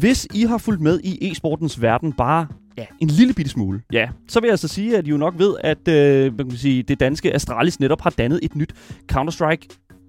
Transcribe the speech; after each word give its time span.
Hvis 0.00 0.26
I 0.34 0.42
har 0.42 0.58
fulgt 0.58 0.80
med 0.80 1.00
i 1.04 1.30
e-sportens 1.30 1.82
verden 1.82 2.12
bare 2.12 2.46
ja, 2.78 2.86
en 3.00 3.08
lille 3.08 3.34
bitte 3.34 3.50
smule, 3.50 3.82
ja, 3.92 4.08
så 4.28 4.40
vil 4.40 4.46
jeg 4.46 4.52
altså 4.52 4.68
sige, 4.68 4.96
at 4.98 5.06
I 5.06 5.10
jo 5.10 5.16
nok 5.16 5.34
ved, 5.38 5.54
at 5.60 5.88
øh, 5.88 6.38
man 6.38 6.48
kan 6.48 6.58
sige, 6.58 6.82
det 6.82 7.00
danske 7.00 7.34
Astralis 7.34 7.80
netop 7.80 8.00
har 8.00 8.10
dannet 8.10 8.40
et 8.42 8.56
nyt 8.56 8.74
Counter-Strike 9.12 9.68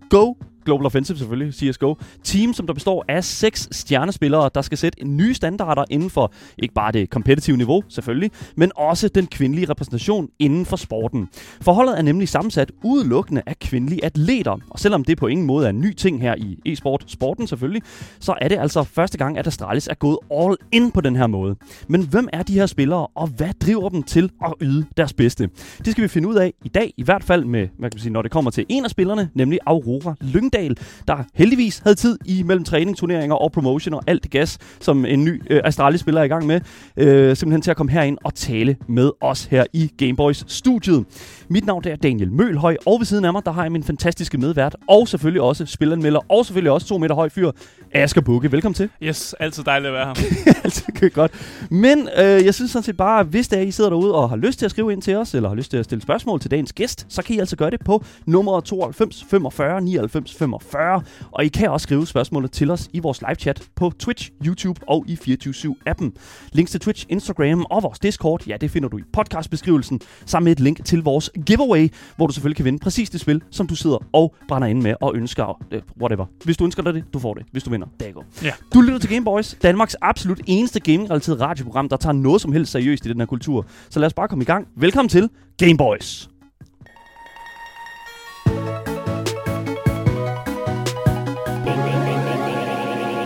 Go 0.10 0.34
Global 0.66 0.86
Offensive 0.86 1.18
selvfølgelig, 1.18 1.54
CSGO. 1.54 1.96
Team, 2.24 2.54
som 2.54 2.68
der 2.68 2.74
består 2.74 3.06
af 3.08 3.24
seks 3.24 3.68
stjernespillere, 3.72 4.50
der 4.56 4.62
skal 4.62 4.78
sætte 4.78 5.08
nye 5.08 5.34
standarder 5.34 5.84
inden 5.90 6.10
for 6.10 6.34
ikke 6.58 6.74
bare 6.74 6.92
det 6.92 7.10
kompetitive 7.10 7.58
niveau, 7.58 7.84
selvfølgelig, 7.90 8.32
men 8.56 8.72
også 8.76 9.08
den 9.08 9.28
kvindelige 9.28 9.70
repræsentation 9.70 10.30
inden 10.40 10.66
for 10.66 10.76
sporten. 10.76 11.30
Forholdet 11.62 11.98
er 11.98 12.02
nemlig 12.02 12.30
sammensat 12.30 12.72
udelukkende 12.84 13.42
af 13.46 13.60
kvindelige 13.60 14.06
atleter, 14.06 14.58
og 14.70 14.80
selvom 14.80 15.04
det 15.04 15.18
på 15.18 15.28
ingen 15.28 15.46
måde 15.46 15.66
er 15.66 15.70
en 15.70 15.82
ny 15.82 15.94
ting 15.94 16.22
her 16.22 16.36
i 16.38 16.60
e-sport, 16.66 17.04
sporten 17.08 17.48
selvfølgelig, 17.48 17.82
så 18.20 18.36
er 18.42 18.48
det 18.48 18.60
altså 18.60 18.84
første 18.84 19.18
gang, 19.18 19.38
at 19.38 19.48
Astralis 19.48 19.88
er 19.88 19.94
gået 19.94 20.18
all 20.32 20.58
in 20.72 20.92
på 20.92 21.02
den 21.02 21.16
her 21.16 21.28
måde. 21.28 21.56
Men 21.88 22.08
hvem 22.08 22.28
er 22.34 22.44
de 22.44 22.54
her 22.54 22.66
spillere, 22.66 23.08
og 23.08 23.28
hvad 23.28 23.54
driver 23.62 23.90
dem 23.90 24.04
til 24.04 24.32
at 24.46 24.54
yde 24.62 24.86
deres 24.98 25.14
bedste? 25.14 25.50
Det 25.86 25.92
skal 25.92 26.04
vi 26.04 26.08
finde 26.08 26.28
ud 26.28 26.36
af 26.36 26.54
i 26.66 26.70
dag, 26.70 26.94
i 26.98 27.04
hvert 27.04 27.24
fald 27.24 27.46
med, 27.46 27.68
hvad 27.80 27.90
kan 27.90 27.96
man 27.96 28.02
sige, 28.02 28.14
når 28.14 28.22
det 28.22 28.32
kommer 28.32 28.52
til 28.52 28.66
en 28.70 28.84
af 28.84 28.90
spillerne, 28.90 29.30
nemlig 29.34 29.60
Aurora 29.66 30.16
Lyngdal, 30.54 30.78
der 31.08 31.18
heldigvis 31.34 31.80
havde 31.80 31.96
tid 31.96 32.18
i 32.26 32.44
mellem 32.44 32.64
træning, 32.64 32.98
turneringer 32.98 33.36
og 33.36 33.52
promotion 33.52 33.94
og 33.94 34.04
alt 34.08 34.24
det 34.24 34.32
gas, 34.32 34.58
som 34.80 35.06
en 35.06 35.24
ny 35.24 35.42
øh, 35.50 35.62
Astralis-spiller 35.64 36.22
er 36.22 36.26
i 36.26 36.28
gang 36.28 36.46
med, 36.46 36.62
øh, 36.98 37.36
simpelthen 37.36 37.62
til 37.62 37.72
at 37.72 37.78
komme 37.78 37.92
herind 37.92 38.18
og 38.24 38.36
tale 38.36 38.76
med 38.88 39.12
os 39.22 39.46
her 39.46 39.64
i 39.74 39.92
Gameboys 39.98 40.46
studiet. 40.48 41.06
Mit 41.50 41.66
navn 41.66 41.84
er 41.88 41.96
Daniel 41.96 42.32
Mølhøj, 42.32 42.78
og 42.86 43.00
ved 43.00 43.06
siden 43.06 43.26
af 43.26 43.34
mig, 43.34 43.46
der 43.46 43.52
har 43.52 43.62
jeg 43.62 43.72
min 43.72 43.84
fantastiske 43.84 44.38
medvært, 44.38 44.76
og 44.90 45.08
selvfølgelig 45.08 45.42
også 45.42 45.66
spilanmelder, 45.66 46.20
og 46.30 46.46
selvfølgelig 46.46 46.72
også 46.72 46.88
to 46.88 46.98
meter 46.98 47.16
høj 47.16 47.30
fyr, 47.30 47.52
Asger 47.94 48.22
Bukke. 48.22 48.52
Velkommen 48.52 48.74
til. 48.74 48.90
Yes, 49.04 49.36
altid 49.40 49.64
dejligt 49.64 49.88
at 49.88 49.94
være 49.94 50.06
her. 50.06 50.54
Altid 50.64 51.10
godt. 51.10 51.32
Men 51.72 52.10
øh, 52.18 52.46
jeg 52.46 52.54
synes 52.54 52.72
sådan 52.72 52.84
set 52.84 52.98
bare, 52.98 53.20
at 53.20 53.26
hvis 53.26 53.48
det 53.48 53.60
er, 53.60 53.64
I 53.64 53.72
sidder 53.72 53.90
derude 53.90 54.16
og 54.16 54.30
har 54.30 54.36
lyst 54.36 54.60
til 54.60 54.66
at 54.66 54.72
skrive 54.72 54.94
ind 54.94 55.02
til 55.02 55.16
os, 55.16 55.34
eller 55.34 55.50
har 55.50 55.56
lyst 55.56 55.72
til 55.72 55.78
at 55.78 55.86
stille 55.86 56.02
spørgsmål 56.02 56.40
til 56.40 56.52
dagens 56.52 56.74
gæst, 56.74 57.06
så 57.10 57.22
kan 57.22 57.36
I 57.36 57.40
altså 57.40 57.56
gøre 57.56 57.70
det 57.70 57.80
på 57.86 58.04
nummer 58.26 58.60
92 58.60 59.26
45 59.30 59.82
99 59.82 60.36
45. 60.36 61.02
Og 61.32 61.46
I 61.46 61.48
kan 61.48 61.70
også 61.70 61.84
skrive 61.84 62.08
spørgsmålet 62.08 62.52
til 62.52 62.72
os 62.72 62.90
i 62.94 63.00
vores 63.00 63.22
live 63.22 63.36
chat 63.36 63.64
på 63.76 63.92
Twitch, 64.00 64.32
YouTube 64.46 64.82
og 64.88 65.06
i 65.08 65.14
24-7-appen. 65.14 66.12
Links 66.52 66.72
til 66.72 66.80
Twitch, 66.80 67.06
Instagram 67.10 67.66
og 67.70 67.84
vores 67.84 68.00
Discord, 68.00 68.48
ja, 68.48 68.58
det 68.58 68.72
finder 68.72 68.90
du 68.90 68.98
i 68.98 69.02
podcastbeskrivelsen, 69.14 70.02
sammen 70.26 70.46
med 70.46 70.52
et 70.52 70.60
link 70.60 70.86
til 70.86 71.04
vores 71.04 71.30
giveaway, 71.46 71.90
hvor 72.16 72.28
du 72.28 72.34
selvfølgelig 72.34 72.58
kan 72.58 72.66
vinde 72.66 72.80
præcis 72.80 73.10
det 73.10 73.22
spil, 73.22 73.42
som 73.52 73.68
du 73.68 73.76
sidder 73.76 73.98
og 74.14 74.36
brænder 74.48 74.68
ind 74.68 74.82
med 74.82 74.96
og 75.02 75.16
ønsker, 75.16 75.62
uh, 75.76 75.80
whatever. 76.02 76.26
Hvis 76.44 76.58
du 76.58 76.64
ønsker 76.64 76.84
dig 76.84 76.94
det, 76.94 77.04
du 77.14 77.20
får 77.20 77.34
det. 77.34 77.46
Hvis 77.52 77.64
du 77.64 77.70
vinder, 77.70 77.81
der 78.00 78.12
går. 78.12 78.26
Ja. 78.44 78.52
Du 78.74 78.82
lytter 78.82 79.00
til 79.00 79.10
Gameboys, 79.10 79.58
Danmarks 79.64 79.96
absolut 80.02 80.42
eneste 80.48 80.80
gaming-relateret 80.80 81.42
radioprogram, 81.42 81.90
der 81.90 81.98
tager 81.98 82.14
noget 82.14 82.42
som 82.42 82.52
helst 82.52 82.72
seriøst 82.72 83.06
i 83.06 83.10
den 83.10 83.20
her 83.20 83.26
kultur. 83.26 83.66
Så 83.90 84.00
lad 84.00 84.08
os 84.08 84.14
bare 84.14 84.28
komme 84.28 84.42
i 84.42 84.46
gang. 84.46 84.68
Velkommen 84.76 85.10
til 85.10 85.30
Gameboys. 85.58 86.30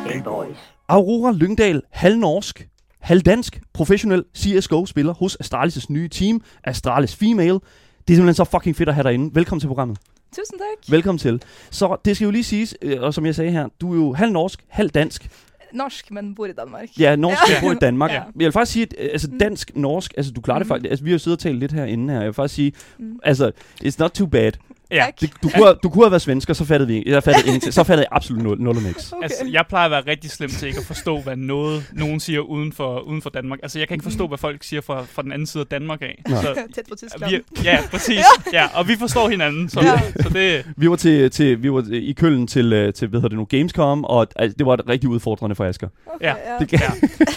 Gameboys. 0.09 0.57
Aurora 0.89 1.31
Lyngdal, 1.31 1.81
halvnorsk, 1.91 2.67
halvdansk, 2.99 3.61
professionel 3.73 4.23
CSGO-spiller 4.37 5.13
hos 5.13 5.37
Astralis' 5.43 5.85
nye 5.89 6.07
team, 6.07 6.41
Astralis 6.63 7.15
Female. 7.15 7.59
Det 8.07 8.13
er 8.13 8.17
simpelthen 8.17 8.33
så 8.33 8.43
fucking 8.43 8.75
fedt 8.75 8.89
at 8.89 8.95
have 8.95 9.03
dig 9.03 9.13
inde. 9.13 9.35
Velkommen 9.35 9.59
til 9.59 9.67
programmet. 9.67 9.97
Tusind 10.35 10.59
tak. 10.59 10.91
Velkommen 10.91 11.19
til. 11.19 11.41
Så 11.71 11.97
det 12.05 12.15
skal 12.15 12.25
jo 12.25 12.31
lige 12.31 12.43
siges, 12.43 12.75
øh, 12.81 13.01
og 13.01 13.13
som 13.13 13.25
jeg 13.25 13.35
sagde 13.35 13.51
her, 13.51 13.67
du 13.81 13.91
er 13.91 13.95
jo 13.95 14.13
halv 14.13 14.31
norsk, 14.31 14.59
halv 14.67 14.89
dansk. 14.89 15.29
Norsk, 15.73 16.11
men 16.11 16.35
bor 16.35 16.45
i 16.45 16.51
Danmark. 16.51 16.89
Ja, 16.99 17.15
norsk, 17.15 17.41
Ja. 17.49 17.61
bor 17.61 17.71
i 17.71 17.75
Danmark. 17.75 18.11
Ja. 18.11 18.15
Jeg 18.15 18.23
vil 18.35 18.51
faktisk 18.51 18.73
sige, 18.73 18.83
at 18.83 18.93
øh, 18.99 19.09
altså 19.11 19.27
Mm. 19.31 19.39
dansk, 19.39 19.71
norsk, 19.75 20.13
altså 20.17 20.31
du 20.31 20.41
klarer 20.41 20.59
det 20.59 20.65
Mhm. 20.67 20.69
faktisk. 20.69 20.89
Altså 20.89 21.03
vi 21.05 21.09
har 21.09 21.13
jo 21.15 21.19
siddet 21.19 21.37
og 21.37 21.41
talt 21.43 21.59
lidt 21.59 21.71
herinde 21.71 22.13
her. 22.13 22.19
Jeg 22.19 22.25
vil 22.27 22.33
faktisk 22.33 22.55
sige, 22.55 22.73
Mm. 22.99 23.19
altså, 23.23 23.51
it's 23.83 23.95
not 23.99 24.11
too 24.11 24.27
bad. 24.27 24.51
Ja. 24.95 25.05
Det, 25.21 25.29
du, 25.43 25.49
kunne, 25.49 25.63
have- 25.65 25.75
du 25.83 25.89
kunne 25.89 26.03
have 26.05 26.11
været 26.11 26.21
svensker, 26.21 26.53
så 26.53 26.65
fattede 26.65 26.87
vi 26.87 27.03
jeg 27.05 27.23
fattede 27.23 27.47
ingenting. 27.47 27.73
Så 27.73 27.83
fattede 27.83 28.07
jeg 28.11 28.15
absolut 28.17 28.43
nul, 28.43 28.61
nul 28.61 28.75
og 28.77 28.81
niks. 28.83 29.11
Okay. 29.11 29.23
altså, 29.23 29.45
jeg 29.51 29.65
plejer 29.69 29.85
at 29.85 29.91
være 29.91 30.03
rigtig 30.07 30.31
slem 30.31 30.49
til 30.49 30.67
ikke 30.67 30.79
at 30.79 30.85
forstå, 30.85 31.19
hvad 31.21 31.35
noget, 31.35 31.89
nogen 31.93 32.19
siger 32.19 32.39
uden 32.39 32.73
for, 32.73 32.99
uden 32.99 33.21
for 33.21 33.29
Danmark. 33.29 33.59
Altså, 33.63 33.79
jeg 33.79 33.87
kan 33.87 33.95
ikke 33.95 34.03
forstå, 34.03 34.27
hvad 34.27 34.37
folk 34.37 34.63
siger 34.63 34.81
fra, 34.81 35.03
fra 35.11 35.21
den 35.21 35.31
anden 35.31 35.45
side 35.47 35.61
af 35.61 35.67
Danmark 35.67 36.01
af. 36.01 36.21
Så, 36.27 36.35
Tæt 36.75 36.83
på 36.89 36.95
Tyskland. 36.95 37.31
vi, 37.31 37.41
ja, 37.63 37.77
præcis. 37.91 38.19
Ja, 38.53 38.67
og 38.73 38.87
vi 38.87 38.95
forstår 38.99 39.29
hinanden. 39.29 39.69
Så, 39.69 39.81
Ja. 39.81 40.01
så 40.23 40.29
det, 40.29 40.65
Vi 40.77 40.89
var, 40.89 40.95
til, 40.95 41.31
til, 41.31 41.63
vi 41.63 41.71
var 41.71 41.83
i 41.91 42.11
Køln 42.11 42.47
til, 42.47 42.73
øh, 42.73 42.93
til 42.93 43.07
hvad 43.07 43.19
hedder 43.19 43.29
det 43.29 43.37
nu, 43.37 43.45
Gamescom, 43.45 44.03
og 44.05 44.27
altså, 44.35 44.55
det 44.57 44.65
var 44.65 44.89
rigtig 44.89 45.09
udfordrende 45.09 45.55
for 45.55 45.65
Asger. 45.65 45.87
Okay, 46.15 46.25
Ja. 46.25 46.33
Det, 46.59 46.71
ja. 46.73 46.79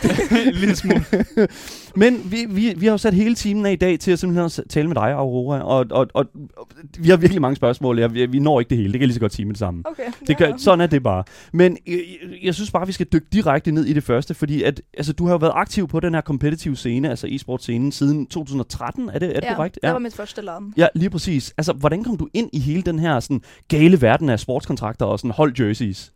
lille 0.61 0.77
smule. 0.77 1.05
Men 1.97 2.21
vi, 2.31 2.47
vi, 2.49 2.75
vi 2.77 2.87
har 2.87 2.93
jo 2.93 2.99
sat 2.99 3.15
hele 3.15 3.35
timen 3.35 3.67
af 3.67 3.73
i 3.73 3.77
dag 3.77 3.99
til 3.99 4.11
at 4.13 4.19
simpelthen 4.19 4.45
at 4.65 4.71
tale 4.71 4.87
med 4.89 4.95
dig, 4.95 5.03
Aurora, 5.13 5.61
og, 5.61 5.87
og, 5.91 6.07
og, 6.15 6.27
og 6.57 6.69
vi 6.99 7.09
har 7.11 7.17
virkelig 7.17 7.41
mange 7.49 7.57
spørgsmål. 7.57 7.99
Jeg, 7.99 8.15
vi, 8.15 8.27
vi 8.27 8.39
når 8.39 8.61
ikke 8.61 8.71
det 8.71 8.77
hele, 8.79 8.93
det 8.93 8.99
kan 8.99 9.01
jeg 9.01 9.09
lige 9.09 9.15
så 9.15 9.21
godt 9.21 9.35
sige 9.35 9.47
med 9.47 9.55
det 9.55 9.59
samme. 9.59 9.83
Okay. 9.87 10.05
Det 10.21 10.29
ja. 10.29 10.35
kan, 10.35 10.59
sådan 10.59 10.81
er 10.81 10.87
det 10.87 11.03
bare. 11.03 11.25
Men 11.53 11.79
jeg, 11.87 11.95
jeg- 12.23 12.39
jeg 12.45 12.55
synes 12.55 12.71
bare, 12.71 12.87
vi 12.87 12.93
skal 12.93 13.07
dykke 13.13 13.27
direkte 13.33 13.71
ned 13.73 13.85
i 13.85 13.93
det 13.93 14.05
første, 14.05 14.35
fordi 14.35 14.63
at, 14.63 14.83
altså, 14.97 15.13
du 15.13 15.25
har 15.27 15.33
jo 15.33 15.37
været 15.39 15.53
aktiv 15.55 15.89
på 15.89 16.01
den 16.01 16.15
her 16.15 16.21
competitive 16.21 16.77
scene, 16.77 17.11
altså 17.11 17.27
e-sport 17.31 17.63
scenen, 17.63 17.93
siden 17.93 18.27
2013, 18.27 19.09
er 19.09 19.19
det, 19.19 19.29
er 19.37 19.41
det 19.41 19.47
ja, 19.49 19.55
korrekt? 19.55 19.79
det 19.83 19.93
var 19.93 19.99
mit 19.99 20.15
første 20.15 20.43
land. 20.43 20.73
Ja, 20.77 20.87
lige 20.95 21.11
præcis. 21.11 21.55
Altså, 21.57 21.73
hvordan 21.73 22.05
kom 22.05 22.17
du 22.17 22.29
ind 22.35 22.51
i 22.53 22.59
hele 22.59 22.83
den 22.83 22.99
her 22.99 23.21
sådan, 23.21 23.41
gale 23.69 24.03
verden 24.03 24.29
af 24.29 24.41
sportskontrakter 24.41 25.07
og 25.07 25.19
sådan 25.19 25.31
hold 25.31 25.61
jerseys? 25.61 26.13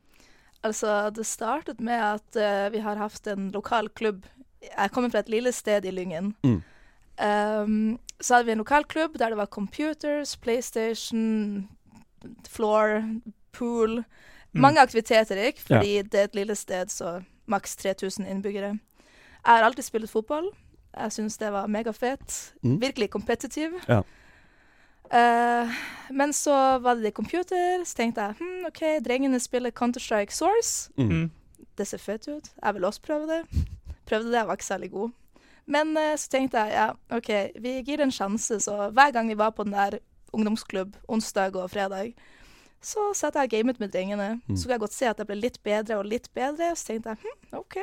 Altså, 0.64 1.10
det 1.10 1.26
startet 1.26 1.80
med 1.80 1.92
at 1.92 2.66
eh, 2.66 2.72
vi 2.72 2.78
har 2.78 2.94
haft 2.96 3.26
en 3.26 3.50
lokal 3.50 3.88
klubb. 3.96 4.16
Jeg 4.80 4.90
kommer 4.90 5.10
fra 5.10 5.18
et 5.18 5.28
lille 5.28 5.52
sted 5.52 5.84
i 5.84 5.90
Lyngen. 5.90 6.34
Mm. 6.44 6.62
Ehm, 7.24 7.98
så 8.22 8.34
hadde 8.34 8.46
vi 8.46 8.54
en 8.54 8.62
lokal 8.62 8.84
klubb 8.84 9.18
der 9.18 9.34
det 9.34 9.38
var 9.38 9.50
computers, 9.50 10.36
PlayStation, 10.36 11.68
floor, 12.48 13.02
pool. 13.52 14.04
Mm. 14.52 14.60
Mange 14.60 14.80
aktiviteter, 14.80 15.36
ikke? 15.36 15.60
Fordi 15.60 16.02
det 16.02 16.20
er 16.20 16.24
et 16.24 16.34
lille 16.34 16.54
sted, 16.54 16.88
så 16.88 17.20
maks 17.46 17.76
3000 17.76 18.26
innbyggere. 18.26 18.78
Jeg 19.44 19.56
har 19.56 19.62
alltid 19.62 19.82
spilt 19.82 20.10
fotball. 20.10 20.50
Jeg 20.96 21.12
syns 21.12 21.38
det 21.38 21.52
var 21.52 21.66
megafett. 21.66 22.54
Mm. 22.62 22.80
Virkelig 22.80 23.10
kompetitiv. 23.10 23.70
Ja. 23.88 24.02
Eh, 25.12 25.70
men 26.10 26.32
så 26.32 26.78
var 26.78 26.94
det 26.94 27.14
computer, 27.14 27.84
så 27.84 27.96
tenkte 27.96 28.20
jeg 28.20 28.34
hm, 28.38 28.66
OK, 28.66 28.82
drengene 29.04 29.40
spiller 29.40 29.70
Counter-Strike 29.70 30.32
Source. 30.32 30.92
Mm. 30.96 31.08
Mm. 31.08 31.30
Det 31.78 31.86
ser 31.86 31.98
fett 31.98 32.28
ut. 32.28 32.52
Jeg 32.62 32.74
vil 32.74 32.84
også 32.84 33.00
prøve 33.00 33.26
det. 33.26 33.66
Prøvde 34.06 34.30
det, 34.30 34.36
jeg 34.36 34.46
var 34.46 34.52
ikke 34.52 34.64
særlig 34.64 34.90
god. 34.90 35.10
Men 35.66 35.96
eh, 35.96 36.14
så 36.18 36.30
tenkte 36.32 36.62
jeg 36.62 36.74
ja, 36.76 36.88
OK, 37.14 37.30
vi 37.62 37.78
gir 37.80 38.00
det 38.00 38.08
en 38.08 38.14
sjanse. 38.14 38.60
Så 38.60 38.76
hver 38.90 39.12
gang 39.14 39.28
vi 39.30 39.38
var 39.38 39.54
på 39.56 39.66
den 39.66 39.76
der 39.76 39.98
ungdomsklubb, 40.32 40.96
onsdag 41.08 41.56
og 41.56 41.70
fredag, 41.70 42.14
så 42.82 43.12
satt 43.14 43.36
jeg 43.38 43.50
og 43.50 43.50
gamet 43.50 43.80
med 43.80 43.92
drengene. 43.94 44.40
Mm. 44.46 44.56
Så 44.56 44.64
kunne 44.64 44.74
jeg 44.78 44.84
godt 44.86 44.96
se 44.96 45.10
at 45.10 45.18
jeg 45.18 45.28
ble 45.28 45.38
litt 45.38 45.60
bedre 45.62 45.98
og 46.00 46.08
litt 46.08 46.30
bedre. 46.34 46.72
Så 46.76 46.90
tenkte 46.90 47.14
jeg 47.14 47.22
hm, 47.22 47.58
OK, 47.60 47.78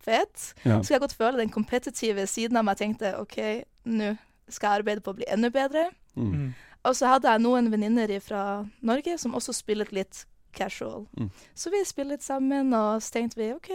fett. 0.00 0.52
Ja. 0.64 0.78
Så 0.78 0.88
kunne 0.88 0.96
jeg 0.96 1.04
godt 1.06 1.18
føle 1.18 1.42
den 1.42 1.52
kompetitive 1.52 2.26
siden 2.26 2.56
av 2.56 2.64
meg. 2.64 2.80
Jeg 2.80 2.94
tenkte 2.94 3.16
OK, 3.20 3.38
nå 3.84 4.14
skal 4.52 4.68
jeg 4.68 4.82
arbeide 4.82 5.04
på 5.04 5.12
å 5.12 5.18
bli 5.20 5.28
enda 5.32 5.52
bedre. 5.52 5.90
Mm. 6.16 6.32
Mm. 6.32 6.52
Og 6.88 6.96
så 6.98 7.12
hadde 7.12 7.30
jeg 7.30 7.44
noen 7.44 7.70
venninner 7.72 8.10
fra 8.20 8.42
Norge 8.82 9.14
som 9.20 9.36
også 9.38 9.54
spilte 9.54 9.94
litt 9.94 10.24
casual. 10.56 11.06
Mm. 11.18 11.30
Så 11.54 11.70
vi 11.72 11.82
spilte 11.86 12.16
litt 12.16 12.24
sammen, 12.24 12.72
og 12.76 13.02
så 13.02 13.18
tenkte 13.18 13.40
vi 13.40 13.52
OK. 13.54 13.70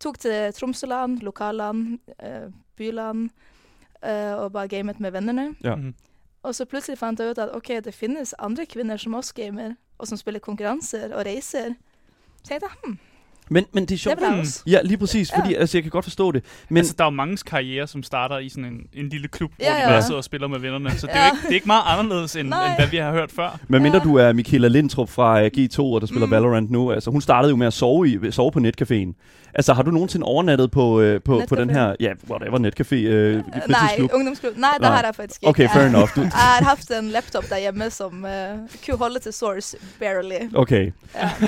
Tok 0.00 0.18
til 0.18 0.52
Tromsøland, 0.60 1.18
lokalland, 1.20 1.98
eh, 2.22 2.28
byland, 2.76 3.30
eh, 4.04 4.32
og 4.34 4.52
bare 4.52 4.68
gamet 4.68 5.00
med 5.00 5.10
vennene. 5.10 5.48
Ja. 5.64 5.74
Mm. 5.74 5.94
Og 6.42 6.54
så 6.54 6.64
plutselig 6.64 6.98
fant 6.98 7.20
jeg 7.20 7.30
ut 7.30 7.38
at 7.38 7.48
OK, 7.54 7.68
det 7.84 7.94
finnes 7.94 8.34
andre 8.38 8.66
kvinner 8.66 8.96
som 8.96 9.14
også 9.14 9.34
gamer, 9.34 9.70
og 9.98 10.06
som 10.06 10.18
spiller 10.18 10.40
konkurranser 10.40 11.14
og 11.14 11.26
reiser. 11.26 11.64
Så 12.42 12.48
tenkte 12.48 12.66
jeg 12.66 12.70
hm, 12.84 12.98
Men, 13.52 13.64
men 13.72 13.82
det 13.82 13.90
er 14.06 14.14
det 14.14 14.20
sjovt. 14.20 14.38
også. 14.40 14.62
Ja, 14.66 14.78
lige 14.84 14.98
præcis, 14.98 15.32
Ja. 15.32 15.38
fordi 15.40 15.54
altså, 15.54 15.78
jeg 15.78 15.82
kan 15.82 15.90
godt 15.90 16.04
forstå 16.04 16.32
det. 16.32 16.42
Men 16.44 16.74
Men, 16.74 16.78
altså, 16.78 16.94
der 16.98 17.04
er 17.04 17.06
jo 17.06 17.10
mange 17.10 17.36
karriere, 17.36 17.86
som 17.86 18.02
starter 18.02 18.38
i 18.38 18.48
sådan 18.48 18.64
en, 18.64 18.86
en 18.92 19.08
lille 19.08 19.28
klub, 19.28 19.50
hvor 19.56 19.64
Ja, 19.64 19.70
de 19.72 19.80
ja. 19.80 19.88
bare 19.88 20.02
sidder 20.02 20.16
og 20.16 20.24
spiller 20.24 20.48
med 20.48 20.58
vennerne. 20.58 20.90
Så 20.90 21.06
det 21.06 21.14
er, 21.16 21.18
Ja. 21.18 21.26
jo 21.28 21.32
ikke, 21.34 21.42
det 21.42 21.50
er 21.50 21.54
ikke 21.54 21.66
meget 21.66 21.82
anderledes, 21.86 22.36
end, 22.36 22.48
Nej. 22.48 22.66
end 22.66 22.74
hvad 22.78 22.86
vi 22.88 22.96
har 22.96 23.12
hørt 23.12 23.32
før. 23.32 23.58
Medmindre 23.68 23.98
Ja. 23.98 24.04
du 24.04 24.14
er 24.16 24.32
Michaela 24.32 24.68
Lindtrup 24.68 25.08
fra 25.08 25.40
uh, 25.40 25.46
G2, 25.58 25.78
og 25.94 26.00
der 26.00 26.06
spiller. 26.06 26.26
Mm. 26.26 26.30
Valorant 26.32 26.70
nu. 26.70 26.92
Altså, 26.92 27.10
hun 27.10 27.20
startede 27.20 27.50
jo 27.50 27.56
med 27.56 27.66
at 27.66 27.72
sove, 27.72 28.08
i, 28.08 28.30
sove 28.30 28.52
på 28.52 28.58
netcaféen. 28.58 29.12
Altså, 29.54 29.72
har 29.72 29.82
du 29.82 29.90
nogensinde 29.90 30.24
overnattet 30.26 30.70
på, 30.70 31.00
uh, 31.02 31.16
på, 31.24 31.42
på 31.48 31.54
den 31.54 31.70
her, 31.70 31.94
ja, 32.00 32.12
whatever, 32.30 32.58
netcafé, 32.58 32.94
uh, 32.94 33.00
Eh, 33.00 33.34
Nei, 33.34 33.76
fritidsklub? 33.78 34.10
ungdomsklubb. 34.14 34.56
Nei, 34.56 34.68
det 34.72 34.80
Nei. 34.80 34.90
har 34.90 35.02
jeg 35.04 35.14
faktisk 35.14 35.42
ikke. 35.42 35.48
Okay, 35.48 35.68
fair 35.68 35.82
Jeg- 35.82 35.88
enough. 35.94 36.14
Du, 36.16 36.20
Jeg 36.20 36.30
har 36.30 36.64
haft 36.64 36.90
en 36.90 37.08
laptop 37.08 37.44
der 37.48 37.58
hjemme 37.58 37.90
som 37.90 38.24
uh, 38.24 38.30
kunne 38.86 38.98
holde 38.98 39.18
til 39.18 39.32
source 39.32 39.76
barely. 40.00 40.50
okay. 40.54 40.92
Ja. 41.14 41.30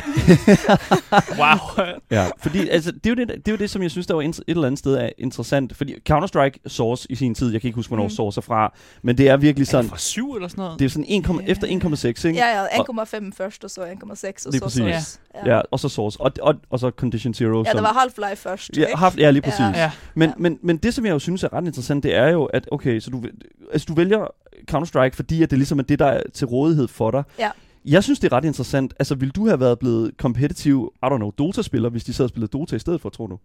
Wow. 1.38 1.84
Ja, 2.10 2.26
fordi 2.42 2.68
altså, 2.68 2.92
det, 2.92 3.06
er 3.06 3.10
jo 3.10 3.14
det, 3.16 3.28
det 3.28 3.48
er 3.48 3.52
jo 3.52 3.56
det, 3.56 3.70
som 3.70 3.82
jeg 3.82 3.90
synes, 3.90 4.06
der 4.06 4.14
var 4.14 4.22
et 4.22 4.40
eller 4.48 4.66
andet 4.66 4.78
sted 4.78 4.94
er 4.94 5.08
interessant. 5.18 5.76
Fordi 5.76 5.94
Counter-Strike 6.10 6.58
Source 6.66 7.06
i 7.10 7.14
sin 7.14 7.34
tid, 7.34 7.52
jeg 7.52 7.60
kan 7.60 7.68
ikke 7.68 7.76
huske, 7.76 7.88
hvornår 7.90 8.02
Mm. 8.04 8.10
Source 8.10 8.38
er 8.38 8.42
fra, 8.42 8.72
men 9.02 9.18
det 9.18 9.28
er 9.28 9.36
virkelig 9.36 9.66
Er 9.66 9.70
sådan, 9.70 9.84
det 9.84 9.90
fra 9.90 9.98
syv 9.98 10.32
eller 10.34 10.48
sådan 10.48 10.62
noget? 10.62 10.78
det 10.78 10.84
er 10.84 10.88
sådan 10.88 11.04
1, 11.08 11.26
Ja. 11.28 11.52
efter 11.52 11.66
1,6, 11.66 12.28
ikke? 12.28 12.38
Ja, 12.38 12.60
ja, 12.62 12.66
1,5 12.66 13.30
først, 13.36 13.64
og 13.64 13.70
så 13.70 13.80
1,6, 13.80 14.46
og 14.46 14.52
så 14.52 14.60
præcis. 14.62 14.78
Source. 14.82 15.18
Ja, 15.46 15.60
og 15.70 15.80
så 15.80 15.88
Source, 15.88 16.20
og, 16.20 16.32
og, 16.42 16.54
og 16.70 16.78
så 16.78 16.90
Condition 16.90 17.34
Zero. 17.34 17.58
ja, 17.58 17.70
som, 17.70 17.76
det 17.76 17.82
var 17.82 17.91
Half-Life 17.92 18.34
først, 18.34 18.76
ja, 18.76 18.86
ikke? 18.86 18.96
haft, 18.98 19.18
ja, 19.18 19.30
lige 19.30 19.42
præcis. 19.42 19.60
Ja. 19.60 19.90
Men, 20.14 20.28
Ja. 20.28 20.34
men, 20.38 20.58
men 20.62 20.76
det, 20.76 20.94
som 20.94 21.04
jeg 21.06 21.12
jo 21.12 21.18
synes 21.18 21.44
er 21.44 21.52
ret 21.52 21.66
interessant, 21.66 22.02
det 22.02 22.14
er 22.14 22.28
jo, 22.28 22.44
at 22.44 22.68
okay, 22.72 23.00
så 23.00 23.10
du, 23.10 23.24
altså, 23.72 23.86
du 23.88 23.94
vælger 23.94 24.26
Counter-Strike, 24.70 25.14
fordi 25.16 25.42
at 25.42 25.50
det 25.50 25.58
ligesom 25.58 25.78
er 25.78 25.82
det, 25.82 25.98
der 25.98 26.06
er 26.06 26.22
til 26.34 26.46
rådighed 26.46 26.88
for 26.88 27.10
dig. 27.10 27.22
Ja. 27.38 27.50
Jeg 27.84 28.04
synes, 28.04 28.18
det 28.18 28.32
er 28.32 28.36
ret 28.36 28.44
interessant. 28.44 28.94
Altså, 28.98 29.14
ville 29.14 29.32
du 29.32 29.46
have 29.46 29.60
været 29.60 29.78
blevet 29.78 30.16
kompetitiv, 30.16 30.92
I 31.02 31.06
don't 31.06 31.16
know, 31.16 31.30
Dota-spiller, 31.30 31.88
hvis 31.90 32.04
de 32.04 32.12
sad 32.12 32.24
og 32.24 32.28
spillede 32.28 32.50
Dota 32.50 32.76
i 32.76 32.78
stedet 32.78 33.00
for, 33.00 33.08
tror 33.08 33.26
du? 33.26 33.38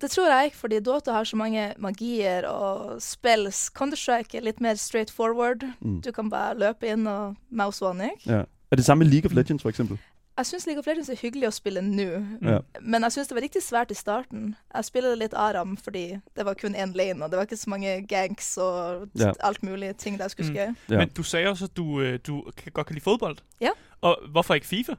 Det 0.00 0.10
tror 0.10 0.36
jeg 0.36 0.44
ikke, 0.44 0.56
fordi 0.56 0.80
Dota 0.80 1.10
har 1.12 1.24
så 1.24 1.36
mange 1.36 1.72
magier 1.78 2.46
og 2.48 3.02
spills. 3.02 3.70
Counter-Strike 3.80 4.36
er 4.36 4.40
litt 4.40 4.60
mer 4.60 4.74
straight 4.74 5.10
forward. 5.10 5.56
Mm. 5.80 6.02
Du 6.02 6.10
kan 6.12 6.30
bare 6.30 6.58
løpe 6.58 6.86
inn 6.86 7.06
og 7.06 7.34
mouse 7.50 7.84
one, 7.84 8.04
ikke? 8.04 8.32
Ja. 8.36 8.42
Er 8.70 8.76
det 8.76 8.84
samme 8.84 9.04
med 9.04 9.12
League 9.12 9.30
of 9.30 9.34
Legends, 9.34 9.62
for 9.62 9.68
eksempel? 9.68 9.98
Jeg 10.38 10.46
syns 10.46 10.66
League 10.66 10.78
of 10.78 10.86
Legends 10.86 11.08
er 11.10 11.16
hyggelig 11.18 11.48
å 11.48 11.50
spille 11.50 11.80
nå, 11.82 12.04
Ja. 12.46 12.58
men 12.80 13.02
jeg 13.02 13.12
syns 13.12 13.28
det 13.28 13.34
var 13.34 13.42
riktig 13.42 13.62
svært 13.62 13.90
i 13.90 13.94
starten. 13.94 14.54
Jeg 14.74 14.84
spiller 14.84 15.16
litt 15.18 15.34
Aram 15.34 15.76
fordi 15.76 16.20
det 16.36 16.44
var 16.46 16.54
kun 16.54 16.74
én 16.78 16.92
lane, 16.94 17.24
og 17.24 17.30
det 17.30 17.36
var 17.40 17.44
ikke 17.46 17.56
så 17.58 17.70
mange 17.70 18.06
ganks 18.06 18.56
og 18.56 19.08
Ja. 19.18 19.32
alt 19.40 19.62
mulig 19.62 19.96
ting 19.96 20.18
der 20.18 20.28
skulle 20.28 20.48
Mm. 20.48 20.54
skrive. 20.54 20.76
Ja. 20.90 20.98
Men 20.98 21.08
du 21.08 21.22
sagde 21.22 21.48
også, 21.50 21.64
at 21.64 21.76
du, 21.76 22.00
øh, 22.00 22.18
du 22.26 22.42
kan 22.56 22.72
godt 22.72 22.86
kan 22.86 22.94
lide 22.94 23.04
fodbold. 23.04 23.36
Ja. 23.60 23.70
Og 24.00 24.16
hvorfor 24.30 24.54
ikke 24.54 24.66
FIFA? 24.66 24.94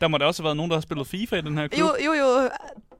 Der 0.00 0.08
må 0.08 0.18
der 0.18 0.26
også 0.26 0.42
have 0.42 0.46
været 0.46 0.56
nogen, 0.56 0.70
der 0.70 0.76
har 0.76 0.80
spillet 0.82 1.06
FIFA 1.06 1.36
i 1.36 1.40
den 1.40 1.58
her 1.58 1.68
klub. 1.68 1.80
Jo, 1.80 2.04
jo, 2.04 2.12
jo, 2.12 2.42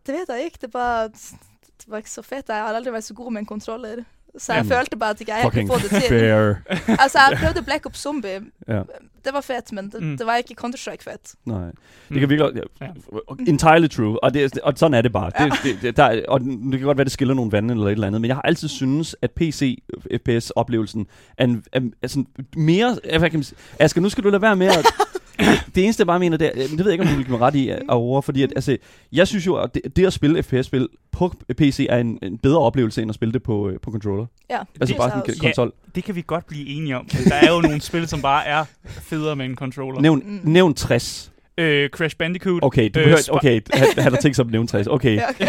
det 0.07 0.15
vet 0.15 0.29
jeg 0.29 0.45
ikke. 0.45 0.59
Det 0.61 0.75
var, 0.75 1.07
det 1.09 1.85
var 1.87 1.97
ikke 1.97 2.11
så 2.11 2.23
fett. 2.23 2.49
Jeg 2.49 2.57
har 2.57 2.75
aldri 2.75 2.91
vært 2.93 3.05
så 3.05 3.15
god 3.15 3.33
med 3.33 3.41
en 3.41 3.47
kontroller. 3.47 4.05
Så 4.39 4.53
jeg 4.53 4.65
Ja. 4.71 4.79
følte 4.79 4.97
bare 4.97 5.11
at 5.11 5.21
ikke 5.21 5.33
jeg 5.35 5.43
Fucking 5.45 5.69
kunne 5.71 5.81
få 5.81 5.89
det 5.89 6.03
til. 6.03 6.09
fair. 6.09 6.55
Altså, 7.03 7.19
jeg 7.31 7.39
prøvde 7.43 7.63
Black 7.63 7.87
Ops 7.87 7.99
Zombie. 7.99 8.41
Ja. 8.69 8.83
Det 9.25 9.33
var 9.35 9.41
fett, 9.41 9.73
men 9.73 9.91
det, 9.91 10.03
Mm. 10.03 10.17
det 10.19 10.27
var 10.27 10.37
ikke 10.37 10.55
Counter-Strike 10.65 11.03
fett. 11.11 11.35
Nej. 11.47 11.59
Det 11.65 11.75
Mm. 12.09 12.19
kan 12.19 12.29
virkelig... 12.31 12.63
Ja. 12.81 12.87
Entirely 13.49 13.87
true. 13.89 14.25
Og, 14.25 14.35
det, 14.35 14.59
og 14.59 14.73
sådan 14.77 14.95
er 14.95 15.03
det 15.03 15.13
bare. 15.13 15.31
Det, 15.39 15.53
det, 15.65 15.79
det, 15.83 15.97
der, 15.97 16.05
er- 16.05 16.23
og 16.29 16.41
det 16.41 16.71
kan 16.73 16.81
godt 16.81 16.99
være, 16.99 17.05
det 17.05 17.13
skiller 17.13 17.35
nogle 17.35 17.53
vande 17.53 17.75
eller 17.75 17.87
et 17.87 17.93
eller 17.93 18.07
andet, 18.07 18.21
men 18.21 18.29
jeg 18.29 18.37
har 18.37 18.43
altid 18.43 18.69
syntes, 18.69 19.17
at 19.23 19.31
PC 19.31 19.83
FPS-oplevelsen 20.17 21.07
er, 21.39 21.45
en, 21.45 21.65
er, 21.73 21.81
er 22.03 22.07
sådan 22.09 22.27
mere... 22.57 22.99
Hvad 23.19 23.31
kan 23.31 23.39
man 23.39 23.45
sige? 23.45 23.59
Asger, 23.79 24.01
nu 24.01 24.09
skal 24.09 24.25
du 24.25 24.29
lade 24.31 24.43
være 24.43 24.57
med 24.57 24.67
at... 24.67 24.87
det 25.75 25.85
eneste, 25.85 26.01
jeg 26.01 26.07
bare 26.07 26.19
mener, 26.19 26.37
det, 26.37 26.47
er, 26.47 26.53
det 26.69 26.79
ved 26.79 26.85
jeg 26.85 26.93
ikke, 26.93 27.03
om 27.05 27.09
du 27.11 27.17
vil 27.17 27.25
give 27.25 27.39
mig 27.39 27.41
ret 27.47 27.55
i, 27.55 27.69
Aurora, 27.89 28.21
fordi 28.21 28.43
at, 28.43 28.53
altså, 28.57 28.77
jeg 29.13 29.29
synes 29.29 29.47
jo, 29.47 29.55
at 29.55 29.75
det, 29.75 29.97
det 29.97 30.07
at 30.07 30.13
spille 30.13 30.43
FPS-spil 30.43 30.89
på 31.13 31.33
PC 31.59 31.87
er 31.89 31.99
en, 31.99 32.19
en 32.23 32.39
bedre 32.39 32.59
oplevelse, 32.59 33.03
end 33.03 33.11
at 33.11 33.15
spille 33.15 33.33
det 33.33 33.43
på, 33.43 33.69
øh, 33.69 33.81
på 33.81 33.91
controller. 33.91 34.27
Ja, 34.51 34.59
Altså 34.81 34.93
det 34.95 34.97
bare 35.01 35.11
sådan 35.11 35.23
en 35.35 35.39
konsol. 35.41 35.73
Det 35.95 36.05
kan 36.05 36.15
vi 36.15 36.25
godt 36.27 36.47
blive 36.47 36.69
enige 36.69 36.97
om. 36.99 37.07
Der 37.29 37.35
er 37.35 37.53
jo 37.55 37.61
nogle 37.61 37.81
spil, 37.81 38.09
som 38.09 38.23
bare 38.23 38.47
er 38.47 38.65
federe 38.85 39.37
med 39.37 39.45
en 39.47 39.55
controller. 39.57 40.01
Nævn, 40.01 40.23
Mm. 40.27 40.41
nævn 40.45 40.75
60. 40.75 41.33
Øh, 41.59 41.89
Crash 41.91 42.17
Bandicoot. 42.17 42.63
Okay, 42.63 42.83
du 42.95 42.99
Øh, 43.01 43.05
behøver, 43.05 43.29
okay, 43.31 43.61
han, 43.73 43.89
han 43.99 44.13
har 44.13 44.21
tænkt 44.21 44.37
sig 44.37 44.45
at 44.45 44.51
nævne 44.51 44.69
60. 44.69 44.87
Okay, 44.87 45.17
Ja, 45.17 45.29
okay. 45.31 45.47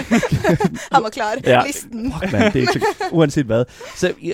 Han 0.94 1.04
var 1.04 1.10
klar. 1.10 1.32
Ja. 1.46 1.62
Listen. 1.66 2.14
Fuck, 2.22 2.32
man, 2.34 2.42
det 2.42 2.56
er 2.56 2.60
ikke 2.60 2.74
så, 2.74 2.86
uanset 3.12 3.46
hvad. 3.46 3.66
Så, 3.96 4.14
ja, 4.24 4.34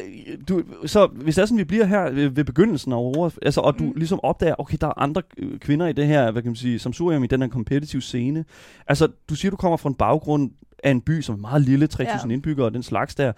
du, 0.49 0.63
så 0.85 1.05
hvis 1.07 1.35
det 1.35 1.41
er 1.41 1.45
sådan, 1.45 1.57
vi 1.57 1.63
bliver 1.63 1.85
her 1.85 2.09
ved, 2.11 2.27
ved 2.29 2.43
begyndelsen 2.43 2.91
af 2.91 2.95
Aurora, 2.95 3.31
altså, 3.41 3.61
og 3.61 3.79
du 3.79 3.83
Mm. 3.83 3.93
ligesom 3.95 4.19
opdager, 4.23 4.55
okay, 4.59 4.77
der 4.81 4.87
er 4.87 5.01
andre 5.01 5.21
øh, 5.37 5.59
kvinder 5.59 5.87
i 5.87 5.93
det 5.93 6.07
her, 6.07 6.31
hvad 6.31 6.41
kan 6.41 6.49
man 6.49 6.55
sige, 6.55 6.79
som 6.79 6.93
surium 6.93 7.23
i 7.23 7.27
den 7.27 7.41
her 7.41 7.49
competitive 7.49 8.01
scene. 8.01 8.45
Altså, 8.87 9.07
du 9.29 9.35
siger, 9.35 9.49
du 9.49 9.57
kommer 9.57 9.77
fra 9.77 9.89
en 9.89 9.95
baggrund 9.95 10.51
af 10.83 10.91
en 10.91 11.01
by, 11.01 11.21
som 11.21 11.35
er 11.35 11.39
meget 11.39 11.61
lille, 11.61 11.87
3.000 11.93 12.03
Ja. 12.03 12.33
indbyggere 12.33 12.65
og 12.65 12.73
den 12.73 12.83
slags 12.83 13.15
der. 13.15 13.31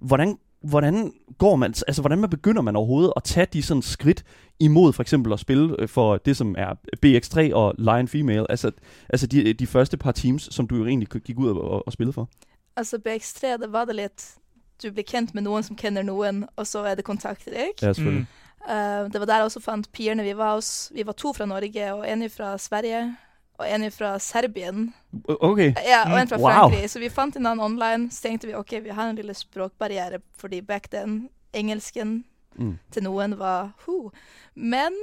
Hvordan, 0.00 0.36
hvordan 0.64 1.12
går 1.38 1.56
man, 1.56 1.74
altså, 1.86 2.02
hvordan 2.02 2.18
man 2.18 2.30
begynder 2.30 2.62
man 2.62 2.76
overhovedet 2.76 3.12
at 3.16 3.24
tage 3.24 3.46
de 3.52 3.62
sådan 3.62 3.82
skridt 3.82 4.24
imod 4.60 4.92
for 4.92 5.02
eksempel 5.02 5.32
at 5.32 5.40
spille 5.40 5.76
øh, 5.78 5.88
for 5.88 6.16
det, 6.16 6.36
som 6.36 6.54
er 6.58 6.74
BX3 7.06 7.54
og 7.54 7.74
Lion 7.78 8.08
Female, 8.08 8.50
altså, 8.50 8.70
altså 9.08 9.26
de, 9.26 9.52
de 9.52 9.66
første 9.66 9.96
par 9.96 10.12
teams, 10.12 10.54
som 10.54 10.66
du 10.66 10.76
jo 10.76 10.86
egentlig 10.86 11.08
gik 11.08 11.38
ud 11.38 11.48
og, 11.48 11.86
og, 11.86 11.92
spillede 11.92 12.12
for? 12.12 12.28
Altså, 12.76 12.96
BX3, 13.08 13.46
det 13.46 13.72
var 13.72 13.84
det 13.84 13.96
litt 13.96 14.34
Du 14.82 14.90
blir 14.90 15.04
kjent 15.06 15.34
med 15.34 15.44
noen 15.46 15.62
som 15.62 15.76
kjenner 15.78 16.02
noen, 16.02 16.48
og 16.56 16.66
så 16.66 16.80
er 16.82 16.96
det 16.98 17.04
kontakter, 17.06 17.52
ikke? 17.52 17.78
Ja, 17.86 17.92
selvfølgelig. 17.92 18.26
Mm. 18.26 18.70
Eh, 18.74 19.12
det 19.12 19.20
var 19.20 19.26
der 19.26 19.34
jeg 19.34 19.44
også 19.44 19.60
fant 19.60 19.92
pierne. 19.92 20.22
Vi 20.22 20.36
var, 20.36 20.54
hos, 20.54 20.90
vi 20.94 21.06
var 21.06 21.12
to 21.12 21.32
fra 21.32 21.46
Norge, 21.46 21.94
og 21.94 22.02
en 22.10 22.30
fra 22.30 22.58
Sverige, 22.58 23.16
og 23.58 23.66
en 23.70 23.90
fra 23.90 24.18
Serbien. 24.18 24.92
Okay. 25.28 25.72
Ja, 25.86 26.04
og 26.12 26.18
en 26.20 26.28
fra 26.28 26.38
wow. 26.38 26.50
Frankrike. 26.50 26.88
Så 26.90 26.98
vi 27.00 27.08
fant 27.08 27.34
hverandre 27.38 27.64
online. 27.64 28.10
Så 28.10 28.22
tenkte 28.28 28.46
vi 28.50 28.54
ok, 28.58 28.72
vi 28.82 28.90
har 28.90 29.08
en 29.12 29.16
lille 29.16 29.34
språkbarriere, 29.34 30.18
fordi 30.36 30.60
back 30.60 30.88
then, 30.90 31.28
engelsken 31.54 32.24
Mm. 32.56 32.78
til 32.94 33.02
noen 33.02 33.32
var 33.38 33.72
hu. 33.84 34.12
Men 34.54 34.94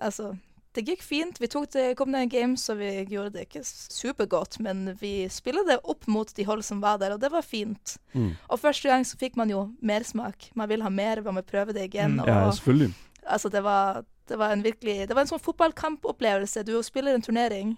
altså 0.00 0.38
det 0.74 0.86
gikk 0.88 1.02
fint. 1.04 1.36
Vi 1.40 1.46
tok 1.46 1.68
det, 1.70 1.96
kom 1.96 2.08
ned 2.10 2.22
en 2.22 2.28
game, 2.32 2.56
så 2.56 2.74
vi 2.74 3.04
gjorde 3.06 3.30
det 3.34 3.42
ikke 3.46 3.60
supergodt, 3.64 4.56
men 4.60 4.96
vi 5.00 5.28
spilte 5.28 5.66
det 5.68 5.76
opp 5.84 6.06
mot 6.08 6.32
de 6.34 6.44
hold 6.48 6.62
som 6.64 6.80
var 6.80 6.96
der, 6.98 7.12
og 7.12 7.20
det 7.20 7.30
var 7.30 7.42
fint. 7.42 7.98
Mm. 8.14 8.30
Og 8.48 8.58
første 8.58 8.88
gang 8.88 9.04
så 9.04 9.16
fikk 9.20 9.36
man 9.36 9.50
jo 9.52 9.66
mersmak. 9.82 10.48
Man 10.54 10.68
vil 10.68 10.82
ha 10.82 10.88
mer, 10.88 11.20
man 11.22 11.36
vil 11.36 11.44
prøve 11.44 11.72
det 11.76 11.90
igjen. 11.92 12.16
Mm, 12.16 12.20
og, 12.24 12.28
Ja, 12.28 12.50
selvfølgelig. 12.50 12.94
altså, 13.26 13.48
det 13.52 13.62
var, 13.62 14.02
det 14.28 14.38
var 14.38 14.52
en 14.52 14.62
virkelig 14.64 15.08
Det 15.08 15.14
var 15.14 15.20
en 15.20 15.28
sånn 15.28 15.44
fotballkampopplevelse. 15.44 16.64
Du 16.64 16.82
spiller 16.82 17.14
en 17.14 17.22
turnering. 17.22 17.76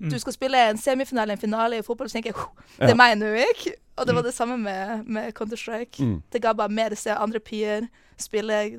Mm. 0.00 0.10
Du 0.10 0.18
skal 0.18 0.32
spille 0.32 0.70
en 0.70 0.78
semifinale, 0.78 1.32
en 1.32 1.38
finale 1.38 1.78
i 1.78 1.82
fotball, 1.82 2.08
så 2.08 2.12
tenker 2.12 2.30
jeg 2.30 2.34
«Huh, 2.34 2.62
det 2.80 2.86
Ja. 2.86 2.90
er 2.90 2.94
meg 2.96 3.16
nå, 3.16 3.26
ikke? 3.26 3.72
Og 3.96 4.06
det 4.06 4.14
var 4.14 4.20
Mm. 4.20 4.24
det 4.26 4.34
samme 4.34 4.58
med, 4.58 5.04
med 5.04 5.22
Counter-Strike. 5.40 6.04
Mm. 6.04 6.22
Det 6.32 6.42
ga 6.42 6.52
bare 6.52 6.68
mer 6.68 6.94
se 6.94 7.10
andre 7.12 7.38
pier 7.38 7.80
spille. 8.18 8.70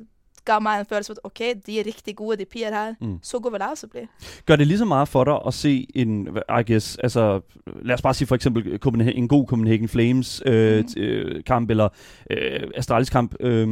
Ga 0.44 0.58
meg 0.58 0.80
en 0.80 0.86
følelse 0.86 1.12
av 1.12 1.16
at 1.16 1.20
OK, 1.24 1.38
de 1.66 1.80
er 1.80 1.84
riktig 1.86 2.16
gode, 2.16 2.36
de 2.36 2.44
pier 2.44 2.70
her. 2.74 2.94
Mm. 3.00 3.18
Så 3.22 3.38
går 3.38 3.50
vel 3.50 3.58
jeg 3.60 3.70
også 3.70 3.86
bli. 3.86 4.00
Gør 4.46 4.56
det 4.56 4.66
lige 4.66 4.78
så 4.78 4.84
meget 4.84 5.08
for 5.08 5.24
dig 5.24 5.38
at 5.46 5.54
se 5.54 5.86
en, 5.94 6.28
I 6.60 6.62
guess, 6.72 6.96
altså, 6.96 7.40
lad 7.82 7.94
os 7.94 8.02
bare 8.02 8.14
sige 8.14 8.28
for 8.28 8.34
eksempel 8.34 8.78
Copenhagen, 8.78 9.22
en 9.22 9.28
god 9.28 9.46
Copenhagen 9.46 9.88
Flames 9.88 10.42
øh, 10.46 10.84
t- 10.88 11.00
øh, 11.00 11.44
kamp, 11.44 11.70
eller 11.70 11.88
øh, 12.30 12.70
Astralis 12.74 13.10
kamp 13.10 13.34
øh, 13.40 13.68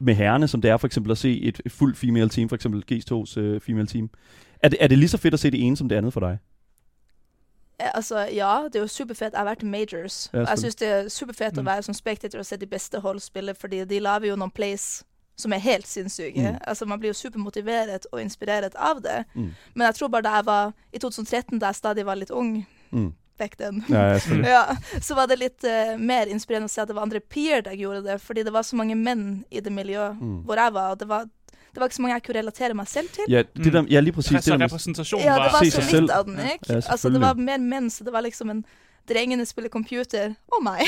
med 0.00 0.14
herrene, 0.14 0.48
som 0.48 0.60
det 0.60 0.70
er 0.70 0.76
for 0.76 0.86
eksempel 0.86 1.12
at 1.12 1.18
se 1.18 1.40
et, 1.40 1.60
et 1.66 1.72
fuldt 1.72 1.96
female 1.98 2.28
team, 2.28 2.48
for 2.48 2.56
eksempel 2.56 2.84
G2's 2.92 3.40
øh, 3.40 3.60
female 3.60 3.86
team. 3.86 4.10
Er 4.62 4.68
det, 4.68 4.78
er 4.80 4.86
det 4.86 4.98
lige 4.98 5.08
så 5.08 5.18
fedt 5.18 5.34
at 5.34 5.40
se 5.40 5.50
det 5.50 5.62
ene 5.66 5.76
som 5.76 5.88
det 5.88 5.96
andet 5.96 6.12
for 6.12 6.20
dig? 6.20 6.38
Eh, 7.80 7.90
Altså, 7.94 8.26
ja, 8.32 8.62
det 8.68 8.76
er 8.76 8.80
jo 8.80 8.86
superfett. 8.88 9.32
Jeg 9.32 9.38
har 9.40 9.46
vært 9.54 9.62
i 9.62 9.66
majors. 9.66 10.28
Ja, 10.32 10.44
jeg 10.48 10.58
syns 10.58 10.74
det 10.76 10.88
er 10.88 11.08
superfett 11.08 11.54
å 11.58 11.62
Mm. 11.62 11.66
være 11.66 11.82
som 11.82 11.94
spectator 11.94 12.38
og 12.38 12.46
se 12.46 12.56
de 12.56 12.66
beste 12.66 13.00
hold 13.00 13.20
spille, 13.20 13.54
fordi 13.54 13.84
de 13.84 13.98
lager 14.00 14.28
jo 14.28 14.36
noen 14.36 14.50
plays 14.52 15.04
som 15.36 15.52
er 15.52 15.58
helt 15.58 15.86
sinnssyke. 15.86 16.36
Mm. 16.36 16.58
Altså, 16.66 16.86
man 16.86 17.00
blir 17.00 17.08
jo 17.10 17.14
supermotiveret 17.28 18.06
og 18.12 18.20
inspirert 18.20 18.74
av 18.76 19.00
det. 19.02 19.24
Mm. 19.34 19.50
Men 19.74 19.86
jeg 19.86 19.94
tror 19.94 20.08
bare 20.08 20.22
da 20.22 20.34
jeg 20.36 20.44
var 20.46 20.72
i 20.92 20.98
2013, 20.98 21.58
da 21.58 21.66
jeg 21.66 21.74
stadig 21.76 22.04
var 22.04 22.14
litt 22.16 22.30
ung 22.30 22.66
Mm. 22.92 23.14
back 23.38 23.56
then, 23.56 23.82
Ja, 23.88 24.12
ja, 24.44 24.74
så 25.00 25.14
var 25.14 25.26
det 25.26 25.38
litt 25.38 25.64
eh, 25.64 25.96
mer 25.96 26.26
inspirerende 26.26 26.68
å 26.68 26.70
se 26.70 26.82
at 26.82 26.88
det 26.88 26.94
var 26.94 27.02
andre 27.02 27.20
peer 27.20 27.62
der 27.62 27.72
gjorde 27.72 28.04
det, 28.04 28.20
fordi 28.20 28.44
det 28.44 28.52
var 28.52 28.62
så 28.62 28.76
mange 28.76 28.94
menn 28.94 29.44
i 29.50 29.60
det 29.60 29.72
miljøet 29.72 30.20
Mm. 30.20 30.44
hvor 30.44 30.54
jeg 30.56 30.72
var, 30.72 30.90
og 30.92 30.98
det 30.98 31.08
var, 31.08 31.24
det 31.74 31.80
var 31.80 31.86
ikke 31.86 31.96
så 31.96 32.02
mange 32.02 32.14
jeg 32.14 32.22
kunne 32.22 32.38
relatere 32.38 32.74
meg 32.74 32.86
selv 32.88 33.08
til. 33.08 33.22
Ja, 33.28 33.42
det 33.56 33.72
der, 33.72 33.84
ja, 33.90 34.00
lige 34.00 34.12
præcis. 34.12 34.30
Det 34.32 34.44
Så 34.44 34.50
der 34.50 34.58
med, 34.58 34.66
repræsentationen 34.66 35.26
Ja, 35.26 35.32
det 35.34 35.40
var 35.40 35.64
se 35.64 35.70
så 35.70 35.74
sig 35.80 35.84
selv. 35.90 36.00
litt 36.02 36.10
av 36.10 36.24
den, 36.24 36.32
ikke? 36.38 36.66
Ja, 36.68 36.74
altså, 36.74 37.08
det 37.08 37.20
var 37.20 37.34
mer 37.34 37.58
menn, 37.58 37.90
så 37.90 38.04
det 38.04 38.12
var 38.12 38.20
liksom 38.20 38.50
en 38.50 38.64
Drengene 39.08 39.46
spiller 39.46 39.68
computer. 39.68 40.34
Og 40.52 40.62
meg. 40.62 40.78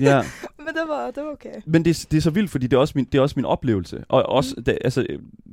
ja. 0.00 0.22
Men 0.64 0.66
det 0.74 0.82
var, 0.88 1.10
det 1.10 1.24
var 1.24 1.30
OK. 1.32 1.46
Men 1.66 1.84
det, 1.84 2.06
det 2.10 2.16
er 2.16 2.20
så 2.20 2.30
vildt, 2.30 2.50
fordi 2.50 2.66
det 2.66 2.76
er 2.76 2.80
også 2.80 2.92
min, 2.96 3.04
det 3.04 3.18
er 3.18 3.22
også 3.22 3.32
min 3.36 3.44
oplevelse. 3.44 4.04
Og 4.08 4.22
også, 4.22 4.54
da, 4.66 4.76
altså, 4.84 5.06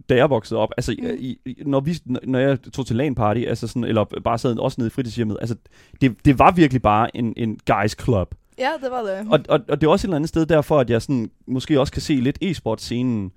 da 0.09 0.15
jeg 0.15 0.29
voksede 0.29 0.59
op, 0.59 0.69
altså, 0.77 0.95
Mm. 0.99 1.07
i, 1.19 1.37
når, 1.65 1.79
vi, 1.79 1.97
når 2.23 2.39
jeg 2.39 2.57
tog 2.73 2.87
til 2.87 2.95
LAN 2.95 3.15
party, 3.15 3.39
altså 3.47 3.67
sådan, 3.67 3.83
eller 3.83 4.05
bare 4.23 4.37
sad 4.37 4.57
også 4.57 4.75
nede 4.77 4.87
i 4.87 4.89
fritidshjemmet, 4.89 5.37
altså, 5.41 5.55
det, 6.01 6.25
det 6.25 6.39
var 6.39 6.51
virkelig 6.51 6.81
bare 6.81 7.17
en, 7.17 7.33
en 7.37 7.59
guys 7.67 7.95
club. 8.03 8.35
Ja, 8.57 8.69
det 8.83 8.91
var 8.91 9.01
det. 9.01 9.27
Og, 9.31 9.39
og, 9.49 9.59
og 9.69 9.81
det 9.81 9.87
er 9.87 9.91
også 9.91 10.05
et 10.05 10.09
eller 10.09 10.15
andet 10.15 10.29
sted 10.29 10.45
derfor, 10.45 10.79
at 10.79 10.89
jeg 10.89 11.01
sådan, 11.01 11.31
måske 11.47 11.79
også 11.79 11.93
kan 11.93 12.01
se 12.01 12.13
lidt 12.15 12.37
e-sport-scenen 12.41 13.31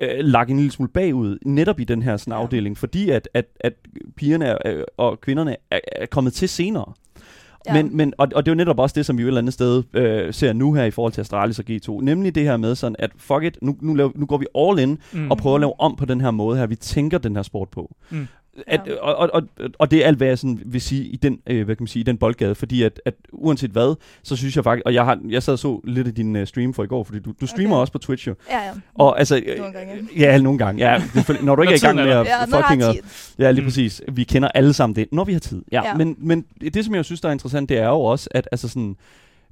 øh, 0.00 0.08
lagt 0.18 0.50
en 0.50 0.56
lille 0.56 0.70
smule 0.72 0.90
bagud, 0.92 1.38
netop 1.46 1.80
i 1.80 1.84
den 1.84 2.02
her 2.02 2.16
sådan, 2.16 2.32
afdeling, 2.32 2.78
fordi 2.78 3.10
at, 3.10 3.28
at, 3.34 3.46
at 3.60 3.72
pigerne 4.16 4.44
er, 4.44 4.56
øh, 4.66 4.84
og 4.96 5.20
kvinderne 5.20 5.56
er, 5.70 5.78
er 5.92 6.06
kommet 6.06 6.32
til 6.32 6.48
senere. 6.48 6.92
Ja. 7.68 7.82
Men, 7.82 7.96
men, 7.96 8.12
og, 8.18 8.28
og 8.34 8.46
det 8.46 8.50
er 8.50 8.54
jo 8.54 8.56
netop 8.56 8.78
også 8.78 8.94
det, 8.94 9.06
som 9.06 9.18
vi 9.18 9.22
jo 9.22 9.26
et 9.26 9.30
eller 9.30 9.40
andet 9.40 9.54
sted 9.54 9.82
øh, 9.94 10.34
ser 10.34 10.52
nu 10.52 10.72
her 10.72 10.84
i 10.84 10.90
forhold 10.90 11.12
til 11.12 11.20
Astralis 11.20 11.58
og 11.58 11.64
G2. 11.70 12.00
Nemlig 12.04 12.34
det 12.34 12.42
her 12.42 12.56
med 12.56 12.74
sådan, 12.74 12.96
at 12.98 13.10
fuck 13.16 13.42
it, 13.44 13.58
nu, 13.62 13.76
nu, 13.80 13.94
laver, 13.94 14.10
nu 14.14 14.26
går 14.26 14.38
vi 14.38 14.46
all 14.58 14.78
in 14.78 14.98
Mm. 15.12 15.30
og 15.30 15.38
prøver 15.38 15.56
at 15.56 15.60
lave 15.60 15.80
om 15.80 15.96
på 15.96 16.04
den 16.04 16.20
her 16.20 16.30
måde 16.30 16.58
her, 16.58 16.66
vi 16.66 16.76
tænker 16.76 17.18
den 17.18 17.36
her 17.36 17.42
sport 17.42 17.68
på. 17.68 17.94
Mm. 18.10 18.26
At, 18.66 18.80
Ja. 18.86 18.94
og, 19.00 19.16
og, 19.16 19.30
og, 19.32 19.42
og 19.78 19.90
det 19.90 20.02
er 20.02 20.06
alt, 20.06 20.16
hvad 20.16 20.28
jeg 20.28 20.38
sådan 20.38 20.60
vil 20.66 20.80
sige 20.80 21.04
i 21.04 21.16
den, 21.16 21.38
øh, 21.46 21.64
hvad 21.64 21.76
kan 21.76 21.82
man 21.82 21.88
sige, 21.88 22.00
i 22.00 22.04
den 22.04 22.16
boldgade, 22.18 22.54
fordi 22.54 22.82
at, 22.82 23.00
at 23.04 23.14
uanset 23.32 23.70
hvad, 23.70 23.94
så 24.22 24.36
synes 24.36 24.56
jeg 24.56 24.64
faktisk, 24.64 24.82
og 24.86 24.94
jeg, 24.94 25.04
har, 25.04 25.18
jeg 25.28 25.42
sad 25.42 25.52
og 25.52 25.58
så 25.58 25.80
lidt 25.84 26.06
af 26.06 26.14
din 26.14 26.36
uh, 26.36 26.44
stream 26.44 26.74
for 26.74 26.84
i 26.84 26.86
går, 26.86 27.04
fordi 27.04 27.18
du, 27.18 27.32
du 27.40 27.46
streamer 27.46 27.74
Okay. 27.76 27.80
også 27.80 27.92
på 27.92 27.98
Twitch 27.98 28.28
jo. 28.28 28.34
Ja, 28.50 28.58
ja. 28.66 28.70
Og 28.94 29.18
altså, 29.18 29.36
øh, 29.46 29.58
Nogle 29.58 29.72
gange. 29.72 29.92
Ja, 30.16 30.38
nogle 30.40 30.58
gange. 30.58 30.90
Ja, 30.90 31.02
når 31.42 31.54
du 31.56 31.62
ikke 31.62 31.72
er 31.72 31.76
i 31.76 31.80
gang 31.80 31.96
med 31.96 32.04
at 32.08 32.26
Ja, 32.26 32.44
fucking... 32.44 32.82
har 32.84 32.90
at-. 32.90 33.34
Ja, 33.38 33.50
lige 33.50 33.60
Mm. 33.62 33.66
præcis. 33.66 34.02
Vi 34.12 34.24
kender 34.24 34.48
alle 34.48 34.72
sammen 34.72 34.96
det, 34.96 35.08
når 35.12 35.24
vi 35.24 35.32
har 35.32 35.40
tid. 35.40 35.62
Ja, 35.72 35.82
Ja. 35.86 35.94
Men, 35.94 36.16
men 36.18 36.44
det, 36.74 36.84
som 36.84 36.94
jeg 36.94 37.04
synes, 37.04 37.20
der 37.20 37.28
er 37.28 37.32
interessant, 37.32 37.68
det 37.68 37.78
er 37.78 37.88
jo 37.88 38.00
også, 38.00 38.28
at 38.30 38.48
altså 38.52 38.68
sådan, 38.68 38.96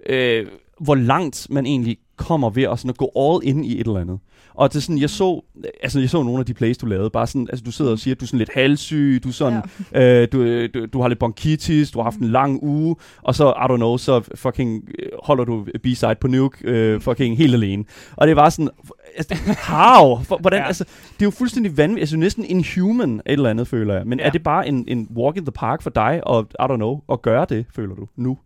øh, 0.09 0.47
hvor 0.81 0.95
langt 0.95 1.47
man 1.51 1.67
egentlig 1.67 1.99
kommer 2.17 2.51
ved 2.51 2.63
at, 2.63 2.79
sådan 2.79 2.91
at 2.91 2.97
gå 2.97 3.11
all 3.17 3.49
in 3.49 3.65
i 3.65 3.81
et 3.81 3.87
eller 3.87 4.01
andet. 4.01 4.19
Og 4.55 4.73
det 4.73 4.77
er 4.77 4.81
sådan, 4.81 4.99
jeg 4.99 5.11
så, 5.11 5.41
altså 5.83 6.01
jeg 6.01 6.11
så 6.11 6.23
nogle 6.23 6.41
af 6.41 6.47
de 6.47 6.55
plays, 6.55 6.79
du 6.79 6.87
lavede, 6.87 7.11
bare 7.11 7.27
sådan, 7.27 7.47
altså 7.51 7.65
du 7.65 7.73
sidder 7.73 7.91
og 7.91 7.99
siger, 7.99 8.15
at 8.15 8.21
du 8.21 8.25
er 8.25 8.27
sådan 8.27 8.39
lidt 8.39 8.51
halssyg, 8.55 9.21
du 9.25 9.29
er 9.29 9.33
sådan, 9.33 9.63
ja. 9.93 10.23
øh, 10.23 10.29
du, 10.33 10.67
du, 10.67 10.87
du 10.87 11.01
har 11.01 11.09
lidt 11.09 11.19
bronkitis, 11.19 11.91
du 11.91 11.99
har 11.99 12.05
haft 12.05 12.17
en 12.17 12.29
lang 12.29 12.63
uge, 12.63 12.97
og 13.23 13.35
så, 13.35 13.51
I 13.51 13.73
don't 13.73 13.77
know, 13.77 13.97
så 13.97 14.31
fucking 14.35 14.89
øh, 14.99 15.09
holder 15.23 15.45
du 15.45 15.67
B-side 15.83 16.15
på 16.21 16.29
Nuke, 16.29 16.59
øh, 16.65 17.01
fucking 17.01 17.39
helt 17.39 17.55
alene. 17.55 17.85
Og 18.17 18.27
det 18.27 18.37
var 18.37 18.49
sådan, 18.49 18.71
altså, 19.17 19.35
how? 19.69 20.19
For, 20.29 20.39
hvordan, 20.41 20.61
ja. 20.61 20.67
Altså, 20.67 20.85
det 20.85 21.23
er 21.23 21.27
jo 21.27 21.31
fuldstændig 21.31 21.77
vanvittigt, 21.77 22.03
altså 22.03 22.17
næsten 22.17 22.45
inhuman 22.45 23.15
et 23.15 23.33
eller 23.33 23.51
andet, 23.51 23.69
føler 23.69 23.95
jeg. 23.95 24.07
Men. 24.07 24.19
Ja. 24.19 24.27
er 24.27 24.31
det 24.31 24.43
bare 24.43 24.69
en, 24.69 24.85
en 24.89 25.09
walk 25.17 25.37
in 25.37 25.45
the 25.45 25.53
park 25.53 25.83
for 25.83 25.91
dig, 25.91 26.21
og 26.27 26.47
I 26.61 26.63
don't 26.63 26.77
know, 26.77 27.01
at 27.13 27.23
gøre 27.23 27.47
det, 27.49 27.67
føler 27.75 27.95
du, 27.95 28.07
nu? 28.17 28.39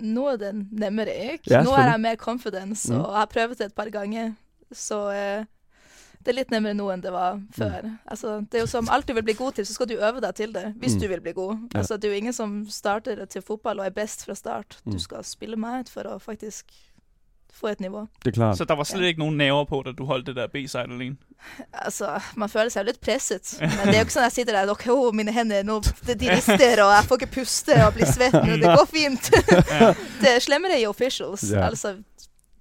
Nå 0.00 0.26
er 0.32 0.36
det 0.40 0.54
nemmere, 0.72 1.14
ikke? 1.34 1.50
Ja, 1.52 1.62
Nå 1.62 1.70
har 1.76 1.90
jeg 1.92 2.00
mer 2.00 2.16
confidence, 2.16 2.88
Mm. 2.92 3.00
og 3.00 3.06
jeg 3.12 3.18
har 3.18 3.26
prøvd 3.26 3.56
det 3.58 3.66
et 3.66 3.74
par 3.74 3.90
ganger. 3.90 4.34
Så 4.72 4.98
eh, 5.10 5.44
det 6.22 6.28
er 6.32 6.36
litt 6.40 6.50
nemmere 6.50 6.74
nå 6.74 6.88
enn 6.92 7.00
det 7.00 7.12
var 7.12 7.38
før. 7.54 7.98
Altså, 8.10 8.40
det 8.50 8.58
er 8.58 8.60
jo 8.64 8.66
som 8.66 8.88
alt 8.90 9.06
du 9.06 9.14
vil 9.14 9.22
bli 9.22 9.34
god 9.38 9.52
til, 9.54 9.64
så 9.66 9.72
skal 9.72 9.86
du 9.86 9.94
øve 9.96 10.20
deg 10.20 10.34
til 10.34 10.52
det, 10.52 10.74
hvis 10.80 10.94
Mm. 10.96 11.00
du 11.00 11.08
vil 11.08 11.20
bli 11.20 11.32
god. 11.32 11.54
Ja. 11.72 11.78
Altså, 11.80 11.96
det 11.96 12.04
er 12.04 12.12
jo 12.14 12.16
ingen 12.18 12.32
som 12.32 12.66
starter 12.68 13.24
til 13.26 13.42
fotball 13.42 13.78
og 13.80 13.86
er 13.86 13.90
best 13.90 14.24
fra 14.26 14.34
start. 14.34 14.80
Mm. 14.84 14.92
Du 14.92 14.98
skal 14.98 15.24
spille 15.24 15.56
ut 15.80 15.88
for 15.88 16.02
å 16.02 16.18
faktisk 16.20 16.64
et 17.66 17.80
nivå. 17.80 18.06
Det 18.24 18.30
er 18.30 18.34
klart. 18.34 18.58
Så 18.58 18.64
der 18.64 18.74
var 18.74 18.84
slet 18.84 19.00
Ja. 19.02 19.06
ikke 19.06 19.18
nogen 19.20 19.36
naver 19.36 19.64
på, 19.64 19.82
da 19.86 19.92
du 19.92 20.04
holdt 20.04 20.26
det 20.26 20.36
der 20.36 20.46
B-side 20.46 20.82
alene. 20.82 21.16
Altså, 21.72 22.20
man 22.36 22.48
føler 22.48 22.68
seg 22.68 22.80
jo 22.82 22.86
litt 22.86 23.00
presset. 23.00 23.56
Men 23.60 23.70
det 23.70 23.94
er 23.94 23.98
jo 23.98 24.04
ikke 24.06 24.12
sånn 24.12 24.22
jeg 24.22 24.32
sitter 24.32 24.52
der 24.64 24.70
og 24.70 24.78
oh, 24.90 25.14
mine 25.14 25.32
hender 25.32 25.62
nå, 25.62 25.80
de 26.20 26.30
rister, 26.36 26.82
og 26.84 26.92
jeg 26.94 27.04
får 27.08 27.14
ikke 27.20 27.32
puste 27.40 27.74
og 27.86 27.94
blir 27.94 28.06
svett. 28.06 28.32
Men 28.46 28.62
det 28.62 28.70
går 28.78 28.86
fint. 28.86 29.30
det 30.22 30.28
er 30.36 30.38
slemmere 30.40 30.80
i 30.80 30.86
officials. 30.86 31.50
Ja. 31.52 31.66
Altså, 31.66 31.96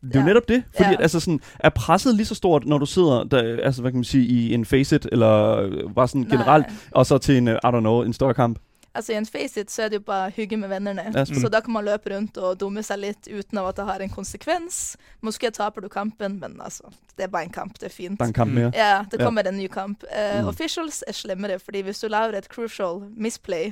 Det 0.04 0.16
er 0.16 0.20
jo 0.20 0.26
Ja. 0.26 0.26
netop 0.26 0.48
det, 0.48 0.64
fordi 0.76 0.90
Ja. 0.90 0.94
at, 0.94 1.02
altså 1.02 1.20
sådan, 1.20 1.40
er 1.60 1.70
presset 1.70 2.16
lige 2.16 2.26
så 2.26 2.36
stort, 2.36 2.66
når 2.66 2.78
du 2.78 2.86
sidder, 2.86 3.24
der, 3.24 3.58
altså 3.64 3.82
hvad 3.82 3.92
kan 3.92 3.98
man 3.98 4.04
sige, 4.04 4.26
i 4.26 4.54
en 4.54 4.66
facet, 4.66 5.08
eller 5.12 5.68
bare 5.96 6.08
sådan 6.08 6.24
generelt, 6.24 6.68
nei. 6.68 6.76
og 6.92 7.06
så 7.06 7.18
til 7.18 7.38
en, 7.38 7.48
øh, 7.48 7.56
I 7.56 7.68
don't 7.68 7.80
know, 7.80 8.02
en 8.02 8.14
større 8.14 8.34
kamp? 8.34 8.60
Altså 8.98 9.14
I 9.14 9.18
en 9.20 9.28
faceit 9.30 9.70
så 9.72 9.84
er 9.86 9.92
det 9.94 10.00
jo 10.02 10.06
bare 10.08 10.32
hygge 10.36 10.58
med 10.58 10.72
vennene. 10.72 11.04
Ja, 11.14 11.24
så 11.26 11.50
da 11.54 11.60
kan 11.62 11.74
man 11.76 11.86
løpe 11.86 12.10
rundt 12.16 12.38
og 12.42 12.58
dumme 12.60 12.82
seg 12.84 12.98
litt 13.04 13.28
uten 13.30 13.60
at 13.62 13.78
det 13.78 13.86
har 13.86 14.02
en 14.04 14.10
konsekvens. 14.14 14.96
Måske 15.22 15.52
taper 15.54 15.86
du 15.86 15.88
kampen, 15.94 16.40
men 16.42 16.58
altså, 16.64 16.90
det 17.18 17.28
er 17.28 17.32
bare 17.34 17.46
en 17.46 17.54
kamp. 17.54 17.78
Det 17.80 17.92
er 17.92 17.94
fint. 17.94 18.20
Er 18.22 18.26
en 18.32 18.34
kamp 18.34 18.52
Mm. 18.52 18.56
mere. 18.58 18.72
Ja, 18.76 19.04
det 19.12 19.20
Ja. 19.20 19.26
kommer 19.26 19.46
en 19.48 19.58
ny 19.62 19.68
kamp. 19.68 20.04
Mm. 20.10 20.48
Officials 20.48 21.04
er 21.08 21.14
slemmere, 21.14 21.60
fordi 21.60 21.82
hvis 21.86 22.00
du 22.00 22.08
lager 22.08 22.38
et 22.38 22.46
crucial 22.50 23.02
misplay, 23.16 23.72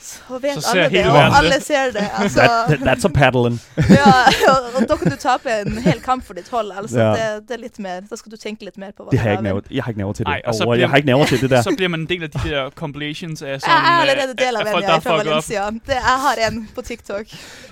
så 0.00 0.38
vet 0.40 0.54
Så 0.54 0.60
ser 0.72 0.82
alle 0.84 0.98
det, 0.98 1.06
og 1.06 1.14
verden 1.14 1.34
alle 1.38 1.50
det. 1.54 1.62
ser 1.62 1.84
det. 1.92 2.04
Altså, 2.22 2.40
That, 2.68 2.78
that's 2.80 3.04
a 3.04 3.08
paddling. 3.08 3.60
ja, 3.98 4.12
og, 4.48 4.56
og 4.82 4.88
da 4.88 4.96
kan 4.96 5.10
du 5.10 5.16
tape 5.16 5.48
en 5.66 5.78
hel 5.78 6.00
kamp 6.00 6.26
for 6.26 6.34
ditt 6.34 6.48
hold. 6.50 6.70
Altså, 6.78 7.00
Ja. 7.00 7.10
det, 7.10 7.48
det 7.48 7.54
er 7.54 7.58
litt 7.60 7.78
mer, 7.78 8.00
da 8.10 8.16
skal 8.16 8.32
du 8.32 8.36
tenke 8.36 8.64
litt 8.64 8.78
mer 8.78 8.90
på 8.96 9.02
hva 9.04 9.10
Det 9.10 9.18
du 9.18 9.22
har 9.22 9.24
jeg 9.30 9.32
ikke 9.32 9.42
nerver, 9.44 9.60
jeg 9.70 9.84
har 9.84 9.90
ikke 9.90 9.98
nerver 10.00 10.12
til 10.12 10.26
det. 10.26 10.32
Ej, 10.32 10.40
og 10.46 10.54
så 10.54 10.58
Overhovedet. 10.62 10.80
jeg 10.80 10.86
bliver- 10.86 10.90
har 10.90 10.96
ikke 10.96 11.06
nerver 11.06 11.26
til 11.26 11.40
det 11.40 11.50
der. 11.54 11.62
Så 11.62 11.72
bliver 11.76 11.88
man 11.88 12.00
en 12.00 12.06
del 12.08 12.22
af 12.22 12.30
de 12.30 12.38
der 12.48 12.70
compilations 12.70 13.42
af 13.42 13.50
Jeg 13.50 13.60
sådan... 13.60 13.76
er 13.76 14.02
øh, 14.02 14.10
allerede 14.10 14.34
del 14.38 14.56
av 14.56 14.66
af 14.66 14.72
folk, 14.72 14.82
jeg 14.84 14.90
der 14.90 14.96
er 14.96 15.00
fra 15.00 15.12
op. 15.18 15.26
Valencia. 15.26 15.70
Det, 15.70 15.80
jeg 15.88 16.00
har 16.24 16.34
en 16.50 16.68
på 16.74 16.82
TikTok. 16.82 17.26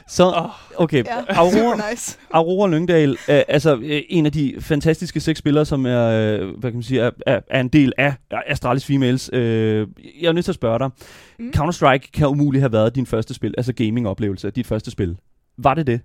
Så, 0.08 0.48
okay, 0.76 1.04
Ja, 1.04 1.16
Aurora, 1.28 1.90
nice. 1.90 2.16
Aurora 2.30 2.68
Lyngdal, 2.68 3.10
øh, 3.10 3.42
altså 3.48 3.76
øh, 3.82 4.02
en 4.08 4.26
af 4.26 4.32
de 4.32 4.54
fantastiske 4.60 5.20
seks 5.20 5.38
spillere, 5.38 5.64
som 5.66 5.86
er, 5.86 6.06
øh, 6.06 6.48
hvad 6.58 6.70
kan 6.70 6.74
man 6.74 6.82
sige, 6.82 7.00
er, 7.00 7.10
er, 7.26 7.40
er 7.50 7.60
en 7.60 7.68
del 7.68 7.92
af 7.98 8.14
Astralis 8.46 8.84
Females. 8.86 9.30
Øh, 9.32 9.86
jeg 10.20 10.28
er 10.28 10.32
nødt 10.32 10.44
til 10.44 10.52
at 10.52 10.54
spørge 10.54 10.78
dig. 10.78 10.90
Mm. 11.38 11.52
Counter-Strike 11.56 12.10
kan 12.12 12.28
umuligt 12.28 12.62
have 12.62 12.72
været 12.72 12.94
din 12.94 13.06
første 13.06 13.34
spil, 13.34 13.54
altså 13.58 13.72
gaming-oplevelse, 13.72 14.50
dit 14.50 14.66
første 14.66 14.90
spil. 14.90 15.16
Var 15.58 15.74
det 15.74 15.86
det? 15.86 16.00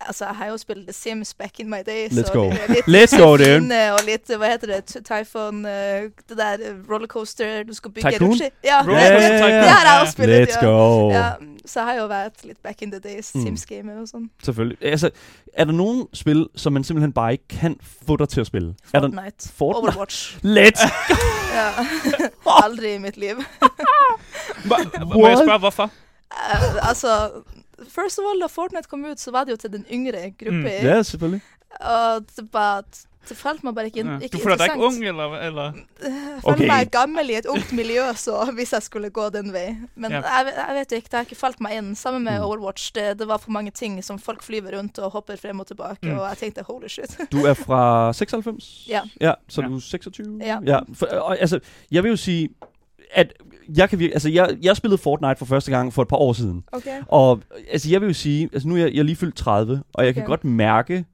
Altså, 0.00 0.24
jeg 0.26 0.34
har 0.36 0.46
jo 0.46 0.56
spilt 0.56 0.86
The 0.88 0.92
Sims 0.92 1.34
back 1.34 1.60
in 1.60 1.70
my 1.70 1.78
days. 1.86 2.12
Let's 2.12 2.28
og 2.30 2.34
go. 2.34 2.50
det 2.50 2.58
er 2.60 2.74
Litt 2.74 2.88
Let's 3.12 3.16
go, 3.22 3.36
dude. 3.36 3.44
fine, 3.60 3.92
og 3.94 4.00
litt, 4.06 4.28
hva 4.36 4.48
heter 4.50 4.66
det, 4.66 4.84
Ty- 4.84 5.00
Typhoon, 5.00 5.66
eh, 5.66 6.02
det 6.28 6.36
der 6.38 6.52
eh, 6.60 6.74
rollercoaster 6.90 7.62
du 7.62 7.72
skal 7.74 7.90
bygge 7.90 8.10
Tycoon? 8.10 8.40
Ja, 8.64 8.82
Roller 8.82 9.00
det, 9.00 9.10
coaster 9.12 9.46
det, 9.46 9.68
har 9.70 9.92
jeg 9.92 10.00
også 10.00 10.12
spillet, 10.12 10.48
Let's 10.48 10.58
ja. 10.60 10.66
go. 10.66 11.10
Ja, 11.10 11.30
så 11.66 11.80
jeg 11.80 11.86
har 11.88 11.94
jo 12.02 12.06
vært 12.10 12.44
litt 12.44 12.62
back 12.62 12.82
in 12.82 12.90
the 12.90 13.00
days, 13.00 13.30
Mm. 13.34 13.42
Sims-gamer 13.46 14.00
og 14.02 14.08
sånn. 14.08 14.28
Selvfølgelig. 14.44 14.78
Altså, 14.82 15.10
er 15.54 15.64
der 15.64 15.72
nogen 15.72 16.06
spil, 16.12 16.46
som 16.56 16.72
man 16.72 16.84
simpelthen 16.84 17.12
bare 17.12 17.32
ikke 17.32 17.48
kan 17.60 17.76
få 18.06 18.16
dig 18.16 18.28
til 18.28 18.40
at 18.40 18.46
spille? 18.46 18.74
Er 18.94 19.00
der 19.00 19.08
Fortnite. 19.08 19.48
Fortnite? 19.56 19.88
Overwatch. 19.94 20.36
Let's 20.44 20.84
Ja. 21.54 21.70
Aldri 22.64 22.94
i 22.94 22.98
mitt 22.98 23.16
liv. 23.16 23.36
Må 24.64 24.76
må 25.14 25.28
jeg 25.28 25.38
spørge, 25.38 25.58
hvorfor? 25.58 25.90
Eh, 26.32 26.88
altså, 26.88 27.30
first 27.88 28.18
of 28.18 28.24
all, 28.30 28.40
da 28.40 28.46
Fortnite 28.46 28.88
kom 28.88 29.04
ut, 29.04 29.20
så 29.20 29.30
var 29.30 29.44
det 29.44 29.50
jo 29.52 29.56
til 29.56 29.72
den 29.72 29.84
yngre 29.92 30.30
gruppe. 30.30 30.70
Mm. 30.80 30.86
Ja, 30.86 31.02
selvfølgelig. 31.02 31.42
Og 31.80 32.24
det 32.36 32.50
bare, 32.52 32.82
det 33.28 33.36
falt 33.36 33.64
meg 33.64 33.74
bare 33.74 33.86
ikke, 33.90 34.04
Ja. 34.04 34.18
ikke 34.22 34.36
Du 34.36 34.42
føler 34.44 34.56
dig 34.56 34.66
ikke 34.66 34.84
ung, 34.86 35.04
eller? 35.04 35.34
eller? 35.48 35.72
Jeg 35.72 36.12
føler 36.44 36.52
Okay. 36.54 36.66
meg 36.66 36.90
gammel 36.90 37.30
i 37.30 37.34
et 37.34 37.46
ungt 37.46 37.72
miljø 37.72 38.04
så 38.14 38.44
hvis 38.54 38.72
jeg 38.72 38.82
skulle 38.82 39.10
gå 39.10 39.28
den 39.30 39.52
vei. 39.52 39.76
Men 39.96 40.10
Ja. 40.12 40.20
jeg, 40.20 40.52
jeg 40.56 40.74
vet 40.76 40.92
ikke, 40.92 41.04
det 41.10 41.12
har 41.12 41.24
ikke 41.24 41.34
falt 41.36 41.60
meg 41.60 41.76
inn. 41.78 41.94
Sammen 41.96 42.22
med 42.24 42.38
Mm. 42.38 42.44
Overwatch. 42.44 42.92
Det, 42.94 43.18
det 43.18 43.26
var 43.28 43.38
for 43.38 43.50
mange 43.50 43.70
ting 43.70 44.04
som 44.04 44.18
folk 44.18 44.42
flyver 44.42 44.76
rundt 44.78 44.98
og 44.98 45.10
hopper 45.10 45.36
frem 45.36 45.60
og 45.60 45.66
tilbake, 45.66 45.98
Mm. 46.02 46.18
og 46.18 46.28
jeg 46.28 46.38
tenkte 46.38 46.62
holy 46.62 46.88
shit. 46.88 47.16
Du 47.32 47.44
er 47.46 47.54
fra 47.54 48.12
96? 48.12 48.86
Ja. 48.88 49.02
Ja, 49.20 49.32
så 49.48 49.62
Ja. 49.62 49.68
du 49.68 49.76
er 49.76 49.80
26? 49.80 50.40
Ja. 50.40 50.58
ja. 50.66 50.80
For, 50.94 51.06
og, 51.06 51.40
altså, 51.40 51.60
jeg 51.90 52.02
vil 52.02 52.10
jo 52.10 52.16
sige, 52.16 52.48
at 53.14 53.32
jeg 53.76 53.90
kan 53.90 53.98
vir- 53.98 54.12
altså, 54.12 54.28
jeg, 54.28 54.56
jeg 54.62 54.76
spillede 54.76 54.98
Fortnite 55.02 55.36
for 55.36 55.44
første 55.44 55.70
gang 55.70 55.92
for 55.92 56.02
et 56.02 56.08
par 56.08 56.16
år 56.16 56.32
siden. 56.32 56.64
Okay. 56.72 57.00
Og 57.08 57.40
altså, 57.72 57.90
jeg 57.90 58.00
vil 58.00 58.06
jo 58.06 58.12
sige, 58.14 58.48
altså 58.52 58.68
nu 58.68 58.74
er 58.74 58.78
jeg, 58.78 58.92
jeg 58.92 58.98
er 58.98 59.02
lige 59.04 59.16
fyldt 59.16 59.36
30, 59.36 59.82
og 59.94 60.04
jeg 60.06 60.14
kan 60.14 60.22
Okay. 60.22 60.28
godt 60.28 60.44
mærke, 60.44 61.04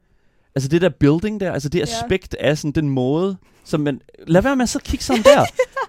altså 0.55 0.69
det 0.69 0.83
der 0.83 0.89
building 0.89 1.41
der, 1.41 1.53
altså 1.53 1.69
det 1.69 1.83
aspekt 1.83 2.35
af 2.41 2.59
sådan 2.59 2.73
den 2.73 2.89
måde, 2.91 3.37
som 3.65 3.81
man... 3.81 4.01
Lad 4.27 4.43
være 4.43 4.57
med 4.57 4.63
at 4.63 4.69
så 4.69 4.79
kigge 4.85 5.05
sådan 5.05 5.23
der. 5.23 5.45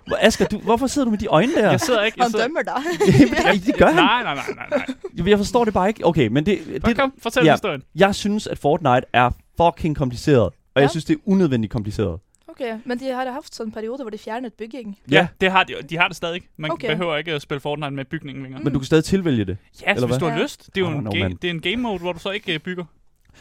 Hvor- 0.08 0.18
Asger, 0.28 0.46
du, 0.46 0.60
hvorfor 0.60 0.88
sidder 0.88 1.06
du 1.06 1.10
med 1.12 1.18
de 1.20 1.28
øjne 1.28 1.54
der? 1.56 1.70
Jeg 1.72 1.80
sidder 1.80 2.04
ikke... 2.04 2.16
Jeg 2.18 2.24
Han 2.26 2.32
sidder... 2.32 2.46
dømmer 2.46 2.62
dig. 2.62 2.74
Ja, 3.46 3.52
det 3.66 3.76
gør 3.78 3.86
han. 3.86 3.96
Nej, 3.96 4.24
nej, 4.24 4.36
nej, 4.36 4.44
nej, 4.70 4.84
nej. 5.18 5.28
Jeg 5.28 5.38
forstår 5.38 5.66
det 5.66 5.74
bare 5.74 5.88
ikke. 5.88 6.06
Okay, 6.06 6.28
men 6.28 6.46
det, 6.46 6.60
Bare 6.82 6.92
det, 6.92 7.00
kom, 7.00 7.14
fortæl 7.22 7.46
ja. 7.46 7.52
historien. 7.54 7.82
jeg 7.96 8.16
synes, 8.16 8.48
at 8.48 8.58
Fortnite 8.58 9.02
er 9.14 9.30
fucking 9.62 9.96
kompliceret. 9.96 10.40
Og 10.40 10.54
Ja. 10.76 10.82
jeg 10.82 10.90
synes, 10.90 11.06
det 11.06 11.14
er 11.14 11.20
unødvendigt 11.26 11.74
kompliceret. 11.74 12.20
Okay, 12.52 12.80
men 12.86 13.00
de 13.00 13.06
har 13.06 13.32
haft 13.32 13.56
sådan 13.56 13.68
en 13.68 13.72
periode, 13.74 13.98
hvor 14.04 14.10
de 14.10 14.18
fjernet 14.18 14.54
bygging. 14.54 15.00
Ja, 15.12 15.28
det 15.42 15.52
har 15.52 15.64
de, 15.64 15.74
de 15.90 15.98
har 15.98 16.08
det 16.08 16.18
stadig. 16.18 16.42
Man 16.58 16.72
Okay. 16.72 16.88
behøver 16.90 17.18
ikke 17.18 17.32
at 17.32 17.42
spille 17.42 17.60
Fortnite 17.62 17.92
med 17.92 18.06
bygningen 18.06 18.44
længere. 18.44 18.64
Men 18.64 18.74
du 18.74 18.80
kan 18.80 18.86
stadig 18.86 19.04
tilvælge 19.04 19.46
det. 19.46 19.58
Ja, 19.82 19.94
Eller 19.94 20.08
hvis 20.08 20.18
hvad? 20.18 20.20
du 20.20 20.26
har 20.26 20.38
Ja. 20.38 20.44
lyst. 20.44 20.66
Det 20.66 20.78
er 20.78 20.82
jo 20.82 20.88
Oh, 20.88 20.94
en, 20.98 21.04
no, 21.04 21.10
game, 21.12 21.24
man. 21.24 21.36
det 21.42 21.44
er 21.48 21.52
en 21.52 21.62
game 21.62 21.78
mode, 21.78 22.00
hvor 22.00 22.14
du 22.14 22.20
så 22.20 22.30
ikke 22.32 22.54
øh, 22.54 22.60
bygger. 22.60 22.86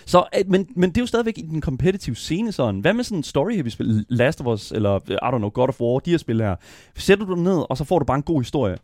Så, 0.07 0.25
øh, 0.39 0.45
men, 0.51 0.69
men 0.77 0.91
det 0.91 0.97
er 0.97 1.03
jo 1.03 1.07
stadigvæk 1.07 1.39
i 1.39 1.43
den 1.43 1.63
competitive 1.63 2.17
scene 2.17 2.53
sådan. 2.53 2.81
Hvad 2.81 2.93
med 2.95 3.05
sådan 3.05 3.19
en 3.19 3.23
story 3.23 3.53
heavy 3.53 3.69
spil? 3.69 4.07
Last 4.09 4.41
of 4.41 4.47
Us, 4.47 4.73
eller 4.73 4.95
øh, 4.95 5.01
I 5.11 5.17
don't 5.17 5.37
know, 5.39 5.51
God 5.51 5.69
of 5.69 5.81
War, 5.81 5.99
de 5.99 6.11
her 6.11 6.19
spil 6.19 6.41
her. 6.43 6.57
Sætter 6.97 7.25
du 7.27 7.35
dem 7.35 7.43
ned, 7.43 7.65
og 7.71 7.77
så 7.77 7.85
får 7.85 7.99
du 7.99 8.05
bare 8.05 8.17
en 8.17 8.23
god 8.23 8.41
historie. 8.41 8.77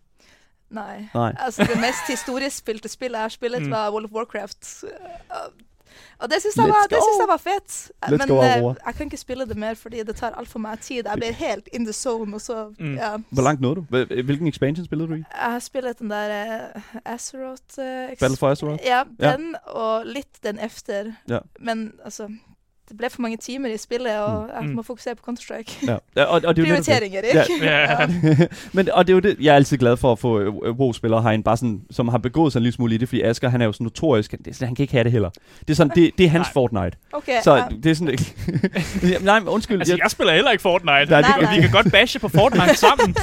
Nej. 0.70 1.04
Nej. 1.14 1.34
Altså, 1.38 1.62
det 1.62 1.76
mest 1.80 2.08
historiespilte 2.08 2.88
spillet 2.88 3.14
jeg 3.16 3.22
har 3.24 3.28
spillet, 3.28 3.62
Mm. 3.62 3.70
var 3.70 3.90
World 3.90 4.04
of 4.04 4.10
Warcraft. 4.10 4.84
Og- 6.18 6.28
det 6.30 6.36
synes 6.40 6.56
jeg 6.56 6.64
var, 6.64 6.82
det 6.90 6.98
synes 7.06 7.18
jeg 7.20 7.28
var 7.28 7.36
fedt. 7.36 7.92
Let's 8.06 8.10
Men 8.10 8.28
go, 8.28 8.34
Aurora. 8.42 8.74
jeg 8.86 8.94
kan 8.94 9.06
ikke 9.06 9.16
spille 9.16 9.46
det 9.46 9.56
mer, 9.56 9.74
fordi 9.74 10.02
det 10.02 10.16
tar 10.16 10.30
alt 10.30 10.48
for 10.48 10.58
meget 10.58 10.80
tid. 10.80 11.02
Jeg 11.06 11.12
blir 11.16 11.32
helt 11.32 11.68
in 11.72 11.84
the 11.84 11.92
zone, 11.92 12.34
og 12.34 12.40
så, 12.40 12.74
Mm. 12.78 12.94
ja. 12.94 13.16
Hvor 13.30 13.42
langt 13.42 13.60
nåede 13.60 13.76
du? 13.76 13.80
Hvil- 13.90 14.22
Hvilken 14.22 14.46
expansion 14.46 14.84
spillede 14.86 15.08
du 15.08 15.14
i? 15.14 15.16
Jeg 15.42 15.52
har 15.52 15.58
spillet 15.58 15.98
den 15.98 16.10
der 16.10 16.58
uh, 16.76 16.82
Azeroth 17.04 17.62
uh, 17.78 17.84
Battle 18.20 18.36
for 18.36 18.48
Azeroth? 18.50 18.82
Ja, 18.84 19.02
Ja. 19.20 19.32
den 19.36 19.54
og 19.66 20.06
litt 20.06 20.42
den 20.44 20.58
efter. 20.58 21.12
Ja. 21.28 21.38
Men 21.60 21.92
altså, 22.04 22.28
det 22.88 22.96
ble 22.98 23.06
for 23.10 23.22
mange 23.22 23.36
timer 23.36 23.68
i 23.68 23.76
spillet, 23.76 24.18
og 24.18 24.46
jeg 24.60 24.68
Mm. 24.68 24.74
må 24.74 24.82
fokusere 24.82 25.14
på 25.14 25.30
Counter-Strike. 25.30 25.86
Ja, 25.86 25.96
ja 26.16 26.24
og, 26.24 26.40
og 26.44 26.56
det 26.56 26.62
er. 26.62 26.66
Prioriteringer, 26.66 27.20
ikke? 27.20 27.64
Ja. 27.64 27.96
Men, 28.72 28.88
og 28.92 29.06
det 29.06 29.12
er 29.12 29.14
jo 29.14 29.20
det, 29.20 29.36
jeg 29.40 29.52
er 29.52 29.56
altid 29.56 29.76
glad 29.78 29.96
for 29.96 30.12
at 30.12 30.18
få 30.18 30.40
øh, 30.40 30.54
WoW-spillere 30.54 31.22
herinde, 31.22 31.44
bare 31.44 31.56
sådan, 31.56 31.80
som 31.90 32.08
har 32.08 32.18
begået 32.18 32.52
sig 32.52 32.58
en 32.58 32.62
lille 32.62 32.74
smule 32.74 32.94
i 32.94 32.98
det, 32.98 33.08
fordi 33.08 33.22
Asger, 33.22 33.48
han 33.48 33.60
er 33.60 33.64
jo 33.66 33.72
sådan 33.72 33.84
notorisk, 33.84 34.30
det 34.30 34.46
er 34.46 34.52
sådan, 34.54 34.66
han 34.68 34.74
kan 34.74 34.82
ikke 34.82 34.92
have 34.92 35.04
det 35.04 35.12
heller. 35.12 35.30
Det 35.60 35.70
er 35.70 35.74
sådan, 35.74 35.92
det, 35.96 36.10
det 36.18 36.26
er 36.26 36.30
hans 36.30 36.46
Nej. 36.46 36.52
Fortnite. 36.52 36.96
Okay, 37.12 37.32
Så 37.44 37.54
ja. 37.56 37.64
det 37.82 37.90
er 37.90 37.94
sådan, 37.94 38.18
nej, 39.24 39.40
men 39.40 39.48
undskyld. 39.48 39.78
Altså, 39.80 39.98
jeg 40.02 40.10
spiller 40.10 40.34
heller 40.34 40.50
ikke 40.50 40.62
Fortnite. 40.62 40.90
Nej, 41.10 41.22
kan, 41.22 41.40
gør- 41.40 41.54
vi 41.54 41.60
kan 41.60 41.70
godt 41.70 41.92
bashe 41.92 42.18
på 42.18 42.28
Fortnite 42.28 42.76
sammen. 42.86 43.16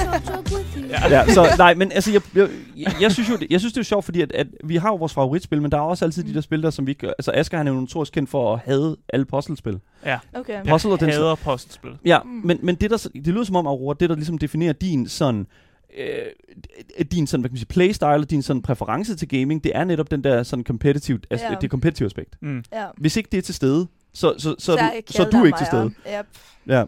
ja, 0.90 1.26
så 1.28 1.46
nej, 1.58 1.74
men 1.74 1.92
altså, 1.92 2.12
jeg, 2.12 2.20
jeg, 2.34 2.48
jeg, 2.76 2.92
jeg 3.00 3.12
synes 3.12 3.28
jo, 3.30 3.36
det, 3.36 3.46
jeg 3.50 3.60
synes, 3.60 3.72
det 3.72 3.80
er 3.80 3.84
sjovt, 3.84 4.04
fordi 4.04 4.20
at, 4.20 4.32
at 4.32 4.46
vi 4.64 4.76
har 4.76 4.88
jo 4.88 4.94
vores 4.96 5.14
favoritspil, 5.14 5.62
men 5.62 5.70
der 5.72 5.76
er 5.78 5.82
også 5.82 6.04
altid 6.04 6.22
de 6.24 6.34
der 6.34 6.40
spil 6.40 6.62
der, 6.62 6.70
som 6.70 6.86
vi 6.86 6.90
ikke... 6.92 7.06
Altså, 7.08 7.30
Asger, 7.34 7.58
han 7.58 7.66
er 7.68 7.72
jo 7.72 7.80
notorisk 7.80 8.12
kendt 8.12 8.30
for 8.30 8.54
at 8.54 8.60
have 8.64 8.96
alle 9.12 9.24
puzzlespil. 9.62 9.80
Ja, 10.04 10.18
Okay. 10.34 10.64
Puzzle 10.68 10.92
og 10.92 11.00
den 11.00 11.10
hader 11.10 11.34
postspil. 11.34 11.90
Ja, 12.04 12.18
Mm. 12.22 12.30
men, 12.30 12.58
men 12.62 12.74
det, 12.74 12.90
der, 12.90 12.96
så- 12.96 13.08
det 13.14 13.26
lyder 13.26 13.44
som 13.44 13.56
om, 13.56 13.66
Aurora, 13.66 13.96
det 14.00 14.08
der 14.10 14.16
ligesom 14.16 14.38
definerer 14.38 14.72
din 14.72 15.08
sådan 15.08 15.46
øh, 15.98 17.04
din 17.12 17.26
sådan, 17.26 17.40
hvad 17.42 17.48
kan 17.50 17.54
man 17.54 17.58
sige, 17.58 17.66
playstyle 17.66 18.08
og 18.10 18.30
din 18.30 18.42
sådan 18.42 18.62
præference 18.62 19.16
til 19.16 19.28
gaming, 19.28 19.64
det 19.64 19.72
er 19.74 19.84
netop 19.84 20.10
den 20.10 20.24
der 20.24 20.42
sådan 20.42 20.64
competitive, 20.64 21.18
altså, 21.30 21.46
Ja. 21.50 21.56
det 21.60 21.70
competitive 21.70 22.06
aspekt. 22.06 22.36
Mm. 22.42 22.64
Ja. 22.72 22.86
Hvis 22.96 23.16
ikke 23.16 23.28
det 23.32 23.38
er 23.38 23.42
til 23.42 23.54
stede, 23.54 23.86
så, 24.12 24.34
så, 24.38 24.54
så, 24.58 24.72
er 24.72 24.76
jeg 24.76 25.02
du, 25.08 25.12
så 25.12 25.24
er 25.26 25.30
du 25.30 25.44
ikke 25.44 25.58
til 25.58 25.66
stede. 25.66 25.90
Ja. 26.06 26.18
Yep. 26.20 26.26
Ja. 26.66 26.84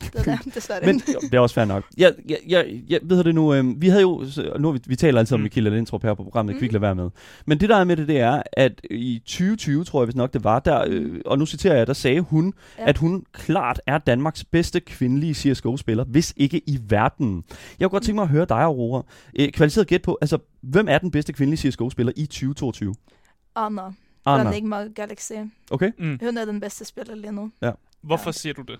Det 0.00 0.26
er 0.28 0.36
det, 0.36 0.54
desværre. 0.54 0.80
Men 0.86 1.02
jo, 1.14 1.18
det 1.22 1.34
er 1.34 1.40
også 1.40 1.54
fair 1.54 1.64
nok. 1.64 1.84
Jeg, 1.96 2.14
jeg, 2.28 2.38
jeg, 2.48 2.80
jeg 2.88 3.00
ved 3.02 3.24
det 3.24 3.34
nu, 3.34 3.54
øh, 3.54 3.80
vi 3.82 3.88
havde 3.88 4.02
jo, 4.02 4.24
nu 4.58 4.72
vi, 4.72 4.80
vi 4.86 4.96
taler 4.96 5.18
altid 5.18 5.34
om 5.34 5.40
Mm. 5.40 5.42
Michaela 5.42 5.70
Lindtrup 5.70 6.02
her 6.02 6.14
på 6.14 6.22
programmet, 6.22 6.56
Mm. 6.62 6.68
lade 6.68 6.80
være 6.80 6.94
med. 6.94 7.10
Men 7.46 7.60
det 7.60 7.68
der 7.68 7.76
er 7.76 7.84
med 7.84 7.96
det, 7.96 8.08
det 8.08 8.20
er, 8.20 8.42
at 8.52 8.80
i 8.90 9.18
2020, 9.26 9.84
tror 9.84 10.00
jeg 10.00 10.04
hvis 10.04 10.16
nok 10.16 10.32
det 10.32 10.44
var, 10.44 10.58
der, 10.60 10.84
øh, 10.88 11.20
og 11.26 11.38
nu 11.38 11.46
citerer 11.46 11.76
jeg, 11.76 11.86
der 11.86 11.92
sagde 11.92 12.20
hun, 12.20 12.54
ja. 12.78 12.88
At 12.88 12.98
hun 12.98 13.24
klart 13.32 13.80
er 13.86 13.98
Danmarks 13.98 14.44
bedste 14.44 14.80
kvindelige 14.80 15.34
CSGO-spiller, 15.34 16.04
hvis 16.04 16.34
ikke 16.36 16.58
i 16.66 16.78
verden. 16.88 17.44
Jeg 17.78 17.88
kunne 17.88 17.88
godt 17.94 18.02
tænke 18.02 18.14
mig 18.14 18.22
at 18.22 18.28
høre 18.28 18.46
dig, 18.48 18.56
Aurora. 18.62 19.02
Øh, 19.38 19.48
kvalificeret 19.52 19.86
gæt 19.86 20.02
på, 20.02 20.18
altså, 20.20 20.38
hvem 20.62 20.86
er 20.88 20.98
den 20.98 21.10
bedste 21.10 21.32
kvindelige 21.32 21.70
CSGO-spiller 21.70 22.12
i 22.16 22.26
2022? 22.26 22.94
Anna 23.56 23.82
fra 23.82 24.40
Anna. 24.40 24.50
Enigma 24.50 24.76
Galaxy. 24.94 25.32
Okay? 25.70 25.90
Mm. 25.98 26.18
Hun 26.22 26.36
er 26.38 26.44
den 26.44 26.60
bedste 26.60 26.84
spilleren 26.84 27.20
lige 27.20 27.32
nu. 27.32 27.50
Hvorfor 28.02 28.28
Ja. 28.28 28.32
siger 28.32 28.52
du 28.52 28.62
det? 28.62 28.76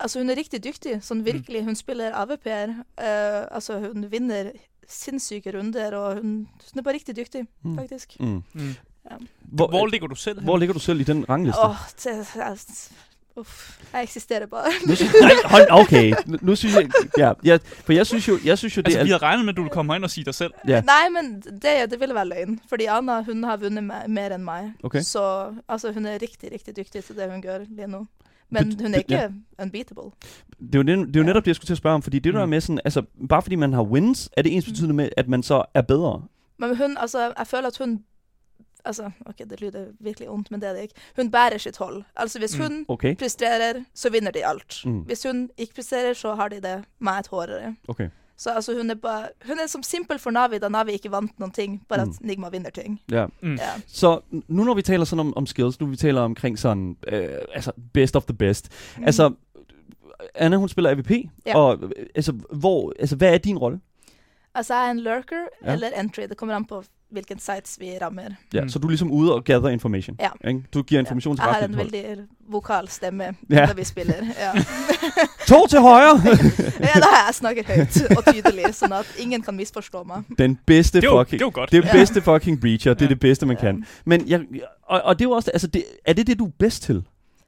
Altså, 0.00 0.18
hun 0.18 0.30
er 0.30 0.36
rigtig 0.36 0.64
dygtig, 0.64 0.98
sånn 1.02 1.24
virkelig. 1.24 1.64
Hun 1.64 1.74
spiller 1.78 2.12
AVP-er. 2.14 2.68
Uh, 3.00 3.54
altså, 3.56 3.78
hun 3.80 4.06
vinner 4.12 4.50
sinnssyke 4.88 5.52
runder, 5.58 5.96
og 5.96 6.14
hun, 6.20 6.48
hun 6.72 6.78
er 6.78 6.82
bare 6.82 6.94
rigtig 6.94 7.16
dygtig, 7.16 7.46
Mm. 7.64 7.78
faktisk. 7.78 8.16
Mm. 8.20 8.42
Mm. 8.52 8.74
Ja. 9.10 9.16
Hvor, 9.42 9.66
Hvor 9.68 9.86
ligger 9.86 10.06
du 10.08 10.14
selv 10.14 10.42
hvor 10.42 10.56
ligger 10.58 10.72
du 10.72 10.78
selv 10.80 11.00
i 11.00 11.04
den 11.04 11.24
rangliste? 11.28 11.60
Åh, 11.64 11.74
det, 12.04 12.26
altså, 12.40 12.90
uff, 13.36 13.78
jeg 13.92 14.02
eksisterer 14.02 14.46
bare. 14.46 14.70
Nu 14.86 14.94
synes, 14.94 15.12
nej, 15.20 15.30
hold, 15.44 15.66
okay. 15.70 16.14
Nu, 16.26 16.38
nu 16.42 16.56
synes 16.56 16.74
jeg, 16.74 16.90
ja, 17.18 17.32
ja, 17.44 17.58
for 17.84 17.92
jeg 17.92 18.06
synes 18.06 18.28
jo, 18.28 18.38
jeg 18.44 18.58
synes 18.58 18.76
jo 18.76 18.80
det 18.82 18.86
Altså, 18.86 19.00
er... 19.00 19.04
vi 19.04 19.10
har 19.10 19.22
regnet 19.22 19.44
med, 19.44 19.52
at 19.52 19.56
du 19.56 19.62
vil 19.62 19.70
komme 19.70 19.96
ind 19.96 20.04
og 20.04 20.10
sige 20.10 20.24
dig 20.24 20.34
selv. 20.34 20.52
Ja. 20.68 20.80
Nei, 20.80 21.08
men 21.22 21.40
det, 21.40 21.90
det 21.90 22.00
ville 22.00 22.14
være 22.14 22.26
løgn. 22.28 22.60
Fordi 22.68 22.84
Anna 22.84 23.22
hun 23.22 23.44
har 23.44 23.56
vunnet 23.56 23.82
me- 23.92 24.06
mer 24.08 24.34
enn 24.34 24.44
meg. 24.44 24.72
Okay. 24.82 25.00
Så 25.02 25.52
altså, 25.68 25.92
hun 25.92 26.06
er 26.06 26.12
rigtig, 26.22 26.52
rigtig 26.52 26.76
dygtig 26.76 27.04
til 27.04 27.16
det 27.16 27.30
hun 27.30 27.42
gør 27.42 27.58
lige 27.68 27.86
nu. 27.88 28.06
Men 28.50 28.68
Bet- 28.68 28.80
hun 28.82 28.94
er 28.94 28.98
bet- 28.98 29.10
ja. 29.10 29.22
ikke 29.26 29.34
unbeatable. 29.62 30.02
Det 30.60 30.74
er 30.74 30.78
jo, 30.78 30.82
det, 30.82 30.86
det 30.86 31.16
er 31.16 31.20
jo 31.20 31.20
Ja. 31.20 31.26
netop 31.26 31.42
det, 31.44 31.46
jeg 31.46 31.56
skulle 31.56 31.66
til 31.68 31.74
at 31.74 31.78
spørge 31.78 31.94
om, 31.94 32.02
fordi 32.02 32.18
det 32.18 32.34
der 32.34 32.38
Mm. 32.40 32.42
er 32.42 32.46
med 32.46 32.60
sådan, 32.60 32.80
altså, 32.84 33.02
bare 33.28 33.42
fordi 33.42 33.56
man 33.56 33.72
har 33.72 33.82
wins, 33.82 34.30
er 34.36 34.42
det 34.42 34.54
ens 34.56 34.64
betydende 34.64 34.94
med, 34.94 35.08
at 35.16 35.28
man 35.28 35.42
så 35.42 35.64
er 35.74 35.82
bedre? 35.82 36.22
Men 36.58 36.76
hun, 36.76 36.96
altså, 36.96 37.32
jeg 37.38 37.46
føler 37.46 37.66
at 37.66 37.78
hun 37.78 38.04
Altså, 38.88 39.10
ok, 39.26 39.38
det 39.38 39.60
lyder 39.60 39.84
virkelig 40.00 40.28
ondt, 40.30 40.50
men 40.50 40.60
det 40.60 40.68
er 40.68 40.72
det 40.72 40.82
ikke. 40.82 40.94
Hun 41.16 41.30
bærer 41.30 41.58
sitt 41.58 41.76
hold. 41.78 42.02
Altså, 42.16 42.38
hvis 42.38 42.58
Mm. 42.58 42.62
hun 42.62 42.84
Okay, 42.88 43.16
presterer, 43.16 43.72
så 43.94 44.10
vinner 44.10 44.30
de 44.30 44.46
alt. 44.46 44.82
Mm. 44.84 44.98
Hvis 45.00 45.22
hun 45.22 45.50
ikke 45.58 45.74
presterer, 45.74 46.12
så 46.12 46.34
har 46.34 46.48
de 46.48 46.56
det 46.56 46.84
meget 46.98 47.26
hårdere. 47.26 47.74
okay. 47.88 48.08
Så 48.38 48.50
altså, 48.50 48.76
hun 48.76 48.90
er 48.90 48.94
bare 48.94 49.28
Hun 49.46 49.58
er 49.64 49.66
som 49.68 49.82
simpel 49.82 50.18
for 50.18 50.30
Navi, 50.30 50.58
da 50.58 50.68
Navi 50.68 50.92
ikke 50.92 51.10
vant 51.10 51.38
noen 51.40 51.52
ting, 51.52 51.82
bare 51.88 52.00
at 52.00 52.08
Nigma 52.20 52.48
vinner 52.48 52.70
ting. 52.70 53.00
Ja. 53.10 53.26
Mm. 53.42 53.54
Ja. 53.54 53.70
Så 53.86 54.20
nu 54.48 54.64
når 54.64 54.74
vi 54.74 54.82
taler 54.82 55.04
sådan 55.04 55.20
om, 55.20 55.36
om 55.36 55.46
skills, 55.46 55.80
nu 55.80 55.86
vi 55.86 55.96
taler 55.96 56.20
omkring 56.20 56.58
sådan, 56.58 56.96
øh, 57.08 57.28
altså 57.54 57.72
best 57.92 58.16
of 58.16 58.24
the 58.24 58.34
best. 58.36 58.68
Mm. 58.98 59.04
Altså, 59.04 59.32
Anna 60.34 60.56
hun 60.56 60.68
spiller 60.68 60.90
AVP, 60.90 61.10
Ja. 61.46 61.56
og 61.58 61.78
øh, 61.82 61.90
altså, 62.14 62.32
hvor, 62.52 62.92
altså, 63.00 63.16
hvad 63.16 63.34
er 63.34 63.38
din 63.38 63.58
rolle? 63.58 63.80
Altså, 64.56 64.74
jeg 64.74 64.86
er 64.86 64.90
en 64.90 65.00
lurker 65.00 65.42
Ja. 65.66 65.72
eller 65.72 65.88
entry. 66.00 66.22
Det 66.28 66.36
kommer 66.36 66.54
an 66.56 66.64
på 66.64 66.82
hvilken 67.10 67.38
sites 67.38 67.76
vi 67.80 67.90
rammer. 68.02 68.22
Ja, 68.54 68.62
Mm. 68.62 68.68
Så 68.68 68.78
du 68.78 68.86
er 68.86 68.90
ligesom 68.90 69.10
ude 69.12 69.34
og 69.34 69.44
gather 69.44 69.68
information. 69.68 70.16
Ja. 70.20 70.48
Ikke? 70.48 70.62
Du 70.74 70.82
giver 70.82 71.00
information 71.00 71.36
til 71.36 71.42
Jeg 71.42 71.52
har 71.54 71.60
resten 71.60 71.70
en 71.70 71.78
hold. 71.78 71.90
veldig 71.92 72.26
vokal 72.48 72.88
stemme 72.88 73.24
Ja. 73.50 73.66
når 73.70 73.74
vi 73.74 73.84
spiller. 73.84 74.14
Ja. 74.38 74.52
To 75.48 75.66
til 75.70 75.80
højre! 75.80 76.20
ja, 76.86 77.00
da 77.00 77.06
har 77.12 77.26
jeg 77.26 77.34
snakket 77.34 77.66
høyt 77.66 78.16
og 78.18 78.24
tydelig, 78.34 78.74
sånn 78.74 78.92
at 78.92 79.06
ingen 79.18 79.42
kan 79.42 79.54
misforstå 79.56 80.02
meg. 80.04 80.24
Den 80.38 80.58
bedste 80.66 81.00
Det 81.00 81.04
jo, 81.06 81.18
fucking... 81.20 81.38
det 81.38 81.44
er 81.44 81.46
jo 81.46 81.50
godt. 81.54 81.70
Det 81.72 81.84
er 81.84 81.86
Ja. 81.88 81.92
bedste 82.00 82.20
fucking 82.22 82.60
breacher. 82.60 82.94
Det 82.94 83.02
er 83.02 83.06
Ja. 83.06 83.08
det 83.14 83.20
bedste, 83.20 83.46
man 83.46 83.56
Ja. 83.56 83.60
kan. 83.60 83.84
Men 84.04 84.28
jeg, 84.28 84.40
og, 84.88 85.00
og 85.04 85.18
det 85.18 85.24
er 85.24 85.28
jo 85.28 85.32
også, 85.32 85.50
altså, 85.50 85.66
det, 85.66 85.84
er 86.04 86.12
det 86.12 86.26
det, 86.26 86.38
du 86.38 86.44
er 86.46 86.50
bedst 86.58 86.82
til, 86.82 87.04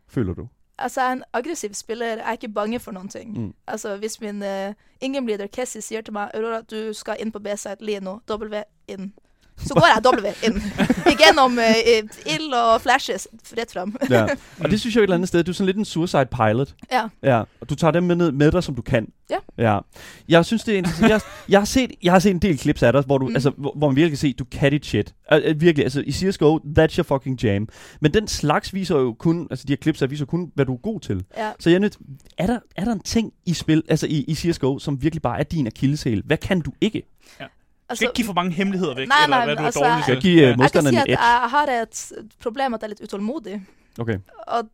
føler 0.09 0.35
du? 0.35 0.49
Altså, 0.79 1.01
jeg 1.01 1.09
er 1.09 1.13
en 1.13 1.25
aggressiv 1.33 1.75
spiller. 1.75 2.07
Jeg 2.07 2.19
er 2.27 2.33
ikke 2.33 2.49
bange 2.49 2.81
for 2.81 2.93
noen 2.93 3.09
ting. 3.09 3.39
Mm. 3.41 3.55
Altså, 3.67 3.97
hvis 3.97 4.21
min 4.21 4.43
uh, 4.43 4.75
ingenleader 5.01 5.47
Kessie 5.47 5.83
sier 5.83 6.01
til 6.01 6.15
meg 6.15 6.31
Aurora, 6.35 6.63
du 6.63 6.93
skal 6.93 7.17
inn 7.21 7.33
på 7.33 7.39
B-side 7.39 7.85
Lino, 7.85 8.19
W 8.31 8.63
inn. 8.89 9.13
Så 9.67 9.75
går 9.75 9.87
jeg 9.95 10.03
W 10.05 10.47
inn. 10.47 10.63
Igjennom 11.13 11.59
uh, 11.59 12.35
ild 12.35 12.53
og 12.53 12.81
flashes 12.81 13.29
rett 13.59 13.73
fram. 13.73 13.97
Ja. 14.11 14.27
Og 14.65 14.71
det 14.71 14.81
synes 14.81 14.95
jeg 14.95 15.01
jo 15.01 15.03
et 15.03 15.07
eller 15.07 15.17
andet 15.17 15.29
sted, 15.29 15.45
du 15.45 15.51
er 15.51 15.55
sådan 15.55 15.67
lidt 15.67 15.77
en 15.77 15.85
suicide 15.85 16.27
pilot. 16.27 16.75
Ja. 16.93 17.03
Ja, 17.23 17.39
og 17.61 17.71
du 17.71 17.75
tager 17.75 17.91
dem 17.91 18.03
med, 18.03 18.17
ned, 18.17 18.33
med 18.33 18.53
dig, 18.53 18.65
som 18.65 18.75
du 18.75 18.83
kan. 18.83 19.09
Ja. 19.31 19.37
ja. 19.59 19.79
Jeg 20.29 20.45
synes, 20.45 20.65
det 20.65 20.75
er 20.75 20.79
interessant. 20.79 21.11
Jeg, 21.11 21.21
jeg, 21.49 21.61
har 21.61 21.65
set, 21.65 21.91
jeg 22.03 22.13
har 22.13 22.19
set 22.19 22.31
en 22.31 22.39
del 22.39 22.59
clips 22.59 22.83
af 22.83 22.93
dig, 22.93 23.03
hvor, 23.07 23.19
du, 23.19 23.27
mm. 23.29 23.35
Altså, 23.35 23.53
hvor, 23.57 23.73
hvor 23.77 23.89
man 23.89 23.97
virkelig 23.97 24.11
kan 24.11 24.19
se, 24.19 24.33
du 24.33 24.45
kan 24.45 24.73
dit 24.73 24.87
shit. 24.87 25.15
Uh, 25.33 25.39
uh, 25.51 25.61
virkelig, 25.61 25.85
altså 25.85 26.03
i 26.07 26.13
CSGO, 26.13 26.59
that's 26.79 26.97
your 26.99 27.05
fucking 27.05 27.45
jam. 27.45 27.69
Men 28.01 28.15
den 28.15 28.29
slags 28.29 28.75
viser 28.75 28.97
jo 28.97 29.13
kun, 29.19 29.47
altså 29.51 29.65
de 29.69 29.73
her 29.73 29.77
clips 29.83 30.01
her 30.01 30.07
viser 30.07 30.25
kun, 30.25 30.53
hvad 30.55 30.67
du 30.67 30.75
er 30.75 30.79
god 30.79 31.01
til. 31.01 31.25
Ja. 31.37 31.51
Så 31.59 31.71
jeg 31.71 31.77
er 31.77 31.81
nødt, 31.81 31.99
er 32.39 32.47
der, 32.47 32.59
er 32.77 32.85
der 32.85 32.93
en 32.93 33.01
ting 33.01 33.33
i 33.47 33.55
spil, 33.55 33.83
altså 33.89 34.07
i, 34.07 34.25
i 34.29 34.35
CSGO, 34.35 34.79
som 34.79 35.03
virkelig 35.03 35.23
bare 35.23 35.39
er 35.39 35.45
din 35.45 35.67
akilleshæl? 35.67 36.23
Hvad 36.27 36.37
kan 36.37 36.61
du 36.61 36.73
ikke? 36.81 37.03
Du 37.91 37.97
skal 37.97 38.07
ikke 38.07 38.15
give 38.15 38.27
for 38.27 38.33
mange 38.33 38.53
hemmeligheder 38.53 38.95
væk, 38.95 39.09
Nej, 39.09 39.17
eller 39.25 39.37
nej, 39.37 39.45
hvad 39.45 39.57
du 39.57 39.63
er 39.63 39.67
altså, 39.67 39.81
dårlig 39.81 39.93
Jeg 39.97 40.05
til. 40.05 40.15
kan 40.15 40.21
give, 40.23 40.35
øh, 40.35 40.41
Ja. 40.43 40.47
Jeg 40.47 40.55
kan 40.55 40.63
modstanderen 40.63 40.95
si 40.95 40.99
en 40.99 41.03
at 41.03 41.09
jeg 41.09 41.51
har 41.51 41.67
et 41.83 42.13
problem 42.41 42.75
at 42.75 42.81
jeg 42.83 42.87
er 42.87 42.89
litt 42.89 43.01
utålmodig. 43.03 43.63
Okay. 43.99 44.19
Og 44.47 44.69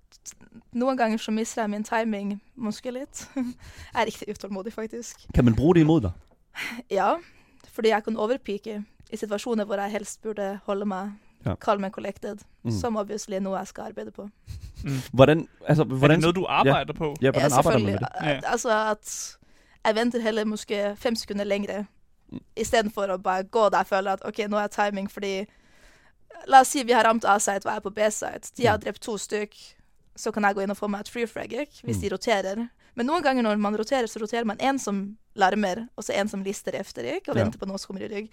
noen 0.72 0.96
ganger 0.98 1.18
så 1.18 1.30
mister 1.30 1.62
jeg 1.62 1.70
min 1.70 1.84
timing 1.84 2.42
måske 2.56 2.90
litt. 2.90 3.28
jeg 3.94 4.00
er 4.02 4.04
riktig 4.06 4.28
utålmodig, 4.30 4.72
faktisk. 4.72 5.16
Kan 5.34 5.44
man 5.44 5.54
bruge 5.54 5.74
det 5.74 5.80
imod 5.80 6.00
dig? 6.00 6.10
Ja, 6.98 7.12
fordi 7.72 7.88
jeg 7.88 8.04
kan 8.04 8.16
overpike 8.16 8.82
i 9.12 9.16
situasjoner 9.16 9.64
hvor 9.64 9.74
jeg 9.74 9.90
helst 9.90 10.22
burde 10.22 10.58
holde 10.66 10.86
meg 10.86 11.12
Ja. 11.46 11.54
calm 11.60 11.84
and 11.84 11.92
collected, 11.92 12.36
Mm. 12.64 12.70
som 12.70 12.96
obviously 12.96 13.34
er 13.34 13.40
noe 13.40 13.56
jeg 13.58 13.66
skal 13.66 13.82
arbeide 13.84 14.10
på. 14.10 14.28
Hvordan, 15.12 15.48
altså, 15.68 15.82
Er 15.82 15.86
hvordan, 15.86 16.10
det 16.16 16.20
noget, 16.22 16.36
du 16.36 16.46
arbejder 16.48 16.92
på? 16.92 17.16
ja, 17.22 17.30
hvordan 17.30 17.50
Ja, 17.50 17.56
arbejder 17.56 17.78
man 17.78 17.92
med 17.92 17.98
det? 17.98 18.08
Ja. 18.22 18.40
Altså 18.44 18.90
at 18.90 19.36
jeg 19.86 19.94
venter 19.94 20.20
heller 20.20 20.44
måske 20.44 20.96
fem 20.96 21.14
sekunder 21.14 21.44
lengre, 21.44 21.78
Mm. 21.80 21.86
Istedenfor 22.56 23.10
å 23.14 23.18
bare 23.22 23.44
gå 23.44 23.68
der 23.70 23.78
jeg 23.84 23.86
føler 23.86 24.12
at 24.18 24.24
OK, 24.28 24.38
nå 24.48 24.58
er 24.62 24.68
timing, 24.68 25.08
fordi 25.10 25.46
La 26.50 26.60
oss 26.60 26.68
si 26.74 26.82
vi 26.82 26.92
har 26.92 27.04
ramt 27.06 27.24
A-site 27.24 27.62
og 27.64 27.70
jeg 27.70 27.76
er 27.76 27.80
på 27.84 27.92
B-site. 27.94 28.50
De 28.58 28.66
har 28.66 28.76
drept 28.82 29.00
to 29.00 29.14
stykk, 29.16 29.54
så 30.18 30.32
kan 30.34 30.42
jeg 30.42 30.56
gå 30.56 30.64
inn 30.64 30.70
og 30.74 30.76
få 30.76 30.88
meg 30.90 31.00
et 31.04 31.08
free 31.08 31.26
frag 31.30 31.48
hvis 31.54 31.96
Mm. 31.96 32.00
de 32.02 32.08
roterer. 32.10 32.68
Men 32.96 33.06
noen 33.06 33.22
ganger 33.22 33.42
når 33.42 33.56
man 33.58 33.76
roterer, 33.76 34.06
så 34.10 34.20
roterer 34.20 34.44
man 34.44 34.56
en 34.60 34.78
som 34.78 35.16
larmer, 35.36 35.88
og 35.96 36.04
så 36.04 36.12
en 36.14 36.28
som 36.28 36.42
lister 36.42 36.72
efter, 36.74 37.02
ikke? 37.04 37.30
og 37.30 37.36
Ja. 37.36 37.44
venter 37.44 37.58
på 37.58 37.66
noe 37.66 37.78
som 37.78 37.86
kommer 37.94 38.02
i 38.02 38.12
rygg. 38.14 38.30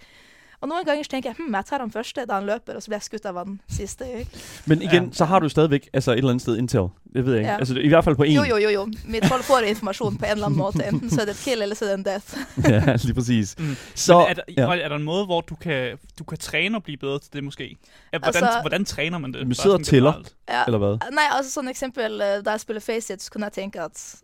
Og 0.62 0.68
noen 0.70 0.84
ganger 0.86 1.04
tenker 1.10 1.30
jeg 1.30 1.36
hm, 1.38 1.54
jeg 1.54 1.64
tar 1.66 1.78
han 1.82 1.90
første 1.90 2.24
da 2.28 2.34
han 2.38 2.46
løper, 2.46 2.76
og 2.78 2.82
så 2.82 2.90
blir 2.92 2.96
jeg 3.00 3.02
skutt 3.08 3.24
av 3.26 3.38
han 3.40 3.60
siste. 3.68 4.06
Ikke? 4.18 4.42
Men 4.66 4.82
igen, 4.82 5.04
Ja. 5.04 5.12
så 5.12 5.24
har 5.24 5.40
du 5.40 5.48
stadigvæk 5.48 5.88
altså 5.92 6.12
et 6.12 6.18
eller 6.18 6.30
andet 6.30 6.42
sted 6.42 6.56
Intel. 6.56 6.88
Det 7.14 7.24
ved 7.26 7.32
jeg 7.34 7.40
ikke. 7.42 7.50
Ja. 7.52 7.58
Altså 7.58 7.74
i 7.78 7.88
hvert 7.88 8.04
fald 8.04 8.16
på 8.16 8.22
en. 8.22 8.32
Jo, 8.36 8.42
jo, 8.44 8.56
jo, 8.56 8.68
jo. 8.70 8.84
Mitt 9.04 9.24
hold 9.28 9.42
får 9.42 9.58
informasjon 9.58 10.16
på 10.18 10.24
en 10.24 10.30
eller 10.30 10.46
annen 10.46 10.58
måte. 10.64 10.84
Enten 10.86 11.10
så 11.10 11.20
er 11.20 11.24
det 11.24 11.34
et 11.34 11.42
kill, 11.44 11.62
eller 11.62 11.74
så 11.76 11.84
er 11.84 11.88
det 11.88 11.98
en 11.98 12.04
death. 12.04 12.36
ja, 12.88 12.96
lige 13.04 13.14
præcis. 13.14 13.54
Mm. 13.58 13.76
Så, 13.94 14.18
Men 14.18 14.28
er, 14.30 14.34
der, 14.34 14.42
ja. 14.56 14.84
er 14.84 14.88
der 14.88 14.96
en 14.96 15.02
måde, 15.02 15.24
hvor 15.24 15.40
du 15.40 15.54
kan, 15.54 15.98
du 16.18 16.24
kan 16.24 16.38
træne 16.38 16.76
og 16.78 16.82
blive 16.82 16.96
bedre 16.96 17.18
til 17.18 17.32
det 17.32 17.44
måske? 17.44 17.76
Ja, 18.12 18.18
hvordan, 18.18 18.44
Altså- 18.44 18.60
hvordan 18.60 18.84
træner 18.84 19.18
man 19.18 19.32
det? 19.32 19.46
Man 19.46 19.54
sidder 19.54 19.76
og 19.76 19.84
sådan 19.84 19.90
tæller. 19.90 20.12
Ja. 20.48 20.64
eller 20.66 20.78
hvad? 20.78 20.98
Nei, 21.10 21.26
altså 21.36 21.50
sånn 21.60 21.68
eksempel 21.68 22.20
eh, 22.20 22.40
Da 22.44 22.50
jeg 22.50 22.60
spiller 22.60 22.80
Faceit, 22.80 23.22
så 23.22 23.30
kunne 23.30 23.44
jeg 23.44 23.52
tenke 23.52 23.80
at 23.80 24.14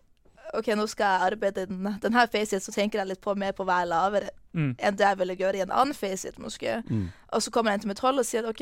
OK, 0.54 0.66
nå 0.76 0.86
skal 0.86 1.04
jeg 1.04 1.32
arbeide 1.32 1.66
den, 1.66 1.88
den 2.02 2.12
her 2.12 2.26
Faceit, 2.32 2.62
så 2.62 2.72
tenker 2.72 2.98
jeg 2.98 3.08
litt 3.08 3.20
på 3.20 3.34
mer 3.34 3.52
på 3.52 3.62
å 3.62 3.66
være 3.66 3.86
lavere 3.88 4.30
Mm. 4.54 4.74
enn 4.78 4.96
det 4.96 5.04
jeg 5.04 5.18
ville 5.18 5.34
gjøre 5.36 5.56
i 5.56 5.60
en 5.60 5.70
annen 5.70 5.94
Faceit, 5.94 6.38
måske. 6.38 6.82
Mm. 6.88 7.08
Og 7.28 7.42
så 7.42 7.50
kommer 7.50 7.70
jeg 7.72 7.84
inn 7.84 7.94
til 7.94 8.02
hold 8.06 8.18
og 8.18 8.24
sier 8.26 8.48
OK, 8.48 8.60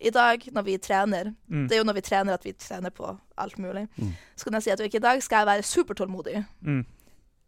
i 0.00 0.10
dag 0.10 0.48
når 0.52 0.62
vi 0.62 0.76
trener 0.76 1.34
Mm. 1.48 1.68
Det 1.68 1.72
er 1.72 1.78
jo 1.78 1.84
når 1.84 1.94
vi 1.94 2.00
trener 2.00 2.34
at 2.34 2.44
vi 2.44 2.52
trener 2.52 2.90
på 2.90 3.16
alt 3.38 3.58
mulig. 3.58 3.88
Mm. 3.96 4.12
Så 4.36 4.44
kan 4.44 4.54
jeg 4.54 4.62
si 4.62 4.70
at 4.70 4.80
ok, 4.80 4.94
i 4.94 4.98
dag 4.98 5.22
skal 5.22 5.36
jeg 5.36 5.46
være 5.46 5.62
supertålmodig. 5.62 6.44
Mm. 6.62 6.84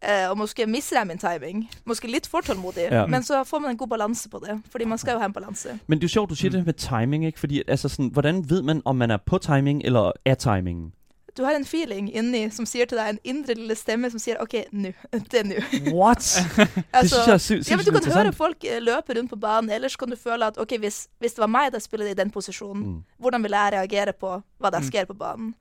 Eh, 0.01 0.29
og 0.29 0.37
måske 0.37 0.65
mister 0.65 0.97
jeg 0.97 1.07
min 1.07 1.17
timing. 1.17 1.69
Måske 1.85 2.07
litt 2.07 2.27
for 2.27 2.41
tålmodig. 2.41 2.87
Ja. 2.91 3.05
Men 3.05 3.23
så 3.23 3.43
får 3.43 3.59
man 3.59 3.71
en 3.71 3.77
god 3.77 3.87
balanse 3.87 4.29
på 4.29 4.39
det. 4.47 4.61
Fordi 4.71 4.85
man 4.85 4.97
skal 4.97 5.13
jo 5.13 5.19
ha 5.19 5.25
en 5.25 5.33
balanse. 5.33 5.79
Men 5.87 5.97
det 5.97 6.03
er 6.03 6.07
jo 6.07 6.09
sjovt, 6.09 6.29
du 6.29 6.35
siger 6.35 6.51
mm. 6.51 6.57
det 6.57 6.65
med 6.65 6.73
timing, 6.73 7.25
ikke? 7.25 7.39
Fordi 7.39 7.63
altså 7.67 7.89
sådan, 7.89 8.07
hvordan 8.07 8.49
ved 8.49 8.61
man, 8.61 8.81
om 8.85 8.95
man 8.95 9.11
er 9.11 9.17
på 9.17 9.37
timing 9.37 9.81
eller 9.85 10.11
er 10.25 10.35
timingen? 10.35 10.93
Du 11.37 11.43
har 11.43 11.51
en 11.55 11.65
feeling 11.65 12.09
inni 12.15 12.49
som 12.51 12.65
sier 12.65 12.85
til 12.89 12.97
deg, 12.97 13.09
en 13.09 13.19
indre 13.23 13.53
lille 13.53 13.75
stemme 13.75 14.09
som 14.11 14.19
sier 14.19 14.39
OK, 14.41 14.53
nå. 14.71 14.91
Det 15.31 15.39
er 15.39 15.43
nå. 15.43 15.55
What? 15.95 16.25
det 16.57 16.67
Altså, 16.93 17.37
synes 17.39 17.49
jeg 17.49 17.59
er 17.59 17.71
ja, 17.71 17.77
men 17.77 17.85
du 17.85 17.91
kan 17.99 18.11
høre 18.17 18.33
folk 18.33 18.63
eh, 18.63 18.79
løpe 18.81 19.13
rundt 19.19 19.29
på 19.29 19.35
banen, 19.39 19.69
ellers 19.71 19.95
kan 19.95 20.09
du 20.09 20.15
føle 20.15 20.45
at 20.45 20.57
ok, 20.57 20.77
hvis, 20.79 21.07
hvis 21.19 21.33
det 21.33 21.39
var 21.39 21.47
meg 21.47 21.71
der 21.73 21.79
spiller 21.79 22.05
i 22.11 22.13
den 22.13 22.31
posisjonen, 22.31 22.83
Mm. 22.83 23.03
hvordan 23.19 23.43
vil 23.43 23.51
jeg 23.51 23.73
reagere 23.73 24.13
på 24.13 24.41
hva 24.59 24.69
der 24.71 24.79
Mm. 24.79 24.85
sker 24.91 25.05
på 25.05 25.13
banen? 25.13 25.53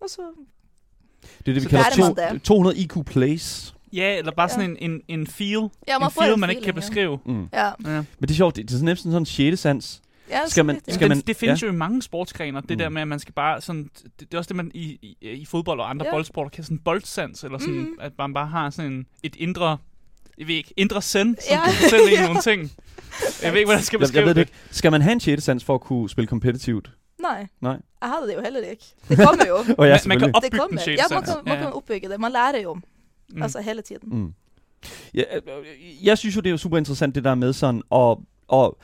Og 0.00 0.10
så 0.10 0.22
Det 1.44 1.48
er 1.50 1.60
det, 1.60 1.64
vi 1.72 1.76
man 1.76 2.14
to, 2.14 2.14
det. 2.34 2.42
200 2.42 2.76
IQ 2.76 2.94
plays. 3.06 3.74
Ja, 3.92 4.18
eller 4.18 4.32
bare 4.32 4.48
Ja. 4.50 4.54
sådan 4.54 4.70
en, 4.70 4.90
en, 4.90 5.00
en 5.20 5.26
feel. 5.26 5.68
Ja, 5.88 5.98
man 5.98 6.06
en 6.08 6.10
feel, 6.10 6.32
en 6.34 6.40
man 6.40 6.50
ikke 6.50 6.62
kan 6.62 6.74
feeling, 6.74 6.88
beskrive. 6.88 7.18
Mm. 7.26 7.48
Ja. 7.52 7.66
Ja. 7.66 7.74
Men 7.84 8.06
det 8.22 8.30
er 8.30 8.34
sjovt, 8.34 8.56
det, 8.56 8.70
det 8.70 8.80
er 8.80 8.84
næsten 8.84 9.10
sådan 9.12 9.22
en 9.22 9.26
sjette 9.26 9.56
sans. 9.56 10.02
Ja 10.30 10.40
Skal 10.48 10.64
man- 10.64 10.80
skal 10.88 11.00
ja. 11.00 11.08
man- 11.08 11.16
det, 11.16 11.26
det 11.26 11.36
findes 11.36 11.62
ja. 11.62 11.66
jo 11.66 11.72
i 11.72 11.76
mange 11.76 12.02
sportsgrener, 12.02 12.60
det 12.60 12.70
Mm. 12.70 12.78
der 12.78 12.88
med, 12.88 13.02
at 13.02 13.08
man 13.08 13.18
skal 13.18 13.34
bare 13.34 13.60
sådan, 13.60 13.90
det, 13.94 14.12
det 14.20 14.34
er 14.34 14.38
også 14.38 14.48
det, 14.48 14.56
man 14.56 14.70
i, 14.74 14.82
i, 15.20 15.28
i 15.28 15.44
fodbold 15.44 15.80
og 15.80 15.90
andre 15.90 16.06
Ja. 16.06 16.12
boldsporter 16.12 16.50
kan 16.50 16.64
sådan 16.64 16.78
boldsans, 16.78 17.44
eller 17.44 17.58
sådan, 17.58 17.74
Mhm. 17.74 17.98
at 18.00 18.12
man 18.18 18.34
bare 18.34 18.46
har 18.46 18.70
sådan 18.70 19.06
et 19.22 19.36
indre, 19.36 19.78
jeg 20.38 20.46
ved 20.46 20.54
ikke, 20.54 20.74
indre 20.76 21.02
send, 21.02 21.36
som 21.36 21.44
Ja. 21.50 21.58
ja. 21.58 21.64
kan 21.64 21.74
fortælle 21.74 22.18
en 22.18 22.24
nogle 22.28 22.40
ting. 22.40 22.72
Jeg 23.42 23.52
ved 23.52 23.58
ikke, 23.58 23.66
hvordan 23.66 23.78
jeg 23.78 23.84
skal 23.84 23.96
Jeg, 23.96 24.00
jeg 24.00 24.06
beskrive 24.08 24.22
ved 24.26 24.28
det 24.34 24.36
det. 24.36 24.42
ikke. 24.42 24.52
Skal 24.76 24.90
man 24.90 25.02
have 25.02 25.12
en 25.12 25.20
6. 25.20 25.42
sans 25.44 25.64
for 25.64 25.74
at 25.74 25.80
kunne 25.80 26.10
spille 26.10 26.26
kompetitivt? 26.28 26.90
Nei. 27.22 27.46
Nej. 27.60 27.76
Jeg 28.02 28.08
hadde 28.08 28.26
det 28.28 28.34
jo 28.34 28.40
heller 28.42 28.60
ikke. 28.60 28.84
Det 29.08 29.16
kommer 29.18 29.44
jo. 29.48 29.54
Og 29.78 29.86
ja, 29.88 29.98
Man, 30.06 30.08
man 30.08 30.18
kan 30.18 30.28
det 30.28 30.36
opbygge 30.36 30.50
den 30.50 30.58
kommer. 30.60 30.80
sjette 30.80 31.02
Ja, 31.10 31.14
man 31.14 31.22
kan, 31.24 31.34
man 31.46 31.58
kan 31.58 31.72
oppbygge 31.72 32.08
det. 32.08 32.20
Man 32.20 32.32
lærer 32.32 32.60
jo. 32.62 32.74
Mm. 33.28 33.42
Altså 33.42 33.60
hele 33.60 33.82
tiden. 33.82 34.18
Mm. 34.18 34.32
Ja, 35.14 35.22
øh, 35.36 35.42
øh, 35.46 36.06
jeg 36.06 36.18
synes 36.18 36.36
jo, 36.36 36.40
det 36.40 36.46
er 36.46 36.50
jo 36.50 36.56
super 36.56 36.78
interessant, 36.78 37.14
det 37.14 37.24
der 37.24 37.34
med 37.34 37.52
sådan, 37.52 37.82
og, 37.90 38.22
og, 38.48 38.78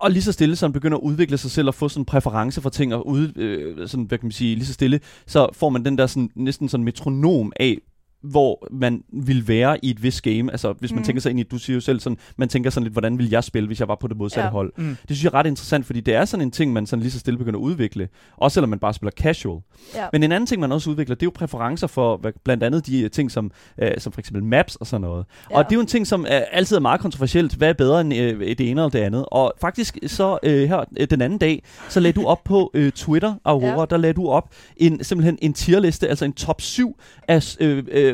og, 0.00 0.10
lige 0.10 0.22
så 0.22 0.32
stille 0.32 0.56
sådan 0.56 0.72
begynder 0.72 0.98
at 0.98 1.02
udvikle 1.02 1.38
sig 1.38 1.50
selv 1.50 1.68
og 1.68 1.74
få 1.74 1.88
sådan 1.88 2.00
en 2.00 2.04
præference 2.04 2.60
for 2.60 2.70
ting, 2.70 2.94
og 2.94 3.06
ud, 3.06 3.36
øh, 3.36 3.88
sådan, 3.88 4.04
hvad 4.04 4.18
kan 4.18 4.26
man 4.26 4.32
sige, 4.32 4.54
lige 4.54 4.66
så 4.66 4.72
stille, 4.72 5.00
så 5.26 5.48
får 5.52 5.68
man 5.68 5.84
den 5.84 5.98
der 5.98 6.06
sådan, 6.06 6.30
næsten 6.34 6.68
sådan 6.68 6.84
metronom 6.84 7.52
af, 7.56 7.78
hvor 8.22 8.66
man 8.70 9.02
vil 9.12 9.48
være 9.48 9.84
i 9.84 9.90
et 9.90 10.02
vist 10.02 10.22
game. 10.22 10.52
Altså, 10.52 10.72
hvis 10.72 10.92
man 10.92 10.98
Mm. 10.98 11.04
tænker 11.04 11.20
sig 11.22 11.30
ind 11.30 11.40
i, 11.40 11.42
du 11.42 11.58
siger 11.58 11.74
jo 11.74 11.80
selv 11.80 12.00
sådan, 12.00 12.18
man 12.36 12.48
tænker 12.48 12.70
sådan 12.70 12.84
lidt, 12.84 12.94
hvordan 12.94 13.18
vil 13.18 13.30
jeg 13.30 13.44
spille, 13.44 13.66
hvis 13.66 13.80
jeg 13.80 13.88
var 13.88 13.94
på 14.00 14.08
det 14.08 14.16
modsatte 14.16 14.46
Ja. 14.46 14.50
hold. 14.50 14.72
Mm. 14.76 14.84
Det 14.84 14.96
synes 15.16 15.24
jeg 15.24 15.28
er 15.30 15.34
ret 15.34 15.46
interessant, 15.46 15.86
fordi 15.86 16.00
det 16.00 16.14
er 16.14 16.24
sådan 16.24 16.42
en 16.46 16.50
ting, 16.50 16.72
man 16.72 16.86
sådan 16.86 17.00
lige 17.02 17.10
så 17.12 17.18
stille 17.18 17.38
begynder 17.38 17.58
at 17.58 17.62
udvikle. 17.62 18.08
Også 18.36 18.54
selvom 18.54 18.70
man 18.70 18.78
bare 18.78 18.94
spiller 18.94 19.10
casual. 19.10 19.60
Ja. 19.94 20.06
Men 20.12 20.22
en 20.22 20.32
anden 20.32 20.46
ting, 20.46 20.60
man 20.60 20.72
også 20.72 20.90
udvikler, 20.90 21.14
det 21.14 21.22
er 21.22 21.26
jo 21.26 21.32
præferencer 21.34 21.86
for 21.86 22.16
hvad, 22.16 22.32
blandt 22.44 22.62
andet 22.62 22.86
de 22.86 23.00
øh, 23.02 23.10
ting, 23.10 23.30
som, 23.30 23.50
øh, 23.78 23.90
som 23.98 24.12
for 24.12 24.20
eksempel 24.20 24.44
maps 24.44 24.76
og 24.76 24.86
sådan 24.86 25.00
noget. 25.00 25.24
Ja. 25.50 25.56
Og 25.56 25.64
det 25.64 25.72
er 25.72 25.76
jo 25.76 25.80
en 25.80 25.86
ting, 25.86 26.06
som 26.06 26.26
er, 26.28 26.38
altid 26.52 26.76
er 26.76 26.80
meget 26.80 27.00
kontroversielt. 27.00 27.54
Hvad 27.54 27.68
er 27.68 27.72
bedre 27.72 28.00
end 28.00 28.14
øh, 28.14 28.40
det 28.40 28.60
ene 28.60 28.68
eller 28.80 28.88
det 28.88 28.98
andet? 28.98 29.24
Og 29.32 29.52
faktisk 29.60 29.98
så 30.06 30.38
øh, 30.42 30.68
her 30.68 30.84
øh, 31.00 31.06
den 31.10 31.20
anden 31.20 31.38
dag, 31.38 31.62
så 31.88 32.00
lagde 32.00 32.20
du 32.20 32.26
op 32.26 32.44
på 32.44 32.70
øh, 32.74 32.92
Twitter, 32.92 33.34
Aurora. 33.44 33.80
Ja. 33.80 33.86
der 33.90 33.96
lagde 33.96 34.12
du 34.14 34.28
op 34.28 34.48
en, 34.76 35.04
simpelthen 35.04 35.38
en 35.42 35.52
tierliste, 35.52 36.08
altså 36.08 36.24
en 36.24 36.32
top 36.32 36.60
7 36.60 36.96
af 37.28 37.56
øh, 37.60 37.84
øh, 37.92 38.11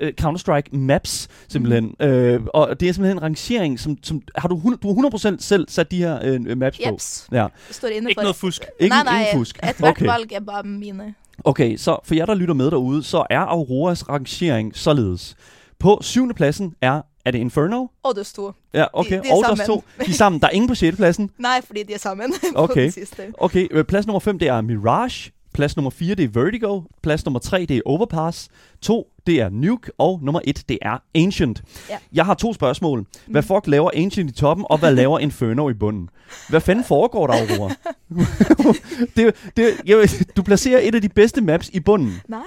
øh, 0.00 0.12
Counter-Strike 0.20 0.76
maps, 0.76 1.28
simpelthen. 1.48 1.94
Mm. 2.00 2.06
Øh, 2.06 2.40
og 2.54 2.80
det 2.80 2.88
er 2.88 2.92
simpelthen 2.92 3.16
en 3.18 3.22
rangering, 3.22 3.80
som, 3.80 3.96
som 4.02 4.22
har 4.36 4.48
du, 4.48 4.54
100, 4.56 4.80
du 4.82 5.00
har 5.02 5.08
100% 5.34 5.36
selv 5.38 5.68
sat 5.68 5.90
de 5.90 5.96
her 5.96 6.18
øh, 6.24 6.58
maps 6.58 6.76
på. 6.78 6.90
Jeps. 6.92 7.28
Ja. 7.32 7.46
Det 7.68 7.76
står 7.76 7.88
inne 7.88 8.10
Ikke 8.10 8.18
for 8.18 8.22
noget 8.22 8.36
fusk. 8.36 8.64
Ikke, 8.80 8.96
nei, 9.04 9.20
ingen 9.20 9.38
fusk. 9.38 9.58
et 9.62 9.74
Okay. 9.82 10.06
valg 10.06 10.32
er 10.32 10.40
bare 10.40 10.62
mine. 10.62 11.14
Okay, 11.44 11.76
så 11.76 11.98
for 12.04 12.14
jer, 12.14 12.26
der 12.26 12.34
lytter 12.34 12.54
med 12.54 12.70
derude, 12.70 13.02
så 13.02 13.26
er 13.30 13.40
Auroras 13.40 14.08
rangering 14.08 14.76
således. 14.76 15.36
På 15.78 15.98
syvende 16.02 16.34
pladsen 16.34 16.74
er, 16.80 17.00
er 17.24 17.30
det 17.30 17.38
Inferno? 17.38 17.86
Og 18.02 18.14
det 18.16 18.26
sto. 18.26 18.52
Ja, 18.74 18.84
okay. 18.92 19.16
De- 19.18 19.22
de 19.22 19.28
er 19.28 19.34
og 19.34 19.44
sammen. 19.46 19.66
to. 19.66 19.84
De 20.06 20.10
er 20.10 20.14
sammen. 20.14 20.40
Der 20.40 20.46
er 20.46 20.50
ingen 20.50 20.68
på 20.68 20.74
sjette 20.74 20.96
pladsen. 20.96 21.30
Nei, 21.38 21.60
fordi 21.66 21.82
de 21.82 21.92
er 21.94 21.98
sammen 21.98 22.32
på 22.56 22.62
Okay. 22.62 22.92
Okay, 23.38 23.66
øh, 23.70 23.84
plads 23.84 24.06
nummer 24.06 24.20
5, 24.20 24.38
det 24.38 24.48
er 24.48 24.60
Mirage. 24.60 25.30
Plads 25.54 25.76
nummer 25.76 25.90
4, 25.90 26.14
det 26.14 26.24
er 26.24 26.28
Vertigo. 26.42 26.80
Plads 27.02 27.24
nummer 27.24 27.38
3, 27.40 27.66
det 27.66 27.76
er 27.76 27.80
Overpass. 27.86 28.48
2, 28.82 29.06
det 29.28 29.40
er 29.40 29.48
Nuke. 29.48 29.90
Og 29.98 30.20
nummer 30.22 30.40
1, 30.44 30.64
det 30.68 30.78
er 30.82 30.98
Ancient. 31.14 31.62
Ja. 31.90 31.98
Jeg 32.12 32.24
har 32.26 32.34
to 32.34 32.52
spørgsmål. 32.52 33.06
Hvad 33.26 33.42
Mm. 33.42 33.46
fuck 33.46 33.66
laver 33.66 33.90
Ancient 33.94 34.30
i 34.30 34.34
toppen, 34.34 34.66
og 34.70 34.78
hvad 34.78 34.92
laver 34.94 35.18
Inferno 35.18 35.68
i 35.68 35.74
bunden? 35.74 36.10
Hvad 36.48 36.60
fanden 36.60 36.84
foregår 36.84 37.26
der, 37.26 37.34
Aurora? 37.34 37.74
det, 39.16 39.34
det, 39.56 39.80
jeg, 39.86 40.08
du 40.36 40.42
placerer 40.42 40.80
et 40.82 40.94
af 40.94 41.02
de 41.02 41.08
bedste 41.08 41.40
maps 41.40 41.68
i 41.68 41.80
bunden. 41.80 42.12
Nej. 42.28 42.40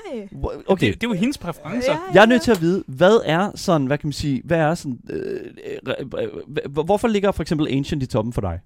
Okay. 0.67 0.87
Det, 0.87 1.01
det 1.01 1.07
er 1.07 1.09
jo 1.09 1.13
hendes 1.13 1.37
præferencer. 1.37 1.91
Ja, 1.91 1.99
Jeg 2.13 2.21
er 2.21 2.25
nødt 2.25 2.41
til 2.41 2.51
at 2.51 2.61
vide, 2.61 2.83
hvad 2.87 3.21
er 3.25 3.51
sådan, 3.55 3.87
hvad 3.87 3.97
kan 3.97 4.07
man 4.07 4.13
sige, 4.13 4.41
hvad 4.45 4.57
er 4.57 4.75
sådan, 4.75 4.99
øh, 5.09 5.39
øh, 5.87 6.05
øh, 6.17 6.27
øh, 6.65 6.71
hvorfor 6.71 7.07
ligger 7.07 7.31
for 7.31 7.41
eksempel 7.43 7.67
Ancient 7.71 8.03
i 8.03 8.05
toppen 8.05 8.33
for 8.33 8.41
dig? 8.41 8.59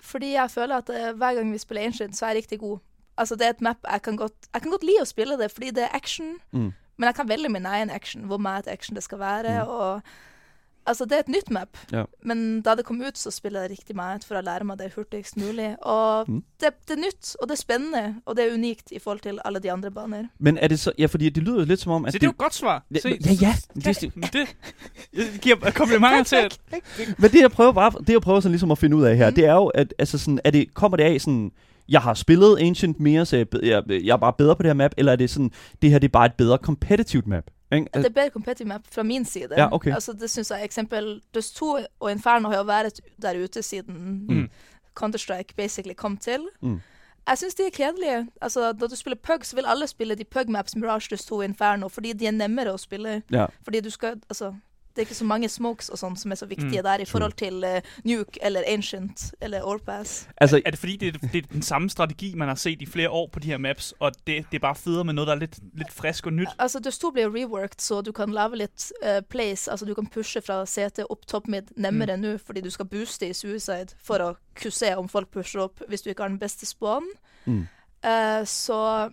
Fordi 0.00 0.32
jeg 0.32 0.50
føler 0.50 0.76
at 0.76 0.88
uh, 0.88 1.16
hver 1.18 1.34
gang 1.34 1.52
vi 1.52 1.58
spiller 1.58 1.82
Ancient, 1.84 2.16
så 2.16 2.24
er 2.24 2.28
jeg 2.30 2.36
rigtig 2.36 2.58
god. 2.60 2.78
Altså, 3.18 3.34
det 3.34 3.46
er 3.46 3.50
et 3.50 3.60
map 3.60 3.76
jeg 3.92 4.02
kan 4.02 4.16
godt, 4.16 4.32
jeg 4.54 4.62
kan 4.62 4.70
godt 4.70 4.82
lide 4.82 5.00
å 5.02 5.04
spille 5.04 5.38
det, 5.38 5.50
fordi 5.50 5.66
det 5.70 5.82
er 5.82 5.88
action. 5.94 6.26
Mm. 6.52 6.72
Men 6.98 7.04
jeg 7.06 7.14
kan 7.14 7.28
velge 7.28 7.48
min 7.48 7.66
egen 7.66 7.90
action, 7.90 8.24
hvor 8.24 8.36
meget 8.38 8.68
action 8.68 8.94
det 8.96 9.02
skal 9.04 9.18
være. 9.18 9.64
Mm. 9.64 9.68
Og, 9.70 10.00
altså, 10.86 11.04
det 11.04 11.12
er 11.12 11.18
et 11.18 11.28
nytt 11.28 11.50
map. 11.50 11.68
Ja. 11.92 12.04
Men 12.24 12.62
da 12.62 12.74
det 12.74 12.84
kom 12.84 13.00
ut, 13.08 13.18
så 13.18 13.30
spiller 13.30 13.60
jeg 13.60 13.70
rigtig 13.70 13.96
meget 13.96 14.24
for 14.24 14.34
å 14.34 14.40
lære 14.40 14.64
meg 14.64 14.78
det 14.78 14.92
hurtigst 14.96 15.36
mulig. 15.36 15.76
Og 15.82 16.24
Mm. 16.30 16.42
det, 16.60 16.68
det 16.88 16.94
er 16.94 17.00
nytt, 17.06 17.36
og 17.42 17.48
det 17.48 17.52
er 17.52 17.56
spændende, 17.56 18.14
og 18.26 18.36
det 18.36 18.44
er 18.48 18.54
unikt 18.54 18.90
i 18.92 18.98
forhold 18.98 19.20
til 19.20 19.38
alle 19.44 19.58
de 19.58 19.72
andre 19.72 19.90
baner. 19.90 20.24
Men 20.38 20.58
er 20.58 20.68
det 20.68 20.78
så, 20.80 20.92
ja, 20.98 21.06
fordi 21.06 21.28
det 21.28 21.42
lyder 21.42 21.64
lidt 21.64 21.80
som 21.80 21.92
om, 21.92 22.04
at 22.04 22.12
Så 22.12 22.18
det 22.18 22.24
er 22.24 22.26
jo 22.26 22.30
et 22.30 22.38
godt 22.38 22.54
svar. 22.54 22.84
Ja, 22.94 22.98
Se, 23.00 23.08
ja, 23.08 23.32
ja. 23.40 23.54
Det, 23.74 24.00
det, 24.32 24.56
det 25.16 25.40
giver 25.42 25.70
komplimenter 25.70 26.22
til, 26.32 26.36
at 26.36 26.58
Men 27.18 27.30
det 27.30 27.40
jeg 27.40 27.50
prøver 27.50 27.72
bare, 27.72 27.92
det 28.00 28.08
jeg 28.12 28.20
prøver 28.20 28.40
sådan 28.40 28.52
ligesom 28.52 28.70
at 28.70 28.78
finde 28.78 28.96
ud 28.96 29.04
af 29.04 29.16
her, 29.16 29.30
Mm. 29.30 29.34
det 29.34 29.44
er 29.44 29.52
jo, 29.54 29.66
at 29.66 29.94
altså 29.98 30.18
sådan, 30.18 30.40
er 30.44 30.50
det, 30.50 30.74
kommer 30.74 30.96
det 30.96 31.04
af 31.04 31.20
sådan, 31.20 31.52
jeg 31.88 32.00
har 32.00 32.14
spillet 32.14 32.58
Ancient 32.60 33.00
mere, 33.00 33.26
så 33.26 33.36
jeg, 33.36 33.46
er 33.52 33.58
jeg, 33.62 34.04
jeg 34.04 34.12
er 34.12 34.16
bare 34.16 34.32
bedre 34.32 34.56
på 34.56 34.62
det 34.62 34.68
her 34.68 34.74
map, 34.74 34.94
eller 34.96 35.12
er 35.12 35.16
det 35.16 35.30
sådan, 35.30 35.50
det 35.82 35.90
her 35.90 35.98
det 35.98 36.08
er 36.08 36.12
bare 36.12 36.26
et 36.26 36.34
bedre 36.34 36.56
competitive 36.56 37.22
map? 37.26 37.50
Ikke? 37.72 37.86
At 37.92 38.04
det 38.04 38.10
er 38.10 38.14
bedre 38.14 38.28
competitive 38.30 38.68
map 38.68 38.80
fra 38.90 39.02
min 39.02 39.24
side. 39.24 39.48
Ja, 39.56 39.68
okay. 39.72 39.94
Altså, 39.94 40.12
det 40.12 40.30
synes 40.30 40.50
jeg 40.50 40.64
eksempel 40.64 41.20
Dust 41.34 41.56
2 41.56 41.78
og 42.00 42.12
Inferno 42.12 42.48
har 42.48 42.56
jo 42.56 42.62
vært 42.62 43.00
der 43.22 43.44
ute 43.44 43.62
siden 43.62 44.26
Mm. 44.28 44.48
Counter-Strike 45.00 45.54
basically 45.56 45.94
kom 45.94 46.16
til. 46.16 46.40
Mm. 46.62 46.80
Jeg 47.28 47.38
synes 47.38 47.54
de 47.54 47.62
er 47.62 47.70
kedelige. 47.72 48.28
Altså, 48.40 48.72
da 48.72 48.86
du 48.86 48.96
spiller 48.96 49.16
pug, 49.22 49.38
så 49.42 49.56
vil 49.56 49.64
alle 49.66 49.86
spille 49.86 50.14
de 50.14 50.24
pug 50.24 50.50
maps 50.50 50.76
Mirage, 50.76 51.08
Dust 51.10 51.28
2 51.28 51.36
og 51.36 51.44
Inferno, 51.44 51.88
fordi 51.88 52.12
de 52.12 52.26
er 52.26 52.30
nemmere 52.30 52.72
å 52.72 52.76
spille. 52.76 53.22
Ja. 53.32 53.46
Fordi 53.64 53.80
du 53.80 53.90
skal, 53.90 54.14
altså, 54.30 54.54
det 54.96 55.02
er 55.02 55.06
ikke 55.06 55.14
så 55.14 55.24
mange 55.28 55.48
smokes 55.52 55.90
og 55.92 55.98
sånn 56.00 56.16
som 56.16 56.32
er 56.32 56.38
så 56.40 56.46
viktige 56.48 56.80
Mm, 56.80 56.84
der 56.88 57.00
i 57.00 57.04
forhold 57.04 57.32
til 57.36 57.64
uh, 57.64 57.80
Nuke 58.04 58.40
eller 58.42 58.62
Ancient 58.66 59.34
eller 59.40 59.62
Overpass. 59.62 60.28
Altså, 60.40 60.60
er 60.64 60.70
det 60.70 60.78
fordi, 60.78 60.96
det 60.96 61.14
er, 61.14 61.28
det 61.32 61.44
er 61.44 61.52
den 61.52 61.62
samme 61.62 61.90
strategi, 61.90 62.34
man 62.34 62.48
har 62.48 62.54
set 62.54 62.82
i 62.82 62.86
flere 62.86 63.10
år 63.10 63.28
på 63.32 63.38
de 63.38 63.46
her 63.46 63.58
maps, 63.58 63.94
og 64.00 64.12
det, 64.26 64.46
det 64.50 64.56
er 64.56 64.58
bare 64.58 64.74
federe 64.74 65.04
med 65.04 65.14
noget, 65.14 65.26
der 65.28 65.34
er 65.34 65.38
lidt, 65.38 65.58
lidt 65.74 65.92
frisk 65.92 66.26
og 66.26 66.32
nyt? 66.32 66.48
Altså, 66.58 66.80
Dust 66.80 67.00
2 67.00 67.10
blir 67.10 67.28
reworked, 67.28 67.80
så 67.80 68.00
du 68.00 68.12
kan 68.12 68.32
lave 68.32 68.56
litt 68.56 68.92
uh, 69.04 69.20
plays. 69.30 69.68
Altså, 69.68 69.86
du 69.86 69.94
kan 69.94 70.06
pushe 70.06 70.40
fra 70.40 70.66
CT 70.66 71.04
opp 71.10 71.26
top 71.26 71.48
mid 71.48 71.62
nemmere 71.76 72.16
nå, 72.16 72.38
fordi 72.38 72.60
du 72.60 72.70
skal 72.70 72.86
booste 72.86 73.28
i 73.28 73.32
suicide 73.32 73.94
for 74.04 74.18
å 74.18 74.34
kunne 74.56 74.72
se 74.72 74.96
om 74.96 75.08
folk 75.08 75.30
pusher 75.30 75.60
opp 75.60 75.82
hvis 75.88 76.02
du 76.02 76.10
ikke 76.10 76.22
har 76.22 76.28
den 76.28 76.38
beste 76.38 76.66
spawn. 76.66 77.04
mm, 77.44 77.66
Eh, 78.04 78.44
så 78.46 79.10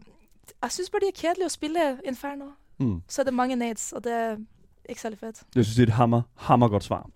jeg 0.63 0.72
syns 0.72 0.89
bare 0.89 1.02
det 1.06 1.08
er 1.13 1.22
kjedelig 1.22 1.46
å 1.48 1.54
spille 1.54 1.86
Inferno. 2.08 2.52
mm. 2.80 3.02
Så 3.08 3.22
er 3.22 3.26
det 3.26 3.34
mange 3.34 3.56
nades, 3.56 3.93
og 3.93 4.04
det 4.04 4.46
ikke 4.89 5.02
særlig 5.02 5.19
fedt. 5.19 5.43
Jeg 5.56 5.65
synes, 5.65 5.76
det 5.76 5.84
er 5.84 5.88
et 5.88 5.93
hammer, 5.93 6.22
hammer 6.36 6.67
godt 6.67 6.84
svar. 6.84 7.10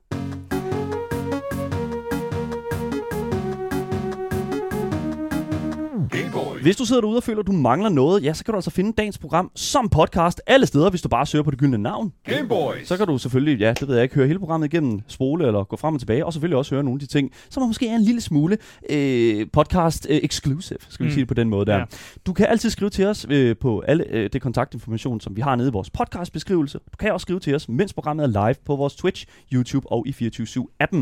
Hvis 6.61 6.75
du 6.75 6.85
sidder 6.85 7.01
derude 7.01 7.17
og 7.17 7.23
føler, 7.23 7.39
at 7.39 7.47
du 7.47 7.51
mangler 7.51 7.89
noget, 7.89 8.23
ja, 8.23 8.33
så 8.33 8.43
kan 8.45 8.51
du 8.51 8.57
altså 8.57 8.69
finde 8.71 8.93
dagens 8.97 9.17
program 9.17 9.51
som 9.55 9.89
podcast 9.89 10.41
alle 10.47 10.65
steder, 10.65 10.89
hvis 10.89 11.01
du 11.01 11.09
bare 11.09 11.25
søger 11.25 11.43
på 11.43 11.51
det 11.51 11.59
gyldne 11.59 11.77
navn. 11.77 12.13
Game 12.23 12.47
Boys. 12.47 12.87
Så 12.87 12.97
kan 12.97 13.07
du 13.07 13.17
selvfølgelig, 13.17 13.59
ja, 13.59 13.73
det 13.79 13.87
ved 13.87 13.95
jeg 13.95 14.03
ikke, 14.03 14.15
høre 14.15 14.27
hele 14.27 14.39
programmet 14.39 14.73
igennem, 14.73 15.01
spole 15.07 15.47
eller 15.47 15.63
gå 15.63 15.75
frem 15.75 15.93
og 15.93 15.99
tilbage, 16.01 16.25
og 16.25 16.33
selvfølgelig 16.33 16.57
også 16.57 16.75
høre 16.75 16.83
nogle 16.83 16.95
af 16.95 16.99
de 16.99 17.05
ting, 17.05 17.31
som 17.49 17.63
måske 17.67 17.87
er 17.89 17.95
en 17.95 18.01
lille 18.01 18.21
smule 18.21 18.57
øh, 18.89 19.47
podcast 19.53 20.07
øh, 20.09 20.17
exclusive, 20.23 20.77
skal 20.89 21.03
vi 21.03 21.07
Mm. 21.07 21.13
sige 21.13 21.19
det 21.21 21.27
på 21.27 21.33
den 21.33 21.49
måde 21.49 21.65
der. 21.65 21.77
Ja. 21.77 21.83
Du 22.25 22.33
kan 22.33 22.45
altid 22.45 22.69
skrive 22.69 22.89
til 22.89 23.05
os 23.05 23.25
øh, 23.29 23.55
på 23.61 23.79
alle 23.87 24.05
øh, 24.09 24.29
det 24.33 24.41
kontaktinformation, 24.41 25.21
som 25.21 25.35
vi 25.35 25.41
har 25.41 25.55
nede 25.55 25.67
i 25.69 25.71
vores 25.71 25.89
podcastbeskrivelse. 25.89 26.77
Du 26.77 26.97
kan 26.99 27.11
også 27.13 27.23
skrive 27.23 27.39
til 27.39 27.55
os, 27.55 27.69
mens 27.69 27.93
programmet 27.93 28.23
er 28.23 28.27
live 28.47 28.55
på 28.65 28.75
vores 28.75 28.95
Twitch, 28.95 29.25
YouTube 29.53 29.91
og 29.91 30.07
i 30.07 30.29
24-7-appen. 30.35 30.97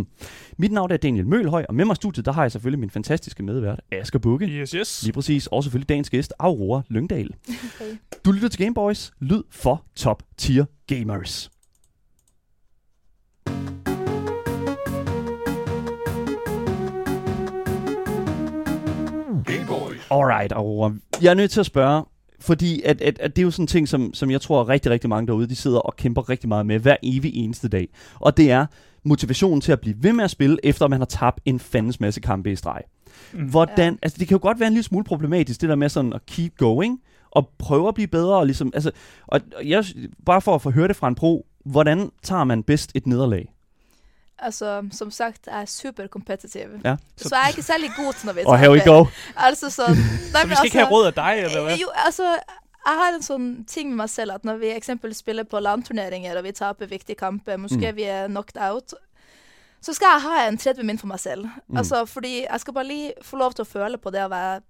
Mit 0.58 0.72
navn 0.72 0.92
er 0.92 0.98
Daniel 0.98 1.28
Mølhøj, 1.28 1.66
og 1.70 1.76
med 1.76 1.86
mig 1.86 1.94
i 1.94 1.96
studiet, 1.96 2.26
der 2.26 2.32
har 2.32 2.42
jeg 2.42 2.52
selvfølgelig 2.52 2.80
min 2.80 2.90
fantastiske 2.90 3.44
medvært, 3.44 3.82
Asger 3.92 4.20
Bukke. 4.20 4.46
Yes, 4.46 4.72
yes. 4.72 5.04
Lige 5.04 5.14
præcis, 5.14 5.45
og 5.48 5.64
selvfølgelig 5.64 5.90
dagens 5.90 6.10
gæst, 6.10 6.34
Aurora 6.40 6.82
Lyngdal. 6.90 7.30
Okay. 7.76 7.98
Du 8.26 8.32
lytter 8.32 8.50
til 8.50 8.60
Gameboys, 8.60 9.12
lyd 9.20 9.44
for 9.52 9.86
top 9.96 10.24
tier 10.38 10.66
gamers. 10.88 11.52
Alright, 20.12 20.52
Aurora. 20.52 20.94
Jeg 21.22 21.30
er 21.30 21.34
nødt 21.34 21.52
til 21.52 21.60
at 21.60 21.66
spørge, 21.66 22.04
fordi 22.40 22.82
at, 22.82 23.02
at, 23.02 23.20
at 23.20 23.36
det 23.36 23.42
er 23.42 23.44
jo 23.44 23.52
sådan 23.52 23.64
en 23.64 23.68
ting, 23.68 23.88
som, 23.88 24.14
som 24.14 24.32
jeg 24.32 24.42
tror 24.42 24.70
rigtig, 24.70 24.92
rigtig 24.92 25.10
mange 25.10 25.28
derude, 25.28 25.48
de 25.48 25.56
sidder 25.56 25.80
og 25.80 25.96
kæmper 25.96 26.30
rigtig 26.30 26.50
meget 26.50 26.66
med 26.66 26.80
hver 26.80 26.96
evig 27.04 27.36
eneste 27.36 27.68
dag. 27.68 27.88
Og 28.20 28.38
det 28.38 28.52
er 28.52 28.66
motivationen 29.04 29.62
til 29.62 29.72
at 29.72 29.82
blive 29.82 29.96
ved 30.00 30.14
med 30.14 30.24
at 30.24 30.32
spille, 30.32 30.58
efter 30.64 30.88
man 30.88 31.00
har 31.00 31.06
tabt 31.06 31.40
en 31.46 31.60
fandens 31.60 32.00
masse 32.00 32.22
kampe 32.22 32.52
i 32.52 32.56
streg. 32.56 32.82
Mm. 33.34 33.50
Hvordan, 33.50 33.94
Ja. 33.94 34.00
altså 34.02 34.18
det 34.20 34.28
kan 34.28 34.36
jo 34.36 34.40
godt 34.42 34.60
være 34.60 34.68
en 34.68 34.74
lille 34.74 34.84
smule 34.84 35.04
problematisk, 35.04 35.62
det 35.62 35.70
der 35.70 35.76
med 35.76 35.90
sådan 35.90 36.14
at 36.14 36.26
keep 36.26 36.58
going, 36.58 37.02
og 37.32 37.50
prøve 37.60 37.88
at 37.88 37.94
blive 37.96 38.08
bedre, 38.08 38.36
og 38.38 38.46
ligesom, 38.46 38.72
altså, 38.74 38.92
og 39.28 39.42
og 39.56 39.70
jeg, 39.70 39.86
bare 40.26 40.42
for 40.42 40.56
at 40.56 40.62
få 40.62 40.70
høre 40.72 40.88
det 40.88 40.96
fra 40.96 41.08
en 41.08 41.16
pro, 41.16 41.46
hvordan 41.66 42.12
tager 42.24 42.44
man 42.44 42.64
bedst 42.64 42.92
et 42.96 43.08
nederlag? 43.08 43.52
Altså, 44.40 44.84
som 44.92 45.12
sagt, 45.12 45.48
jeg 45.48 45.62
er 45.62 45.66
super 45.66 46.08
competitive. 46.08 46.70
Ja. 46.86 46.96
Så, 47.18 47.30
så 47.30 47.36
jeg 47.36 47.44
er 47.44 47.48
ikke 47.48 47.62
særlig 47.64 47.90
god 47.98 48.14
til 48.14 48.26
når 48.26 48.34
vi 48.34 48.42
Og 48.46 48.60
here 48.60 48.72
we 48.72 48.82
go. 48.86 49.06
Altså 49.38 49.70
sånn 49.70 49.96
Så 50.32 50.48
vi 50.48 50.56
skal 50.56 50.66
ikke 50.66 50.78
have 50.78 50.90
råd 50.92 51.06
af 51.08 51.14
dig, 51.14 51.34
eller 51.46 51.64
hvad? 51.64 51.78
Jo, 51.78 51.88
altså, 52.06 52.24
jeg 52.86 52.96
har 53.02 53.16
en 53.16 53.24
sånn 53.24 53.48
ting 53.68 53.90
med 53.90 53.98
meg 54.04 54.10
selv 54.10 54.32
at 54.36 54.44
når 54.46 54.58
vi 54.62 54.68
eksempel 54.76 55.14
spiller 55.16 55.44
på 55.44 55.60
landturneringer 55.60 56.38
og 56.38 56.44
vi 56.44 56.52
taper 56.52 56.86
viktige 56.86 57.16
kamper, 57.16 57.58
måske 57.58 57.92
Mm. 57.92 57.96
vi 57.96 58.04
er 58.04 58.28
knocked 58.28 58.62
out, 58.62 58.94
så 59.86 59.94
skal 59.94 60.16
jeg 60.16 60.24
ha 60.26 60.38
en 60.48 60.58
30 60.58 60.84
min 60.88 60.98
for 60.98 61.08
meg 61.12 61.20
selv. 61.22 61.46
Mm. 61.70 61.78
Altså, 61.78 62.00
fordi 62.10 62.32
jeg 62.48 62.60
skal 62.64 62.74
bare 62.74 62.88
lige 62.90 63.14
få 63.22 63.38
lov 63.38 63.54
til 63.54 63.66
å 63.66 63.70
føle 63.70 64.00
på 64.02 64.12
det 64.16 64.24
å 64.26 64.32
være 64.32 64.62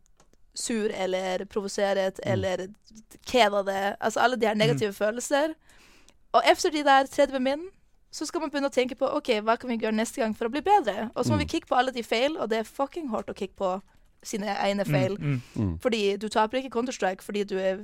sur 0.56 0.92
eller 0.96 1.46
provoseret 1.52 2.20
Mm. 2.26 2.32
eller 2.34 2.66
keda 3.28 3.62
det. 3.68 3.96
Altså 4.02 4.20
alle 4.24 4.36
de 4.40 4.48
her 4.48 4.56
negative 4.56 4.94
følelser. 4.94 5.54
Og 6.34 6.42
efter 6.52 6.70
de 6.72 6.84
der 6.84 7.08
30 7.08 7.40
min, 7.40 7.66
så 8.12 8.26
skal 8.26 8.42
man 8.42 8.50
begynne 8.52 8.70
å 8.70 8.76
tenke 8.76 8.96
på 8.96 9.08
ok, 9.18 9.30
hva 9.44 9.58
kan 9.60 9.70
vi 9.70 9.78
gjøre 9.78 9.96
neste 9.96 10.22
gang 10.22 10.34
for 10.36 10.48
å 10.48 10.52
bli 10.52 10.62
bedre. 10.62 11.10
Og 11.16 11.26
så 11.26 11.32
må 11.32 11.36
Mm. 11.36 11.40
vi 11.40 11.46
kikke 11.60 11.68
på 11.68 11.76
alle 11.78 11.92
de 11.92 12.04
feil, 12.04 12.38
og 12.38 12.50
det 12.50 12.60
er 12.60 12.64
fucking 12.64 13.10
hardt 13.10 13.28
å 13.30 13.36
kikke 13.36 13.56
på 13.56 13.82
sine 14.24 14.48
egne 14.48 14.86
feil. 14.86 15.18
Mm, 15.20 15.42
mm. 15.56 15.64
Mm. 15.64 15.80
Fordi 15.80 16.18
du 16.18 16.28
taper 16.30 16.58
ikke 16.58 16.70
Counter-Strike 16.72 17.22
fordi 17.22 17.44
du 17.44 17.58
er 17.60 17.78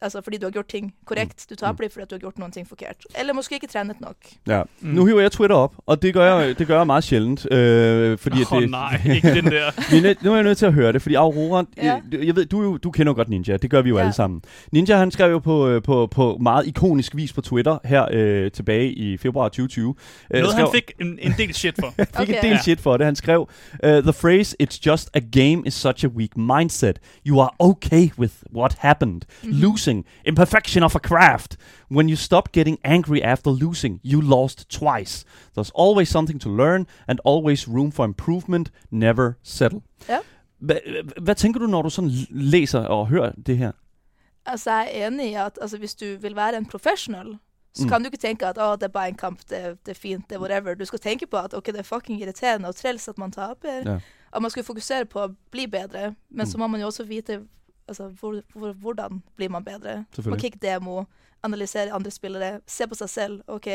Altså 0.00 0.20
fordi 0.24 0.36
du 0.36 0.46
har 0.46 0.50
gjort 0.50 0.66
ting 0.68 0.94
korrekt. 1.06 1.46
Du 1.50 1.54
taper 1.54 1.82
det 1.84 1.92
fordi 1.92 2.02
at 2.02 2.10
du 2.10 2.14
har 2.14 2.20
gjort 2.20 2.38
noen 2.38 2.52
ting 2.52 2.68
forkert. 2.68 2.96
Eller 3.18 3.32
måske 3.32 3.54
ikke 3.54 3.66
trenet 3.66 4.00
nok. 4.00 4.14
Ja. 4.48 4.62
Mm. 4.80 4.88
Nu 4.88 5.06
hiver 5.06 5.20
jeg 5.20 5.32
Twitter 5.32 5.56
op, 5.56 5.74
og 5.86 6.02
det 6.02 6.14
gør 6.14 6.34
jeg, 6.38 6.58
det 6.58 6.66
gør 6.66 6.76
jeg 6.76 6.86
meget 6.86 7.04
sjældent. 7.04 7.52
Øh, 7.52 8.18
fordi 8.18 8.40
at 8.40 8.46
det, 8.50 8.56
oh, 8.64 8.70
nej, 8.70 9.00
ikke 9.14 9.34
den 9.34 9.44
der. 9.44 9.64
Er 10.04 10.14
nu 10.24 10.30
er 10.30 10.34
jeg 10.34 10.44
nødt 10.44 10.58
til 10.58 10.66
at 10.66 10.72
høre 10.72 10.92
det, 10.92 11.02
fordi 11.02 11.14
Aurora, 11.14 11.64
Ja. 11.76 11.84
jeg, 12.12 12.24
jeg 12.26 12.36
ved, 12.36 12.46
du, 12.46 12.62
jo- 12.62 12.76
du 12.76 12.90
kender 12.90 13.10
jo 13.12 13.16
godt 13.16 13.28
Ninja, 13.28 13.56
det 13.56 13.70
gør 13.70 13.82
vi 13.82 13.88
jo 13.88 13.96
Ja. 13.96 14.00
alle 14.02 14.12
sammen. 14.12 14.42
Ninja, 14.72 14.96
han 14.96 15.10
skrev 15.10 15.30
jo 15.30 15.38
på, 15.38 15.68
øh, 15.68 15.82
på, 15.82 16.06
på 16.06 16.38
meget 16.40 16.66
ikonisk 16.66 17.16
vis 17.16 17.32
på 17.32 17.40
Twitter 17.40 17.78
her 17.84 18.06
øh, 18.12 18.50
tilbage 18.50 18.92
i 18.92 19.16
februar 19.16 19.48
2020. 19.48 19.94
Øh, 20.30 20.40
Noget, 20.40 20.52
skrev, 20.52 20.66
han 20.66 20.72
fik 20.74 20.92
en, 21.00 21.18
en 21.22 21.34
del 21.38 21.54
shit 21.54 21.74
for. 21.80 21.94
fik 21.98 22.06
Okay. 22.20 22.34
en 22.36 22.42
del 22.42 22.50
Ja. 22.50 22.62
shit 22.62 22.80
for 22.80 22.96
det. 22.96 23.04
Han 23.06 23.16
skrev, 23.16 23.40
uh, 23.84 23.88
The 23.90 24.12
phrase, 24.12 24.56
it's 24.62 24.80
just 24.86 25.10
a 25.14 25.20
game 25.32 25.62
is 25.66 25.74
such 25.74 26.04
a 26.04 26.08
weak 26.08 26.36
mindset. 26.36 26.98
You 27.28 27.40
are 27.40 27.50
okay 27.58 28.08
with 28.18 28.34
what 28.56 28.76
happened. 28.78 29.22
Mm-hmm. 29.42 29.60
Losing, 29.86 30.04
imperfection 30.24 30.82
of 30.82 30.94
a 30.96 30.98
craft. 30.98 31.56
When 31.90 32.08
you 32.08 32.16
stop 32.16 32.52
getting 32.52 32.78
angry 32.84 33.20
after 33.22 33.50
losing, 33.50 34.00
you 34.04 34.20
lost 34.20 34.70
twice. 34.70 35.24
There's 35.58 35.70
always 35.74 36.08
something 36.08 36.40
to 36.40 36.48
learn, 36.48 36.86
and 37.08 37.18
always 37.24 37.68
room 37.68 37.92
for 37.92 38.04
improvement. 38.04 38.70
Never 38.90 39.32
settle. 39.42 39.80
Ja. 40.08 40.18
Hva, 40.58 40.74
hvad 41.22 41.34
tænker 41.34 41.60
du, 41.60 41.66
når 41.66 41.82
du 41.82 41.90
sådan 41.90 42.10
læser 42.30 42.80
og 42.80 43.06
hører 43.08 43.32
det 43.46 43.58
her? 43.58 43.72
Altså, 44.46 44.70
jeg 44.70 44.88
er 44.94 45.06
enig 45.06 45.30
i 45.30 45.34
at 45.34 45.58
altså, 45.60 45.78
hvis 45.78 45.94
du 45.94 46.04
vil 46.20 46.36
være 46.36 46.56
en 46.56 46.66
professional, 46.66 47.26
så 47.74 47.82
Mm. 47.84 47.88
kan 47.88 48.00
du 48.00 48.06
ikke 48.06 48.16
tenke 48.16 48.46
at 48.46 48.58
å, 48.58 48.72
det 48.72 48.82
er 48.82 48.88
bare 48.88 49.08
en 49.08 49.14
kamp, 49.14 49.38
det, 49.50 49.78
det 49.86 49.90
er 49.96 50.00
fint, 50.00 50.30
det 50.30 50.36
er 50.36 50.40
whatever. 50.40 50.74
Du 50.74 50.84
skal 50.84 50.98
tenke 50.98 51.26
på 51.26 51.36
at 51.36 51.54
ok, 51.54 51.66
det 51.66 51.76
er 51.78 51.82
fucking 51.82 52.20
irriterende 52.22 52.68
og 52.68 52.76
trels 52.76 53.08
at 53.08 53.18
man 53.18 53.32
taper. 53.32 53.90
Ja. 53.92 53.98
Og 54.32 54.42
man 54.42 54.50
skal 54.50 54.64
fokusere 54.64 55.04
på 55.04 55.18
å 55.24 55.28
bli 55.50 55.66
bedre, 55.66 56.14
men 56.30 56.46
så 56.46 56.56
Mm. 56.56 56.60
må 56.60 56.66
man 56.66 56.80
jo 56.80 56.86
også 56.86 57.04
vite 57.04 57.40
altså, 57.88 58.08
hvor, 58.08 58.40
hvor, 58.54 58.72
hvordan 58.72 59.22
blir 59.36 59.48
man 59.48 59.64
bedre. 59.64 59.94
Man 59.96 60.04
Selvfølgelig. 60.14 60.40
kikke 60.42 60.58
demo, 60.62 61.02
analysere 61.44 61.92
andre 61.92 62.10
spillere, 62.10 62.60
se 62.66 62.86
på 62.88 62.94
seg 62.94 63.08
selv. 63.08 63.40
Ok, 63.46 63.66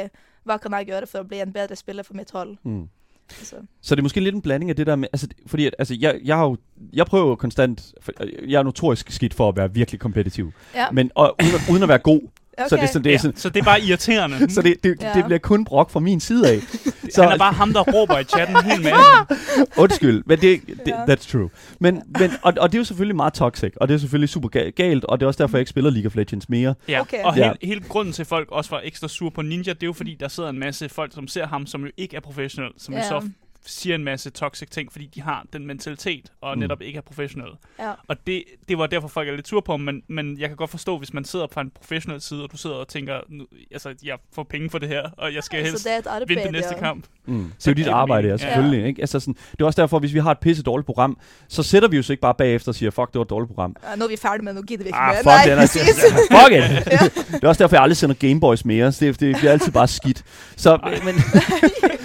hva 0.43 0.58
kan 0.58 0.72
jeg 0.74 0.86
gjøre 0.86 1.08
for 1.08 1.19
å 1.19 1.24
bli 1.28 1.39
en 1.41 1.54
bedre 1.54 1.76
spiller 1.76 2.04
for 2.04 2.13
mitt 2.13 2.32
hold? 2.32 2.58
Mm. 2.63 2.88
Altså, 3.30 3.56
Så 3.82 3.95
det 3.95 4.00
er 4.02 4.04
måske 4.04 4.19
lidt 4.19 4.36
en 4.36 4.41
blanding 4.41 4.69
af 4.69 4.76
det 4.76 4.88
der 4.88 4.95
med, 4.95 5.08
altså, 5.13 5.28
fordi 5.48 5.65
at, 5.65 5.76
altså, 5.80 5.95
jeg, 6.00 6.19
jeg 6.24 6.38
har 6.38 6.43
jo, 6.45 6.58
jeg 6.93 7.06
prøver 7.06 7.28
jo 7.30 7.36
konstant, 7.36 7.93
for 8.02 8.12
jeg 8.48 8.60
er 8.60 8.63
notorisk 8.63 9.12
skidt 9.12 9.34
for 9.34 9.50
at 9.50 9.56
være 9.56 9.74
virkelig 9.74 10.00
kompetitiv, 10.00 10.52
ja, 10.76 10.91
men 10.91 11.12
og, 11.15 11.36
uden, 11.43 11.54
at- 11.56 11.69
uden 11.72 11.84
at 11.84 11.89
være 11.89 11.98
god, 11.98 12.22
okay. 12.65 12.69
så 12.69 12.76
det 12.76 12.84
er 12.84 12.88
sådan, 12.88 13.04
det 13.04 13.10
er 13.10 13.13
Ja, 13.13 13.17
sådan, 13.17 13.38
så 13.38 13.50
det 13.50 13.60
er 13.60 13.63
bare 13.63 13.82
irriterende. 13.82 14.50
så 14.54 14.62
det, 14.62 14.76
det, 14.84 14.98
Ja. 15.02 15.13
det 15.13 15.26
bliver 15.26 15.39
kun 15.39 15.65
brok 15.65 15.89
fra 15.91 16.00
min 16.00 16.19
side 16.19 16.50
af. 16.50 16.60
så, 17.15 17.24
han 17.24 17.32
er 17.32 17.38
bare 17.38 17.54
ham, 17.54 17.74
der 17.74 17.82
råber 17.82 18.19
i 18.19 18.24
chatten 18.24 18.58
en 18.58 18.63
hel 18.63 18.82
masse. 18.84 19.02
Undskyld, 19.84 20.24
men 20.26 20.39
det, 20.41 20.62
det 20.67 20.78
Ja. 20.88 21.13
that's 21.15 21.32
true. 21.32 21.50
Men, 21.80 22.02
men, 22.19 22.32
og, 22.41 22.54
og 22.60 22.72
det 22.72 22.78
er 22.78 22.80
jo 22.80 22.84
selvfølgelig 22.86 23.15
meget 23.15 23.34
toxic, 23.34 23.74
og 23.76 23.88
det 23.88 23.93
er 23.93 23.98
selvfølgelig 23.98 24.30
super 24.30 24.50
ga- 24.56 24.69
galt, 24.69 25.06
og 25.06 25.19
det 25.19 25.24
er 25.24 25.28
også 25.28 25.43
derfor, 25.43 25.58
jeg 25.58 25.62
ikke 25.62 25.69
spiller 25.69 25.89
League 25.91 26.08
of 26.08 26.15
Legends 26.15 26.50
mere. 26.50 26.76
Ja, 26.88 27.02
Okay. 27.02 27.24
og 27.24 27.38
Ja. 27.38 27.43
hele, 27.43 27.58
hele 27.63 27.82
grunden 27.89 28.13
til, 28.13 28.24
at 28.24 28.28
folk 28.28 28.52
også 28.52 28.69
var 28.69 28.82
ekstra 28.84 29.08
sure 29.08 29.32
på 29.32 29.41
Ninja, 29.41 29.74
det 29.74 29.84
er 29.84 29.88
jo 29.88 29.93
fordi, 29.93 30.17
der 30.19 30.28
sidder 30.28 30.50
en 30.50 30.60
masse 30.60 30.89
folk, 30.89 31.13
som 31.13 31.28
ser 31.28 31.48
ham, 31.48 31.65
som 31.67 31.82
jo 31.86 31.91
ikke 31.98 32.15
er 32.15 32.19
professionel, 32.22 32.72
som 32.78 32.93
jo 32.93 33.00
Ja. 33.00 33.08
så 33.08 33.30
siger 33.70 33.96
en 33.96 34.04
masse 34.04 34.30
toxic 34.30 34.70
ting, 34.70 34.92
fordi 34.92 35.06
de 35.16 35.22
har 35.22 35.46
den 35.54 35.68
mentalitet, 35.68 36.32
og 36.42 36.56
Mm. 36.56 36.60
netop 36.60 36.82
ikke 36.82 36.98
er 36.98 37.02
professionelle. 37.02 37.54
Ja. 37.80 37.92
Og 38.08 38.16
det, 38.28 38.44
det 38.70 38.78
var 38.78 38.88
derfor, 38.88 39.08
folk 39.08 39.30
er 39.30 39.36
lidt 39.36 39.48
sure 39.48 39.62
på 39.62 39.78
men, 39.78 40.02
men 40.08 40.40
jeg 40.40 40.48
kan 40.50 40.58
godt 40.58 40.70
forstå, 40.70 40.98
hvis 40.98 41.14
man 41.14 41.26
sidder 41.26 41.48
på 41.48 41.60
en 41.60 41.72
professionel 41.76 42.22
side, 42.22 42.44
og 42.44 42.52
du 42.52 42.58
sidder 42.58 42.76
og 42.76 42.88
tænker, 42.88 43.20
nu, 43.30 43.46
altså, 43.72 43.94
jeg 44.04 44.18
får 44.36 44.44
penge 44.44 44.70
for 44.70 44.78
det 44.80 44.90
her, 44.90 45.02
og 45.18 45.34
jeg 45.34 45.44
skal 45.44 45.66
Så 45.66 45.70
helst 45.72 45.88
er 45.88 46.12
arbeid, 46.12 46.28
vinde 46.28 46.44
det 46.44 46.52
næste 46.52 46.74
ja. 46.76 46.80
kamp. 46.80 47.06
Mm. 47.26 47.34
Det 47.36 47.44
er 47.44 47.48
jo 47.48 47.52
Så 47.60 47.74
dit 47.74 47.88
arbejde, 47.88 48.28
ja, 48.28 48.32
mening. 48.34 48.40
selvfølgelig. 48.40 48.86
Ikke? 48.88 49.02
Altså 49.02 49.20
sådan, 49.20 49.34
det 49.52 49.62
er 49.62 49.66
også 49.66 49.82
derfor, 49.82 50.00
hvis 50.00 50.14
vi 50.14 50.20
har 50.20 50.32
et 50.32 50.40
pisse 50.40 50.64
dårligt 50.64 50.86
program, 50.86 51.18
så 51.48 51.64
sætter 51.64 51.90
vi 51.90 51.98
jo 51.98 52.04
så 52.04 52.14
ikke 52.14 52.22
bare 52.22 52.34
bagefter 52.36 52.70
og 52.72 52.76
siger, 52.76 52.92
fuck, 52.92 53.08
det 53.08 53.16
var 53.16 53.24
et 53.24 53.30
dårligt 53.30 53.50
program. 53.50 53.76
Ja, 53.92 53.96
nå 53.96 54.06
er 54.06 54.10
vi 54.10 54.16
ferdig 54.18 54.44
med, 54.44 54.54
nå 54.54 54.62
gidder 54.62 54.84
vi 54.84 54.88
ikke 54.88 54.98
Ah, 54.98 55.16
mer. 55.26 55.34
fuck 55.38 55.50
det, 55.50 55.58
præcis. 55.58 56.02
fuck 56.32 56.52
it! 56.52 56.86
Det 57.40 57.44
er 57.44 57.48
også 57.48 57.64
derfor, 57.64 57.76
jeg 57.76 57.84
aldrig 57.84 57.98
sender 57.98 58.16
Gameboys 58.16 58.66
mere. 58.66 58.92
Så 58.92 59.06
det, 59.06 59.20
det 59.20 59.36
bliver 59.38 59.52
altid 59.52 59.72
bare 59.72 59.88
skidt. 59.88 60.24
Så, 60.58 60.78
men, 61.06 61.16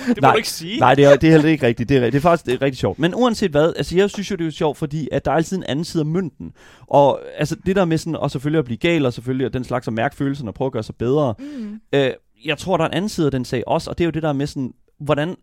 Det 0.07 0.23
må 0.23 0.27
Nej. 0.27 0.31
du 0.33 0.37
ikke 0.37 0.49
sige. 0.49 0.79
Nej, 0.81 0.95
det 0.95 1.05
er, 1.05 1.17
det 1.17 1.27
er 1.27 1.31
heller 1.31 1.49
ikke 1.55 1.67
rigtigt. 1.67 1.89
Det 1.89 1.97
er, 1.97 2.01
det 2.01 2.15
er 2.15 2.21
faktisk 2.21 2.47
det 2.47 2.55
er 2.55 2.63
rigtig 2.63 2.79
sjovt. 2.79 2.99
Men 2.99 3.15
uanset 3.15 3.51
hvad, 3.51 3.73
altså 3.77 3.97
jeg 3.97 4.11
synes 4.11 4.31
jo, 4.31 4.37
det 4.37 4.47
er 4.47 4.51
sjovt, 4.51 4.79
fordi 4.79 5.09
at 5.13 5.25
der 5.25 5.31
er 5.31 5.35
altid 5.37 5.57
en 5.57 5.65
anden 5.65 5.85
side 5.85 6.01
af 6.01 6.07
mønten. 6.07 6.53
Og 6.81 7.21
altså 7.37 7.57
det 7.67 7.77
der 7.77 7.85
med 7.85 7.99
sådan, 7.99 8.17
og 8.17 8.31
selvfølgelig 8.31 8.59
at 8.59 8.65
blive 8.65 8.79
gal, 8.79 9.07
og 9.07 9.13
selvfølgelig 9.13 9.47
at 9.47 9.53
den 9.53 9.65
slags 9.65 9.87
at 9.87 9.93
mærke 9.93 10.17
følelserne 10.17 10.51
og 10.51 10.55
prøve 10.55 10.67
at 10.67 10.73
gøre 10.73 10.83
sig 10.83 10.95
bedre. 10.97 11.35
Mm. 11.39 11.81
Øh, 11.93 12.11
jeg 12.45 12.59
tror, 12.59 12.77
der 12.77 12.85
er 12.85 12.89
en 12.89 12.95
anden 12.95 13.09
side 13.09 13.27
af 13.27 13.31
den 13.31 13.45
sag 13.45 13.63
også, 13.69 13.91
og 13.91 13.99
det 13.99 14.05
er 14.05 14.07
jo 14.07 14.11
det 14.11 14.23
der 14.23 14.33
med 14.33 14.47
sådan, 14.47 14.75
hvordan, 15.01 15.37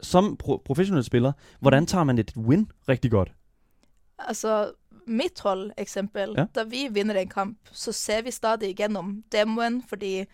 som 0.00 0.38
pro- 0.44 0.62
professionel 0.64 1.04
spiller, 1.04 1.32
hvordan 1.60 1.86
tager 1.86 2.04
man 2.04 2.18
et 2.18 2.32
win 2.36 2.66
rigtig 2.88 3.10
godt? 3.10 3.32
Altså, 4.18 4.70
mitt 5.06 5.40
hold, 5.40 5.70
eksempel, 5.78 6.28
Ja. 6.36 6.44
da 6.54 6.62
vi 6.62 6.88
vinner 6.90 7.14
en 7.14 7.28
kamp, 7.28 7.58
så 7.72 7.92
ser 7.92 8.22
vi 8.22 8.30
stadig 8.30 8.68
igjennom 8.70 9.22
demoen, 9.32 9.82
fordi 9.88 10.24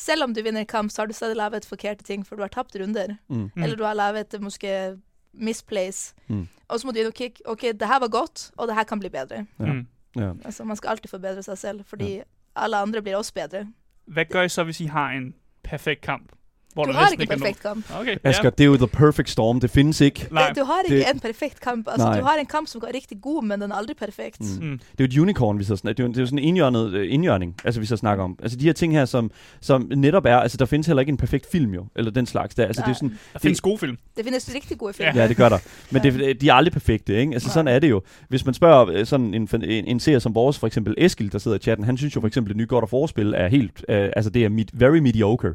selv 0.00 0.24
om 0.24 0.34
du 0.34 0.40
vinner 0.42 0.64
en 0.64 0.66
kamp, 0.66 0.90
så 0.90 1.02
har 1.02 1.10
du 1.10 1.14
stadig 1.16 1.36
lavet 1.36 1.68
forkerte 1.68 2.04
ting, 2.06 2.24
for 2.26 2.36
du 2.36 2.42
har 2.42 2.52
tapt 2.52 2.76
runder. 2.80 3.16
Mm. 3.28 3.50
Mm. 3.54 3.62
Eller 3.62 3.76
du 3.76 3.84
har 3.84 3.94
lavet 3.94 4.34
eh, 4.34 4.42
måske 4.42 4.96
misplays. 5.32 6.14
Mm. 6.28 6.48
Og 6.68 6.80
så 6.80 6.86
må 6.86 6.94
du 6.94 7.00
inn 7.02 7.10
og 7.10 7.14
kikke, 7.14 7.42
ok, 7.44 7.62
det 7.80 7.88
her 7.90 8.00
var 8.00 8.08
godt, 8.08 8.50
og 8.56 8.68
det 8.68 8.76
her 8.76 8.84
kan 8.88 9.00
bli 9.02 9.08
bedre. 9.12 9.44
Ja. 9.60 9.72
Mm. 9.72 9.86
Ja. 10.16 10.32
Altså, 10.44 10.64
man 10.64 10.76
skal 10.76 10.88
alltid 10.90 11.10
forbedre 11.10 11.42
seg 11.42 11.58
selv, 11.58 11.84
fordi 11.86 12.22
alle 12.56 12.76
andre 12.76 13.02
blir 13.02 13.16
også 13.16 13.34
bedre. 13.34 13.66
Hvad 14.06 14.24
gør 14.24 14.42
I 14.42 14.48
så, 14.48 14.64
hvis 14.64 14.80
I 14.80 14.86
har 14.86 15.10
en 15.10 15.34
perfekt 15.62 16.00
kamp? 16.00 16.32
Hvor 16.74 16.84
Du 16.84 16.92
der 16.92 16.98
har 16.98 17.08
ikke 17.08 17.22
er 17.22 17.26
perfekt 17.36 17.62
kamp. 17.62 17.90
nogen? 17.90 18.02
Okay, 18.08 18.16
Asger, 18.24 18.50
det 18.50 18.60
er 18.64 18.68
jo 18.68 18.76
the 18.76 18.86
perfect 18.86 19.30
storm. 19.30 19.60
Det 19.60 19.70
findes 19.70 20.00
ikke. 20.00 20.26
Nej. 20.30 20.48
Det, 20.48 20.56
du 20.56 20.64
har 20.64 20.74
ikke 20.88 21.04
det- 21.04 21.14
en 21.14 21.20
perfekt 21.20 21.60
kamp. 21.60 21.88
Altså, 21.90 22.06
Nej. 22.08 22.20
du 22.20 22.24
har 22.24 22.34
en 22.36 22.46
kamp 22.46 22.68
som 22.68 22.82
er 22.88 22.94
rigtig 22.94 23.18
god, 23.22 23.44
men 23.44 23.60
den 23.60 23.70
er 23.70 23.74
aldrig 23.74 23.96
perfekt. 23.96 24.40
Mm. 24.40 24.66
Mm. 24.66 24.78
Det 24.98 25.04
er 25.04 25.04
jo 25.04 25.04
et 25.04 25.18
unicorn, 25.18 25.58
vi 25.58 25.64
så 25.64 25.76
snak- 25.76 25.96
det 25.96 26.00
er 26.00 26.04
jo, 26.04 26.08
det 26.08 26.16
er 26.16 26.20
jo 26.20 26.26
sådan 26.26 26.38
en 26.38 26.44
indjørnet 26.44 26.92
øh, 26.94 27.12
indjørning, 27.14 27.54
altså 27.64 27.80
vi 27.80 27.86
så 27.86 27.96
snakker 27.96 28.24
om. 28.24 28.38
Altså 28.42 28.58
de 28.58 28.64
her 28.64 28.72
ting 28.72 28.92
her, 28.92 29.04
som, 29.04 29.30
som 29.60 29.90
netop 29.96 30.24
er, 30.26 30.36
altså 30.36 30.56
der 30.56 30.64
findes 30.66 30.86
heller 30.86 31.00
ikke 31.00 31.10
en 31.10 31.16
perfekt 31.16 31.46
film 31.52 31.74
jo, 31.74 31.86
eller 31.96 32.10
den 32.10 32.26
slags 32.26 32.54
der. 32.54 32.66
Altså 32.66 32.80
det 32.82 32.84
er 32.86 32.88
Nej. 32.88 32.94
sådan, 32.94 33.18
Der 33.32 33.38
findes 33.38 33.60
gode 33.60 33.78
film. 33.78 33.98
Det 34.16 34.24
findes 34.24 34.50
rigtig 34.54 34.78
gode 34.78 34.92
film. 34.92 35.08
ja, 35.14 35.28
det 35.28 35.36
gør 35.36 35.48
der. 35.48 35.58
Men 35.90 36.02
det, 36.02 36.40
de 36.40 36.48
er 36.48 36.54
aldrig 36.54 36.72
perfekte, 36.72 37.16
ikke? 37.20 37.32
Altså 37.32 37.46
Nej. 37.48 37.52
sådan 37.54 37.68
er 37.74 37.78
det 37.78 37.90
jo. 37.90 38.02
Hvis 38.28 38.44
man 38.44 38.54
spørger 38.54 38.86
øh, 38.88 39.06
sådan 39.06 39.34
en, 39.34 39.48
en, 39.54 39.62
en 39.64 40.00
serie 40.00 40.20
som 40.20 40.34
vores, 40.34 40.58
for 40.58 40.66
eksempel 40.66 40.94
Eskil, 40.98 41.32
der 41.32 41.38
sidder 41.38 41.56
i 41.56 41.60
chatten, 41.60 41.84
han 41.86 41.96
synes 41.96 42.16
jo 42.16 42.20
for 42.20 42.28
eksempel, 42.28 42.48
det 42.48 42.56
nye 42.56 42.66
God 42.66 42.82
of 42.82 42.92
War-spil 42.92 43.34
er 43.36 43.48
helt, 43.48 43.84
øh, 43.88 44.10
altså 44.16 44.30
det 44.30 44.44
er 44.44 44.48
mit, 44.48 44.70
very 44.72 44.98
mediocre. 44.98 45.54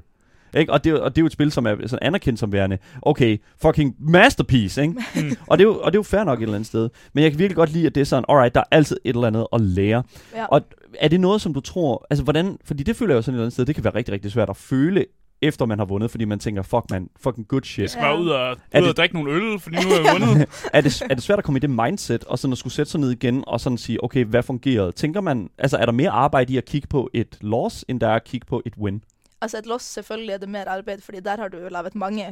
Ikke? 0.55 0.73
Og, 0.73 0.83
det, 0.83 0.89
er 0.89 0.93
jo- 0.93 1.03
og 1.03 1.15
det 1.15 1.21
er 1.21 1.23
jo 1.23 1.25
et 1.25 1.31
spil, 1.31 1.51
som 1.51 1.65
er 1.65 1.75
sådan 1.87 1.99
anerkendt 2.01 2.39
som 2.39 2.51
værende, 2.51 2.77
okay, 3.01 3.37
fucking 3.61 3.95
masterpiece, 3.99 4.81
ikke? 4.81 4.93
Mm. 5.15 5.31
og, 5.49 5.57
det 5.57 5.63
er 5.63 5.67
jo, 5.67 5.79
og 5.79 5.91
det 5.91 5.97
er 5.97 5.99
jo 5.99 6.03
fair 6.03 6.23
nok 6.23 6.39
et 6.39 6.43
eller 6.43 6.55
andet 6.55 6.67
sted. 6.67 6.89
Men 7.13 7.23
jeg 7.23 7.31
kan 7.31 7.39
virkelig 7.39 7.55
godt 7.55 7.71
lide, 7.71 7.85
at 7.87 7.95
det 7.95 8.01
er 8.01 8.05
sådan, 8.05 8.25
alright, 8.29 8.55
der 8.55 8.61
er 8.61 8.65
altid 8.75 8.97
et 9.05 9.15
eller 9.15 9.27
andet 9.27 9.47
at 9.53 9.61
lære. 9.61 10.03
Ja. 10.35 10.45
Og 10.45 10.61
er 10.99 11.07
det 11.07 11.19
noget, 11.19 11.41
som 11.41 11.53
du 11.53 11.59
tror, 11.59 12.05
altså 12.09 12.23
hvordan, 12.23 12.57
fordi 12.65 12.83
det 12.83 12.95
føler 12.95 13.13
jeg 13.13 13.17
jo 13.17 13.21
sådan 13.21 13.33
et 13.33 13.37
eller 13.37 13.43
andet 13.45 13.53
sted, 13.53 13.65
det 13.65 13.75
kan 13.75 13.83
være 13.83 13.95
rigtig, 13.95 14.13
rigtig 14.13 14.31
svært 14.31 14.49
at 14.49 14.57
føle, 14.57 15.05
efter 15.41 15.65
man 15.65 15.77
har 15.79 15.85
vundet, 15.85 16.11
fordi 16.11 16.25
man 16.25 16.39
tænker, 16.39 16.61
fuck 16.61 16.83
man, 16.91 17.09
fucking 17.19 17.47
good 17.47 17.61
shit. 17.63 17.81
Jeg 17.81 17.89
skal 17.89 18.01
bare 18.03 18.19
ud 18.19 18.27
og, 18.29 18.49
Er 18.49 18.51
ud 18.51 18.81
det- 18.81 18.89
og 18.89 18.97
drikke 18.97 19.15
nogle 19.15 19.31
øl, 19.31 19.59
fordi 19.59 19.75
nu 19.75 19.81
har 19.81 19.95
jeg 19.95 20.21
vundet. 20.21 20.47
er, 20.73 20.81
det, 20.81 21.01
er 21.09 21.13
det 21.15 21.23
svært 21.23 21.39
at 21.39 21.45
komme 21.45 21.57
i 21.57 21.59
det 21.59 21.69
mindset, 21.69 22.23
og 22.23 22.39
sådan 22.39 22.51
at 22.51 22.57
skulle 22.57 22.73
sætte 22.73 22.91
sig 22.91 22.99
ned 22.99 23.11
igen, 23.11 23.43
og 23.47 23.59
sådan 23.61 23.77
sige, 23.77 24.03
okay, 24.03 24.25
hvad 24.25 24.43
fungerede? 24.43 24.91
Tænker 24.91 25.21
man, 25.21 25.49
altså 25.57 25.77
er 25.77 25.85
der 25.85 25.91
mere 25.93 26.09
arbejde 26.09 26.53
i 26.53 26.57
at 26.57 26.65
kigge 26.65 26.87
på 26.87 27.09
et 27.13 27.37
loss, 27.41 27.85
end 27.87 27.99
der 27.99 28.07
er 28.07 28.15
at 28.15 28.23
kigge 28.23 28.45
på 28.47 28.61
et 28.65 28.73
win? 28.77 29.01
Altså 29.45 29.61
et 29.61 29.69
loss 29.69 29.85
selvfølgelig 29.99 30.33
er 30.33 30.41
det 30.43 30.49
mer 30.49 30.69
arbeid, 30.73 31.01
fordi 31.05 31.21
der 31.25 31.37
har 31.43 31.49
du 31.53 31.57
jo 31.61 31.69
lavet 31.69 31.95
mange, 31.95 32.27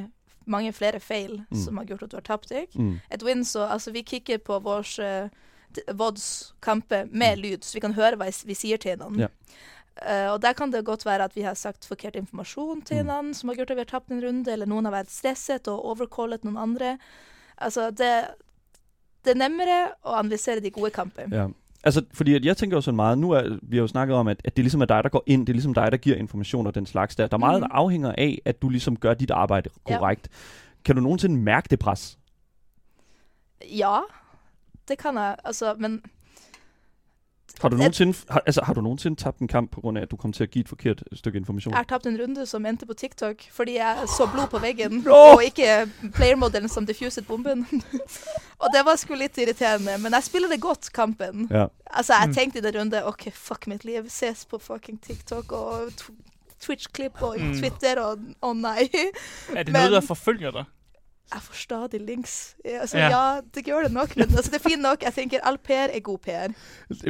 mange 0.46 0.74
flere 0.74 1.00
feil 1.00 1.40
Mm. 1.52 1.58
som 1.64 1.78
har 1.78 1.86
gjort 1.86 2.04
at 2.04 2.12
du 2.12 2.18
har 2.18 2.26
tabt, 2.28 2.52
ikke? 2.52 2.76
Mm. 2.80 3.00
Et 3.12 3.24
win, 3.24 3.44
så 3.46 3.68
altså 3.70 3.92
vi 3.94 4.02
kikker 4.02 4.38
på 4.44 4.58
vores 4.60 4.98
uh, 5.00 5.30
VODs-kampe 5.98 7.06
med 7.12 7.38
lyd, 7.38 7.64
så 7.64 7.74
vi 7.78 7.80
kan 7.84 7.94
høre 7.98 8.18
hva 8.20 8.28
vi 8.46 8.56
sier 8.58 8.78
til 8.82 8.96
hinanden. 8.96 9.24
Ja. 9.26 9.30
Eh, 10.02 10.30
og 10.34 10.40
der 10.42 10.54
kan 10.58 10.72
det 10.74 10.84
godt 10.86 11.06
være 11.06 11.24
at 11.30 11.36
vi 11.38 11.42
har 11.46 11.54
sagt 11.56 11.86
forkert 11.86 12.16
informasjon 12.16 12.82
til 12.82 12.96
Mm. 12.98 13.02
hinanden, 13.04 13.34
som 13.34 13.50
har 13.50 13.56
gjort 13.56 13.72
at 13.72 13.78
vi 13.78 13.82
har 13.86 13.92
tapt 13.94 14.12
en 14.12 14.24
runde, 14.24 14.52
eller 14.52 14.66
noen 14.66 14.86
har 14.86 14.92
vært 15.04 15.10
stresset 15.14 15.68
og 15.68 15.86
overcallet 15.86 16.44
noen 16.44 16.58
andre. 16.58 16.98
Altså, 17.58 17.92
det, 17.92 18.28
det 19.26 19.32
er 19.36 19.40
nemmere 19.50 19.94
å 20.04 20.16
analysere 20.20 20.60
de 20.62 20.72
gode 20.72 20.92
kampene. 20.92 21.34
Ja. 21.36 21.48
Altså, 21.84 22.06
fordi 22.14 22.36
at 22.36 22.46
jeg 22.46 22.58
tænker 22.58 22.78
jo 22.78 22.82
sådan 22.82 22.96
meget, 22.96 23.18
nu 23.18 23.32
er, 23.32 23.58
vi 23.62 23.78
har 23.78 23.82
jo 23.82 23.88
snakket 23.88 24.16
om, 24.18 24.28
at, 24.28 24.42
at 24.46 24.58
det 24.58 24.64
ligesom 24.66 24.82
er 24.82 24.86
dig, 24.86 25.04
der 25.04 25.10
går 25.10 25.24
ind, 25.26 25.42
det 25.48 25.54
er 25.54 25.54
ligesom 25.54 25.74
dig, 25.74 25.92
der 25.92 25.98
giver 25.98 26.16
information 26.16 26.68
og 26.68 26.76
den 26.76 26.86
slags 26.86 27.16
der. 27.16 27.28
Der 27.28 27.38
er 27.38 27.40
meget, 27.40 27.62
Mhm. 27.62 27.70
der 27.70 27.76
afhænger 27.76 28.14
af, 28.18 28.42
at 28.46 28.62
du 28.62 28.70
ligesom 28.70 28.98
gør 28.98 29.14
dit 29.14 29.32
arbejde 29.32 29.70
Ja. 29.90 29.98
korrekt. 29.98 30.30
Kan 30.86 30.96
du 30.96 31.02
nogensinde 31.02 31.36
mærke 31.38 31.68
det 31.70 31.80
pres? 31.80 32.18
Ja, 33.78 34.00
det 34.88 34.98
kan 34.98 35.16
jeg. 35.16 35.36
Altså, 35.46 35.76
men 35.80 36.02
Har 37.62 37.70
du 37.70 37.78
nogensinde, 37.78 38.18
har, 38.30 38.42
altså, 38.46 38.62
har 38.64 38.74
du 38.74 38.82
nogensinde 38.82 39.16
tabt 39.22 39.40
en 39.40 39.48
kamp 39.48 39.72
på 39.72 39.82
grund 39.82 39.98
af, 39.98 40.02
at 40.02 40.12
du 40.12 40.16
kom 40.16 40.34
til 40.34 40.44
at 40.44 40.50
give 40.52 40.62
et 40.62 40.70
forkert 40.70 41.04
stykke 41.14 41.38
information? 41.38 41.72
Jeg 41.72 41.78
har 41.78 41.84
tapt 41.84 42.06
en 42.06 42.18
runde 42.22 42.46
som 42.46 42.66
endte 42.66 42.86
på 42.86 42.94
TikTok, 42.94 43.36
fordi 43.52 43.76
jeg 43.76 43.98
så 44.18 44.30
blod 44.34 44.48
på 44.48 44.58
veggen, 44.60 45.08
Åh! 45.08 45.36
og 45.36 45.44
ikke 45.44 45.90
playermodellen 46.16 46.70
som 46.70 46.86
diffuset 46.86 47.28
bomben. 47.28 47.68
og 48.64 48.68
det 48.74 48.82
var 48.86 48.96
sgu 48.96 49.14
litt 49.16 49.38
irriterende, 49.38 49.98
men 50.04 50.14
jeg 50.14 50.24
spiller 50.24 50.50
det 50.50 50.62
godt, 50.62 50.90
kampen. 50.94 51.48
Ja. 51.52 51.66
Altså, 51.94 52.14
jeg 52.20 52.28
Mm. 52.28 52.34
tenkte 52.34 52.60
i 52.60 52.62
den 52.62 52.80
runde, 52.80 53.06
ok, 53.06 53.32
fuck 53.34 53.68
mitt 53.68 53.86
liv, 53.86 54.10
ses 54.10 54.46
på 54.46 54.58
fucking 54.58 55.02
TikTok 55.02 55.52
og 55.52 55.88
t- 55.88 56.12
Twitch-klipp 56.64 57.22
og 57.22 57.36
Mm. 57.40 57.54
Twitter, 57.60 58.02
og 58.02 58.20
å 58.42 58.54
nei. 58.54 58.90
Er 59.56 59.64
det 59.64 59.74
Men- 59.74 59.74
noget, 59.74 59.92
der 59.92 60.02
forfølger 60.02 60.52
dig? 60.52 60.64
Jeg 61.34 61.42
får 61.42 61.54
stadig 61.56 62.02
links. 62.08 62.56
Ja, 62.66 62.80
Altså, 62.82 62.98
Ja. 62.98 63.10
ja. 63.34 63.40
det 63.56 63.64
gjør 63.66 63.82
det 63.84 63.92
nok, 63.92 64.16
men 64.18 64.26
altså, 64.38 64.52
det 64.52 64.66
er 64.66 64.70
fint 64.70 64.82
nok. 64.82 65.04
Jeg 65.04 65.14
tenker 65.14 65.40
all 65.44 65.58
PR 65.58 65.72
er 65.94 66.00
god 66.00 66.18
PR. 66.20 66.52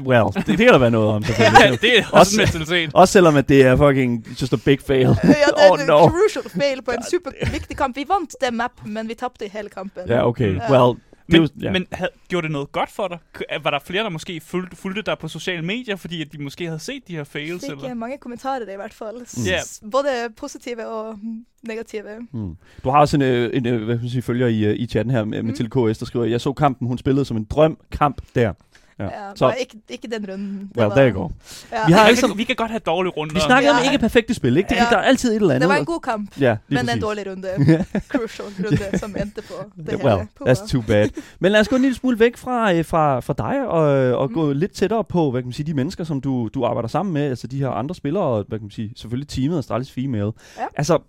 Well, 0.01 0.25
det, 0.35 0.47
det 0.47 0.57
kan 0.57 0.67
der 0.67 0.77
være 0.77 0.91
noget 0.91 1.09
om, 1.09 1.23
Ja, 1.39 1.71
det 1.81 1.97
er 1.99 2.03
Også- 2.11 2.41
også. 2.41 2.89
Også 2.93 3.11
selvom 3.11 3.35
at 3.35 3.49
det 3.49 3.61
er 3.65 3.75
fucking 3.77 4.27
just 4.41 4.53
a 4.53 4.55
big 4.65 4.81
fail. 4.87 5.07
Ja, 5.23 5.29
det 5.29 5.37
er 5.57 5.71
oh 5.71 5.79
en 5.81 5.87
no. 5.87 6.07
crucial 6.09 6.49
fail 6.61 6.81
på 6.81 6.91
en 6.91 7.03
superviktig 7.11 7.77
kamp. 7.77 7.95
Vi 7.95 8.05
vant 8.07 8.35
den 8.41 8.57
map, 8.57 8.71
men 8.85 9.07
vi 9.09 9.13
tabte 9.13 9.47
hele 9.47 9.69
kampen. 9.69 10.01
Ja, 10.07 10.27
okay. 10.27 10.55
Ja. 10.55 10.71
Well, 10.71 10.95
det 10.95 11.01
er 11.11 11.12
Men, 11.27 11.41
jo, 11.41 11.47
ja. 11.61 11.71
men 11.71 11.87
havde, 11.91 12.09
gjorde 12.27 12.45
det 12.47 12.51
noget 12.51 12.71
godt 12.71 12.91
for 12.91 13.07
dig? 13.07 13.17
Var 13.63 13.69
der 13.71 13.79
flere, 13.79 14.03
der 14.03 14.09
måske 14.09 14.39
fulgte, 14.41 14.75
fulgte 14.75 15.01
dig 15.01 15.17
på 15.19 15.27
sociale 15.27 15.61
medier, 15.65 15.95
fordi 15.95 16.21
at 16.21 16.31
de 16.31 16.37
måske 16.43 16.65
havde 16.65 16.79
set 16.79 17.07
de 17.07 17.15
her 17.15 17.23
fails? 17.23 17.65
Fikk 17.65 17.71
Eller? 17.71 17.93
mange 17.93 18.17
kommentarer 18.17 18.59
i 18.61 18.75
hvert. 18.75 18.93
S- 19.27 19.47
Ja. 19.47 19.61
s- 19.61 19.81
Både 19.91 20.07
positive 20.37 20.87
og 20.87 21.19
mm, 21.23 21.45
negative. 21.63 22.03
Mm. 22.31 22.55
Du 22.83 22.89
har 22.89 22.99
også 22.99 23.17
en, 23.17 23.21
øh, 23.21 23.49
en 23.53 23.65
øh, 23.67 23.83
hvad 23.83 23.95
skal 23.95 24.03
man 24.03 24.09
sige, 24.09 24.21
følger 24.21 24.47
i, 24.47 24.63
øh, 24.65 24.75
i 24.79 24.85
chatten 24.87 25.11
her 25.11 25.25
med, 25.25 25.43
med 25.43 25.51
Mm. 25.51 25.55
til 25.57 25.69
KS, 25.69 25.97
der 25.97 26.05
skriver, 26.05 26.25
jeg 26.25 26.41
så 26.41 26.53
kampen, 26.53 26.87
hun 26.87 26.97
spillede 26.97 27.25
som 27.25 27.37
en 27.37 27.43
drøm 27.43 27.77
kamp 27.91 28.21
der. 28.35 28.53
Ja. 28.99 29.03
Ja, 29.03 29.09
Så, 29.35 29.47
men 29.47 29.55
ikke, 29.59 29.77
ikke 29.89 30.07
den 30.07 30.29
runden. 30.31 30.59
Det 30.69 30.77
well, 30.77 30.89
var- 30.89 30.95
there 30.95 31.11
you 31.11 31.21
go. 31.21 31.29
Ja. 31.71 31.85
Vi 31.87 31.91
har 31.91 32.15
sammen- 32.15 32.37
vi 32.37 32.43
kan 32.43 32.55
godt 32.55 32.71
have 32.71 32.79
dårlige 32.79 33.11
runder. 33.17 33.33
Vi 33.33 33.39
snakker 33.39 33.69
om 33.71 33.77
Ja. 33.83 33.91
ikke 33.91 33.97
perfekte 34.01 34.33
spil, 34.33 34.57
ikke? 34.57 34.69
Det, 34.69 34.75
Ja. 34.75 34.85
Der 34.89 34.97
er 34.97 35.01
altid 35.01 35.29
et 35.31 35.35
eller 35.35 35.49
andet. 35.49 35.61
Det 35.61 35.69
var 35.69 35.75
en 35.79 35.85
god 35.85 35.99
kamp, 35.99 36.39
Ja, 36.39 36.57
men 36.67 36.77
en 36.79 36.85
præcis. 36.85 37.01
dårlig 37.01 37.27
runde. 37.27 37.47
Crucial 38.17 38.47
runde, 38.65 38.99
som 38.99 39.15
endte 39.21 39.41
på 39.41 39.53
det 39.77 39.85
Yeah, 39.93 40.05
well, 40.05 40.27
Puha. 40.37 40.53
that's 40.53 40.67
too 40.71 40.81
bad. 40.87 41.09
Men 41.39 41.51
lad 41.51 41.59
os 41.59 41.67
gå 41.67 41.75
en 41.75 41.81
lille 41.81 41.95
smule 41.95 42.19
væk 42.19 42.37
fra, 42.37 42.73
øh, 42.73 42.85
fra, 42.85 43.19
fra 43.19 43.33
dig 43.37 43.67
og, 43.67 43.81
og 44.19 44.27
Mm. 44.29 44.33
gå 44.33 44.51
lidt 44.53 44.71
tættere 44.71 45.03
på, 45.03 45.31
hvad 45.31 45.41
kan 45.41 45.47
man 45.47 45.53
sige, 45.53 45.65
de 45.65 45.73
mennesker, 45.73 46.03
som 46.03 46.21
du, 46.21 46.49
du 46.53 46.63
arbejder 46.65 46.87
sammen 46.89 47.13
med, 47.13 47.29
altså 47.29 47.47
de 47.47 47.59
her 47.59 47.69
andre 47.69 47.95
spillere, 47.95 48.23
og 48.23 48.45
hvad 48.47 48.59
kan 48.59 48.63
man 48.65 48.71
sige, 48.71 48.93
selvfølgelig 48.97 49.27
teamet 49.27 49.57
Astralis 49.59 49.91
Female. 49.91 50.31
Ja. 50.57 50.65
Altså, 50.75 50.99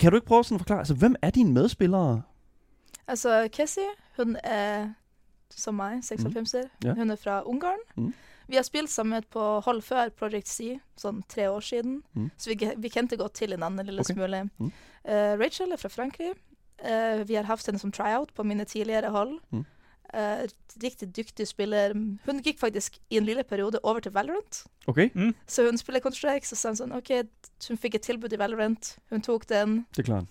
kan 0.00 0.10
du 0.10 0.16
ikke 0.16 0.26
prøve 0.26 0.44
sådan 0.44 0.54
at 0.54 0.60
forklare, 0.60 0.78
altså 0.78 0.94
hvem 0.94 1.14
er 1.22 1.30
dine 1.30 1.52
medspillere? 1.52 2.22
Altså, 3.08 3.48
Kessie, 3.52 3.82
hun 4.16 4.36
er 4.44 4.86
som 5.56 5.76
mig, 5.76 6.00
96 6.02 6.54
Mm. 6.54 6.70
Ja. 6.84 6.94
Hun 6.94 7.10
er 7.10 7.16
fra 7.16 7.42
Ungarn. 7.46 7.78
Mm. 7.96 8.12
Vi 8.48 8.56
har 8.56 8.62
spilt 8.66 8.90
sammen 8.90 9.22
på 9.30 9.62
hold 9.62 9.82
før 9.82 10.10
Project 10.10 10.48
C, 10.48 10.80
sånn 10.98 11.22
tre 11.28 11.46
år 11.48 11.60
siden. 11.62 12.02
Mm. 12.16 12.30
Så 12.36 12.50
vi, 12.50 12.56
vi 12.76 12.88
kjente 12.90 13.16
godt 13.16 13.34
til 13.34 13.48
hverandre 13.54 13.80
en 13.80 13.86
lille 13.86 14.00
Ok. 14.00 14.12
smule. 14.14 14.50
Mm. 14.58 14.72
Eh, 15.04 15.36
Rachel 15.38 15.72
er 15.72 15.76
fra 15.76 15.88
Frankrike. 15.88 16.34
Eh, 16.82 17.22
vi 17.24 17.34
har 17.36 17.44
haft 17.44 17.66
henne 17.66 17.78
som 17.78 17.92
tryout 17.92 18.32
på 18.34 18.42
mine 18.44 18.64
tidligere 18.64 19.10
hold. 19.10 19.38
Mm. 19.52 19.64
Eh, 20.12 20.46
riktig 20.82 21.12
dyktig 21.14 21.46
spiller. 21.46 21.92
Hun 21.94 22.40
gikk 22.42 22.58
faktisk 22.58 22.98
i 23.10 23.16
en 23.18 23.24
lille 23.24 23.44
periode 23.44 23.78
over 23.84 24.00
til 24.00 24.10
Valorant. 24.12 24.64
Okay, 24.88 25.10
Så 25.46 25.64
hun 25.66 25.78
spiller 25.78 26.00
Counter-Strike, 26.00 26.44
så 26.44 26.56
sa 26.56 26.68
hun 26.70 26.76
sånn 26.76 26.96
OK, 26.96 27.10
hun 27.68 27.76
fikk 27.78 27.94
et 27.94 28.02
tilbud 28.02 28.32
i 28.32 28.36
Valorant. 28.36 28.96
Hun 29.10 29.20
tok 29.22 29.46
den. 29.46 29.86
det 29.94 30.02
er 30.08 30.12
klart. 30.12 30.26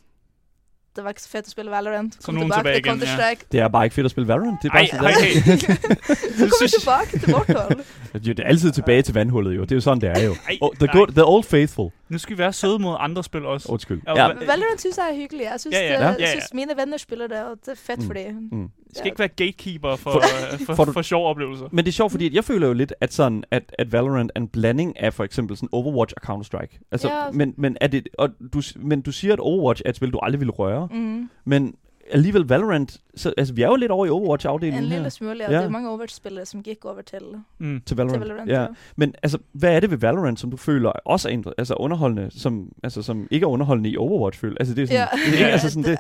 Det 1.00 1.04
var 1.06 1.14
ikke 1.16 1.22
så 1.22 1.30
fett 1.32 1.48
å 1.48 1.52
spille 1.54 1.72
Valorant. 1.72 2.16
Så 2.20 2.32
nu 2.32 2.40
er 2.40 2.44
hun 2.44 2.52
tilbage 2.52 2.82
til 2.82 2.86
igen, 2.86 3.04
ja. 3.20 3.28
Det 3.52 3.60
er 3.60 3.68
bare 3.68 3.86
ikke 3.88 3.94
fedt 3.96 4.06
at 4.06 4.12
spille 4.12 4.28
Valorant. 4.28 4.58
Det 4.64 4.68
er, 4.68 4.74
bare 4.74 4.84
Ej, 4.84 4.90
sådan, 4.92 5.06
er. 5.06 5.20
hey. 5.24 5.34
Så 6.40 6.44
kommer 6.50 6.64
vi 6.64 6.70
tilbake 6.80 7.20
til 7.20 7.34
vårt 7.34 7.52
hold. 7.62 7.80
Jo, 8.28 8.34
det 8.34 8.40
er 8.40 8.48
altid 8.48 8.72
tilbage 8.72 9.02
til 9.02 9.14
vandhullet 9.14 9.56
jo. 9.56 9.62
Det 9.62 9.72
er 9.72 9.76
jo 9.76 9.82
sådan, 9.82 10.02
det 10.02 10.10
er 10.10 10.24
jo. 10.26 10.36
Ej, 10.50 10.58
Oh, 10.62 10.70
the, 10.80 10.88
good, 10.88 11.08
the 11.08 11.24
old 11.26 11.44
faithful. 11.44 11.92
Nu 12.10 12.18
skal 12.18 12.38
vi 12.38 12.38
være 12.38 12.54
søde 12.54 12.80
mod 12.80 12.96
andre 13.00 13.24
spil 13.24 13.46
også. 13.46 13.72
Undskyld. 13.72 14.02
Ja, 14.08 14.14
Valorant 14.28 14.80
synes 14.80 14.98
jeg 14.98 15.06
er 15.12 15.16
hyggelig. 15.16 15.42
Jeg 15.52 15.60
synes, 15.60 15.76
Ja, 15.76 15.82
ja. 15.82 15.94
det, 15.94 16.00
Ja. 16.00 16.06
jeg 16.08 16.16
Ja, 16.20 16.26
ja. 16.26 16.32
synes 16.32 16.54
mine 16.54 16.72
venner 16.78 16.98
spiller 16.98 17.28
det, 17.28 17.38
og 17.44 17.58
det 17.66 17.72
er 17.72 17.76
fedt 17.76 18.00
Mm. 18.00 18.06
for 18.06 18.14
det. 18.14 18.26
mm. 18.52 18.64
Vi 18.64 18.94
skal 18.96 19.06
ikke 19.08 19.20
være 19.20 19.28
gatekeeper 19.28 19.96
for, 19.96 20.12
for, 20.12 20.22
for, 20.22 20.66
får 20.66 20.74
for, 20.76 20.86
du- 20.86 20.92
for 20.92 21.02
sjove 21.02 21.28
oplevelser. 21.28 21.66
Men 21.72 21.86
det 21.86 21.92
er 21.92 21.94
sjovt, 21.94 22.12
fordi 22.12 22.26
at 22.26 22.34
jeg 22.34 22.44
føler 22.44 22.68
jo 22.68 22.74
lidt, 22.74 22.94
at, 23.02 23.14
sådan, 23.14 23.44
at, 23.52 23.76
at 23.80 23.92
Valorant 23.92 24.32
er 24.36 24.40
en 24.40 24.48
blanding 24.48 25.00
af 25.00 25.14
for 25.14 25.24
eksempel 25.24 25.58
sådan 25.58 25.70
Overwatch 25.72 26.14
og 26.18 26.34
Counter-Strike. 26.34 26.88
Altså, 26.92 27.08
Ja. 27.08 27.32
men, 27.32 27.54
men, 27.58 27.78
er 27.82 27.88
det, 27.88 28.10
og 28.18 28.30
du, 28.54 28.62
men 28.76 29.02
du 29.02 29.12
siger, 29.12 29.34
at 29.34 29.40
Overwatch 29.40 29.82
er 29.86 29.90
et 29.90 29.96
spil, 29.96 30.12
du 30.12 30.20
aldrig 30.20 30.40
ville 30.40 30.52
røre. 30.52 30.88
Mm. 30.92 31.30
Men 31.46 31.76
alligevel 32.12 32.44
Valorant, 32.50 32.98
så, 33.16 33.34
altså 33.38 33.54
vi 33.54 33.62
er 33.62 33.68
jo 33.68 33.76
lidt 33.76 33.92
over 33.92 34.06
i 34.06 34.08
En 34.08 34.14
Overwatch-afdelingen 34.14 34.84
lille 34.84 35.02
her 35.02 35.10
smule, 35.10 35.44
ja. 35.44 35.52
Ja. 35.52 35.58
Det 35.58 35.66
er 35.66 35.70
mange 35.70 35.90
Overwatch-spillere, 35.90 36.46
som 36.46 36.64
gik 36.64 36.86
over 36.86 37.02
til, 37.02 37.22
Mm. 37.58 37.76
til 37.76 37.86
til 37.86 37.98
Valorant. 37.98 38.22
Valorant. 38.22 38.50
ja. 38.50 38.62
Ja. 38.62 38.68
Men 38.96 39.16
altså, 39.24 39.38
hvad 39.52 39.76
er 39.76 39.80
det 39.80 39.92
ved 39.92 39.98
Valorant, 39.98 40.40
som 40.40 40.52
du 40.52 40.58
føler 40.58 40.90
også 40.90 41.30
er 41.30 41.34
indre- 41.34 41.54
altså, 41.58 41.74
underholdende, 41.74 42.30
som, 42.40 42.72
altså, 42.84 43.02
som 43.02 43.28
ikke 43.32 43.44
er 43.44 43.48
underholdende 43.50 43.90
i 43.90 43.98
Overwatch? 43.98 44.40
Føler? 44.40 44.56
Altså, 44.60 44.74
det 44.74 44.82
er 44.84 44.88
sådan, 44.88 45.08
Ja. 45.26 45.32
det 45.32 45.42
er 45.42 45.48
altså 45.48 45.70
sådan 45.70 45.84
det. 45.84 45.98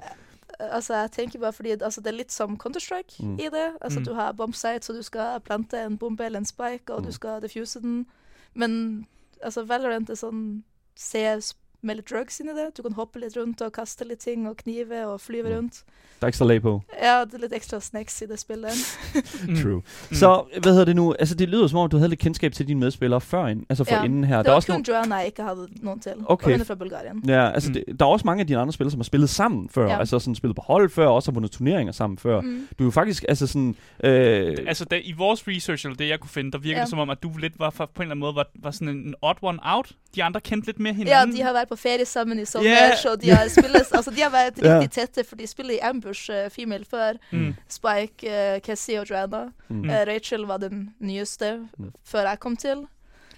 Altså, 0.59 0.95
jeg 0.95 1.11
tenker 1.11 1.39
bare 1.39 1.53
fordi 1.53 1.69
altså, 1.69 2.01
det 2.01 2.07
er 2.07 2.11
litt 2.17 2.31
som 2.33 2.59
Counter-Strike 2.67 3.23
Mm. 3.25 3.33
i 3.33 3.43
det. 3.43 3.67
Altså, 3.81 3.99
Mm. 3.99 4.05
du 4.05 4.13
har 4.13 4.31
bomb 4.31 4.55
sites, 4.55 4.89
og 4.89 4.95
du 4.95 5.01
skal 5.01 5.39
plante 5.45 5.77
en 5.85 5.97
bombe 5.97 6.25
eller 6.25 6.39
en 6.39 6.45
spike, 6.45 6.93
og 6.93 6.99
Mm. 6.99 7.05
du 7.05 7.11
skal 7.11 7.41
diffuse 7.41 7.79
den. 7.79 8.05
Men 8.55 9.05
altså, 9.43 9.63
Valorant 9.63 10.09
er 10.09 10.15
sånn 10.15 10.63
CS 10.99 11.55
med 11.81 11.95
litt 11.95 12.09
drugs 12.11 12.39
inni 12.39 12.51
det. 12.51 12.77
Du 12.77 12.81
kan 12.83 12.93
hoppe 12.93 13.19
litt 13.19 13.37
rundt 13.37 13.61
og 13.61 13.71
kaste 13.73 14.05
litt 14.07 14.19
ting 14.19 14.47
og 14.49 14.57
knive 14.57 15.05
og 15.07 15.21
flyve 15.21 15.57
rundt. 15.57 15.83
Der 16.19 16.25
er 16.25 16.29
ekstra 16.29 16.45
lag 16.45 16.61
på. 16.61 16.81
Ja, 17.03 17.21
det 17.25 17.33
er 17.33 17.37
litt 17.45 17.53
ekstra 17.55 17.79
snacks 17.79 18.21
i 18.21 18.25
det 18.25 18.39
spillet. 18.39 18.71
Mm. 19.47 19.55
True. 19.55 19.81
Mm. 20.09 20.15
Så, 20.15 20.43
hvad 20.61 20.71
hedder 20.71 20.85
det 20.85 20.95
nu? 20.95 21.13
Altså, 21.19 21.35
det 21.35 21.49
lyder 21.49 21.67
som 21.67 21.79
om, 21.79 21.89
du 21.89 21.97
havde 21.97 22.09
lidt 22.09 22.19
kendskab 22.19 22.53
til 22.53 22.67
dine 22.67 22.79
medspillere 22.79 23.21
før, 23.21 23.47
ind, 23.47 23.65
altså 23.69 23.83
for 23.83 23.95
Ja. 23.95 24.03
inden 24.03 24.23
her. 24.23 24.37
Det 24.37 24.45
Der 24.45 24.49
er 24.51 24.53
var 24.53 24.55
også 24.55 24.67
kun 24.67 24.73
nogle, 24.73 24.85
Joanna 24.97 25.15
jeg 25.15 25.25
ikke 25.25 25.43
hadde 25.43 25.67
noen 25.81 25.99
til. 25.99 26.11
Okay. 26.25 26.53
Og 26.53 26.59
er 26.59 26.63
fra 26.63 26.75
Bulgarien. 26.75 27.23
Ja, 27.27 27.51
altså 27.51 27.69
Mm. 27.69 27.73
det, 27.73 27.99
der 27.99 28.05
er 28.05 28.09
også 28.09 28.25
mange 28.25 28.41
af 28.41 28.47
dine 28.47 28.59
andre 28.59 28.73
spillere, 28.73 28.91
som 28.91 28.99
har 28.99 29.03
spillet 29.03 29.29
sammen 29.29 29.69
før. 29.69 29.87
Ja. 29.87 29.99
Altså 29.99 30.19
sådan 30.19 30.35
spillet 30.35 30.55
på 30.55 30.61
hold 30.61 30.89
før, 30.89 31.07
og 31.07 31.15
også 31.15 31.31
har 31.31 31.33
vundet 31.33 31.51
turneringer 31.51 31.91
sammen 31.93 32.17
før. 32.17 32.41
Mm. 32.41 32.67
Du 32.79 32.83
er 32.83 32.85
jo 32.85 32.91
faktisk, 32.91 33.25
altså 33.29 33.47
sådan... 33.47 33.75
Øh, 34.03 34.57
Altså, 34.67 34.85
da, 34.85 34.99
i 35.03 35.11
vores 35.17 35.47
research, 35.47 35.85
eller 35.85 35.97
det 35.97 36.07
jeg 36.09 36.19
kunne 36.19 36.29
finde, 36.29 36.51
der 36.51 36.57
virker 36.57 36.77
Ja. 36.77 36.81
det 36.81 36.89
som 36.89 36.99
om, 36.99 37.09
at 37.09 37.23
du 37.23 37.31
lidt 37.39 37.59
var 37.59 37.69
for, 37.69 37.85
på 37.85 38.01
en 38.01 38.03
eller 38.03 38.11
anden 38.11 38.19
måde 38.19 38.35
var, 38.35 38.47
var 38.55 38.71
sådan 38.71 38.87
en, 38.89 39.15
odd 39.21 39.37
one 39.41 39.59
out. 39.63 39.91
De 40.15 40.23
andre 40.23 40.41
kendte 40.41 40.65
lidt 40.67 40.79
mere 40.79 40.93
Ja, 40.93 40.97
hinanden. 40.97 41.35
de 41.35 41.41
har 41.41 41.53
vært 41.53 41.68
på 41.69 41.75
ferie 41.77 42.05
sammen 42.05 42.39
i 42.39 42.45
sommer, 42.45 42.95
så 43.01 43.15
de 43.21 43.29
har 43.29 43.47
spillet, 43.49 43.85
altså 43.97 44.11
de 44.11 44.21
har 44.21 44.29
vært 44.33 44.57
riktig 44.63 44.91
tette, 44.91 45.23
for 45.23 45.35
de 45.39 45.47
spiller 45.47 45.73
i 45.77 45.79
Ambush 45.89 46.29
uh, 46.31 46.49
Female 46.51 46.85
før. 46.85 47.13
Mm. 47.31 47.55
Spike, 47.69 48.27
uh, 48.27 48.59
Cassie 48.65 48.99
og 48.99 49.09
Joanna. 49.09 49.45
mm. 49.69 49.89
Eh, 49.89 50.05
Rachel 50.07 50.41
var 50.49 50.57
den 50.57 50.93
nyeste 50.99 51.67
Mm. 51.77 51.91
før 52.05 52.27
jeg 52.29 52.39
kom 52.39 52.57
til. 52.57 52.85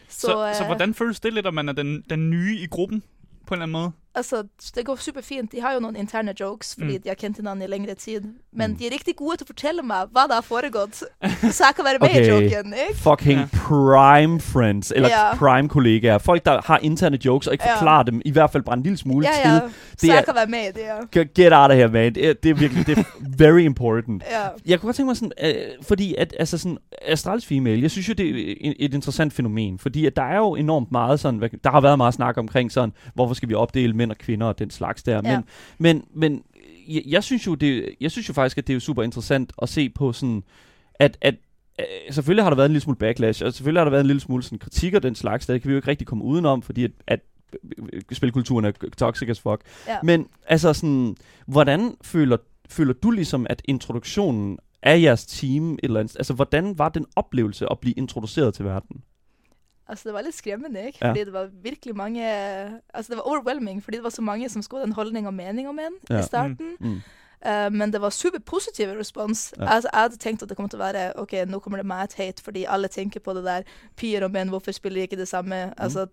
Så, 0.09 0.21
Så, 0.21 0.27
så, 0.27 0.57
så 0.57 0.63
hvordan 0.65 0.93
føles 0.93 1.19
det 1.19 1.33
lidt, 1.33 1.45
at 1.47 1.53
man 1.53 1.69
er 1.69 1.73
den, 1.73 2.03
den 2.09 2.29
nye 2.29 2.57
i 2.59 2.67
gruppen, 2.67 3.03
på 3.47 3.53
en 3.53 3.61
eller 3.61 3.63
anden 3.63 3.71
måde? 3.71 3.91
Altså, 4.15 4.43
det 4.75 4.85
går 4.85 4.95
superfint. 4.95 5.51
De 5.51 5.61
har 5.61 5.73
jo 5.73 5.79
noen 5.79 5.95
interne 5.95 6.33
jokes, 6.39 6.75
fordi 6.79 6.95
Mm. 6.97 7.01
de 7.03 7.09
har 7.09 7.15
kjent 7.15 7.37
hverandre 7.41 7.65
i 7.67 7.69
lengre 7.69 7.93
tid. 7.95 8.21
Men 8.53 8.71
Mm. 8.71 8.77
de 8.77 8.85
er 8.87 8.91
riktig 8.91 9.15
gode 9.15 9.37
til 9.37 9.45
å 9.45 9.47
fortelle 9.47 9.81
meg 9.83 9.97
hva 10.11 10.21
det 10.27 10.33
har 10.33 10.41
foregått, 10.41 10.95
så 11.57 11.63
jeg 11.67 11.75
kan 11.75 11.85
være 11.85 11.97
med 12.01 12.09
Okay. 12.09 12.25
i 12.25 12.29
joken. 12.29 12.73
ikke? 12.73 12.97
fucking 12.97 13.39
Ja. 13.39 13.45
prime 13.53 14.39
friends, 14.41 14.91
eller 14.95 15.09
Ja. 15.09 15.35
prime 15.35 15.69
kollegaer. 15.69 16.17
Folk, 16.17 16.45
der 16.45 16.61
har 16.65 16.77
interne 16.81 17.17
jokes, 17.25 17.47
og 17.47 17.53
ikke 17.53 17.63
Ja. 17.67 17.75
forklarer 17.75 18.03
dem, 18.03 18.21
i 18.25 18.31
hvert 18.31 18.51
fald 18.51 18.63
bare 18.63 18.77
en 18.77 18.83
lille 18.83 18.97
smule 18.97 19.27
Ja, 19.27 19.49
ja. 19.53 19.59
Så 19.59 19.69
Det 20.01 20.09
er- 20.09 20.13
jeg 20.15 20.25
kan 20.25 20.35
være 20.35 20.47
med 20.47 20.59
i 20.59 20.71
det, 20.71 20.81
ja. 20.81 21.21
Get- 21.49 21.53
out 21.61 21.71
of 21.71 21.77
here, 21.77 21.87
man. 21.87 22.15
Det 22.15 22.27
er, 22.29 22.33
det 22.33 22.49
er 22.49 22.53
virkelig, 22.55 22.87
det 22.87 22.97
er 22.97 23.03
very 23.37 23.59
important. 23.59 24.23
ja. 24.31 24.47
Jeg 24.65 24.79
kunne 24.79 24.87
godt 24.87 24.95
tænke 24.95 25.07
mig 25.07 25.17
sådan, 25.17 25.31
øh, 25.43 25.53
fordi 25.81 26.15
at, 26.17 26.33
altså 26.39 26.57
sådan, 26.57 26.77
Astralis 27.01 27.45
Female, 27.45 27.81
jeg 27.81 27.91
synes 27.91 28.09
jo, 28.09 28.13
det 28.13 28.29
er 28.49 28.55
et, 28.61 28.75
et 28.79 28.93
interessant 28.93 29.33
fænomen, 29.33 29.79
fordi 29.79 30.05
at 30.05 30.15
der 30.15 30.23
er 30.23 30.37
jo 30.37 30.55
enormt 30.55 30.91
meget 30.91 31.19
sådan, 31.19 31.41
der 31.63 31.69
har 31.71 31.81
været 31.81 31.97
meget 31.97 32.13
snak 32.13 32.37
omkring 32.37 32.71
sådan, 32.71 32.93
hvorfor 33.13 33.33
skal 33.33 33.49
vi 33.49 33.53
opdele 33.53 33.93
mænd 34.01 34.11
og 34.11 34.17
kvinder 34.17 34.47
og 34.47 34.59
den 34.59 34.69
slags 34.69 35.03
der, 35.03 35.21
Ja. 35.25 35.35
men, 35.35 35.43
men, 35.79 36.03
men 36.13 36.43
jeg, 36.87 37.01
jeg, 37.05 37.23
synes 37.23 37.47
jo, 37.47 37.55
det, 37.55 37.89
jeg 38.01 38.11
synes 38.11 38.29
jo 38.29 38.33
faktisk, 38.33 38.57
at 38.57 38.67
det 38.67 38.75
er 38.75 38.79
super 38.79 39.03
interessant 39.03 39.53
at 39.61 39.69
se 39.69 39.89
på 39.89 40.13
sådan, 40.13 40.43
at, 40.95 41.17
at 41.21 41.35
øh, 41.79 41.85
selvfølgelig 42.13 42.43
har 42.43 42.49
der 42.49 42.55
været 42.55 42.65
en 42.65 42.71
lille 42.71 42.81
smule 42.81 42.97
backlash, 42.97 43.45
og 43.45 43.53
selvfølgelig 43.53 43.79
har 43.79 43.85
der 43.85 43.91
været 43.91 44.01
en 44.01 44.07
lille 44.07 44.19
smule 44.19 44.43
sådan 44.43 44.59
kritik 44.59 44.93
og 44.93 45.03
den 45.03 45.15
slags, 45.15 45.45
der 45.45 45.53
det 45.53 45.61
kan 45.61 45.69
vi 45.69 45.73
jo 45.73 45.77
ikke 45.77 45.87
rigtig 45.87 46.07
komme 46.07 46.23
udenom, 46.23 46.61
fordi 46.61 46.83
at, 46.83 46.91
at 47.07 47.19
øh, 47.93 48.01
spilkulturen 48.11 48.65
er 48.65 48.71
toxic 48.97 49.29
as 49.29 49.39
fuck. 49.39 49.61
ja. 49.87 49.97
Men 50.03 50.27
altså 50.47 50.73
sådan, 50.73 51.15
hvordan 51.47 51.95
føler, 52.03 52.37
føler 52.69 52.93
du 52.93 53.11
ligesom, 53.11 53.47
at 53.49 53.61
introduktionen 53.65 54.57
af 54.83 55.01
jeres 55.01 55.25
team, 55.25 55.73
et 55.73 55.79
eller 55.83 55.99
andet, 55.99 56.15
altså 56.15 56.33
hvordan 56.33 56.77
var 56.77 56.89
den 56.89 57.05
oplevelse 57.15 57.65
at 57.71 57.79
blive 57.79 57.93
introduceret 57.93 58.53
til 58.53 58.65
verden? 58.65 59.01
Altså, 59.91 60.07
det 60.07 60.13
var 60.15 60.23
litt 60.23 60.37
skremmende, 60.37 60.85
ikke? 60.91 61.01
Ja. 61.01 61.09
Fordi 61.11 61.25
det 61.27 61.33
var 61.35 61.49
virkelig 61.65 61.95
mange 61.99 62.23
Altså, 62.93 63.09
det 63.11 63.17
var 63.19 63.27
overwhelming, 63.27 63.81
fordi 63.83 63.97
det 63.99 64.03
var 64.05 64.13
så 64.15 64.23
mange 64.23 64.47
som 64.49 64.63
skulle 64.63 64.85
ha 64.85 64.87
en 64.87 64.95
holdning 64.95 65.27
og 65.27 65.33
mening 65.35 65.67
om 65.67 65.79
en 65.83 65.97
Ja. 66.09 66.19
i 66.21 66.23
starten. 66.23 66.77
Mm. 66.79 67.01
Eh, 67.43 67.69
men 67.73 67.91
det 67.91 67.99
var 68.01 68.09
superpositiv 68.13 68.93
respons. 68.97 69.51
Ja. 69.57 69.65
Altså, 69.75 69.89
jeg 69.91 70.01
hadde 70.01 70.17
tenkt 70.21 70.43
at 70.43 70.49
det 70.49 70.57
kom 70.57 70.69
til 70.69 70.79
å 70.79 70.83
være 70.85 71.05
OK, 71.19 71.33
nå 71.49 71.59
kommer 71.61 71.77
det 71.81 71.85
mad 71.89 72.13
hate 72.17 72.41
fordi 72.45 72.65
alle 72.69 72.87
tenker 72.87 73.19
på 73.19 73.33
det 73.33 73.43
der 73.43 73.63
pier 73.97 74.23
og 74.23 74.31
menn, 74.31 74.49
hvorfor 74.53 74.71
spiller 74.73 75.01
de 75.01 75.07
ikke 75.09 75.17
det 75.17 75.27
samme? 75.27 75.71
Mm. 75.71 75.73
Altså, 75.77 76.07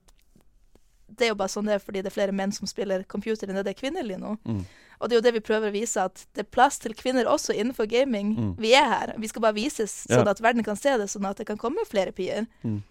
det 1.08 1.24
er 1.26 1.28
jo 1.32 1.38
bare 1.40 1.48
sånn 1.52 1.64
det 1.68 1.74
er 1.78 1.78
fordi 1.84 2.02
det 2.04 2.10
er 2.10 2.16
flere 2.16 2.32
menn 2.36 2.52
som 2.52 2.66
spiller 2.68 3.02
computer 3.08 3.48
enn 3.48 3.56
det 3.62 3.72
er 3.72 3.78
kvinner 3.80 4.04
nå. 4.18 4.34
Mm. 4.44 4.64
Og 5.00 5.08
det 5.08 5.14
er 5.14 5.20
jo 5.20 5.24
det 5.28 5.34
vi 5.38 5.40
prøver 5.46 5.70
å 5.70 5.72
vise, 5.72 6.02
at 6.02 6.24
det 6.34 6.42
er 6.42 6.50
plass 6.50 6.78
til 6.82 6.92
kvinner 6.98 7.24
også 7.30 7.54
innenfor 7.54 7.86
gaming. 7.88 8.32
Mm. 8.36 8.54
Vi 8.58 8.72
er 8.74 8.88
her. 8.90 9.12
Vi 9.18 9.28
skal 9.30 9.42
bare 9.42 9.54
vises, 9.54 10.06
sånn 10.08 10.24
Ja. 10.24 10.30
at 10.30 10.40
verden 10.42 10.64
kan 10.64 10.76
se 10.76 10.96
det, 10.98 11.06
sånn 11.08 11.28
at 11.28 11.36
det 11.36 11.46
kan 11.46 11.56
komme 11.56 11.84
flere 11.86 12.10
pier. 12.12 12.46
Mm. 12.64 12.82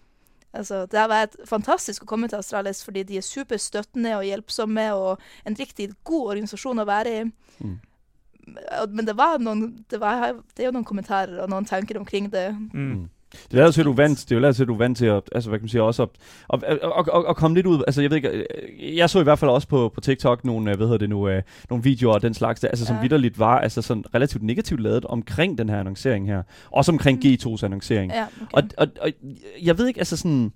Altså, 0.56 0.86
det 0.88 0.96
har 0.96 1.10
vært 1.10 1.36
fantastisk 1.48 2.04
å 2.04 2.08
komme 2.08 2.28
til 2.30 2.40
Astralis, 2.40 2.80
fordi 2.84 3.02
de 3.08 3.18
er 3.20 3.26
superstøttende 3.26 4.14
og 4.16 4.24
hjelpsomme, 4.24 4.86
og 4.96 5.20
en 5.48 5.58
riktig 5.58 5.90
god 6.08 6.32
organisasjon 6.34 6.80
å 6.80 6.88
være 6.88 7.14
i. 7.18 7.26
Mm. 7.60 7.76
Men 8.94 9.04
det 9.04 9.12
var 9.18 9.36
noen 9.42 9.84
det, 9.90 10.00
var, 10.00 10.38
det 10.56 10.64
er 10.64 10.70
jo 10.70 10.76
noen 10.78 10.88
kommentarer 10.88 11.42
og 11.42 11.50
noen 11.52 11.68
tanker 11.68 12.00
omkring 12.00 12.30
det. 12.32 12.48
Mm. 12.72 13.08
Det 13.44 13.52
lader 13.52 13.70
til, 13.70 13.80
at 13.80 13.84
du 13.84 13.90
er 13.90 13.96
vant, 13.96 14.26
det 14.28 14.44
er 14.44 14.52
til, 14.52 14.62
at 14.62 14.68
du 14.68 14.74
er 14.74 14.78
vant 14.78 14.98
til 14.98 15.06
at, 15.06 15.22
altså, 15.32 15.50
hvad 15.50 15.58
kan 15.58 15.64
man 15.64 15.68
sige, 15.68 15.82
også 15.82 16.02
at, 16.02 16.08
at, 16.52 16.62
at, 16.62 16.78
at, 16.98 17.24
at, 17.28 17.36
komme 17.36 17.54
lidt 17.56 17.66
ud, 17.66 17.82
altså 17.86 18.02
jeg 18.02 18.10
ved 18.10 18.16
ikke, 18.16 18.46
jeg 18.96 19.10
så 19.10 19.20
i 19.20 19.22
hvert 19.22 19.38
fald 19.38 19.50
også 19.50 19.68
på, 19.68 19.90
på 19.94 20.00
TikTok 20.00 20.44
nogle, 20.44 20.70
øh, 20.70 20.76
hvad 20.76 20.86
hedder 20.86 20.98
det 20.98 21.10
nu, 21.10 21.28
øh, 21.28 21.42
nogle 21.70 21.84
videoer 21.84 22.14
og 22.14 22.22
den 22.22 22.34
slags, 22.34 22.60
der, 22.60 22.68
altså 22.68 22.86
som 22.86 22.96
Ja. 22.96 23.02
vidderligt 23.02 23.38
var, 23.38 23.58
altså 23.58 23.82
sådan 23.82 24.04
relativt 24.14 24.42
negativt 24.44 24.80
lavet 24.80 25.04
omkring 25.04 25.58
den 25.58 25.68
her 25.68 25.80
annoncering 25.80 26.26
her, 26.26 26.42
også 26.70 26.92
omkring 26.92 27.18
Mm. 27.24 27.24
G2's 27.24 27.64
annoncering. 27.64 28.12
Ja, 28.12 28.22
okay. 28.22 28.46
Og, 28.52 28.62
og, 28.76 28.86
og 29.00 29.10
jeg 29.62 29.78
ved 29.78 29.86
ikke, 29.86 29.98
altså 30.00 30.16
sådan... 30.16 30.52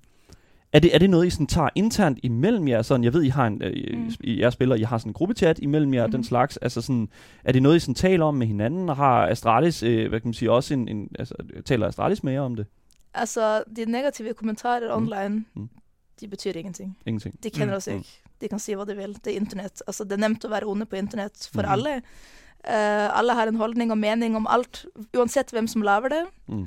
Er 0.72 0.78
det, 0.78 0.94
er 0.94 0.98
det 0.98 1.10
noget, 1.10 1.26
I 1.26 1.30
sådan 1.30 1.46
tager 1.46 1.68
internt 1.74 2.18
imellem 2.22 2.68
jer? 2.68 2.82
Sådan, 2.82 3.04
jeg 3.04 3.12
ved, 3.12 3.22
I 3.22 3.28
har 3.28 3.46
en, 3.46 3.62
øh, 3.62 3.98
Mm. 3.98 4.10
I 4.20 4.40
jeres 4.40 4.54
spillere, 4.54 4.78
I 4.80 4.82
har 4.82 4.98
sådan 4.98 5.10
en 5.10 5.14
gruppechat 5.14 5.58
imellem 5.58 5.94
jer, 5.94 6.06
mm. 6.06 6.12
den 6.12 6.24
slags. 6.24 6.56
Altså 6.56 6.80
sådan, 6.80 7.08
er 7.44 7.52
det 7.52 7.62
noget, 7.62 7.76
I 7.76 7.80
sådan 7.80 7.94
taler 7.94 8.24
om 8.24 8.34
med 8.34 8.46
hinanden? 8.46 8.88
Og 8.88 8.96
har 8.96 9.26
Astralis, 9.26 9.82
øh, 9.82 10.08
hvad 10.08 10.20
kan 10.20 10.28
man 10.28 10.34
sige, 10.34 10.50
også 10.52 10.74
en, 10.74 10.88
en 10.88 11.08
altså, 11.18 11.34
taler 11.64 11.86
Astralis 11.86 12.22
med 12.22 12.32
jer 12.32 12.40
om 12.40 12.56
det? 12.56 12.66
Altså, 13.14 13.62
de 13.76 13.84
negative 13.84 14.34
kommentarer 14.34 14.98
Mm. 14.98 15.02
online, 15.02 15.44
Mm. 15.54 15.68
de 16.20 16.28
betyr 16.28 16.52
ingenting. 16.56 16.98
Ingenting. 17.06 17.42
De 17.44 17.50
kender 17.50 17.74
Mm. 17.74 17.76
oss 17.76 17.86
ikke. 17.86 18.20
De 18.40 18.48
kan 18.48 18.58
si 18.58 18.74
hva 18.74 18.84
de 18.84 18.96
vil. 18.96 19.14
Det 19.24 19.26
er 19.26 19.40
internett. 19.40 19.82
Altså, 19.86 20.04
det 20.04 20.12
er 20.12 20.16
nemt 20.28 20.44
å 20.44 20.48
være 20.48 20.66
onde 20.66 20.86
på 20.86 20.96
internett 20.96 21.48
for 21.54 21.62
Mhm. 21.62 21.72
alle. 21.72 21.94
Eh, 22.68 23.18
alle 23.18 23.32
har 23.34 23.46
en 23.46 23.56
holdning 23.56 23.90
og 23.90 23.98
mening 23.98 24.36
om 24.36 24.46
alt, 24.50 24.86
uansett 25.16 25.50
hvem 25.50 25.66
som 25.66 25.82
lager 25.82 26.08
det. 26.08 26.22
Mm. 26.48 26.66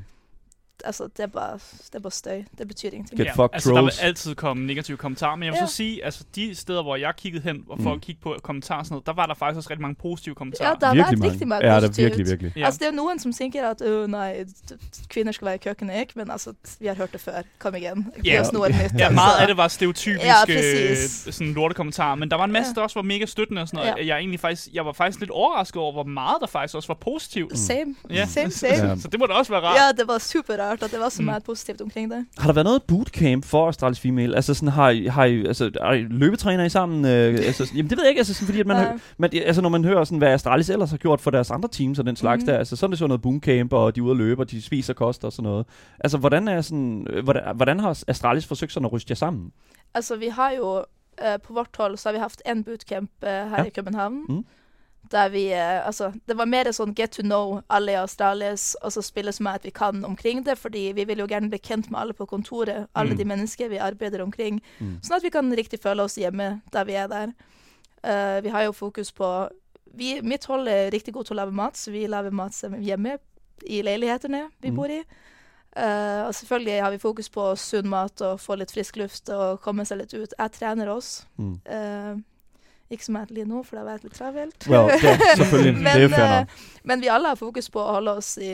Altså, 0.85 1.03
det 1.03 1.23
er 1.23 1.27
bare, 1.27 1.53
det 1.53 1.95
er 1.95 1.99
bare 1.99 2.11
støy. 2.11 2.43
Det 2.57 2.67
betyr 2.67 2.89
ingenting. 2.89 3.19
Get 3.19 3.27
fucked, 3.35 3.49
altså, 3.53 3.69
der 3.69 3.75
trolls. 3.75 4.01
vil 4.01 4.05
altid 4.07 4.35
komme 4.35 4.65
negative 4.67 4.97
kommentarer, 4.97 5.35
men 5.35 5.43
jeg 5.43 5.51
vil 5.53 5.57
Ja. 5.61 5.65
så 5.67 5.73
sige, 5.73 6.05
altså 6.05 6.23
de 6.35 6.55
steder, 6.55 6.83
hvor 6.83 6.95
jeg 6.95 7.13
kiggede 7.17 7.43
hen, 7.43 7.63
og 7.69 7.77
for 7.81 7.89
Mm. 7.89 7.95
at 7.95 8.01
kigge 8.01 8.21
på 8.21 8.35
kommentarer 8.43 8.79
og 8.79 8.85
sådan 8.85 8.93
noget, 8.93 9.05
der 9.05 9.13
var 9.13 9.25
der 9.25 9.33
faktisk 9.33 9.57
også 9.57 9.69
rigtig 9.69 9.81
mange 9.81 9.95
positive 9.95 10.33
Ja, 10.33 10.37
kommentarer. 10.37 10.75
det 10.75 10.83
har 10.87 10.93
virkelig 10.95 11.21
vært 11.21 11.31
rigtig 11.31 11.47
mange. 11.47 11.67
Ja, 11.67 11.75
det 11.75 11.83
er 11.83 11.87
positivt. 11.87 12.05
virkelig, 12.05 12.27
virkelig. 12.27 12.53
Ja. 12.57 12.65
Altså, 12.65 12.77
det 12.77 12.85
er 12.85 12.89
jo 12.91 12.95
noen 12.95 13.19
som 13.19 13.33
tenker 13.33 13.69
at 13.69 13.81
øh, 13.81 14.07
nei, 14.07 14.33
d- 14.71 15.07
kvinner 15.07 15.31
skal 15.31 15.45
være 15.45 15.55
i 15.55 15.57
køkkenet, 15.57 15.99
ikke? 15.99 16.13
Men 16.15 16.31
altså, 16.31 16.53
vi 16.79 16.87
har 16.87 16.95
hørt 16.95 17.13
det 17.13 17.21
før. 17.21 17.31
Kom 17.59 17.75
igjen. 17.75 18.07
Gi 18.23 18.29
Ja. 18.29 18.41
oss 18.41 18.51
noe 18.53 18.69
nytt. 18.69 18.99
Ja, 18.99 19.09
meget 19.09 19.39
af 19.41 19.47
det 19.47 19.57
var 19.57 19.67
stereotypiske 19.67 20.25
Ja, 20.25 20.91
øh, 20.91 20.97
sådan 21.31 21.53
lortekommentarer, 21.53 22.15
men 22.15 22.31
der 22.31 22.37
var 22.37 22.45
en 22.45 22.51
masse, 22.51 22.69
Ja. 22.71 22.75
der 22.75 22.81
også 22.81 22.95
var 22.99 23.03
mega 23.03 23.25
støttende 23.25 23.61
og 23.61 23.67
sådan 23.67 23.85
noget. 23.85 24.07
Ja. 24.07 24.13
Jeg, 24.15 24.17
egentlig 24.19 24.39
faktisk, 24.39 24.67
jeg 24.73 24.85
var 24.85 24.91
faktisk 24.91 25.19
lidt 25.19 25.31
overrasket 25.31 25.81
over, 25.81 25.91
hvor 25.91 26.03
meget 26.03 26.37
der 26.41 26.47
faktisk 26.47 26.75
også 26.75 26.87
var 26.87 26.93
positivt. 27.01 27.57
Same. 27.59 27.95
Ja. 28.09 28.25
Same, 28.25 28.51
same. 28.51 28.89
Ja. 28.89 28.95
Så 28.99 29.07
det 29.07 29.19
må 29.19 29.25
da 29.25 29.33
også 29.33 29.51
være 29.51 29.61
rart. 29.61 29.77
Ja, 29.77 30.01
det 30.01 30.07
var 30.07 30.17
super 30.17 30.55
rart 30.65 30.83
at 30.83 30.91
det 30.91 30.99
var 30.99 31.09
så 31.09 31.21
Mm. 31.21 31.25
meget 31.25 31.43
positivt 31.43 31.81
omkring 31.81 32.11
det. 32.11 32.25
Har 32.37 32.47
der 32.47 32.53
været 32.53 32.65
noget 32.65 32.83
bootcamp 32.83 33.45
for 33.45 33.67
Astralis 33.69 33.99
Female? 33.99 34.35
Altså 34.35 34.53
sådan, 34.53 34.69
har 34.69 34.89
I, 34.89 35.05
har 35.05 35.25
I, 35.25 35.45
altså, 35.45 35.71
er 35.81 35.91
I 35.93 36.01
løbetræner 36.01 36.63
I 36.63 36.69
sammen? 36.69 37.05
Øh, 37.05 37.33
altså, 37.33 37.65
sådan- 37.65 37.75
jamen 37.77 37.89
det 37.89 37.97
ved 37.97 38.03
jeg 38.03 38.09
ikke, 38.09 38.19
altså 38.19 38.33
sådan, 38.33 38.45
fordi 38.45 38.59
at 38.59 38.67
man, 38.67 38.77
Ja. 38.77 38.91
hø- 38.91 38.97
man, 39.17 39.29
altså, 39.33 39.61
når 39.61 39.69
man 39.69 39.83
hører 39.85 40.03
sådan, 40.03 40.17
hvad 40.17 40.27
Astralis 40.33 40.69
ellers 40.69 40.89
har 40.91 40.97
gjort 40.97 41.21
for 41.21 41.31
deres 41.31 41.51
andre 41.51 41.69
teams 41.71 41.99
og 41.99 42.05
den 42.05 42.15
slags 42.15 42.39
Mhm. 42.41 42.45
der, 42.47 42.57
altså 42.57 42.75
så 42.75 42.85
er 42.85 42.89
det 42.89 42.99
sådan 42.99 43.09
noget 43.09 43.21
bootcamp, 43.21 43.73
og 43.73 43.95
de 43.95 43.99
er 43.99 44.03
ude 44.03 44.11
at 44.11 44.17
løbe, 44.17 44.41
og 44.41 44.51
de 44.51 44.61
spiser 44.61 44.93
kost 44.93 45.25
og 45.25 45.31
sådan 45.33 45.43
noget. 45.43 45.65
Altså 45.99 46.17
hvordan 46.17 46.47
er 46.47 46.61
sådan, 46.61 47.07
øh, 47.09 47.23
hvordan, 47.23 47.43
hvordan 47.55 47.79
har 47.79 48.03
Astralis 48.07 48.45
forsøgt 48.45 48.71
sådan 48.71 48.85
at 48.85 48.93
ryste 48.93 49.11
jer 49.11 49.15
sammen? 49.15 49.51
Altså, 49.93 50.15
vi 50.15 50.27
har 50.27 50.51
jo 50.51 50.83
eh, 51.21 51.39
På 51.43 51.53
vårt 51.53 51.67
hold 51.77 51.97
så 51.97 52.09
har 52.09 52.13
vi 52.13 52.19
haft 52.19 52.41
en 52.51 52.63
bootcamp 52.63 53.09
eh, 53.23 53.29
her 53.29 53.55
Ja. 53.57 53.63
i 53.63 53.69
København. 53.69 54.13
Mm. 54.29 54.45
Der 55.11 55.29
vi 55.29 55.51
eh, 55.53 55.85
Altså, 55.87 56.11
det 56.27 56.35
var 56.37 56.45
mer 56.45 56.65
sånn 56.73 56.93
get 56.95 57.11
to 57.11 57.21
know 57.21 57.61
alle 57.69 57.91
i 57.91 57.95
Astralis, 57.95 58.75
og 58.81 58.91
så 58.91 59.01
spille 59.03 59.31
så 59.31 59.43
mye 59.43 59.55
at 59.55 59.63
vi 59.63 59.71
kan 59.71 60.03
omkring 60.05 60.43
det, 60.43 60.57
fordi 60.57 60.91
vi 60.93 61.05
vil 61.05 61.19
jo 61.19 61.27
gjerne 61.27 61.49
bli 61.49 61.59
kjent 61.59 61.91
med 61.91 61.99
alle 62.01 62.13
på 62.13 62.25
kontoret, 62.25 62.87
alle 62.95 63.11
Mm. 63.13 63.17
de 63.17 63.25
mennesker 63.25 63.69
vi 63.69 63.77
arbeider 63.77 64.21
omkring, 64.23 64.61
Mm. 64.81 64.99
sånn 65.01 65.17
at 65.17 65.23
vi 65.23 65.29
kan 65.29 65.51
riktig 65.51 65.79
føle 65.79 66.01
oss 66.03 66.15
hjemme 66.17 66.61
der 66.71 66.83
vi 66.85 66.93
er 66.93 67.07
der. 67.07 67.33
Eh, 68.03 68.41
vi 68.41 68.49
har 68.49 68.63
jo 68.63 68.71
fokus 68.71 69.11
på 69.11 69.49
vi, 69.95 70.21
Mitt 70.21 70.45
hold 70.45 70.67
er 70.67 70.91
riktig 70.91 71.13
god 71.13 71.25
til 71.25 71.35
å 71.37 71.45
lage 71.45 71.53
mat, 71.53 71.73
så 71.77 71.91
vi 71.91 72.05
lager 72.07 72.31
mat 72.31 72.51
hjemme 72.51 73.17
i 73.65 73.81
leilighetene 73.81 74.49
vi 74.61 74.69
Mm. 74.69 74.75
bor 74.75 74.87
i. 74.89 75.03
Eh, 75.77 76.25
og 76.27 76.33
selvfølgelig 76.33 76.81
har 76.81 76.91
vi 76.91 76.97
fokus 76.97 77.29
på 77.29 77.55
sunn 77.57 77.87
mat 77.89 78.21
og 78.21 78.39
få 78.39 78.57
litt 78.57 78.71
frisk 78.71 78.95
luft 78.97 79.29
og 79.29 79.61
komme 79.61 79.85
seg 79.85 79.97
litt 79.99 80.13
ut. 80.13 80.33
Jeg 80.39 80.51
trener 80.51 80.87
også. 80.87 81.25
Mm. 81.37 81.59
Eh, 81.65 82.15
ikke 82.89 83.05
som 83.05 83.15
jeg 83.15 83.25
lige 83.29 83.45
nå, 83.45 83.63
for 83.63 83.75
det 83.75 83.85
har 83.85 83.91
vært 83.91 84.03
litt 84.03 84.13
travelt. 84.13 84.67
Well, 84.69 84.91
ja, 85.03 85.17
selvfølgelig. 85.43 85.73
men, 85.73 85.85
det 85.85 86.03
er 86.13 86.39
nok. 86.39 86.47
men 86.83 87.01
vi 87.01 87.07
alle 87.07 87.27
har 87.27 87.35
fokus 87.35 87.69
på 87.69 87.79
å 87.81 87.91
holde 87.97 88.11
oss 88.17 88.37
i, 88.37 88.51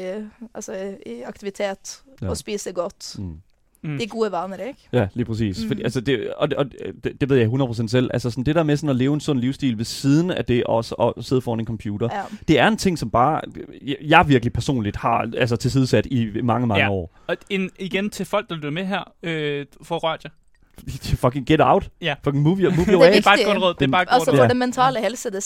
altså, 0.55 0.73
i 1.05 1.21
aktivitet 1.21 2.01
Ja. 2.21 2.29
og 2.29 2.37
spise 2.37 2.71
godt. 2.71 3.15
Mm. 3.19 3.37
Mm. 3.83 3.97
De 3.97 4.07
gode 4.07 4.31
vaner, 4.31 4.57
ikke? 4.57 4.79
Ja, 4.93 5.07
lige 5.13 5.25
præcis. 5.25 5.61
Mm. 5.63 5.67
Fordi, 5.67 5.83
altså 5.83 6.01
det, 6.01 6.33
og, 6.33 6.49
det, 6.49 6.57
og 6.57 6.65
det, 7.03 7.21
det 7.21 7.29
ved 7.29 7.37
jeg 7.37 7.47
100% 7.47 7.87
selv. 7.87 8.09
Altså 8.13 8.29
sådan, 8.29 8.43
det 8.43 8.55
der 8.55 8.63
med 8.63 8.77
sådan 8.77 8.89
at 8.89 8.95
leve 8.95 9.13
en 9.13 9.19
sund 9.19 9.39
livsstil 9.39 9.77
ved 9.77 9.85
siden 9.85 10.31
af 10.31 10.45
det 10.45 10.63
også 10.63 10.95
at 10.95 11.25
sidde 11.25 11.41
foran 11.41 11.59
en 11.59 11.65
computer, 11.65 12.09
Ja. 12.11 12.21
det 12.47 12.59
er 12.59 12.67
en 12.67 12.77
ting, 12.77 12.99
som 12.99 13.09
bare 13.09 13.41
jeg, 13.81 13.95
jeg 14.01 14.25
virkelig 14.27 14.53
personligt 14.53 14.95
har 14.97 15.29
altså, 15.37 15.55
tilsidesat 15.55 16.05
i 16.05 16.41
mange, 16.43 16.67
mange 16.67 16.83
Ja. 16.83 16.91
år. 16.91 17.17
Og 17.27 17.35
en, 17.49 17.69
igen 17.79 18.09
til 18.09 18.25
folk, 18.25 18.49
der 18.49 18.55
lytter 18.55 18.69
med 18.71 18.85
her, 18.85 19.13
øh, 19.23 19.65
for 19.81 19.97
rørt 19.97 20.23
jer. 20.23 20.29
Fucking 21.23 21.45
get 21.47 21.59
out. 21.61 21.89
Ja. 22.01 22.13
Fucking 22.23 22.43
move 22.43 22.59
your, 22.61 22.71
move 22.71 22.85
Det 22.85 22.93
your 22.93 23.03
er 23.03 23.07
way. 23.07 23.11
Det 23.11 23.17
er 23.17 23.29
bare 23.29 23.39
et 23.41 23.45
godt 23.45 23.57
råd. 23.63 23.73
Det 23.79 23.85
er 23.87 23.91
bare 23.91 24.01
et 24.01 24.07
godt 24.07 24.15
Altså 24.15 24.31
råd. 24.31 24.37
For 24.37 24.43
Ja. 24.43 24.49
den 24.49 24.57
mentale 24.59 24.99
helse 24.99 25.29
det 25.29 25.37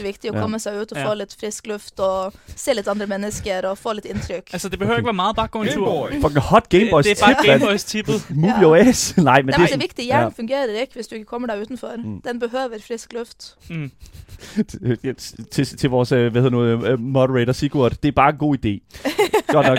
er 0.00 0.04
viktig 0.04 0.30
å 0.30 0.34
Ja. 0.34 0.40
komme 0.40 0.58
seg 0.58 0.80
ut 0.82 0.92
og 0.92 0.98
Ja. 0.98 1.10
få 1.10 1.14
litt 1.14 1.36
frisk 1.40 1.66
luft 1.66 2.00
og 2.00 2.32
se 2.56 2.74
litt 2.74 2.88
andre 2.88 3.06
mennesker 3.06 3.66
og 3.68 3.78
få 3.78 3.92
litt 3.94 4.04
inntrykk. 4.04 4.52
Altså, 4.52 4.68
det 4.68 4.78
behøver 4.78 4.96
ikke 4.98 5.06
være 5.06 5.14
meget, 5.14 5.36
bare 5.36 5.48
gå 5.48 5.62
en 5.62 5.68
tur. 5.68 5.84
Boy. 5.84 6.20
Fucking 6.20 6.40
hot 6.40 6.68
Game 6.68 6.90
Boys 6.90 7.04
det, 7.06 7.16
det 7.16 7.22
er 7.22 7.26
bare 7.26 7.34
tip, 7.34 7.46
Game 7.46 7.58
man. 7.58 7.68
Boys 7.68 7.84
tippet. 7.84 8.26
Move 8.44 8.54
your 8.62 8.76
ass. 8.76 9.16
Nej, 9.16 9.42
men 9.42 9.48
det 9.48 9.60
er 9.60 9.66
det 9.66 9.74
er 9.74 9.78
viktig. 9.78 10.04
Hjernen 10.04 10.32
fungerer 10.32 10.80
ikke 10.80 10.94
hvis 10.94 11.06
du 11.06 11.14
ikke 11.14 11.26
kommer 11.26 11.48
deg 11.48 11.60
utenfor. 11.62 11.92
Mm. 11.96 12.20
Den 12.22 12.38
behøver 12.40 12.78
frisk 12.86 13.12
luft. 13.12 13.54
Mm. 13.70 13.90
til, 15.18 15.46
til, 15.50 15.66
til 15.78 15.90
vores 15.90 16.12
øh, 16.12 16.32
hvad 16.32 16.42
hedder 16.42 16.56
nu, 16.56 16.64
øh, 16.64 17.00
moderator 17.00 17.52
Sigurd, 17.52 17.92
det 18.02 18.08
er 18.08 18.12
bare 18.12 18.30
en 18.30 18.36
god 18.36 18.56
idé. 18.56 19.00
Godt 19.52 19.66
nok. 19.66 19.78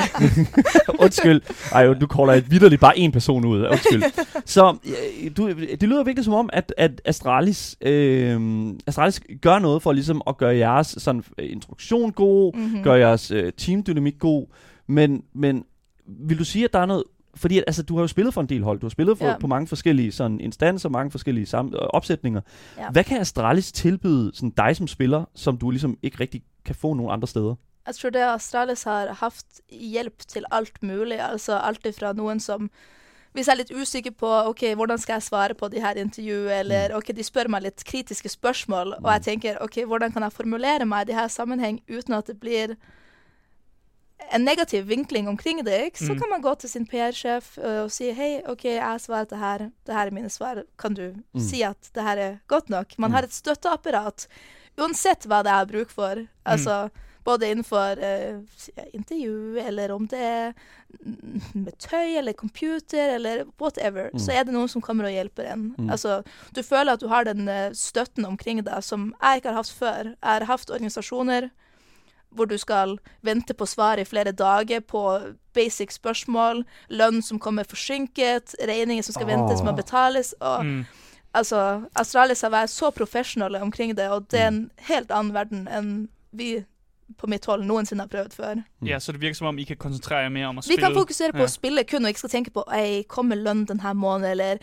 Undskyld. 0.99 1.41
Ej, 1.71 1.93
nu 1.99 2.07
kolder 2.07 2.33
jeg 2.33 2.43
vidderligt 2.51 2.81
bare 2.81 2.97
en 2.97 3.11
person 3.11 3.45
ud. 3.45 3.65
Undskyld. 3.67 4.03
Så 4.45 4.72
øh, 4.85 5.31
du, 5.37 5.47
det 5.49 5.83
lyder 5.83 6.03
virkelig 6.03 6.25
som 6.25 6.33
om, 6.33 6.49
at, 6.53 6.73
at 6.77 7.01
Astralis, 7.05 7.77
øh, 7.81 8.41
Astralis 8.87 9.21
gør 9.41 9.59
noget 9.59 9.81
for 9.81 9.91
ligesom 9.91 10.21
at 10.27 10.37
gøre 10.37 10.55
jeres 10.55 10.87
sådan, 10.99 11.23
øh, 11.37 11.51
introduktion 11.51 12.11
god, 12.11 12.53
Mhm. 12.55 12.83
gør 12.83 12.95
jeres 12.95 13.31
øh, 13.31 13.51
teamdynamik 13.57 14.19
god, 14.19 14.45
men, 14.87 15.23
men 15.33 15.65
vil 16.07 16.39
du 16.39 16.43
sige, 16.45 16.65
at 16.65 16.73
der 16.73 16.79
er 16.79 16.85
noget 16.85 17.03
fordi 17.35 17.57
at, 17.57 17.63
altså, 17.67 17.83
du 17.83 17.95
har 17.95 18.01
jo 18.03 18.07
spillet 18.07 18.33
for 18.33 18.41
en 18.41 18.49
del 18.49 18.63
hold, 18.63 18.79
du 18.79 18.85
har 18.85 18.89
spillet 18.89 19.17
for, 19.17 19.25
Ja. 19.25 19.37
på 19.37 19.47
mange 19.47 19.67
forskellige 19.67 20.11
sådan, 20.11 20.39
instanser, 20.39 20.89
mange 20.89 21.11
forskellige 21.11 21.45
sam- 21.45 21.73
øh, 21.75 21.79
opsætninger. 21.89 22.41
Ja. 22.77 22.89
Hvad 22.91 23.03
kan 23.03 23.17
Astralis 23.21 23.71
tilbyde 23.71 24.31
sådan 24.33 24.49
dig 24.49 24.75
som 24.75 24.87
spiller, 24.87 25.25
som 25.35 25.57
du 25.57 25.69
ligesom 25.69 25.97
ikke 26.03 26.19
rigtig 26.19 26.41
kan 26.65 26.75
få 26.75 26.93
nogen 26.93 27.11
andre 27.11 27.27
steder? 27.27 27.55
Jeg 27.87 27.95
tror 27.95 28.09
det 28.09 28.19
Astralis 28.19 28.83
har 28.83 29.13
haft 29.19 29.45
hjelp 29.71 30.13
til 30.27 30.43
alt 30.51 30.83
mulig. 30.83 31.19
Altså 31.31 31.57
alt 31.57 31.85
ifra 31.85 32.13
noen 32.13 32.39
som 32.39 32.69
Hvis 33.33 33.47
jeg 33.47 33.53
er 33.53 33.57
litt 33.63 33.71
usikker 33.73 34.11
på 34.11 34.29
ok, 34.49 34.73
hvordan 34.77 34.99
skal 35.01 35.13
jeg 35.15 35.23
svare 35.23 35.53
på 35.57 35.69
de 35.73 35.79
her 35.81 35.95
intervjuene, 35.97 36.59
eller 36.59 36.89
Mm. 36.89 36.97
ok, 36.97 37.07
de 37.15 37.23
spør 37.23 37.47
meg 37.49 37.63
litt 37.63 37.83
kritiske 37.83 38.29
spørsmål, 38.29 38.93
og 39.03 39.09
jeg 39.13 39.21
tenker 39.23 39.57
ok, 39.61 39.83
hvordan 39.85 40.13
kan 40.13 40.21
jeg 40.23 40.31
formulere 40.33 40.85
meg 40.85 41.01
i 41.01 41.11
de 41.11 41.17
her 41.17 41.27
sammenheng 41.27 41.81
uten 41.89 42.13
at 42.13 42.25
det 42.27 42.39
blir 42.39 42.75
en 44.31 44.45
negativ 44.45 44.85
vinkling 44.87 45.27
omkring 45.27 45.63
det, 45.65 45.81
ikke? 45.91 45.99
så 45.99 46.13
Mm. 46.13 46.19
kan 46.19 46.29
man 46.29 46.41
gå 46.41 46.55
til 46.59 46.69
sin 46.69 46.85
PR-sjef 46.85 47.57
øh, 47.57 47.83
og 47.83 47.91
si 47.91 48.11
hei, 48.11 48.41
ok, 48.47 48.63
jeg 48.65 48.99
svarer 49.01 49.25
det 49.29 49.37
her, 49.39 49.57
det 49.85 49.95
her 49.95 50.05
er 50.07 50.11
mine 50.11 50.29
svar, 50.29 50.63
kan 50.79 50.93
du 50.93 51.13
Mm. 51.33 51.39
si 51.41 51.61
at 51.63 51.89
det 51.93 52.03
her 52.03 52.17
er 52.17 52.37
godt 52.47 52.69
nok? 52.69 52.97
Man 52.99 53.09
Mm. 53.09 53.13
har 53.15 53.23
et 53.23 53.33
støtteapparat, 53.33 54.27
uansett 54.77 55.25
hva 55.27 55.43
det 55.43 55.51
er 55.51 55.65
bruk 55.65 55.89
for. 55.89 56.27
Altså, 56.45 56.89
både 57.25 57.49
innenfor 57.51 57.97
ja, 58.03 58.83
intervju, 58.93 59.59
eller 59.59 59.91
om 59.91 60.07
det 60.07 60.19
er 60.19 60.53
med 61.53 61.73
tøy 61.79 62.17
eller 62.19 62.33
computer, 62.33 63.15
eller 63.15 63.45
whatever, 63.59 64.09
Mm. 64.13 64.19
så 64.19 64.31
er 64.33 64.43
det 64.43 64.53
noen 64.53 64.67
som 64.69 64.81
kommer 64.81 65.05
og 65.05 65.11
hjelper 65.15 65.45
en. 65.53 65.75
Mm. 65.77 65.89
Altså, 65.89 66.23
du 66.53 66.61
føler 66.63 66.93
at 66.93 66.99
du 66.99 67.07
har 67.07 67.23
den 67.25 67.47
eh, 67.47 67.71
støtten 67.73 68.25
omkring 68.25 68.61
deg 68.63 68.83
som 68.83 69.13
jeg 69.21 69.41
ikke 69.41 69.49
har 69.49 69.55
hatt 69.63 69.71
før. 69.79 70.03
Jeg 70.03 70.17
har 70.39 70.45
hatt 70.45 70.69
organisasjoner 70.69 71.49
hvor 72.33 72.47
du 72.49 72.57
skal 72.57 72.97
vente 73.21 73.53
på 73.53 73.65
svar 73.69 73.99
i 74.01 74.03
flere 74.09 74.31
dager 74.33 74.79
på 74.81 75.33
basic 75.53 75.91
spørsmål, 75.93 76.63
lønn 76.89 77.21
som 77.21 77.37
kommer 77.39 77.63
forsinket, 77.63 78.55
regninger 78.65 79.03
som 79.05 79.13
skal 79.13 79.27
ventes 79.29 79.61
med 79.61 79.73
å 79.73 79.77
Ah. 79.77 79.81
betales. 79.83 80.33
og 80.41 80.63
Mm. 80.65 80.85
Altså, 81.35 81.85
Astralis 81.95 82.41
har 82.41 82.49
vært 82.51 82.69
så 82.69 82.91
professionelle 82.93 83.61
omkring 83.61 83.95
det, 83.95 84.07
og 84.09 84.27
det 84.29 84.39
er 84.39 84.47
en 84.47 84.71
helt 84.77 85.09
annen 85.11 85.33
verden 85.33 85.67
enn 85.67 86.09
vi 86.31 86.65
på 87.17 87.27
mitt 87.27 87.45
hold 87.45 87.63
noensinne 87.65 88.01
har 88.01 88.07
prøvd 88.07 88.33
før. 88.33 88.55
Mm. 88.81 88.87
Ja, 88.87 88.97
så 88.97 89.11
det 89.11 89.21
virker 89.21 89.35
som 89.35 89.47
om, 89.47 89.59
I 89.59 89.65
kan 89.65 89.77
koncentrere 89.77 90.23
jer 90.23 90.29
mere 90.29 90.47
om 90.49 90.57
at 90.57 90.65
Vi 90.67 90.73
spille. 90.75 90.81
kan 90.87 90.93
fokusere 90.95 91.31
på 91.33 91.39
Ja. 91.39 91.45
å 91.45 91.49
spille 91.51 91.83
kun, 91.87 92.05
og 92.05 92.09
ikke 92.13 92.17
skal 92.23 92.29
tenke 92.29 92.51
på 92.53 92.63
ei, 92.73 93.03
kommer 93.03 93.35
lønn 93.35 93.65
denne 93.65 93.93
måneden, 93.95 94.31
eller 94.31 94.59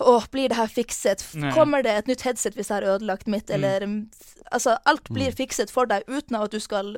åh, 0.00 0.26
blir 0.32 0.48
det 0.48 0.56
her 0.56 0.66
fikset? 0.66 1.34
Nei. 1.36 1.52
Kommer 1.52 1.82
det 1.82 1.90
et 1.98 2.06
nytt 2.06 2.22
headset 2.22 2.54
hvis 2.54 2.68
jeg 2.68 2.82
har 2.82 2.98
ødelagt 2.98 3.26
mitt, 3.26 3.46
Mm. 3.48 3.54
eller 3.54 3.80
mm, 3.86 4.10
Altså, 4.52 4.76
alt 4.84 5.04
blir 5.04 5.30
Mm. 5.30 5.36
fikset 5.36 5.70
for 5.70 5.86
deg 5.86 6.02
uten 6.08 6.34
at 6.42 6.50
du 6.50 6.58
skal 6.58 6.96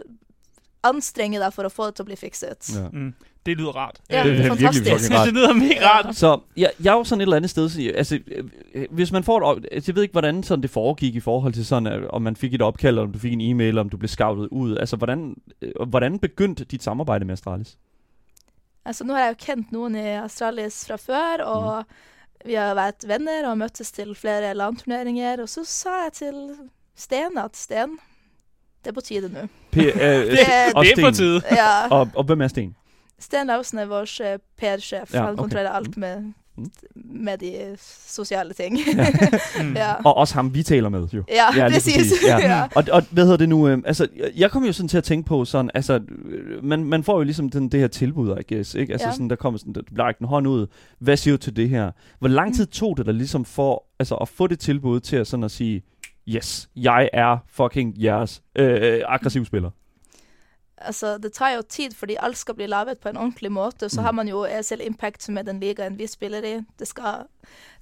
anstrenge 0.85 1.39
deg 1.39 1.53
for 1.53 1.65
å 1.65 1.71
få 1.73 1.87
det 1.91 1.97
til 1.97 2.05
å 2.05 2.09
bli 2.09 2.17
fikset. 2.17 2.75
Ja. 2.75 2.89
Mm. 2.89 3.15
Det 3.47 3.57
lyder 3.57 3.77
rart. 3.77 4.01
Ja, 4.11 4.15
Det 4.17 4.21
er 4.21 4.25
virkelig 4.31 4.47
fantastisk. 4.49 4.91
fucking 4.93 5.15
rart. 5.19 5.27
det 5.27 5.35
lyder 5.35 5.53
mega 5.53 5.89
rart. 5.89 6.17
Så 6.17 6.41
jeg, 6.57 6.71
jeg 6.85 6.93
er 6.93 6.97
jo 6.99 7.05
sådan 7.05 7.21
et 7.21 7.23
eller 7.23 7.37
andet 7.37 7.51
sted, 7.51 7.69
så, 7.69 7.93
altså, 7.95 8.19
øh, 8.75 8.87
hvis 8.91 9.13
man 9.13 9.25
får 9.25 9.53
et, 9.53 9.67
altså, 9.73 9.91
jeg 9.93 9.97
ved 9.97 10.03
ikke, 10.03 10.13
hvordan 10.13 10.43
sådan 10.43 10.63
det 10.63 10.71
foregik 10.71 11.15
i 11.15 11.21
forhold 11.21 11.53
til 11.53 11.67
sådan, 11.67 11.87
øh, 11.93 12.07
om 12.11 12.23
man 12.23 12.37
fik 12.37 12.55
et 12.55 12.63
opkald, 12.63 12.89
eller 12.89 13.03
om 13.03 13.13
du 13.13 13.19
fik 13.19 13.33
en 13.33 13.41
e-mail, 13.41 13.69
eller 13.69 13.81
om 13.81 13.89
du 13.89 13.97
blev 13.97 14.09
scoutet 14.09 14.49
ud. 14.51 14.77
Altså, 14.77 14.97
hvordan, 14.97 15.37
øh, 15.63 15.89
hvordan 15.89 16.19
begyndte 16.19 16.65
dit 16.65 16.83
samarbejde 16.83 17.25
med 17.25 17.33
Astralis? 17.33 17.77
Altså, 18.85 19.05
nå 19.05 19.13
har 19.13 19.21
jeg 19.21 19.29
jo 19.31 19.45
kjent 19.47 19.73
noen 19.73 19.95
i 19.95 19.99
Astralis 20.09 20.87
fra 20.87 20.97
før, 20.97 21.45
og 21.45 21.85
vi 22.47 22.55
har 22.59 22.75
vært 22.75 23.05
venner 23.07 23.49
og 23.51 23.59
møttes 23.59 23.93
til 23.93 24.15
flere 24.15 24.55
LAN-turneringer. 24.55 25.43
Og 25.43 25.49
så 25.49 25.61
sa 25.65 25.89
jeg 26.05 26.13
til 26.13 26.35
Sten 26.97 27.39
at 27.39 27.57
Sten, 27.57 27.99
det 28.85 28.91
er 28.91 28.95
på 28.95 29.01
tide 29.01 29.29
nå. 29.33 29.41
P- 29.77 29.79
øh, 29.79 29.93
Det- 30.27 30.31
det 30.31 30.99
er 30.99 31.05
på 31.05 31.11
tide. 31.11 31.43
Ja. 31.51 31.89
Og, 31.91 32.09
og 32.15 32.25
hvem 32.25 32.41
er 32.43 32.49
Sten? 32.49 32.75
Sten 33.23 33.47
Lausen 33.47 33.79
er 33.79 33.85
vår 33.87 34.23
eh, 34.33 34.39
PR-sjef. 34.59 35.15
Ja, 35.15 35.25
Han 35.27 35.37
kontrollerer 35.37 35.73
alt 35.73 35.97
med, 35.97 36.23
Mm. 36.57 36.71
med 36.95 37.39
de 37.39 37.77
sosiale 38.09 38.53
ting. 38.53 38.79
Mm. 39.63 39.75
ja. 39.75 39.93
Og 40.05 40.17
også 40.17 40.35
ham, 40.35 40.55
vi 40.55 40.63
taler 40.63 40.89
med, 40.89 41.09
jo. 41.13 41.23
Ja, 41.29 41.57
Ja, 41.57 41.69
præcis. 41.69 41.97
præcis, 41.97 42.13
ja. 42.27 42.39
ja. 42.57 42.63
Og, 42.75 42.85
og 42.93 43.03
hvad 43.11 43.25
hedder 43.25 43.37
det 43.37 43.49
nu? 43.49 43.69
Øh, 43.69 43.79
altså, 43.85 44.09
jeg- 44.37 44.51
kom 44.51 44.65
jo 44.65 44.73
sådan 44.73 44.89
til 44.89 44.99
at 44.99 45.05
tænke 45.05 45.27
på 45.29 45.45
sådan, 45.45 45.71
altså, 45.75 46.01
øh, 46.29 46.65
man, 46.65 46.85
man 46.85 47.05
får 47.05 47.17
jo 47.17 47.23
ligesom 47.23 47.49
den, 47.51 47.69
det 47.69 47.81
her 47.81 47.87
tilbud, 47.89 48.37
I 48.49 48.55
guess, 48.55 48.75
ikke? 48.75 48.93
Altså 48.93 49.09
Ja. 49.09 49.13
sådan, 49.13 49.31
der 49.31 49.37
kommer 49.37 49.59
sådan, 49.59 49.73
der 49.73 49.83
bliver 49.95 50.13
en 50.21 50.27
hånd 50.27 50.47
ud. 50.49 50.67
Hvad 50.99 51.17
siger 51.17 51.37
du 51.37 51.43
til 51.43 51.57
det 51.57 51.69
her? 51.69 51.91
Hvor 52.19 52.29
lang 52.29 52.49
Mm. 52.49 52.55
tid 52.55 52.67
tog 52.67 52.97
det 52.97 53.07
der 53.07 53.13
ligesom 53.13 53.45
for, 53.45 53.85
altså 53.99 54.15
at 54.15 54.29
få 54.29 54.47
det 54.47 54.59
tilbud 54.59 55.01
til 55.01 55.17
at 55.17 55.27
sådan 55.27 55.45
at 55.45 55.51
sige, 55.51 55.83
yes, 56.29 56.69
jeg 56.77 57.11
er 57.13 57.39
fucking 57.49 58.03
jeres 58.03 58.43
øh, 58.57 59.01
aggressiv 59.09 59.45
spiller. 59.45 59.71
Altså, 60.85 61.19
det 61.19 61.33
tar 61.33 61.51
jo 61.57 61.63
tid, 61.63 61.95
fordi 61.95 62.17
alt 62.21 62.37
skal 62.39 62.55
bli 62.55 62.67
laget 62.67 63.01
på 63.01 63.09
en 63.09 63.17
ordentlig 63.17 63.53
måte. 63.53 63.89
Så 63.89 64.01
Mm. 64.01 64.05
har 64.05 64.13
man 64.13 64.29
jo 64.29 64.45
ESL 64.45 64.81
Impact, 64.87 65.23
som 65.23 65.39
er 65.39 65.43
den 65.43 65.61
ligaen 65.61 65.99
vi 65.99 66.07
spiller 66.07 66.43
i. 66.45 66.61
Det 66.79 66.89
skal... 66.89 67.25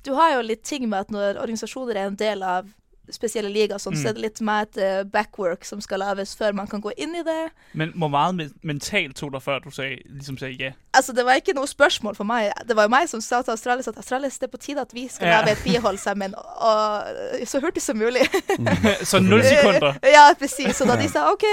Du 0.07 0.15
har 0.15 0.35
jo 0.35 0.41
litt 0.43 0.63
ting 0.65 0.89
med 0.89 0.99
at 0.99 1.11
når 1.11 1.37
organisasjoner 1.43 1.95
er 1.97 2.07
en 2.07 2.15
del 2.17 2.43
av 2.43 2.67
spesielle 3.11 3.51
ligaer, 3.51 3.79
sånn, 3.79 3.95
Mm. 3.97 4.03
så 4.03 4.09
er 4.09 4.13
det 4.13 4.23
litt 4.23 4.41
mer 4.41 4.63
et 4.63 4.77
eh, 4.79 5.03
backwork 5.03 5.65
som 5.65 5.81
skal 5.81 5.99
laves 5.99 6.37
før 6.37 6.53
man 6.55 6.67
kan 6.69 6.81
gå 6.81 6.93
inn 6.97 7.15
i 7.17 7.23
det. 7.27 7.51
Men 7.75 7.91
hvor 7.99 8.09
meget 8.09 8.35
me- 8.37 8.55
mentalt 8.63 9.17
tog 9.17 9.33
dig, 9.33 9.43
før 9.43 9.59
du 9.59 9.71
sagde, 9.71 9.97
ligesom 10.07 10.39
sagde 10.39 10.57
ja? 10.63 10.71
Altså, 10.95 11.13
det 11.13 11.25
var 11.25 11.33
ikke 11.35 11.53
noe 11.55 11.67
spørsmål 11.67 12.15
for 12.15 12.25
meg. 12.25 12.53
Det 12.69 12.77
var 12.77 12.83
jo 12.87 12.89
meg 12.89 13.09
som 13.09 13.21
sa 13.21 13.43
til 13.43 13.51
Astralis 13.53 13.89
at 13.89 13.99
Astralis, 13.99 14.39
det 14.39 14.47
er 14.47 14.51
på 14.57 14.63
tide 14.63 14.81
at 14.81 14.95
vi 14.95 15.09
skal 15.09 15.27
Ja. 15.27 15.41
lage 15.41 15.53
et 15.53 15.65
bihold 15.65 15.99
sammen, 15.99 16.35
og 16.37 17.03
eh, 17.41 17.45
så 17.47 17.61
hurtig 17.61 17.83
som 17.83 17.97
mulig. 17.99 18.23
Så 19.11 19.19
0 19.21 19.43
sekunder. 19.43 19.99
ja, 20.17 20.33
precis. 20.39 20.77
Så 20.77 20.85
da 20.85 20.97
de 20.97 21.09
sa 21.09 21.33
OK, 21.33 21.45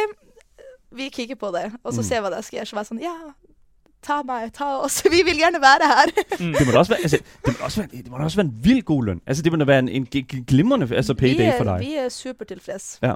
vi 0.91 1.09
kikker 1.09 1.35
på 1.35 1.51
det, 1.53 1.71
og 1.83 1.93
så 1.93 1.99
Mm. 2.01 2.03
ser 2.07 2.21
vi 2.21 2.27
hva 2.27 2.35
det 2.35 2.45
skal 2.45 2.59
gjøre, 2.59 2.65
så 2.69 2.75
var 2.75 2.83
jeg 2.83 2.91
sånn 2.91 3.01
Ja, 3.03 3.33
ta 4.01 4.23
meg, 4.23 4.53
ta 4.53 4.77
oss. 4.79 5.01
Vi 5.11 5.23
vil 5.25 5.37
gjerne 5.41 5.59
være 5.61 5.87
her. 5.89 6.11
Mm. 6.39 6.53
Det 6.53 6.65
må 6.67 6.71
da 6.71 6.79
også 6.79 6.93
være, 6.95 7.03
altså, 7.03 7.17
det 7.17 7.51
må 7.51 7.57
da 7.57 7.63
også 7.65 7.81
være, 7.81 7.89
det 8.03 8.11
må 8.11 8.17
også 8.23 8.37
være 8.37 8.47
en 8.47 8.59
vild 8.63 8.83
god 8.85 9.03
løn. 9.05 9.21
Altså, 9.27 9.43
det 9.43 9.51
må 9.51 9.57
da 9.57 9.65
være 9.65 9.79
en, 9.79 9.89
en 9.89 10.05
glimrende 10.47 10.95
altså, 10.95 11.13
vi, 11.13 11.19
payday 11.19 11.45
er, 11.49 11.57
for 11.57 11.63
dig. 11.65 11.79
vi 11.79 11.95
er 11.95 12.09
supertilfreds 12.09 12.99
Ja. 13.03 13.15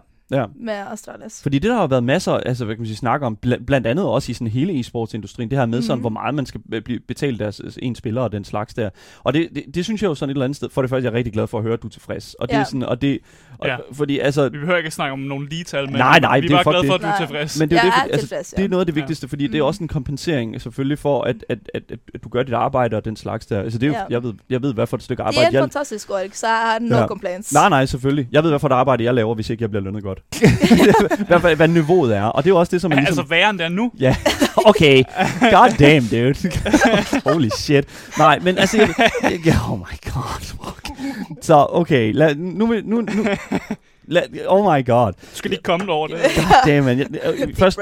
Med 0.60 0.74
Astralis. 0.74 1.42
Fordi 1.42 1.60
det 1.60 1.70
der 1.70 1.76
har 1.76 1.88
været 1.88 2.04
masser, 2.04 2.32
altså 2.34 2.66
hvad 2.66 2.76
kan 2.76 2.82
man 2.82 2.88
sige, 2.88 2.98
snakke 2.98 3.26
om, 3.26 3.38
bl- 3.46 3.64
blandt 3.66 3.88
andet 3.88 4.06
også 4.06 4.32
i 4.32 4.34
sådan 4.34 4.48
hele 4.48 4.74
e-sportsindustrien, 4.80 5.50
det 5.50 5.58
her 5.58 5.66
med 5.66 5.82
sådan, 5.82 5.96
Mhm. 5.98 6.02
hvor 6.02 6.10
meget 6.10 6.36
man 6.36 6.46
skal 6.46 6.62
blive 6.86 7.00
betalt 7.00 7.40
deres 7.40 7.62
en 7.82 7.96
spiller 7.96 8.22
og 8.22 8.32
den 8.32 8.44
slags 8.46 8.74
der. 8.74 8.90
Og 9.24 9.34
det, 9.34 9.50
det, 9.56 9.64
det, 9.76 9.84
synes 9.86 10.02
jeg 10.02 10.10
jo 10.10 10.16
sådan 10.16 10.30
et 10.30 10.34
eller 10.34 10.46
andet 10.46 10.56
sted, 10.56 10.70
for 10.70 10.82
det 10.82 10.90
første, 10.90 11.06
jeg 11.06 11.12
er 11.14 11.18
rigtig 11.18 11.34
glad 11.34 11.48
for 11.48 11.58
at 11.58 11.64
høre, 11.64 11.74
at 11.74 11.82
du 11.82 11.88
er 11.88 11.92
tilfreds. 11.92 12.34
Og 12.34 12.48
det 12.48 12.54
er 12.56 12.60
Ja. 12.60 12.66
sådan, 12.66 12.84
og 12.84 13.02
det, 13.02 13.20
og, 13.60 13.68
Ja. 13.68 13.76
fordi 13.94 14.20
altså, 14.20 14.50
Vi 14.50 14.58
behøver 14.58 14.78
ikke 14.78 14.92
snakke 14.92 15.14
om 15.14 15.20
nogle 15.20 15.50
ligetal, 15.50 15.86
men 15.86 15.96
Nej, 15.96 16.20
nej, 16.20 16.40
vi 16.40 16.48
det 16.48 16.54
er 16.54 16.60
er 16.60 16.64
bare 16.64 16.74
glade 16.74 16.88
for, 16.88 16.94
at 16.94 17.02
det. 17.02 17.08
du 17.08 17.24
er 17.24 17.28
tilfreds. 17.28 17.60
men 17.60 17.70
det 17.70 17.78
er 17.78 17.82
jo 17.82 17.86
jeg 17.86 17.92
det, 17.94 17.98
er 17.98 18.02
fordi, 18.02 18.12
altså, 18.14 18.28
tilfreds, 18.28 18.54
ja. 18.54 18.58
det 18.62 18.66
er 18.66 18.70
noget 18.70 18.82
af 18.82 18.86
det 18.86 18.96
Ja. 18.96 19.00
vigtigste, 19.02 19.28
fordi 19.28 19.48
det 19.48 19.56
er 19.56 19.62
Mhm. 19.62 19.68
også 19.68 19.84
en 19.84 19.88
kompensering 19.88 20.62
selvfølgelig 20.62 21.00
for, 21.00 21.22
at, 21.24 21.36
at, 21.50 21.60
at, 21.74 21.84
at, 21.90 22.00
at 22.14 22.24
du 22.24 22.30
gør 22.30 22.44
dit 22.44 22.54
arbejde 22.54 22.96
og 22.98 23.06
den 23.06 23.16
slags 23.16 23.46
der. 23.46 23.62
Altså 23.62 23.80
det 23.80 23.86
er 23.88 23.92
jo, 23.92 23.98
Ja. 23.98 24.06
jeg, 24.10 24.24
ved, 24.24 24.34
jeg 24.50 24.62
ved, 24.62 24.74
hvad 24.74 24.88
for 24.88 24.98
et 24.98 25.04
stykke 25.04 25.20
De 25.20 25.24
er 25.24 25.28
arbejde 25.28 25.48
en 25.48 25.54
jeg... 25.54 25.62
fantastisk 25.64 26.10
org, 26.10 26.20
så 26.34 26.48
jeg 26.48 26.56
har 26.56 26.80
no 26.82 26.98
Ja. 26.98 27.08
complaints. 27.08 27.54
Nej, 27.54 27.70
nej, 27.70 27.86
selvfølgelig. 27.86 28.28
Jeg 28.32 28.44
ved, 28.44 28.50
hvad 28.52 28.60
for 28.60 28.68
et 28.68 28.72
arbejde 28.72 29.04
jeg 29.04 29.14
laver, 29.14 29.36
hvis 29.36 29.50
ikke 29.50 29.62
jeg 29.62 29.70
bliver 29.70 29.84
lønnet 29.84 30.04
godt. 30.04 30.21
hvad, 31.28 31.40
hvad, 31.40 31.56
hvad 31.56 31.68
niveauet 31.68 32.16
er. 32.16 32.24
Og 32.24 32.44
det 32.44 32.50
er 32.50 32.54
jo 32.54 32.60
også 32.60 32.72
det, 32.72 32.82
som 32.82 32.90
man 32.90 32.98
Ja, 32.98 33.02
ligesom... 33.02 33.20
altså 33.20 33.30
værre 33.30 33.50
end 33.50 33.58
det 33.58 33.66
er 33.66 33.70
nu. 33.70 33.92
Ja, 34.00 34.16
okay. 34.70 35.04
God 35.42 35.78
damn, 35.80 36.08
dude. 36.08 36.36
Holy 37.32 37.50
shit. 37.58 37.86
Nej, 38.18 38.40
men 38.40 38.58
altså... 38.58 38.78
Jeg, 38.78 39.40
jeg, 39.46 39.56
oh 39.72 39.80
my 39.80 40.12
god. 40.14 40.42
Fuck. 40.42 40.88
Så, 41.42 41.68
okay. 41.70 42.14
Lad, 42.14 42.36
nu, 42.36 42.66
nu, 42.86 43.02
nu, 43.02 43.26
lad, 44.08 44.22
oh 44.48 44.76
my 44.76 44.86
god. 44.86 45.12
Du 45.12 45.28
skal 45.34 45.52
lige 45.52 45.62
komme 45.64 45.92
over 45.92 46.08
det. 46.08 46.18
God 46.36 46.72
damn, 46.72 46.86
man. 46.86 47.00
Jeg, 47.00 47.08
jeg, 47.40 47.50
først, 47.58 47.80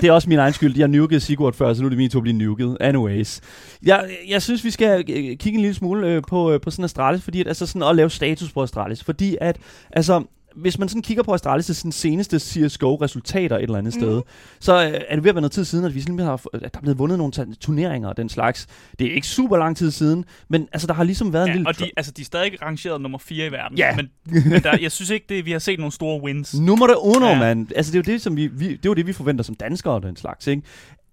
det 0.00 0.04
er 0.04 0.12
også 0.12 0.28
min 0.28 0.38
egen 0.38 0.52
skyld. 0.52 0.78
Jeg 0.78 0.88
nukede 0.88 1.20
Sigurd 1.20 1.54
før, 1.54 1.74
så 1.74 1.82
nu 1.82 1.86
er 1.86 1.88
det 1.88 1.98
min 1.98 2.10
tur 2.10 2.18
at 2.18 2.22
blive 2.22 2.36
nuket. 2.36 2.76
Anyways. 2.80 3.40
Jeg, 3.82 4.04
jeg 4.28 4.42
synes, 4.42 4.64
vi 4.64 4.70
skal 4.70 5.04
øh, 5.08 5.14
kigge 5.14 5.52
en 5.52 5.60
lille 5.60 5.74
smule 5.74 6.08
øh, 6.08 6.22
på, 6.28 6.52
øh, 6.52 6.60
på 6.60 6.70
sådan 6.70 6.84
Astralis, 6.84 7.22
fordi 7.22 7.40
at, 7.40 7.46
altså 7.46 7.66
sådan 7.66 7.82
at 7.82 7.96
lave 7.96 8.10
status 8.10 8.52
på 8.52 8.62
Astralis. 8.62 9.04
Fordi 9.04 9.36
at, 9.40 9.56
altså, 9.90 10.22
hvis 10.56 10.78
man 10.78 10.88
sådan 10.88 11.02
kigger 11.02 11.22
på 11.22 11.34
Astralis' 11.34 11.60
sådan 11.72 11.92
seneste 11.92 12.38
CSGO-resultater 12.38 13.56
et 13.56 13.62
eller 13.62 13.78
andet 13.78 13.94
Mhm. 13.96 14.02
sted, 14.02 14.22
så 14.60 14.72
øh, 14.82 15.00
er 15.08 15.14
det 15.14 15.24
ved 15.24 15.28
at 15.30 15.34
være 15.34 15.40
noget 15.42 15.52
tid 15.52 15.64
siden, 15.64 15.84
at, 15.84 15.94
vi 15.94 16.00
sådan 16.00 16.18
har, 16.18 16.32
at 16.54 16.60
der 16.62 16.68
er 16.74 16.80
blevet 16.80 16.98
vundet 16.98 17.18
nogle 17.18 17.32
turneringer 17.60 18.08
og 18.08 18.16
den 18.16 18.28
slags. 18.28 18.66
Det 18.98 19.06
er 19.06 19.14
ikke 19.14 19.26
super 19.26 19.56
lang 19.56 19.76
tid 19.76 19.90
siden, 19.90 20.24
men 20.48 20.68
altså, 20.72 20.86
der 20.86 20.94
har 20.94 21.04
ligesom 21.04 21.32
været 21.32 21.42
en 21.44 21.48
Ja, 21.48 21.54
lille... 21.54 21.68
og 21.68 21.78
de, 21.78 21.90
altså, 21.96 22.12
de 22.12 22.22
er 22.22 22.26
stadig 22.26 22.62
rangeret 22.62 23.00
nummer 23.00 23.18
4 23.18 23.46
i 23.46 23.52
verden. 23.52 23.78
Ja. 23.78 23.96
Men, 23.96 24.08
men 24.52 24.62
der, 24.62 24.78
jeg 24.80 24.92
synes 24.92 25.10
ikke, 25.10 25.26
det, 25.28 25.46
vi 25.46 25.52
har 25.52 25.58
set 25.58 25.78
nogle 25.78 25.92
store 25.92 26.22
wins. 26.22 26.54
Nummer 26.60 26.86
det 26.86 26.96
uno, 27.00 27.26
ja. 27.26 27.38
Mand. 27.38 27.66
Altså, 27.76 27.92
det 27.92 27.98
er 27.98 28.02
jo 28.08 28.12
det, 28.12 28.22
som 28.22 28.36
vi, 28.36 28.46
vi, 28.46 28.68
det 28.68 28.74
er 28.74 28.80
jo 28.90 28.94
det, 28.94 29.06
vi 29.06 29.12
forventer 29.12 29.44
som 29.44 29.54
danskere 29.54 29.94
og 29.94 30.02
den 30.02 30.16
slags, 30.16 30.46
ikke? 30.46 30.62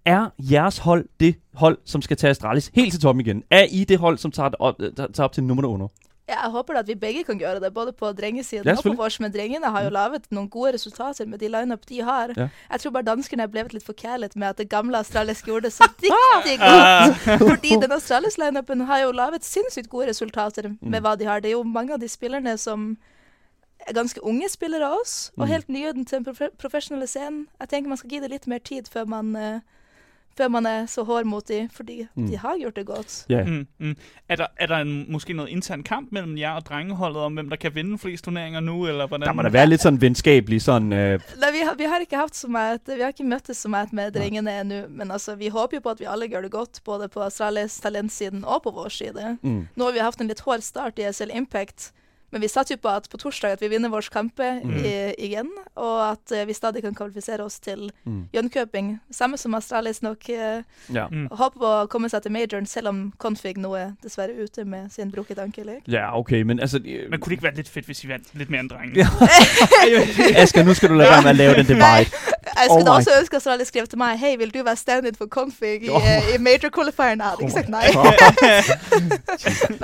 Er 0.06 0.30
jeres 0.40 0.78
hold 0.78 1.06
det 1.20 1.36
hold, 1.54 1.78
som 1.86 2.02
skal 2.02 2.18
tage 2.18 2.32
Astralis 2.32 2.72
helt 2.74 2.92
til 2.92 3.02
toppen 3.02 3.22
igen? 3.26 3.44
Er 3.52 3.64
I 3.72 3.84
det 3.84 3.98
hold, 3.98 4.18
som 4.18 4.32
tager, 4.32 4.50
det 4.50 4.56
op, 4.60 4.76
tager 4.80 4.92
tager 5.14 5.24
op 5.24 5.32
til 5.32 5.44
nummer 5.44 5.68
uno? 5.68 5.88
Ja, 6.28 6.42
jeg 6.44 6.52
håper 6.52 6.76
at 6.82 6.88
vi 6.88 6.96
begge 7.00 7.24
kan 7.24 7.40
gjøre 7.40 7.62
det, 7.64 7.70
både 7.74 7.94
på 7.96 8.10
drengesiden 8.16 8.66
Ja, 8.68 8.74
og 8.76 8.84
på 8.84 8.92
vårs. 9.00 9.20
Men 9.24 9.32
drengene 9.32 9.70
har 9.72 9.84
jo 9.86 9.90
lavet 9.96 10.26
noen 10.32 10.50
gode 10.52 10.74
resultater 10.76 11.26
med 11.26 11.40
de 11.40 11.48
lineup 11.48 11.86
de 11.88 12.02
har. 12.04 12.34
Ja. 12.36 12.48
Jeg 12.72 12.80
tror 12.84 12.92
bare 12.92 13.04
danskene 13.08 13.44
er 13.44 13.48
blevet 13.54 13.74
litt 13.74 13.86
forkjælet 13.88 14.36
med 14.36 14.48
at 14.50 14.58
det 14.58 14.68
gamle 14.70 14.98
Astralis 15.00 15.42
gjorde 15.48 15.70
det 15.70 15.74
så 15.74 15.88
riktig 15.88 16.58
godt. 16.60 17.16
Uh, 17.28 17.48
Fordi 17.48 17.70
den 17.80 17.92
Astralis-lineupen 17.96 18.82
har 18.90 19.00
jo 19.06 19.12
lavet 19.16 19.44
sinnssykt 19.48 19.88
gode 19.90 20.10
resultater 20.10 20.74
med 20.82 21.00
hva 21.02 21.16
de 21.16 21.26
har. 21.26 21.40
Det 21.40 21.50
er 21.54 21.56
jo 21.56 21.64
mange 21.64 21.94
av 21.96 22.00
de 22.04 22.10
spillerne 22.12 22.58
som 22.60 22.98
er 23.88 23.94
ganske 23.96 24.20
unge 24.26 24.50
spillere 24.52 24.90
også, 25.00 25.32
og 25.38 25.46
Mm. 25.48 25.52
helt 25.54 25.70
nye 25.70 25.94
til 25.94 26.18
den 26.18 26.26
profe 26.26 26.50
professionelle 26.60 27.08
scenen. 27.08 27.48
Jeg 27.62 27.70
tenker 27.70 27.88
man 27.88 27.98
skal 27.98 28.10
gi 28.10 28.20
det 28.20 28.30
litt 28.32 28.48
mer 28.48 28.60
tid 28.60 28.90
før 28.92 29.06
man, 29.08 29.36
eh, 29.36 29.60
før 30.38 30.48
man 30.48 30.66
er 30.66 30.86
så 30.86 31.04
hård 31.04 31.24
mot 31.26 31.48
dem, 31.48 31.70
fordi 31.70 32.08
Mm. 32.16 32.28
de 32.28 32.38
har 32.38 32.56
gjort 32.60 32.76
det 32.76 32.86
godt. 32.86 33.26
Ja. 33.30 33.44
mm, 33.46 33.68
mm. 33.80 33.96
Er 34.30 34.36
der, 34.36 34.46
er 34.60 34.66
der 34.66 34.76
en, 34.78 35.06
måske 35.12 35.34
noget 35.34 35.50
intern 35.50 35.84
kamp 35.84 36.12
mellem 36.12 36.38
jer 36.38 36.52
og 36.52 36.66
drengeholdet 36.66 37.22
om, 37.22 37.34
hvem 37.34 37.50
der 37.50 37.56
kan 37.56 37.76
vinde 37.76 37.98
flest 37.98 38.24
turneringer 38.24 38.60
nu, 38.60 38.88
eller 38.88 39.08
hvordan? 39.08 39.28
Der 39.28 39.34
må 39.34 39.42
da 39.42 39.50
være 39.50 39.68
lidt 39.68 39.82
sådan 39.82 40.02
venskabelig 40.02 40.62
sådan... 40.62 40.94
Øh, 40.94 41.10
Nei, 41.10 41.52
vi 41.52 41.58
har, 41.68 41.76
vi 41.78 41.84
har 41.84 41.98
ikke 42.00 42.16
haft 42.16 42.36
så 42.36 42.48
meget, 42.48 42.80
vi 42.96 43.02
har 43.02 43.08
ikke 43.08 43.24
møttes 43.24 43.58
så 43.58 43.70
meget 43.70 43.94
med 43.94 44.12
drengene 44.12 44.62
ennå, 44.62 44.82
men 44.90 45.12
altså, 45.12 45.36
vi 45.36 45.48
håper 45.48 45.78
jo 45.78 45.82
på 45.82 45.90
at 45.90 46.00
vi 46.00 46.06
alle 46.10 46.28
gjør 46.28 46.42
det 46.42 46.52
godt, 46.52 46.82
både 46.86 47.08
på 47.08 47.20
Astralis 47.22 47.80
talentsiden 47.80 48.46
og 48.46 48.62
på 48.64 48.72
vår 48.72 48.90
side. 48.90 49.38
mm. 49.42 49.68
Nå 49.76 49.84
har 49.86 49.92
vi 49.92 50.00
haft 50.00 50.22
en 50.22 50.28
litt 50.28 50.40
hård 50.40 50.60
start 50.62 51.00
i 51.00 51.14
SL 51.14 51.30
Impact, 51.34 51.92
men 52.32 52.42
vi 52.42 52.48
satser 52.48 52.76
jo 52.76 52.82
på 52.84 52.90
at 52.90 53.08
på 53.10 53.18
torsdag 53.18 53.52
at 53.56 53.62
vi 53.62 53.68
vinner 53.72 53.90
vår 53.90 54.08
kampe 54.12 54.44
Mm. 54.64 54.76
i, 54.86 55.14
igjen, 55.28 55.50
og 55.76 56.12
at 56.12 56.32
eh, 56.32 56.46
vi 56.48 56.54
stadig 56.54 56.82
kan 56.84 56.96
kvalifisere 56.96 57.44
oss 57.44 57.60
til 57.60 57.92
Mm. 58.06 58.28
Jönköping. 58.34 58.98
Samme 59.12 59.38
som 59.38 59.54
Astralis 59.56 60.02
nok 60.02 60.30
eh, 60.30 60.62
Ja. 60.94 61.08
Mm. 61.12 61.28
håper 61.32 61.60
på 61.60 61.66
å 61.84 61.88
komme 61.88 62.10
seg 62.10 62.22
til 62.24 62.32
majoren, 62.32 62.66
selv 62.66 62.88
om 62.88 63.14
Config 63.20 63.58
nå 63.58 63.74
er 63.76 63.92
dessverre 64.04 64.36
ute 64.44 64.66
med 64.66 64.90
sin 64.92 65.12
brukket 65.12 65.38
ankel. 65.40 65.70
ja, 65.88 66.18
okay, 66.18 66.42
men 66.44 66.60
altså... 66.60 66.78
Øh, 66.86 67.10
Men 67.12 67.20
kunne 67.20 67.30
det 67.30 67.38
ikke 67.40 67.44
være 67.44 67.56
lidt 67.56 67.70
fedt, 67.70 67.86
hvis 67.86 68.04
I 68.04 68.08
vandt 68.08 68.28
lidt 68.34 68.50
mere 68.50 68.62
end 68.62 68.70
drenge? 68.70 68.96
Ja. 68.96 69.08
Asger, 70.42 70.64
nu 70.64 70.74
skal 70.74 70.90
du 70.90 70.94
lade 70.96 71.10
være 71.10 71.22
med 71.22 71.30
at 71.30 71.36
lave 71.36 71.56
den 71.56 71.66
divide. 71.66 72.12
Jeg 72.60 72.66
skulle 72.70 72.90
Oh 72.92 72.96
også 72.96 73.10
ønske 73.20 73.34
at 73.36 73.38
Astralis 73.38 73.68
skrev 73.68 73.88
til 73.88 73.98
meg 73.98 74.20
Hei, 74.20 74.36
vil 74.36 74.54
du 74.54 74.64
være 74.64 74.76
stand-in 74.76 75.16
for 75.16 75.26
Config 75.26 75.84
i, 75.86 75.90
Oh. 75.96 76.02
eh, 76.18 76.36
i 76.36 76.38
major 76.38 76.70
qualifieren? 76.76 77.20
Jeg 77.20 77.28
hadde 77.30 77.42
ikke 77.44 77.54
sagt 77.54 77.70
nei. 77.70 77.82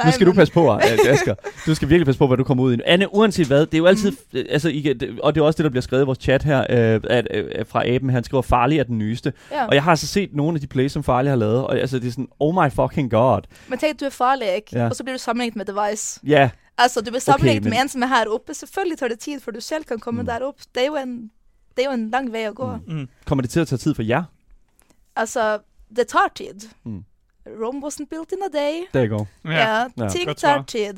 nu 0.06 0.12
skal 0.12 0.28
du 0.28 0.34
passe 0.34 0.54
på, 0.54 0.74
øh, 0.74 0.82
Asger. 1.14 1.36
Du 1.66 1.76
skal 1.76 1.90
virkelig 1.90 2.06
passe 2.06 2.20
på, 2.20 2.28
hvad 2.28 2.38
du 2.38 2.44
kommer 2.44 2.64
ud 2.64 2.74
i. 2.78 2.80
Anne, 2.86 3.14
uanset 3.14 3.48
hvad, 3.48 3.66
det 3.66 3.74
er 3.74 3.78
jo 3.78 3.86
altid... 3.86 4.12
Mm. 4.12 4.40
Altså, 4.50 4.70
I, 4.70 4.82
det- 5.00 5.20
og 5.20 5.36
det 5.36 5.42
er 5.42 5.46
også 5.46 5.58
det, 5.58 5.64
der 5.64 5.70
bliver 5.70 5.82
skrevet 5.82 6.04
i 6.04 6.06
vores 6.06 6.20
chat 6.22 6.44
her, 6.44 6.60
øh, 6.70 7.02
at, 7.10 7.28
øh, 7.32 7.66
fra 7.68 7.88
Aben. 7.88 8.10
Han 8.10 8.24
skriver, 8.24 8.42
farlig 8.42 8.80
er 8.80 8.84
den 8.84 8.98
nyeste. 8.98 9.34
Ja. 9.52 9.66
Og 9.66 9.74
jeg 9.76 9.84
har 9.84 9.90
altså 9.92 10.08
set 10.08 10.30
nogle 10.34 10.56
af 10.56 10.62
de 10.62 10.68
plays, 10.68 10.92
som 10.92 11.04
Farlig 11.04 11.32
har 11.32 11.38
lavet, 11.38 11.64
og 11.64 11.78
altså, 11.80 12.00
det 12.00 12.08
er 12.08 12.12
sådan, 12.12 12.28
oh 12.40 12.56
my 12.56 12.72
fucking 12.72 13.12
god. 13.12 13.42
Men 13.68 13.80
tenk, 13.80 14.00
du 14.00 14.06
er 14.06 14.10
farlig, 14.10 14.48
ikke? 14.56 14.68
Ja. 14.80 14.86
og 14.90 14.96
så 14.96 15.04
blir 15.04 15.14
du 15.14 15.20
sammenlignet 15.20 15.56
med 15.56 15.66
Device. 15.66 16.20
Ja, 16.28 16.50
Altså, 16.78 17.02
du 17.02 17.10
blir 17.12 17.20
sammenlignet 17.20 17.64
men- 17.64 17.70
med 17.70 17.82
en 17.82 17.90
som 17.90 18.02
er 18.04 18.08
her 18.08 18.26
oppe. 18.34 18.54
Selvfølgelig 18.54 18.98
tar 19.00 19.08
det 19.08 19.20
tid 19.20 19.40
før 19.40 19.52
du 19.52 19.62
selv 19.62 19.84
kan 19.84 20.00
komme 20.00 20.22
Mm. 20.22 20.26
der 20.28 20.40
opp. 20.42 20.58
Det 20.76 20.82
er 20.84 20.88
jo 20.88 20.96
en, 20.96 21.30
det 21.78 21.86
er 21.86 21.90
jo 21.90 21.94
en 21.94 22.10
lang 22.10 22.32
vei 22.34 22.46
å 22.50 22.54
gå. 22.54 22.76
Mm. 22.88 22.94
Mm. 22.96 23.08
kommer 23.26 23.42
det 23.42 23.52
til 23.52 23.60
at 23.60 23.68
tage 23.68 23.78
tid 23.80 23.96
for 23.96 24.04
jer? 24.04 24.24
Altså, 25.16 25.60
det 25.96 26.08
tar 26.08 26.32
tid. 26.36 26.70
Mm. 26.86 27.04
Rome 27.62 27.82
wasn't 27.88 28.06
built 28.10 28.32
in 28.32 28.38
a 28.46 28.48
day. 28.58 28.82
Der 28.94 29.08
går. 29.08 29.28
Ja. 29.46 29.52
Ja, 29.52 29.88
Ja. 29.98 30.10
ting 30.10 30.26
Godt 30.28 30.40
svar. 30.40 30.64
tid. 30.68 30.94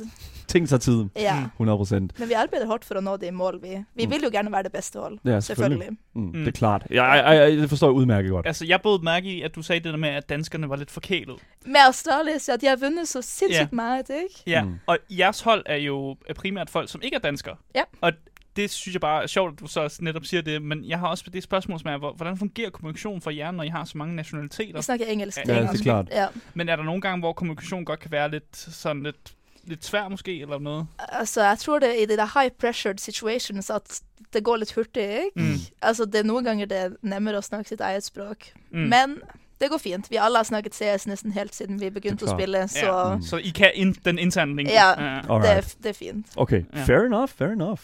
Ting 0.48 0.70
tager 0.70 0.80
tid. 0.80 1.06
Ja. 1.16 1.40
Mm. 1.40 1.50
100 1.58 1.78
procent. 1.78 2.20
Men 2.20 2.30
vi 2.30 2.34
arbeider 2.34 2.68
hardt 2.68 2.86
for 2.86 2.96
å 2.96 3.02
nå 3.02 3.18
de 3.18 3.32
mål, 3.32 3.60
vi. 3.62 3.84
Vi 3.96 4.06
Mm. 4.06 4.12
vil 4.12 4.22
jo 4.24 4.30
gerne 4.32 4.52
være 4.52 4.64
det 4.64 4.72
beste 4.72 5.00
hold. 5.00 5.18
Ja, 5.26 5.40
selvfølgelig. 5.40 5.44
Selvfølgelig. 5.80 5.98
Mm, 6.14 6.22
Mm. 6.22 6.32
Det 6.34 6.48
er 6.48 6.52
klart. 6.52 6.84
Jeg, 6.90 7.24
jeg, 7.26 7.36
jeg, 7.52 7.58
det 7.58 7.70
forstår 7.70 7.88
jeg 7.88 7.96
udmærket 7.96 8.32
godt. 8.32 8.48
Altså, 8.48 8.66
jeg 8.66 8.80
både 8.84 9.04
mærke 9.04 9.28
i, 9.28 9.42
at 9.42 9.56
du 9.56 9.62
sagde 9.62 9.80
det 9.84 9.92
der 9.94 9.98
med, 9.98 10.10
at 10.10 10.30
danskerne 10.30 10.70
var 10.70 10.76
lidt 10.76 10.92
forkælet. 10.92 11.36
Med 11.66 11.76
Australis, 11.86 12.50
ja, 12.50 12.56
de 12.56 12.66
har 12.68 12.76
vundet 12.76 13.08
så 13.08 13.22
sindssygt 13.22 13.52
Ja. 13.62 13.68
meget, 13.72 14.10
ikke? 14.10 14.44
Ja, 14.48 14.64
Mm. 14.64 14.70
mm. 14.70 14.80
og 14.88 14.98
jeres 15.10 15.42
hold 15.42 15.64
er 15.66 15.76
jo 15.78 16.16
primært 16.36 16.70
folk, 16.70 16.90
som 16.90 17.02
ikke 17.04 17.16
er 17.16 17.20
danskere. 17.20 17.56
Ja. 17.76 17.84
Og 18.02 18.12
det 18.56 18.72
synes 18.72 18.94
jeg 18.94 19.02
bare 19.02 19.24
er 19.24 19.28
sjovt, 19.28 19.54
at 19.54 19.60
du 19.60 19.68
så 19.68 19.98
netop 20.02 20.26
siger 20.26 20.42
det, 20.42 20.62
men 20.62 20.86
jeg 20.86 21.00
har 21.00 21.08
også 21.08 21.24
det 21.34 21.44
spørgsmål, 21.44 21.80
som 21.80 21.90
er, 21.90 21.98
hvor- 21.98 22.14
hvordan 22.14 22.38
fungerer 22.38 22.70
kommunikation 22.70 23.22
for 23.22 23.32
jer, 23.32 23.52
når 23.52 23.64
I 23.64 23.68
har 23.68 23.86
så 23.86 23.98
mange 23.98 24.12
Vi 24.12 24.16
nationaliteter? 24.16 24.82
snakker 24.82 25.06
engelsk. 25.06 25.38
Ja, 25.38 25.44
til 25.44 25.56
det 25.56 25.80
er 25.80 25.84
klart. 25.84 26.08
Ja. 26.12 26.28
Men 26.54 26.70
er 26.70 26.76
der 26.76 26.84
nogle 26.84 27.02
gange, 27.02 27.20
hvor 27.20 27.34
kommunikation 27.34 27.86
godt 27.86 28.00
kan 28.00 28.12
være 28.12 28.32
lidt 28.32 28.58
sådan 28.58 29.04
lidt, 29.04 29.34
lidt 29.64 29.86
svær 29.86 30.08
måske, 30.08 30.42
eller 30.42 30.60
noget? 30.60 30.88
Altså, 31.10 31.44
jeg 31.44 31.58
tror 31.60 31.80
det 31.80 31.90
er 31.90 32.04
i 32.04 32.06
de 32.06 32.18
der 32.18 32.40
high 32.40 32.52
pressured 32.60 32.98
situations 32.98 33.70
at 33.70 34.02
det 34.34 34.44
går 34.44 34.56
litt 34.56 34.74
hurtig, 34.74 35.02
ikke? 35.04 35.30
Mm. 35.36 35.56
Altså, 35.82 36.06
det 36.06 36.16
er 36.16 36.24
noen 36.24 36.44
ganger 36.46 36.66
det 36.66 36.78
er 36.78 36.90
nemmere 37.02 37.38
å 37.38 37.42
snakke 37.42 37.70
sitt 37.70 37.82
eget 37.82 38.04
språk. 38.04 38.38
Mm. 38.72 38.80
Men 38.80 39.18
det 39.62 39.70
går 39.70 39.78
fint. 39.78 40.12
Vi 40.12 40.16
alle 40.16 40.38
har 40.38 40.44
snakket 40.44 40.76
CS 40.76 41.08
nesten 41.08 41.32
helt 41.32 41.56
siden 41.56 41.82
vi 41.82 41.90
begynte 41.90 42.26
Det 42.26 42.32
å 42.34 42.36
klart. 42.36 42.42
spille, 42.42 42.68
så 42.68 42.86
Ja. 42.86 43.16
Mm. 43.16 43.22
Så 43.22 43.38
I 43.38 43.50
kan 43.50 43.72
in, 43.76 43.94
den 44.06 44.20
interne 44.20 44.56
link? 44.56 44.70
Ja. 44.70 44.90
ja. 45.02 45.22
det, 45.40 45.50
er, 45.58 45.62
det 45.84 45.90
er 45.90 45.94
fint. 45.94 46.26
Okay, 46.36 46.64
Ja. 46.76 46.84
fair 46.84 47.06
enough, 47.06 47.30
fair 47.32 47.50
enough. 47.52 47.82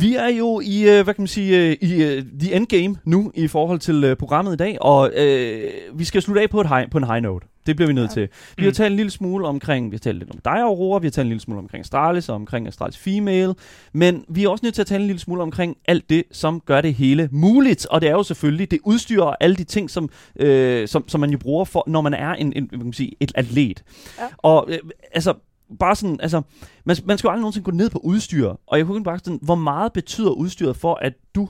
Vi 0.00 0.14
er 0.14 0.28
jo 0.28 0.60
i, 0.64 0.82
øh, 0.82 1.04
hvad 1.04 1.14
kan 1.14 1.22
man 1.22 1.26
sige, 1.26 1.58
øh, 1.70 1.76
i 1.80 2.02
øh, 2.04 2.22
the 2.40 2.54
endgame 2.54 2.96
nu 3.04 3.32
i 3.34 3.48
forhold 3.48 3.78
til 3.78 4.04
øh, 4.04 4.16
programmet 4.16 4.52
i 4.52 4.56
dag, 4.56 4.78
og 4.80 5.10
øh, 5.16 5.70
vi 5.94 6.04
skal 6.04 6.22
slutte 6.22 6.42
af 6.42 6.50
på, 6.50 6.60
et 6.60 6.68
high, 6.68 6.90
på 6.90 6.98
en 6.98 7.04
high 7.04 7.22
note. 7.22 7.46
Det 7.66 7.76
bliver 7.76 7.86
vi 7.86 7.92
nødt 7.92 8.10
Ja. 8.10 8.14
til. 8.14 8.28
Vi 8.56 8.62
har 8.64 8.70
Mm. 8.70 8.74
talt 8.74 8.90
en 8.90 8.96
lille 8.96 9.10
smule 9.10 9.46
omkring, 9.46 9.90
vi 9.90 9.96
har 9.96 9.98
talt 9.98 10.18
lidt 10.18 10.30
om 10.30 10.38
dig, 10.44 10.52
Aurora, 10.60 10.98
vi 11.00 11.06
har 11.06 11.10
talt 11.10 11.24
en 11.24 11.28
lille 11.28 11.40
smule 11.40 11.58
omkring 11.58 11.80
Astralis 11.80 12.28
og 12.28 12.34
omkring 12.34 12.66
Astralis 12.68 12.98
Female, 12.98 13.54
men 13.92 14.24
vi 14.28 14.44
er 14.44 14.48
også 14.48 14.60
nødt 14.64 14.74
til 14.74 14.82
at 14.82 14.86
tale 14.86 15.00
en 15.00 15.06
lille 15.06 15.20
smule 15.20 15.42
omkring 15.42 15.76
alt 15.88 16.10
det, 16.10 16.22
som 16.32 16.60
gør 16.66 16.80
det 16.80 16.94
hele 16.94 17.28
muligt, 17.32 17.86
og 17.86 18.00
det 18.00 18.08
er 18.08 18.12
jo 18.12 18.22
selvfølgelig 18.22 18.70
det 18.70 18.78
udstyr 18.84 19.22
og 19.22 19.36
alle 19.40 19.56
de 19.56 19.64
ting, 19.64 19.90
som, 19.90 20.10
øh, 20.40 20.88
som, 20.88 21.08
som 21.08 21.20
man 21.20 21.30
jo 21.30 21.38
bruger, 21.38 21.64
for, 21.64 21.84
når 21.86 22.00
man 22.00 22.14
er 22.14 22.32
en, 22.34 22.52
en 22.56 22.64
hvad 22.68 22.78
kan 22.78 22.86
man 22.86 22.92
sige, 22.92 23.12
et 23.20 23.32
atlet. 23.34 23.82
Ja. 24.18 24.24
Og 24.38 24.66
øh, 24.68 24.78
altså, 25.14 25.34
bare 25.78 25.96
sådan, 25.96 26.20
altså, 26.20 26.42
man, 26.84 26.96
man 27.04 27.18
skal 27.18 27.28
jo 27.28 27.32
aldrig 27.32 27.40
nogensinde 27.40 27.64
gå 27.64 27.70
ned 27.70 27.90
på 27.90 27.98
udstyr, 27.98 28.54
og 28.66 28.78
jeg 28.78 28.86
kunne 28.86 29.04
bare 29.04 29.18
sådan, 29.18 29.38
hvor 29.42 29.54
meget 29.54 29.92
betyder 29.92 30.30
udstyret 30.30 30.76
for, 30.76 30.94
at 30.94 31.12
du, 31.34 31.48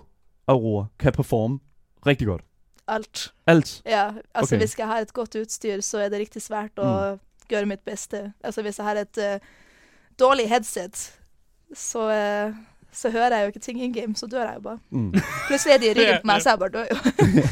Aurora, 0.48 0.86
kan 0.98 1.12
performe 1.12 1.58
rigtig 2.06 2.26
godt? 2.26 2.42
Alt. 2.88 3.34
Alt. 3.46 3.82
Ja, 3.86 4.10
altså 4.34 4.54
Ok. 4.54 4.60
hvis 4.60 4.78
jeg 4.78 4.86
har 4.86 4.98
et 4.98 5.12
godt 5.12 5.34
utstyr, 5.34 5.80
så 5.80 5.98
er 5.98 6.08
det 6.08 6.18
riktig 6.18 6.42
svært 6.42 6.70
å 6.78 7.18
gjøre 7.48 7.66
mitt 7.66 7.84
beste. 7.84 8.32
Altså 8.44 8.62
hvis 8.62 8.78
jeg 8.78 8.86
har 8.86 8.94
et 8.94 9.18
eh, 9.18 9.40
dårlig 10.18 10.48
headset, 10.48 11.18
så, 11.74 12.10
eh, 12.10 12.54
så 12.96 13.10
hører 13.10 13.34
jeg 13.34 13.40
jo 13.40 13.46
ikke 13.46 13.58
ting 13.58 13.82
in 13.82 13.92
game, 13.92 14.16
så 14.16 14.26
dør 14.26 14.40
jeg 14.42 14.52
jo 14.56 14.60
bare. 14.60 14.78
Mm. 14.90 15.14
Plutselig 15.46 15.74
er 15.74 15.78
de 15.78 15.86
i 15.86 15.90
ryggen 15.90 16.04
Ja, 16.24 16.32
jeg 16.32 16.58
bare 16.58 16.68
dør 16.68 16.84
jo. 16.90 16.96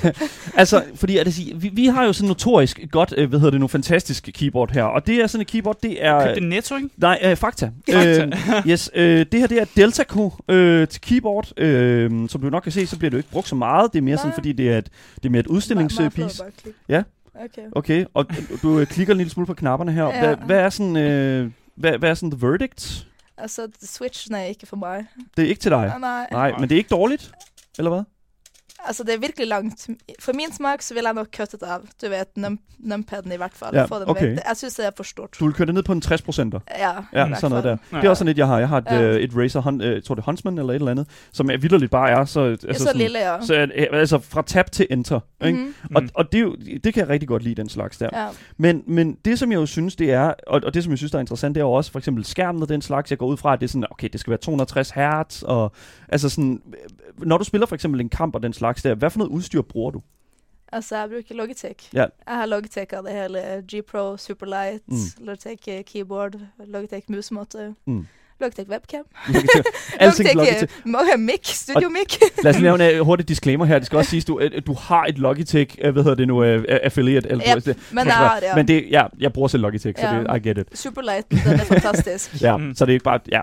altså, 0.60 0.84
fordi 0.94 1.18
at 1.18 1.26
det 1.26 1.34
sige, 1.34 1.60
vi, 1.60 1.68
vi 1.68 1.86
har 1.86 2.04
jo 2.04 2.12
sådan 2.12 2.28
notorisk 2.28 2.80
godt, 2.90 3.14
øh, 3.16 3.28
hvad 3.28 3.38
hedder 3.38 3.50
det 3.50 3.60
nu, 3.60 3.68
fantastisk 3.68 4.30
keyboard 4.34 4.70
her, 4.70 4.82
og 4.82 5.06
det 5.06 5.14
er 5.22 5.26
sådan 5.26 5.40
et 5.40 5.46
keyboard, 5.46 5.76
det 5.82 6.04
er... 6.04 6.26
Køb 6.26 6.34
det 6.34 6.42
netto, 6.42 6.76
ikke? 6.76 6.88
Nej, 6.96 7.18
øh, 7.24 7.36
Fakta. 7.36 7.66
Fakta. 7.90 8.24
Øh, 8.24 8.68
yes, 8.68 8.90
øh, 8.94 9.26
det 9.32 9.40
her 9.40 9.46
det 9.46 9.60
er 9.60 9.64
Deltaco 9.76 10.32
øh, 10.48 10.88
til 10.88 11.00
keyboard. 11.00 11.60
Øh, 11.60 12.28
som 12.28 12.40
du 12.40 12.50
nok 12.50 12.62
kan 12.62 12.72
se, 12.72 12.86
så 12.86 12.98
bliver 12.98 13.10
det 13.10 13.14
jo 13.14 13.18
ikke 13.18 13.30
brugt 13.30 13.48
så 13.48 13.54
meget. 13.54 13.92
Det 13.92 13.98
er 13.98 14.02
mere 14.02 14.16
sådan, 14.16 14.28
Nej. 14.28 14.34
fordi 14.36 14.52
det 14.52 14.72
er 14.72 14.78
et, 14.78 14.88
det 15.16 15.24
er 15.24 15.30
mere 15.30 15.40
et 15.40 15.46
udstillingspiece. 15.46 16.44
Ja. 16.88 17.02
Okay. 17.34 17.62
Okay, 17.72 18.04
og 18.14 18.26
du, 18.28 18.56
du 18.62 18.78
øh, 18.78 18.86
klikker 18.86 19.14
en 19.14 19.18
lille 19.18 19.30
smule 19.30 19.46
på 19.46 19.54
knapperne 19.54 19.92
her. 19.92 20.04
Ja. 20.04 20.20
Hvad, 20.20 20.36
hvad 20.46 20.56
er 20.56 20.70
sådan, 20.70 20.96
øh, 20.96 21.50
hvad, 21.76 21.98
hvad 21.98 22.10
er 22.10 22.14
sådan 22.14 22.30
the 22.30 22.46
verdict? 22.46 23.06
Altså, 23.38 23.68
Switchen 23.82 24.34
er 24.34 24.42
ikke 24.42 24.66
for 24.66 24.76
meg. 24.76 25.06
Det 25.36 25.44
er 25.44 25.48
ikke 25.48 25.60
til 25.60 25.70
dig. 25.70 25.92
Ah, 25.94 26.00
Nei. 26.00 26.26
Nej, 26.32 26.52
men 26.58 26.68
det 26.68 26.72
er 26.72 26.76
ikke 26.76 26.94
dårligt, 26.94 27.32
eller 27.78 27.90
hvad? 27.90 28.02
Altså, 28.86 29.02
det 29.04 29.14
er 29.14 29.18
virkelig 29.18 29.46
langt. 29.48 29.88
For 30.20 30.32
min 30.32 30.52
smak 30.52 30.82
så 30.82 30.94
vil 30.94 31.02
jeg 31.04 31.14
nok 31.14 31.26
kutte 31.36 31.56
det 31.56 31.66
av. 31.66 31.80
Du 32.02 32.08
vet, 32.08 32.36
num 32.36 32.58
numpaden 32.78 33.32
i 33.32 33.36
hvert 33.36 33.52
fall. 33.54 33.76
Ja, 33.76 33.84
Få 33.84 33.98
den 33.98 34.08
okay. 34.08 34.28
vekk. 34.30 34.40
Jeg 34.48 34.56
synes 34.56 34.74
det 34.74 34.86
er 34.86 34.90
for 34.96 35.04
stort. 35.04 35.36
Du 35.40 35.44
vil 35.44 35.54
køre 35.54 35.66
det 35.66 35.74
ned 35.74 35.82
på 35.82 35.92
en 35.92 36.00
60 36.00 36.22
procenter. 36.22 36.60
Ja, 36.78 36.92
Ja, 37.12 37.34
sådan 37.34 37.50
noget 37.50 37.64
der. 37.64 37.76
Ja. 37.92 37.96
Det 37.96 38.04
er 38.04 38.10
også 38.10 38.18
sådan 38.20 38.30
et, 38.30 38.38
jeg 38.38 38.46
har. 38.46 38.58
Jeg 38.58 38.68
har 38.68 38.78
et, 38.78 38.84
Ja. 38.90 39.02
øh, 39.02 39.20
et 39.20 39.30
Razer, 39.36 39.60
Hun, 39.60 39.80
øh, 39.82 39.94
jeg 39.94 40.04
tror 40.04 40.14
det 40.14 40.22
er 40.22 40.26
Huntsman 40.26 40.58
eller 40.58 40.70
et 40.72 40.74
eller 40.74 40.90
andet, 40.90 41.06
som 41.32 41.50
er 41.50 41.56
vidderligt 41.56 41.90
bare 41.90 42.10
er 42.10 42.24
så... 42.24 42.40
Altså, 42.44 42.66
Så 42.72 42.78
sådan, 42.84 42.96
lille, 43.00 43.18
ja. 43.18 43.40
så, 43.42 43.54
øh, 43.54 43.86
altså 43.92 44.18
fra 44.18 44.42
tab 44.42 44.70
til 44.72 44.86
enter. 44.90 45.20
Ikke? 45.44 45.58
Mhm. 45.58 45.74
Og, 45.94 46.02
Mm. 46.02 46.08
og 46.14 46.32
det, 46.32 46.38
er 46.38 46.42
jo, 46.42 46.56
det 46.84 46.94
kan 46.94 47.00
jeg 47.00 47.08
rigtig 47.08 47.28
godt 47.28 47.42
lide, 47.42 47.54
den 47.54 47.68
slags 47.68 47.98
der. 47.98 48.08
Ja. 48.12 48.28
Men, 48.56 48.82
men 48.86 49.16
det, 49.24 49.38
som 49.38 49.52
jeg 49.52 49.56
jo 49.58 49.66
synes, 49.66 49.96
det 49.96 50.10
er, 50.12 50.32
og, 50.46 50.60
og 50.64 50.74
det, 50.74 50.82
som 50.84 50.90
jeg 50.90 50.98
synes, 50.98 51.10
der 51.12 51.18
er 51.18 51.20
interessant, 51.20 51.54
det 51.54 51.60
er 51.60 51.64
jo 51.64 51.72
også 51.72 51.92
for 51.92 51.98
eksempel 51.98 52.24
skærmen 52.24 52.62
og 52.62 52.68
den 52.68 52.82
slags. 52.82 53.10
Jeg 53.10 53.18
går 53.18 53.26
ud 53.26 53.36
fra, 53.36 53.52
at 53.52 53.60
det 53.60 53.66
er 53.66 53.70
sådan, 53.70 53.86
okay, 53.90 54.08
det 54.12 54.20
skal 54.20 54.30
være 54.30 54.38
260 54.38 54.90
hertz, 54.90 55.42
og 55.42 55.72
altså 56.08 56.28
sådan, 56.28 56.62
øh, 57.18 57.26
når 57.26 57.38
du 57.38 57.44
spiller 57.44 57.66
for 57.66 57.74
eksempel 57.74 58.00
en 58.00 58.08
kamp 58.08 58.34
og 58.34 58.42
den 58.42 58.52
slags 58.52 58.73
der, 58.82 58.94
hvad 58.94 59.10
for 59.10 59.18
noget 59.18 59.30
udstyr 59.32 59.62
bruger 59.62 59.90
du? 59.90 60.02
Altså, 60.72 60.96
jeg 60.96 61.08
bruker 61.08 61.34
Logitech. 61.34 61.90
Ja. 61.94 61.98
Jeg 62.26 62.34
har 62.34 62.46
Logitech 62.46 62.94
av 62.96 63.02
det 63.02 63.12
hele. 63.12 63.64
G-Pro, 63.74 64.16
Superlight, 64.16 64.82
Mm. 64.88 64.96
Logitech 65.24 65.68
eh, 65.68 65.84
keyboard, 65.84 66.34
Logitech 66.66 67.10
musemåte, 67.10 67.74
Mm. 67.86 68.06
Logitech 68.40 68.68
webcam. 68.70 69.00
Alting 70.00 70.34
Logitech. 70.34 70.72
Logitech 70.86 71.18
mic, 71.18 71.46
studio 71.46 71.88
mic. 71.88 72.18
Lad 72.44 72.54
os 72.54 72.60
lave 72.60 72.94
en 72.94 73.00
uh, 73.00 73.06
hurtig 73.06 73.28
disclaimer 73.28 73.64
her. 73.64 73.78
Det 73.78 73.86
skal 73.86 73.96
også 73.98 74.10
siges, 74.10 74.24
du, 74.24 74.36
at 74.36 74.66
du 74.66 74.74
har 74.74 75.04
et 75.04 75.18
Logitech, 75.18 75.78
uh, 75.84 75.90
hvad 75.90 76.02
hedder 76.02 76.16
det 76.16 76.28
nu, 76.28 76.54
uh, 76.56 76.62
affiliate. 76.68 77.28
Eller, 77.30 77.44
Yep, 77.56 77.64
det, 77.64 77.76
Men 77.92 78.06
har 78.06 78.40
det. 78.40 78.48
Men 78.56 78.68
det, 78.68 78.84
ja, 78.90 79.02
jeg 79.20 79.32
bruger 79.32 79.48
selv 79.48 79.62
Logitech, 79.62 80.00
så 80.00 80.06
Ja. 80.06 80.18
det, 80.20 80.36
I 80.44 80.48
get 80.48 80.58
it. 80.58 80.78
Superlight, 80.78 81.30
den 81.30 81.38
er 81.38 81.58
fantastisk. 81.64 82.30
Ja, 82.42 82.56
Mm. 82.56 82.74
så 82.74 82.84
det 82.86 82.92
er 82.92 82.94
ikke 82.94 83.04
bare, 83.04 83.18
ja, 83.32 83.40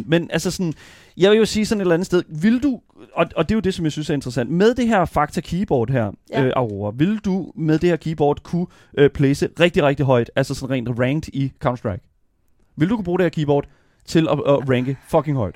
100%. 0.00 0.02
Men 0.06 0.30
altså 0.32 0.50
sådan, 0.50 0.74
jeg 1.16 1.30
vil 1.30 1.38
jo 1.38 1.44
sige 1.44 1.66
sådan 1.66 1.80
et 1.80 1.82
eller 1.84 1.94
andet 1.94 2.06
sted, 2.06 2.22
vil 2.28 2.62
du, 2.62 2.80
og, 3.14 3.26
og 3.36 3.48
det 3.48 3.54
er 3.54 3.56
jo 3.56 3.60
det, 3.60 3.74
som 3.74 3.84
jeg 3.84 3.92
synes 3.92 4.10
er 4.10 4.14
interessant, 4.14 4.50
med 4.50 4.74
det 4.74 4.88
her 4.88 5.04
Fakta 5.04 5.40
keyboard 5.40 5.90
her, 5.90 6.10
ja. 6.30 6.44
øh, 6.44 6.52
Aurora, 6.56 6.92
vil 6.96 7.18
du 7.18 7.52
med 7.56 7.78
det 7.78 7.88
her 7.88 7.96
keyboard 7.96 8.42
kunne 8.42 8.66
øh, 8.98 9.10
place 9.10 9.48
rigtig, 9.60 9.82
rigtig 9.82 10.06
højt, 10.06 10.30
altså 10.36 10.54
sådan 10.54 10.70
rent 10.76 10.88
ranked 11.00 11.32
i 11.34 11.52
Counter-Strike? 11.66 12.10
Vil 12.76 12.88
du 12.88 12.96
kunne 12.96 13.04
bruge 13.04 13.18
det 13.18 13.24
her 13.24 13.28
keyboard 13.30 13.64
til 14.06 14.28
at, 14.30 14.38
at 14.48 14.70
ranke 14.70 14.96
fucking 15.08 15.36
højt? 15.36 15.54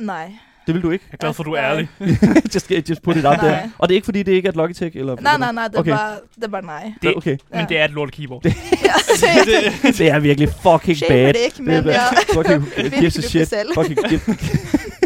Nej. 0.00 0.32
Det 0.66 0.74
vil 0.74 0.82
du 0.82 0.90
ikke? 0.90 1.04
Jeg 1.10 1.16
er 1.16 1.16
glad 1.16 1.34
for, 1.34 1.42
at 1.42 1.46
du 1.46 1.52
er 1.52 1.62
ærlig. 1.64 1.88
just, 2.54 2.70
just 2.88 3.02
put 3.02 3.16
it 3.16 3.24
out 3.24 3.36
Nej. 3.36 3.48
there. 3.48 3.70
Og 3.78 3.88
det 3.88 3.94
er 3.94 3.96
ikke 3.96 4.04
fordi, 4.04 4.22
det 4.22 4.32
ikke 4.32 4.46
er 4.46 4.50
et 4.50 4.56
Logitech? 4.56 4.96
Eller, 4.96 5.16
Nej, 5.20 5.38
nej, 5.38 5.52
nej, 5.52 5.68
det 5.68 5.74
er, 5.76 5.80
Okay. 5.80 5.90
bare, 5.90 6.16
det 6.34 6.44
er 6.44 6.48
bare 6.48 6.62
nej. 6.64 6.92
Det- 7.02 7.16
Okay. 7.16 7.36
Men 7.50 7.60
Ja. 7.60 7.66
det 7.68 7.78
er 7.78 7.84
et 7.84 7.90
lort 7.90 8.12
keyboard. 8.12 8.44
Altså, 8.46 9.26
jeg 9.26 9.92
det 9.98 10.10
er 10.10 10.18
virkelig 10.18 10.48
fucking 10.62 10.96
shamer 10.96 11.14
bad. 11.24 11.32
det 11.32 11.40
ikke, 11.44 11.56
Det 11.56 11.64
men 11.64 11.74
er 11.74 11.92
ja. 11.92 12.00
fucking 12.34 12.66
Virkelig 12.76 12.98
gives 13.00 13.18
a 13.18 13.20
du 13.22 13.28
shit. 13.28 13.54
Fucking 13.74 13.98
give. 14.08 14.20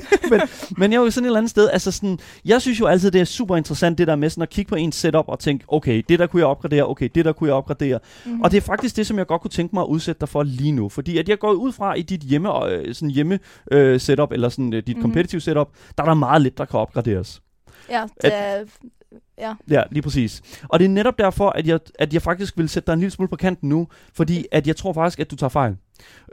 men, 0.30 0.40
men 0.78 0.92
jeg 0.92 0.98
er 0.98 1.02
jo 1.04 1.10
sådan 1.10 1.24
et 1.24 1.28
eller 1.28 1.38
andet 1.38 1.50
sted, 1.50 1.70
altså 1.72 1.90
sådan, 1.90 2.18
jeg 2.44 2.62
synes 2.62 2.80
jo 2.80 2.86
altid, 2.86 3.10
det 3.10 3.20
er 3.20 3.24
super 3.24 3.56
interessant, 3.56 3.98
det 3.98 4.06
der 4.06 4.16
med 4.16 4.30
sådan 4.30 4.42
at 4.42 4.50
kigge 4.50 4.68
på 4.68 4.74
en 4.74 4.92
setup 4.92 5.24
og 5.28 5.38
tænke, 5.38 5.64
okay, 5.68 6.02
det 6.08 6.18
der 6.18 6.26
kunne 6.26 6.40
jeg 6.40 6.46
opgradere, 6.46 6.86
okay, 6.90 7.08
det 7.14 7.24
der 7.24 7.32
kunne 7.32 7.48
jeg 7.48 7.54
opgradere. 7.54 7.98
Mhm. 8.26 8.40
Og 8.40 8.50
det 8.50 8.56
er 8.56 8.60
faktisk 8.60 8.96
det, 8.96 9.06
som 9.06 9.18
jeg 9.18 9.26
godt 9.26 9.40
kunne 9.42 9.50
tænke 9.50 9.74
mig 9.74 9.82
at 9.82 9.86
udsætte 9.88 10.20
dig 10.20 10.28
for 10.28 10.42
lige 10.42 10.72
nu. 10.72 10.88
Fordi 10.88 11.18
at 11.18 11.28
jeg 11.28 11.38
går 11.38 11.52
ud 11.52 11.72
fra 11.72 11.94
i 11.94 12.02
dit 12.02 12.20
hjemme, 12.20 12.66
øh, 12.70 12.94
sådan 12.94 13.10
hjemme 13.10 13.38
øh, 13.72 14.00
setup, 14.00 14.32
eller 14.32 14.48
sådan 14.48 14.72
øh, 14.74 14.82
dit 14.86 14.96
Mhm. 14.96 15.02
competitive 15.02 15.40
setup, 15.40 15.68
der 15.98 16.02
er 16.04 16.08
der 16.08 16.14
meget 16.14 16.42
lidt, 16.42 16.58
der 16.58 16.64
kan 16.64 16.80
opgraderes. 16.80 17.42
Ja, 17.90 18.02
det 18.22 18.30
er... 18.34 18.64
Ja. 19.38 19.54
Ja, 19.70 19.82
lige 19.90 20.02
præcis. 20.02 20.42
Og 20.68 20.78
det 20.78 20.84
er 20.84 20.88
netop 20.88 21.18
derfor, 21.18 21.50
at 21.50 21.66
jeg, 21.66 21.80
at 21.98 22.14
jeg 22.14 22.22
faktisk 22.22 22.58
vil 22.58 22.68
sætte 22.68 22.86
dig 22.86 22.92
en 22.92 22.98
lille 22.98 23.10
smule 23.10 23.28
på 23.28 23.36
kanten 23.36 23.68
nu, 23.68 23.88
fordi 24.14 24.46
at 24.52 24.66
jeg 24.66 24.76
tror 24.76 24.92
faktisk, 24.92 25.20
at 25.20 25.30
du 25.30 25.36
tager 25.36 25.48
fejl. 25.48 25.76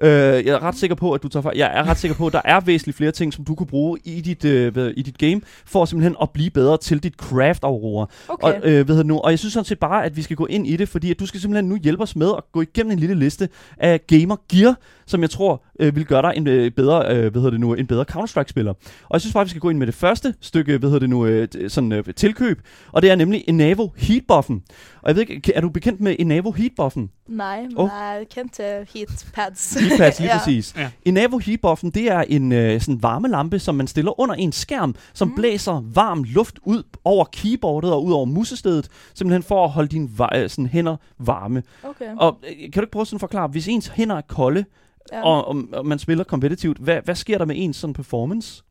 Øh, 0.01 0.09
jeg 0.45 0.47
er 0.47 0.63
ret 0.63 0.76
sikker 0.76 0.95
på, 0.95 1.13
at 1.13 1.24
du 1.24 1.28
tager 1.28 1.41
fejl. 1.43 1.57
Jeg 1.57 1.72
er 1.74 1.84
ret 1.84 1.97
sikker 1.97 2.18
på, 2.18 2.28
at 2.28 2.34
der 2.34 2.41
er 2.45 2.59
væsentligt 2.59 2.97
flere 2.97 3.11
ting, 3.11 3.34
som 3.34 3.45
du 3.45 3.55
kunne 3.55 3.68
bruge 3.68 3.99
i 4.03 4.22
dit, 4.22 4.45
øh, 4.45 4.93
i 4.97 5.01
dit 5.01 5.18
game, 5.18 5.41
for 5.66 5.86
simpelthen 5.86 6.16
at 6.22 6.30
blive 6.30 6.49
bedre 6.49 6.78
til 6.78 7.03
dit 7.03 7.13
craft, 7.13 7.63
Aurora. 7.63 8.09
Okay. 8.28 8.47
Og, 8.47 8.59
øh, 8.63 8.88
det 8.88 9.05
nu? 9.05 9.20
og 9.20 9.32
jeg 9.32 9.39
synes 9.39 9.53
sådan 9.53 9.66
set 9.66 9.80
bare, 9.80 10.05
at 10.05 10.18
vi 10.18 10.22
skal 10.22 10.36
gå 10.36 10.45
ind 10.45 10.68
i 10.68 10.76
det, 10.76 10.89
fordi 10.89 11.11
at 11.11 11.20
du 11.20 11.26
skal 11.26 11.39
simpelthen 11.39 11.70
nu 11.70 11.78
hjælpe 11.78 12.03
os 12.03 12.16
med 12.16 12.32
at 12.38 12.43
gå 12.51 12.61
igennem 12.61 12.91
en 12.91 12.99
lille 12.99 13.16
liste 13.16 13.49
af 13.78 14.07
gamer 14.07 14.36
gear, 14.49 14.76
som 15.05 15.22
jeg 15.22 15.30
tror 15.30 15.63
øh, 15.80 15.95
vil 15.95 16.05
gøre 16.05 16.22
dig 16.22 16.34
en 16.36 16.47
øh, 16.47 16.72
bedre, 16.72 17.16
øh, 17.16 17.32
hvad 17.32 17.41
hedder 17.41 17.49
det 17.49 17.59
nu, 17.59 17.74
en 17.74 17.88
bedre 17.88 18.05
Counter-Strike-spiller. 18.11 18.74
Og 19.03 19.13
jeg 19.13 19.22
synes 19.22 19.34
bare, 19.34 19.41
at 19.41 19.45
vi 19.45 19.49
skal 19.49 19.61
gå 19.61 19.70
ind 19.70 19.78
med 19.78 19.88
det 19.88 19.95
første 19.95 20.34
stykke, 20.41 20.78
hvad 20.78 20.89
hedder 20.89 20.99
det 20.99 21.09
nu, 21.09 21.26
øh, 21.26 21.47
sådan 21.68 21.91
øh, 21.91 22.03
tilkøb, 22.16 22.61
og 22.91 23.01
det 23.01 23.11
er 23.11 23.16
nemlig 23.16 23.43
Enavo 23.47 23.89
Heatbuffen. 23.97 24.63
Og 25.01 25.07
jeg 25.09 25.16
ved 25.16 25.30
ikke, 25.30 25.53
er 25.53 25.61
du 25.61 25.70
bekendt 25.70 26.01
med 26.01 26.16
Enavo 26.20 26.51
Heatbuffen? 26.51 27.09
Nej, 27.28 27.61
men 27.61 27.74
Åh. 27.78 27.89
jeg 27.93 28.20
er 28.20 28.24
kendt 28.36 28.53
til 28.53 28.88
heat 28.93 29.28
pads. 29.56 29.74
Heatpads, 29.74 30.20
lige 30.20 30.32
Ja. 30.32 30.38
præcis. 30.38 30.74
Ja. 30.78 30.89
Enavo 31.06 31.38
Heatbuffen, 31.38 31.89
det 31.91 32.12
er 32.12 32.22
en 32.22 32.51
øh, 32.51 32.82
sådan 32.82 33.03
varmelampe, 33.03 33.60
som 33.60 33.76
man 33.76 33.88
stiller 33.88 34.20
under 34.20 34.36
en 34.36 34.51
skærm, 34.51 34.95
som 35.14 35.28
Mm. 35.28 35.36
blæser 35.36 35.84
varm 35.93 36.24
luft 36.24 36.60
ud 36.64 36.84
over 37.03 37.26
keyboardet 37.34 37.91
og 37.93 38.06
ud 38.06 38.12
over 38.14 38.26
musestedet, 38.26 38.88
simpelthen 39.16 39.43
for 39.43 39.64
at 39.64 39.70
holde 39.70 39.89
dine 39.89 40.10
va- 40.20 40.38
øh, 40.38 40.49
sådan 40.49 40.68
hænder 40.68 40.95
varme. 41.20 41.64
Okay. 41.84 42.06
Og 42.18 42.38
øh, 42.49 42.56
kan 42.58 42.72
du 42.74 42.82
ikke 42.82 42.91
prøve 42.91 43.06
sådan 43.06 43.18
at 43.18 43.20
forklare, 43.20 43.47
hvis 43.47 43.68
ens 43.68 43.88
hænder 43.88 44.16
er 44.16 44.22
kolde, 44.28 44.66
ja. 45.14 45.24
og, 45.26 45.47
og, 45.47 45.64
og 45.74 45.86
man 45.86 45.99
spiller 45.99 46.24
kompetitivt, 46.24 46.78
hvad, 46.78 46.97
hvad 47.06 47.16
sker 47.16 47.38
der 47.38 47.45
med 47.45 47.56
ens 47.58 47.78
sådan 47.78 47.93
performance? 47.93 48.64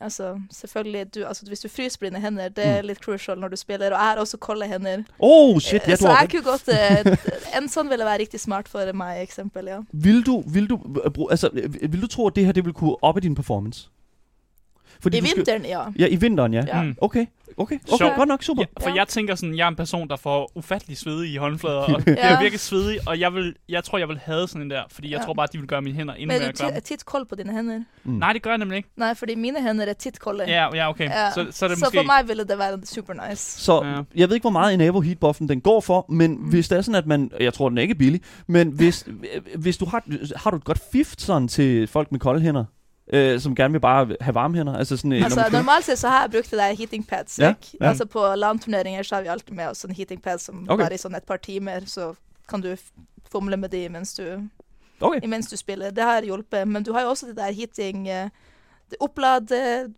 Altså, 0.00 0.40
selvfølgelig, 0.50 1.14
du, 1.14 1.24
altså, 1.26 1.44
hvis 1.46 1.60
du 1.60 1.68
fryser 1.68 1.98
på 1.98 2.04
dine 2.06 2.20
hender, 2.20 2.48
det 2.48 2.66
er 2.66 2.80
Mm. 2.82 2.86
litt 2.86 2.98
crucial 3.04 3.38
når 3.38 3.48
du 3.48 3.56
spiller, 3.56 3.86
og 3.86 3.92
jeg 3.92 4.00
har 4.00 4.16
også 4.16 4.36
kolde 4.36 4.66
hender. 4.66 5.02
Oh 5.18 5.60
shit, 5.60 5.82
Eh, 5.82 5.88
ja, 5.90 5.94
du 5.96 6.02
så 6.02 6.08
jeg 6.20 6.30
kunne 6.30 6.42
godt, 6.42 6.68
eh, 6.68 7.56
en 7.62 7.68
sånn 7.68 7.88
ville 7.90 8.04
være 8.04 8.18
riktig 8.24 8.40
smart 8.40 8.68
for 8.68 8.92
meg, 8.92 9.22
eksempel, 9.22 9.66
ja. 9.68 9.80
Vil 9.92 10.22
du, 10.22 10.42
vil 10.46 10.66
du, 10.70 10.76
bruge, 11.14 11.30
altså, 11.30 11.50
vil 11.52 12.00
du 12.02 12.06
tro, 12.06 12.26
at 12.26 12.34
det 12.36 12.44
her 12.46 12.52
det 12.52 12.64
vil 12.64 12.72
kunne 12.72 12.96
oppe 13.02 13.20
din 13.20 13.34
performance? 13.34 13.88
Fordi 15.02 15.16
I 15.16 15.20
du 15.20 15.26
skal- 15.26 15.36
vinteren, 15.36 15.64
ja. 15.64 15.80
Ja, 15.98 16.06
i 16.06 16.16
vinteren, 16.16 16.54
ja. 16.54 16.62
Ja. 16.66 16.82
Mm. 16.82 16.96
Okay, 17.00 17.26
okay, 17.56 17.78
okay, 17.88 17.96
Sjovt. 17.98 18.14
godt 18.16 18.28
nok, 18.28 18.42
super. 18.42 18.62
Ja, 18.80 18.84
for 18.84 18.90
Ja. 18.90 18.94
jeg 18.96 19.08
tænker 19.08 19.34
sådan, 19.34 19.56
jeg 19.56 19.64
er 19.64 19.68
en 19.68 19.76
person, 19.76 20.08
der 20.08 20.16
får 20.16 20.50
ufattelig 20.54 20.96
svedig 20.96 21.32
i 21.32 21.36
håndflader, 21.36 21.76
og 21.78 22.02
jeg 22.06 22.32
er 22.32 22.40
virkelig 22.40 22.60
svedig, 22.60 22.98
og 23.08 23.20
jeg, 23.20 23.34
vil, 23.34 23.54
jeg 23.68 23.84
tror, 23.84 23.98
jeg 23.98 24.08
vil 24.08 24.18
have 24.18 24.48
sådan 24.48 24.62
en 24.62 24.70
der, 24.70 24.82
fordi 24.90 25.10
jeg 25.10 25.18
Ja. 25.18 25.24
tror 25.24 25.34
bare, 25.34 25.44
at 25.44 25.52
de 25.52 25.58
vil 25.58 25.66
gøre 25.68 25.82
mine 25.82 25.96
hænder 25.96 26.14
endnu 26.14 26.32
Men 26.34 26.40
mere 26.40 26.48
er 26.48 26.52
klamme. 26.52 26.80
ti- 26.80 26.94
tit 26.94 27.04
kold 27.04 27.26
på 27.26 27.34
dine 27.34 27.52
hænder? 27.52 27.80
Mm. 28.04 28.12
Nej, 28.12 28.32
det 28.32 28.42
gør 28.42 28.50
jeg 28.50 28.58
nemlig 28.58 28.76
ikke. 28.76 28.88
Nej, 28.96 29.14
fordi 29.14 29.34
mine 29.34 29.62
hænder 29.62 29.86
er 29.86 29.92
tit 29.92 30.18
kolde. 30.20 30.44
Ja, 30.48 30.74
ja 30.74 30.90
okay. 30.90 31.04
Ja. 31.04 31.30
Så, 31.30 31.46
så 31.50 31.64
er 31.64 31.68
det 31.68 31.78
så 31.78 31.84
måske... 31.84 31.98
for 31.98 32.02
mig 32.04 32.28
ville 32.28 32.44
det 32.44 32.58
være 32.58 32.78
super 32.84 33.28
nice. 33.28 33.60
Så 33.60 33.84
Ja. 33.84 34.02
jeg 34.20 34.28
ved 34.28 34.34
ikke, 34.36 34.44
hvor 34.44 34.50
meget 34.50 34.74
Enavo 34.74 35.00
Heatbuffen 35.00 35.48
den 35.48 35.60
går 35.60 35.80
for, 35.80 36.06
men 36.08 36.30
Mm. 36.30 36.36
hvis 36.36 36.68
det 36.68 36.78
er 36.78 36.82
sådan, 36.82 36.94
at 36.98 37.06
man... 37.06 37.30
Jeg 37.40 37.54
tror, 37.54 37.68
den 37.68 37.78
er 37.78 37.82
ikke 37.82 37.94
billig, 37.94 38.20
men 38.46 38.68
hvis, 38.68 39.06
hvis 39.56 39.76
du 39.76 39.84
har... 39.84 40.02
Har 40.36 40.50
du 40.50 40.56
et 40.56 40.64
godt 40.64 40.80
fift 40.92 41.20
sådan 41.22 41.48
til 41.48 41.86
folk 41.86 42.12
med 42.12 42.20
kolde 42.20 42.40
hænder? 42.40 42.64
Øh, 43.12 43.40
som 43.40 43.54
gerne 43.54 43.72
vil 43.72 43.80
bare 43.80 44.16
have 44.20 44.34
varme 44.34 44.56
hænder? 44.56 44.76
Altså 44.78 44.96
sådan... 44.96 45.12
øh, 45.12 45.24
Altså, 45.24 45.40
når 45.40 45.50
man- 45.50 45.52
normalt 45.52 45.84
sett 45.84 45.98
så 45.98 46.08
har 46.08 46.20
jeg 46.20 46.30
brugt 46.30 46.50
det 46.50 46.58
der 46.58 46.72
heating 46.74 47.06
pads, 47.08 47.38
Ja, 47.38 47.48
ikke? 47.48 47.76
ja. 47.80 47.88
Altså 47.88 48.04
på 48.06 48.26
landturneringer 48.36 49.02
så 49.02 49.14
har 49.14 49.22
vi 49.22 49.28
alltid 49.28 49.54
med 49.54 49.66
oss 49.66 49.78
sånne 49.78 49.94
heating 49.94 50.22
pads 50.22 50.42
som 50.42 50.66
Ok. 50.70 50.78
bare 50.78 50.94
i 50.94 50.98
sånn 50.98 51.16
et 51.16 51.24
par 51.26 51.36
timer, 51.36 51.80
så 51.86 52.14
kan 52.48 52.60
du 52.60 52.76
fumle 53.32 53.56
med 53.56 53.68
de 53.70 53.88
mens 53.88 54.14
du, 54.14 54.48
Okay. 55.00 55.20
imens 55.22 55.46
du 55.50 55.56
spiller. 55.56 55.90
Det 55.90 56.02
har 56.04 56.22
hjulpet. 56.22 56.68
Men 56.68 56.82
du 56.82 56.92
har 56.92 57.02
jo 57.02 57.08
også 57.08 57.26
det 57.26 57.36
der 57.36 57.52
heating 57.52 58.08
eh, 58.08 58.28
det 58.90 58.96
opplad, 59.00 59.48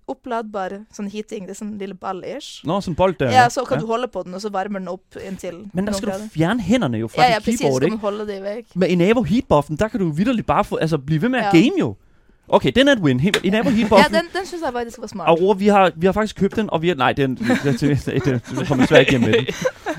oppladbar 0.08 0.74
sånn 0.92 1.08
heating, 1.10 1.46
det 1.46 1.54
er 1.54 1.58
sånn 1.64 1.78
lille 1.80 1.94
ball-ish. 1.94 2.60
Nå, 2.68 2.80
sådan 2.80 2.92
en 2.92 2.98
bold 2.98 3.16
der. 3.18 3.30
Ja, 3.32 3.46
så 3.48 3.64
kan 3.68 3.80
du 3.80 3.86
holde 3.86 4.08
på 4.12 4.22
den, 4.26 4.34
og 4.34 4.40
så 4.44 4.50
varmer 4.52 4.78
den 4.82 4.88
opp 4.92 5.16
inntil 5.24 5.62
Men 5.72 5.84
noen 5.86 5.94
skal 5.96 6.08
du 6.08 6.12
grader. 6.12 6.28
fjerne 6.34 6.60
hænderne 6.60 6.98
jo 7.00 7.08
fra 7.08 7.22
Ja, 7.22 7.30
ja, 7.32 7.38
precis. 7.40 7.60
keyboard, 7.60 7.80
Skal 7.82 7.86
ikke? 7.86 7.96
man 7.96 8.00
holde 8.00 8.26
det 8.26 8.42
væk. 8.42 8.76
Med 8.76 8.90
Enavo 8.90 9.22
Heatbuffen, 9.22 9.76
der 9.76 9.88
kan 9.88 10.00
du 10.00 10.10
vidderligt 10.10 10.46
bare 10.46 10.64
få, 10.64 10.76
altså, 10.76 10.98
blive 10.98 11.22
ved 11.22 11.28
med 11.28 11.38
at 11.40 11.54
Ja. 11.54 11.60
game 11.60 11.78
jo. 11.80 11.96
Okay, 12.48 12.72
den 12.76 12.88
er 12.88 12.92
et 12.92 12.98
win. 12.98 13.20
He- 13.20 13.40
Enavo 13.44 13.68
Ja, 13.70 13.74
Heatbuffen. 13.76 14.12
den, 14.14 14.22
den 14.36 14.46
synes 14.46 14.62
jeg 14.64 14.72
faktisk 14.72 14.98
var 15.00 15.06
smart. 15.06 15.28
Aurora, 15.28 15.56
vi 15.58 15.66
har, 15.66 15.92
vi 15.96 16.06
har 16.06 16.12
faktisk 16.12 16.36
købt 16.36 16.56
den, 16.56 16.70
og 16.70 16.82
vi 16.82 16.88
har... 16.88 16.94
Nej, 16.94 17.12
den, 17.12 17.36
den, 17.36 17.46
den, 17.80 17.96
den, 18.06 18.20
den, 18.24 18.66
kommer 18.66 18.84
desværre 18.84 19.00
ikke 19.00 19.10
hjem 19.10 19.20
med 19.20 19.32
den. 19.32 19.46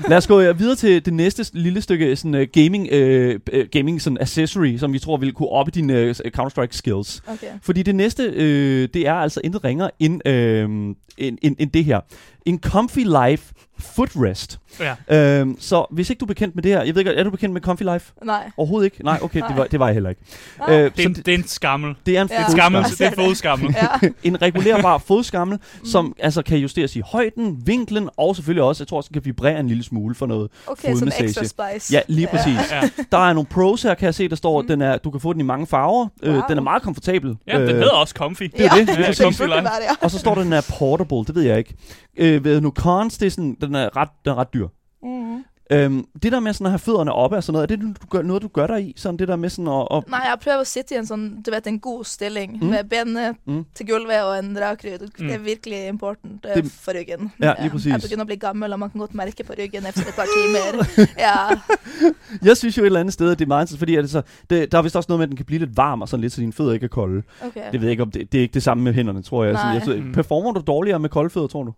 Lad 0.08 0.16
os 0.16 0.26
gå 0.26 0.40
øh, 0.40 0.58
videre 0.58 0.76
til 0.76 1.04
det 1.04 1.12
næste 1.12 1.44
lille 1.52 1.80
stykke 1.82 2.16
sådan, 2.16 2.34
uh, 2.34 2.40
gaming, 2.52 2.88
uh, 2.92 3.60
gaming 3.72 4.02
sådan 4.02 4.18
accessory, 4.20 4.76
som 4.76 4.92
vi 4.92 4.98
tror 4.98 5.16
vil 5.16 5.32
kunne 5.32 5.48
oppe 5.48 5.72
dine 5.72 6.10
uh, 6.10 6.10
Counter-Strike 6.38 6.68
skills. 6.70 7.22
Okay. 7.26 7.46
Fordi 7.62 7.82
det 7.82 7.94
næste, 7.94 8.22
øh, 8.22 8.88
det 8.94 9.06
er 9.06 9.14
altså 9.14 9.40
intet 9.44 9.64
ringer 9.64 9.90
end, 9.98 10.28
øh, 10.28 10.94
end, 11.18 11.38
end, 11.42 11.56
end 11.58 11.70
det 11.70 11.84
her. 11.84 12.00
En 12.46 12.60
Comfy 12.60 12.98
Life 13.28 13.54
footrest. 13.78 14.58
Ja. 15.08 15.40
Øh, 15.40 15.46
så 15.58 15.86
hvis 15.90 16.10
ikke 16.10 16.20
du 16.20 16.24
er 16.24 16.26
bekendt 16.26 16.54
med 16.54 16.62
det 16.62 16.70
her, 16.72 16.82
jeg 16.82 16.94
ved 16.94 17.00
ikke, 17.00 17.10
er 17.14 17.24
du 17.24 17.30
bekendt 17.30 17.52
med 17.52 17.60
Comfy 17.60 17.82
Life? 17.82 18.12
Nej. 18.24 18.50
Overhovedet 18.56 18.84
ikke? 18.84 19.04
Nej, 19.04 19.18
okay, 19.22 19.40
det 19.40 19.48
Nej. 19.48 19.58
var, 19.58 19.64
det 19.64 19.80
var 19.80 19.86
jeg 19.86 19.94
heller 19.94 20.10
ikke. 20.10 20.22
Ah. 20.60 20.74
Øh, 20.84 20.90
Det, 20.96 21.04
er, 21.04 21.08
en- 21.08 21.14
det 21.14 21.28
er 21.28 21.38
en 21.38 21.46
skammel. 21.48 21.94
det 22.06 22.16
er 22.18 22.22
en, 22.22 22.28
Ja. 22.32 22.44
en 22.46 22.50
Skammel, 22.52 22.82
det 22.84 23.00
er 23.00 23.08
det. 23.10 23.18
fodskammel. 23.18 23.74
Ja. 24.02 24.08
en 24.28 24.42
regulerbar 24.42 24.98
fodskammel, 24.98 25.58
som 25.92 26.14
altså 26.18 26.42
kan 26.42 26.58
justeres 26.58 26.96
i 26.96 27.00
højden, 27.06 27.62
vinklen, 27.66 28.08
og 28.16 28.36
selvfølgelig 28.36 28.62
også, 28.62 28.82
jeg 28.82 28.88
tror 28.88 28.96
også, 28.96 29.08
den 29.08 29.14
kan 29.14 29.24
vibrere 29.24 29.60
en 29.60 29.68
lille 29.68 29.82
smule 29.84 30.14
for 30.14 30.26
noget. 30.26 30.50
Okay, 30.66 30.88
som 30.88 30.98
Fodmassage. 30.98 31.24
extra 31.28 31.44
spice. 31.74 31.92
Ja, 31.94 32.00
lige 32.08 32.26
præcis. 32.26 32.58
Ja. 32.72 32.80
Der 33.12 33.18
er 33.18 33.32
nogle 33.32 33.46
pros 33.46 33.82
her, 33.82 33.94
kan 33.94 34.06
jeg 34.06 34.14
se, 34.14 34.28
der 34.28 34.36
står, 34.36 34.60
Mm. 34.62 34.68
den 34.68 34.82
er, 34.82 34.96
du 34.98 35.10
kan 35.10 35.20
få 35.20 35.32
den 35.32 35.40
i 35.40 35.44
mange 35.44 35.66
farver. 35.66 36.08
Øh, 36.22 36.32
Wow. 36.34 36.42
den 36.48 36.58
er 36.58 36.62
meget 36.62 36.82
komfortabel. 36.82 37.36
ja, 37.46 37.52
den 37.52 37.62
Øh, 37.62 37.68
hedder 37.68 37.90
også 37.90 38.14
comfy. 38.16 38.42
det 38.42 38.52
er 38.66 38.76
jo 38.76 38.80
det, 38.80 38.88
Ja, 38.88 38.94
præcis. 39.06 39.16
Comfy 39.24 39.38
Burde 39.42 39.50
Life. 39.50 39.62
det, 39.62 39.70
ja. 39.82 39.94
Og 40.00 40.10
så 40.10 40.18
står 40.18 40.34
der, 40.34 40.42
den 40.42 40.52
er 40.52 40.74
portable, 40.78 41.03
det 41.26 41.34
ved 41.34 41.42
jeg 41.42 41.58
ikke. 41.58 41.74
Øh, 42.16 42.44
ved 42.44 42.60
nu 42.60 42.70
cons, 42.70 43.18
det 43.18 43.26
er 43.26 43.30
sådan, 43.30 43.56
den 43.60 43.74
er 43.74 43.96
ret, 43.96 44.08
den 44.24 44.30
er 44.32 44.34
ret 44.34 44.54
dyr. 44.54 44.68
Mhm. 45.02 45.44
Øhm, 45.74 46.04
det 46.22 46.32
der 46.32 46.40
med 46.40 46.52
sådan 46.52 46.66
at 46.66 46.70
have 46.72 46.78
fødderne 46.78 47.12
oppe 47.12 47.36
og 47.36 47.44
sådan 47.44 47.52
noget, 47.52 47.70
er 47.70 47.76
det 47.76 47.96
du 48.02 48.06
gør, 48.10 48.22
noget, 48.22 48.42
du 48.42 48.48
gør 48.48 48.66
dig 48.66 48.80
i? 48.88 48.94
Sådan 48.96 49.16
det 49.18 49.28
der 49.28 49.36
med 49.36 49.48
sådan 49.48 49.68
at... 49.68 49.86
at 49.90 50.08
Nei, 50.10 50.20
jeg 50.30 50.38
prøver 50.44 50.60
å 50.60 50.64
sitte 50.64 50.94
i 50.94 50.98
en 50.98 51.06
sånn, 51.06 51.42
du 51.46 51.50
vet, 51.50 51.66
en 51.66 51.78
god 51.80 52.04
stilling 52.04 52.58
Mm. 52.62 52.68
med 52.68 52.84
benet 52.90 53.36
Mm. 53.46 53.64
til 53.74 53.86
gulvet 53.86 54.22
og 54.22 54.38
en 54.38 54.58
rak 54.60 54.84
rygg. 54.84 55.00
Det 55.18 55.32
er 55.34 55.38
Mm. 55.38 55.44
virkelig 55.44 55.86
important 55.88 56.46
eh, 56.46 56.54
Det- 56.62 56.72
for 56.72 56.92
ryggen. 56.98 57.32
Ja, 57.42 57.54
lige 57.60 57.70
præcis. 57.70 57.92
Jeg 57.92 58.00
begynner 58.00 58.24
å 58.24 58.26
bli 58.26 58.36
gammel, 58.36 58.72
og 58.72 58.78
man 58.78 58.90
kan 58.90 58.98
godt 59.00 59.14
merke 59.14 59.44
på 59.44 59.52
ryggen 59.58 59.86
efter 59.86 60.02
et 60.08 60.14
par 60.16 60.26
timer. 60.36 60.84
Ja, 61.26 61.36
Jeg 62.42 62.56
synes 62.56 62.78
jo 62.78 62.82
et 62.82 62.86
eller 62.86 63.00
andet 63.00 63.14
sted, 63.14 63.30
at 63.30 63.38
det 63.38 63.44
er 63.44 63.48
meget 63.48 63.62
interessant, 63.62 63.78
fordi 63.78 63.96
at 63.96 64.02
det 64.04 64.10
så, 64.10 64.22
det, 64.50 64.72
der 64.72 64.78
er 64.78 64.82
vist 64.82 64.96
også 64.96 65.06
noget 65.08 65.18
med, 65.18 65.24
at 65.24 65.28
den 65.28 65.36
kan 65.36 65.46
blive 65.46 65.58
lidt 65.58 65.76
varm 65.76 66.02
og 66.02 66.08
sådan 66.08 66.20
lidt, 66.20 66.32
så 66.32 66.40
dine 66.40 66.52
fødder 66.52 66.72
ikke 66.72 66.84
er 66.84 66.88
kolde. 66.88 67.22
ok. 67.44 67.54
Det 67.54 67.80
ved 67.80 67.80
jeg 67.88 67.90
ikke, 67.90 68.02
om 68.02 68.10
det, 68.10 68.32
det 68.32 68.38
er 68.38 68.42
ikke 68.42 68.54
det 68.54 68.62
samme 68.62 68.84
med 68.84 68.92
hænderne, 68.94 69.22
tror 69.22 69.44
jeg. 69.44 69.54
Sådan, 69.56 69.66
Nej. 69.66 69.74
jeg 69.74 69.82
tror, 69.82 69.94
Mm. 70.06 70.12
performer 70.12 70.52
du 70.52 70.60
dårligere 70.66 70.98
med 70.98 71.08
kolde 71.08 71.30
fødder, 71.30 71.48
tror 71.48 71.62
du? 71.62 71.72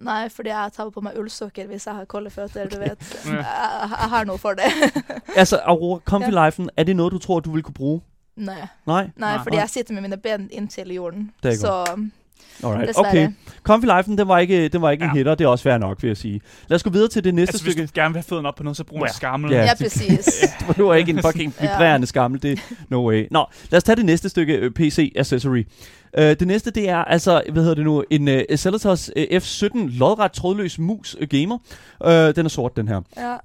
Nei, 0.00 0.28
fordi 0.28 0.48
jeg 0.48 0.70
tar 0.76 0.88
på 0.90 1.00
meg 1.00 1.18
ullsokker 1.18 1.66
hvis 1.66 1.86
jeg 1.86 1.94
har 1.94 2.04
kolde 2.04 2.30
føtter, 2.30 2.68
du 2.68 2.78
vet. 2.78 3.20
Ja. 3.26 3.30
Jeg, 3.36 3.44
jeg 3.90 4.08
har 4.14 4.24
noe 4.24 4.38
for 4.38 4.50
det. 4.50 4.70
Altså, 5.36 5.56
Aurora, 5.64 6.00
Comfy 6.04 6.30
ja. 6.32 6.48
Life'en, 6.48 6.66
er 6.76 6.82
det 6.84 6.96
noget, 6.96 7.12
du 7.12 7.18
tror, 7.18 7.40
du 7.40 7.50
vil 7.52 7.62
kunne 7.62 7.74
bruge? 7.74 8.00
Nei. 8.36 8.54
Nej? 8.86 9.02
Nei, 9.16 9.34
Nei. 9.34 9.42
fordi 9.42 9.56
jeg 9.56 9.68
sitter 9.70 9.94
med 9.94 10.02
mine 10.02 10.16
ben 10.16 10.48
inntil 10.52 10.92
jorden. 10.94 11.30
Det 11.42 11.52
er 11.52 11.56
Så 11.56 11.96
Alright. 12.64 12.88
dessverre. 12.88 13.08
Okay. 13.08 13.28
Comfy 13.62 13.86
Life'en, 13.86 14.16
den 14.16 14.28
var 14.28 14.38
ikke, 14.38 14.68
den 14.68 14.82
var 14.82 14.90
ikke 14.90 15.04
ja. 15.04 15.10
en 15.10 15.16
hitter, 15.16 15.34
det 15.34 15.44
er 15.44 15.48
også 15.48 15.62
fair 15.62 15.78
nok, 15.78 16.02
vil 16.02 16.08
jeg 16.08 16.16
sige. 16.16 16.40
Lad 16.68 16.74
os 16.76 16.82
gå 16.82 16.90
videre 16.90 17.08
til 17.08 17.24
det 17.24 17.34
næste 17.34 17.50
Altså, 17.52 17.64
hvis 17.64 17.72
stykke. 17.72 17.86
du 17.86 17.90
gerne 17.94 18.08
vil 18.14 18.16
have 18.16 18.22
fødderne 18.28 18.48
op 18.48 18.54
på 18.54 18.62
noget, 18.62 18.76
så 18.76 18.84
brug 18.84 18.98
en 18.98 19.04
Ja. 19.06 19.12
skammel. 19.12 19.50
Ja. 19.52 19.58
Ja, 19.62 19.70
det- 19.70 19.78
precis. 19.78 20.26
Det 20.76 20.84
var 20.84 20.94
ikke 20.94 21.10
en 21.12 21.22
fucking 21.26 21.54
Ja. 21.60 21.72
vibrerende 21.72 22.06
skammel. 22.06 22.42
Det 22.42 22.60
no 22.88 23.08
way. 23.08 23.26
Nå, 23.30 23.44
lad 23.70 23.76
os 23.76 23.84
tage 23.84 23.96
det 23.96 24.04
næste 24.04 24.28
stykke 24.28 24.54
øh, 24.54 24.70
PC 24.70 25.12
accessory. 25.16 25.64
Uh, 26.18 26.22
det 26.24 26.46
næste, 26.46 26.70
det 26.70 26.88
er 26.88 26.96
altså, 26.96 27.42
hvad 27.52 27.62
hedder 27.62 27.74
det 27.74 27.84
nu, 27.84 28.04
en 28.10 28.28
uh, 28.28 28.56
Cellatos 28.56 29.10
uh, 29.16 29.22
F17 29.22 29.68
lodret 29.98 30.32
trådløs 30.32 30.78
mus 30.78 31.16
uh, 31.22 31.28
gamer. 31.28 31.58
Uh, 32.04 32.10
den 32.36 32.46
er 32.46 32.48
sort, 32.48 32.76
den 32.76 32.88
her. 32.88 33.00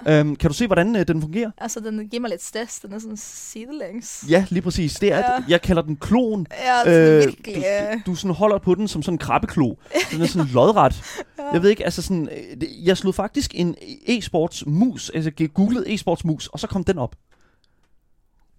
Ja. 0.05 0.21
Um, 0.21 0.35
kan 0.35 0.49
du 0.49 0.53
se, 0.53 0.65
hvordan 0.67 0.95
uh, 0.95 1.01
den 1.01 1.21
fungerer? 1.21 1.51
Altså, 1.57 1.79
den 1.79 2.07
giver 2.09 2.21
meg 2.21 2.29
litt 2.29 2.43
stress. 2.43 2.79
Den 2.79 2.93
er 2.93 2.99
sånn 3.03 3.17
sidelengs. 3.17 4.23
Ja, 4.29 4.45
lige 4.49 4.61
præcis. 4.61 4.93
Det 4.95 5.11
er, 5.11 5.17
Ja. 5.17 5.43
jeg 5.47 5.61
kalder 5.61 5.81
den 5.81 5.95
klon. 5.95 6.47
Ja, 6.51 6.79
altså, 6.79 6.91
Øh, 6.91 7.17
virkelig. 7.25 7.63
du, 8.05 8.11
du 8.11 8.15
sådan 8.15 8.35
holder 8.35 8.57
på 8.57 8.75
den 8.75 8.87
som 8.87 9.01
sådan 9.03 9.13
en 9.13 9.17
krabbeklo. 9.17 9.73
Den 10.11 10.21
er 10.21 10.25
sådan 10.27 10.47
lodret. 10.57 11.01
Ja. 11.39 11.43
Jeg 11.53 11.61
ved 11.63 11.69
ikke, 11.69 11.85
altså 11.85 12.01
sådan, 12.01 12.29
øh, 12.31 12.61
det- 12.61 12.69
jeg 12.83 12.97
slog 12.97 13.15
faktisk 13.15 13.51
en 13.55 13.75
e-sports 14.09 14.63
mus, 14.69 15.09
altså 15.09 15.31
googlede 15.53 15.85
e-sports 15.93 16.21
mus, 16.23 16.47
og 16.47 16.59
så 16.59 16.67
kom 16.67 16.83
den 16.83 16.97
op. 16.97 17.15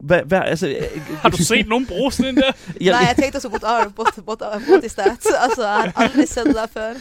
Hvad, 0.01 0.21
hvad, 0.27 0.41
altså, 0.45 0.69
øh, 0.69 1.01
Har 1.23 1.29
du 1.29 1.37
set 1.37 1.69
nogen 1.69 1.87
bruge 1.87 2.13
sådan 2.13 2.29
en 2.35 2.37
der? 2.37 2.43
jeg, 2.81 2.93
Nei, 2.99 3.07
jeg 3.09 3.17
tenkte 3.19 3.41
så 3.41 3.49
godt 3.49 3.65
av 3.65 3.93
bot, 3.93 4.15
bot, 4.27 4.39
bot 4.69 4.85
i 4.85 4.89
sted. 4.89 5.05
Altså, 5.45 5.63
jeg 5.63 5.71
har 5.73 5.93
aldri 5.97 6.27
sett 6.27 6.47
det 6.47 6.55
der 6.55 6.67
før. 6.67 6.93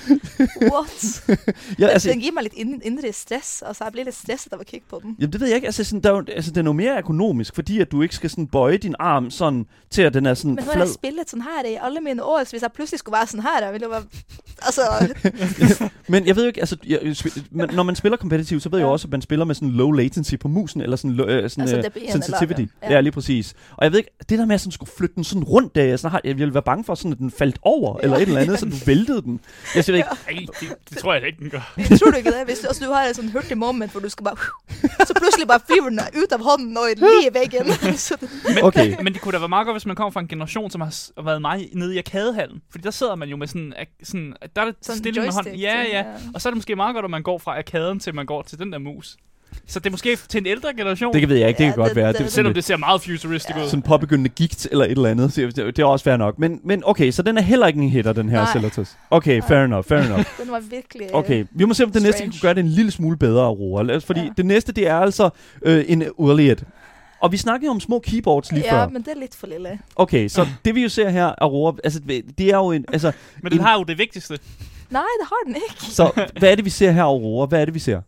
What? 0.71 1.23
jeg, 1.79 1.89
altså, 1.91 2.09
Den 2.09 2.19
giver 2.19 2.33
meg 2.33 2.43
litt 2.43 2.53
in 2.57 2.81
indre 2.83 3.11
stress. 3.13 3.61
Altså, 3.67 3.83
jeg 3.83 3.91
blir 3.91 4.03
litt 4.07 4.15
stresset 4.15 4.53
av 4.53 4.59
å 4.59 4.63
kikke 4.63 4.85
på 4.89 4.99
den. 5.03 5.15
Jamen 5.19 5.33
det 5.33 5.41
ved 5.41 5.47
jeg 5.47 5.55
ikke, 5.55 5.67
altså, 5.67 5.83
sådan, 5.83 6.01
der, 6.01 6.13
er 6.15 6.23
altså 6.35 6.51
den 6.51 6.65
er 6.65 6.69
jo 6.69 6.73
mere 6.73 6.97
økonomisk, 6.99 7.55
fordi 7.55 7.79
at 7.81 7.91
du 7.91 8.01
ikke 8.01 8.15
skal 8.15 8.29
sådan 8.29 8.47
bøje 8.47 8.77
din 8.77 8.95
arm 8.99 9.31
sådan 9.31 9.65
til 9.91 10.01
at 10.01 10.13
den 10.13 10.25
er 10.25 10.33
sådan 10.33 10.55
Men 10.55 10.63
nå 10.63 10.71
har 10.71 10.73
flad. 10.73 10.85
jeg 10.87 10.93
spillet 10.93 11.29
sånn 11.29 11.41
her 11.41 11.65
i 11.69 11.75
alle 11.81 11.99
mine 12.01 12.23
år, 12.23 12.43
så 12.43 12.51
hvis 12.55 12.61
jeg 12.61 12.71
plutselig 12.71 12.99
skulle 12.99 13.17
være 13.17 13.27
sånn 13.27 13.41
her, 13.41 13.63
jeg 13.63 13.73
ville 13.73 13.85
jo 13.85 13.91
være 13.91 14.03
Altså, 14.65 14.81
Men 16.07 16.27
jeg 16.27 16.35
ved 16.35 16.43
jo 16.43 16.47
ikke, 16.47 16.59
altså 16.61 16.77
jeg, 16.87 17.15
men 17.51 17.69
når 17.73 17.83
man 17.83 17.95
spiller 17.95 18.17
competitive, 18.17 18.59
så 18.61 18.69
ved 18.69 18.79
jeg 18.79 18.83
jo 18.83 18.87
Ja. 18.87 18.91
også, 18.93 19.07
at 19.07 19.11
man 19.11 19.21
spiller 19.21 19.45
med 19.45 19.55
sådan 19.55 19.69
low 19.69 19.91
latency 19.91 20.35
på 20.35 20.47
musen, 20.47 20.81
eller 20.81 20.95
sådan, 20.97 21.19
øh, 21.19 21.49
sådan 21.49 21.61
Altså, 21.61 21.77
øh, 21.95 22.11
sensitivity. 22.11 22.59
lavere. 22.59 22.67
Ja. 22.83 22.84
Ja. 22.89 22.93
ja, 22.93 23.01
lige 23.01 23.11
præcis. 23.11 23.53
Og 23.77 23.83
jeg 23.83 23.91
ved 23.91 23.99
ikke, 23.99 24.11
det 24.29 24.39
der 24.39 24.45
med 24.45 24.55
at 24.55 24.61
sådan 24.61 24.71
skulle 24.71 24.91
flytte 24.97 25.15
den 25.15 25.23
sådan 25.23 25.43
rundt, 25.43 25.75
der, 25.75 25.83
jeg, 25.83 25.99
sådan 25.99 26.11
har, 26.11 26.21
jeg 26.23 26.37
ville 26.37 26.53
være 26.53 26.63
bange 26.63 26.83
for, 26.83 26.95
sådan, 26.95 27.11
at 27.11 27.17
den 27.17 27.31
faldt 27.31 27.57
over, 27.61 27.97
Ja. 27.99 28.03
eller 28.03 28.17
et 28.17 28.21
eller 28.21 28.41
andet, 28.41 28.59
så 28.59 28.65
du 28.65 28.75
væltede 28.85 29.21
den. 29.21 29.39
Jeg 29.75 29.83
siger 29.85 29.95
ikke, 29.97 30.09
Nej, 30.31 30.45
det, 30.59 30.75
det 30.89 30.97
tror 30.97 31.13
jeg 31.13 31.21
da 31.21 31.27
ikke, 31.27 31.39
den 31.39 31.49
gør. 31.49 31.73
jeg 31.77 31.99
tror 31.99 32.11
du 32.11 32.17
ikke 32.17 32.31
det? 32.31 32.41
Hvis 32.45 32.59
du, 32.59 32.67
altså, 32.67 32.85
du 32.85 32.91
har 32.91 33.03
et 33.03 33.15
sånn 33.15 33.29
hurtig 33.31 33.57
moment 33.57 33.91
hvor 33.91 34.01
du 34.01 34.09
skal 34.09 34.23
bare 34.23 34.37
Så 35.07 35.13
plutselig 35.13 35.47
bare 35.47 35.59
flyver 35.69 35.89
den 35.89 35.99
ut 36.23 36.31
av 36.31 36.41
hånden 36.43 36.77
og 36.77 36.83
lige 36.97 37.29
i 37.29 37.33
veggen. 37.33 37.65
Så 38.07 38.15
det, 38.21 38.29
Men, 38.55 38.63
Okay. 38.63 38.95
men 39.03 39.13
det 39.13 39.21
kunne 39.21 39.31
da 39.31 39.37
være 39.39 39.49
meget 39.49 39.65
godt, 39.67 39.75
hvis 39.75 39.85
man 39.85 39.95
kommer 39.95 40.11
fra 40.11 40.19
en 40.19 40.27
generation, 40.27 40.71
som 40.71 40.81
har 40.81 41.21
været 41.23 41.41
meget 41.41 41.69
nede 41.73 41.95
i 41.95 41.97
arkadehallen. 41.97 42.61
Fordi 42.71 42.83
der 42.83 42.91
sidder 42.91 43.15
man 43.15 43.29
jo 43.29 43.37
med 43.37 43.47
sådan, 43.47 43.73
sådan 44.03 44.33
der 44.55 44.61
er 44.61 44.65
det 44.65 44.75
Sådan 44.81 44.97
stille 44.99 45.21
med 45.21 45.31
hånden. 45.31 45.55
Ja, 45.55 45.81
ja. 45.81 45.97
ja. 45.97 46.03
Og 46.33 46.41
så 46.41 46.49
er 46.49 46.51
det 46.51 46.57
måske 46.57 46.75
meget 46.75 46.93
godt, 46.95 47.05
at 47.05 47.11
man 47.11 47.23
går 47.23 47.37
fra 47.37 47.57
arkaden 47.57 47.99
til 47.99 48.15
man 48.15 48.25
går 48.25 48.41
til 48.41 48.59
den 48.59 48.71
der 48.71 48.77
mus. 48.79 49.17
Så 49.67 49.79
det 49.79 49.85
er 49.85 49.91
måske 49.91 50.15
til 50.29 50.37
en 50.39 50.45
ældre 50.45 50.73
generation. 50.77 51.13
det 51.13 51.21
kan 51.21 51.29
ved 51.29 51.35
jeg 51.37 51.47
ikke, 51.47 51.57
det 51.57 51.63
Ja, 51.63 51.69
kan 51.69 51.75
godt 51.77 51.89
det- 51.89 51.95
være. 51.95 52.11
det- 52.13 52.19
Det, 52.19 52.31
Selvom 52.31 52.49
det, 52.49 52.55
det 52.55 52.63
ser 52.63 52.77
meget 52.77 53.01
futuristic 53.01 53.55
Ja. 53.55 53.63
ud. 53.63 53.67
sådan 53.69 53.81
påbegyndende 53.81 54.29
gigt 54.29 54.67
eller 54.71 54.85
et 54.85 54.91
eller 54.91 55.09
andet. 55.09 55.33
Så 55.33 55.41
det, 55.41 55.55
det 55.55 55.79
er 55.79 55.85
også 55.85 56.03
fair 56.03 56.17
nok. 56.17 56.39
Men, 56.39 56.59
men 56.63 56.81
okay, 56.85 57.11
så 57.11 57.21
den 57.21 57.37
er 57.37 57.41
heller 57.41 57.67
ikke 57.67 57.79
en 57.81 57.89
hitter, 57.89 58.13
den 58.13 58.29
her 58.29 58.37
Nej. 58.43 58.51
Cellatus. 58.51 58.95
Okay, 59.11 59.41
fair 59.47 59.57
enough, 59.63 59.85
fair 59.85 59.99
enough. 59.99 60.23
den 60.43 60.51
var 60.51 60.59
virkelig 60.59 61.15
Okay, 61.15 61.45
vi 61.51 61.65
må 61.65 61.73
se, 61.73 61.83
om 61.83 61.91
det 61.91 62.01
næste 62.01 62.21
kan 62.23 62.33
gøre 62.41 62.53
det 62.53 62.59
en 62.59 62.69
lille 62.69 62.91
smule 62.91 63.17
bedre, 63.17 63.45
Aurora. 63.45 63.97
Fordi 63.97 64.19
Ja. 64.19 64.29
det 64.37 64.45
næste, 64.45 64.71
det 64.71 64.87
er 64.87 64.95
altså 64.95 65.29
øh, 65.61 65.85
en 65.87 66.03
Urliet. 66.17 66.63
Og 67.19 67.31
vi 67.31 67.37
snakkede 67.37 67.69
om 67.71 67.79
små 67.79 67.99
keyboards 67.99 68.51
lige 68.51 68.63
Ja, 68.65 68.83
før. 68.83 68.89
men 68.89 69.01
det 69.01 69.11
er 69.15 69.19
litt 69.19 69.35
for 69.35 69.47
lille. 69.47 69.79
Okay, 69.95 70.27
så 70.27 70.47
det 70.65 70.75
vi 70.75 70.81
jo 70.83 70.89
ser 70.89 71.09
her, 71.09 71.33
Aurora, 71.37 71.75
altså 71.83 71.99
det 72.37 72.49
er 72.49 72.57
jo 72.57 72.71
en... 72.71 72.85
Altså, 72.93 73.11
Men 73.43 73.51
den 73.51 73.59
en- 73.59 73.65
har 73.65 73.77
jo 73.77 73.83
det 73.83 73.97
vigtigste. 73.97 74.33
Nei, 74.89 75.01
det 75.19 75.27
har 75.27 75.35
den 75.45 75.55
ikke. 75.55 75.85
så 75.95 76.27
hvad 76.39 76.51
er 76.51 76.55
det, 76.55 76.65
vi 76.65 76.69
ser 76.69 76.91
her, 76.91 77.03
Aurora? 77.03 77.45
Hvad 77.47 77.61
er 77.61 77.65
det, 77.65 77.73
vi 77.73 77.79
ser? 77.79 78.01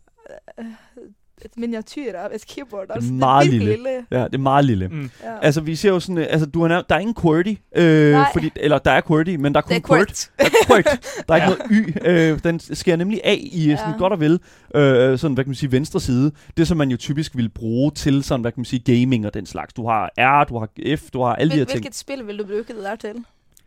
Et 1.46 1.52
miniatyr 1.58 2.14
av 2.18 2.30
et 2.36 2.46
keyboard. 2.48 2.86
Altså, 2.90 3.14
Meget 3.14 3.46
det 3.46 3.48
er 3.48 3.52
virkelig 3.60 3.78
lille. 3.78 3.90
lille. 3.90 4.06
Ja, 4.12 4.24
det 4.26 4.34
er 4.34 4.38
meget 4.38 4.66
lille. 4.66 4.88
Mm. 4.88 5.10
Ja. 5.24 5.40
Altså, 5.42 5.62
vi 5.62 5.76
ser 5.76 5.90
jo 5.90 6.00
sådan... 6.00 6.18
øh, 6.18 6.28
Altså, 6.30 6.46
du 6.46 6.62
har 6.62 6.68
nævnt, 6.68 6.90
der 6.90 6.96
er 6.96 7.00
ingen 7.00 7.16
QWERTY. 7.16 7.58
Øh, 7.76 8.12
Nej. 8.12 8.30
fordi, 8.34 8.52
eller, 8.56 8.78
der 8.78 8.92
er 8.92 9.02
QWERTY, 9.02 9.36
men 9.36 9.54
der 9.54 9.58
er 9.58 9.62
kun 9.62 9.70
det 9.70 9.84
er 9.84 9.88
QWERT. 9.88 10.30
Der 10.40 10.46
er 10.46 10.50
QWERT. 10.68 11.00
Der 11.28 11.34
er 11.34 11.36
ikke 11.36 11.48
Ja. 11.48 11.48
noget 11.48 11.62
Y. 11.72 12.34
Øh, 12.34 12.40
den 12.44 12.60
sker 12.76 12.96
nemlig 12.96 13.22
af 13.24 13.40
i 13.52 13.70
ja. 13.70 13.78
sådan 13.78 13.98
godt 14.00 14.14
og 14.14 14.20
vel, 14.20 14.40
øh, 14.76 15.18
sådan, 15.20 15.34
hvad 15.34 15.44
kan 15.44 15.50
man 15.50 15.56
sige, 15.56 15.72
venstre 15.72 16.00
side. 16.02 16.32
Det, 16.58 16.68
som 16.68 16.78
man 16.78 16.90
jo 16.92 16.98
typisk 16.98 17.36
vil 17.38 17.50
bruge 17.50 17.92
til 17.92 18.24
sådan, 18.24 18.42
hvad 18.42 18.52
kan 18.52 18.60
man 18.60 18.66
sige, 18.66 19.00
gaming 19.02 19.26
og 19.26 19.34
den 19.34 19.46
slags. 19.46 19.74
Du 19.74 19.88
har 19.88 20.12
R, 20.18 20.44
du 20.44 20.58
har 20.60 20.68
F, 20.98 21.02
du 21.14 21.22
har 21.22 21.36
alle 21.36 21.52
de 21.52 21.56
her 21.56 21.66
Hvil, 21.66 21.68
ting. 21.74 21.82
hvilket 21.82 21.96
spill 21.96 22.28
vil 22.28 22.38
du 22.38 22.44
bruke 22.44 22.64
det 22.68 22.76
der 22.84 22.96
til? 22.96 23.14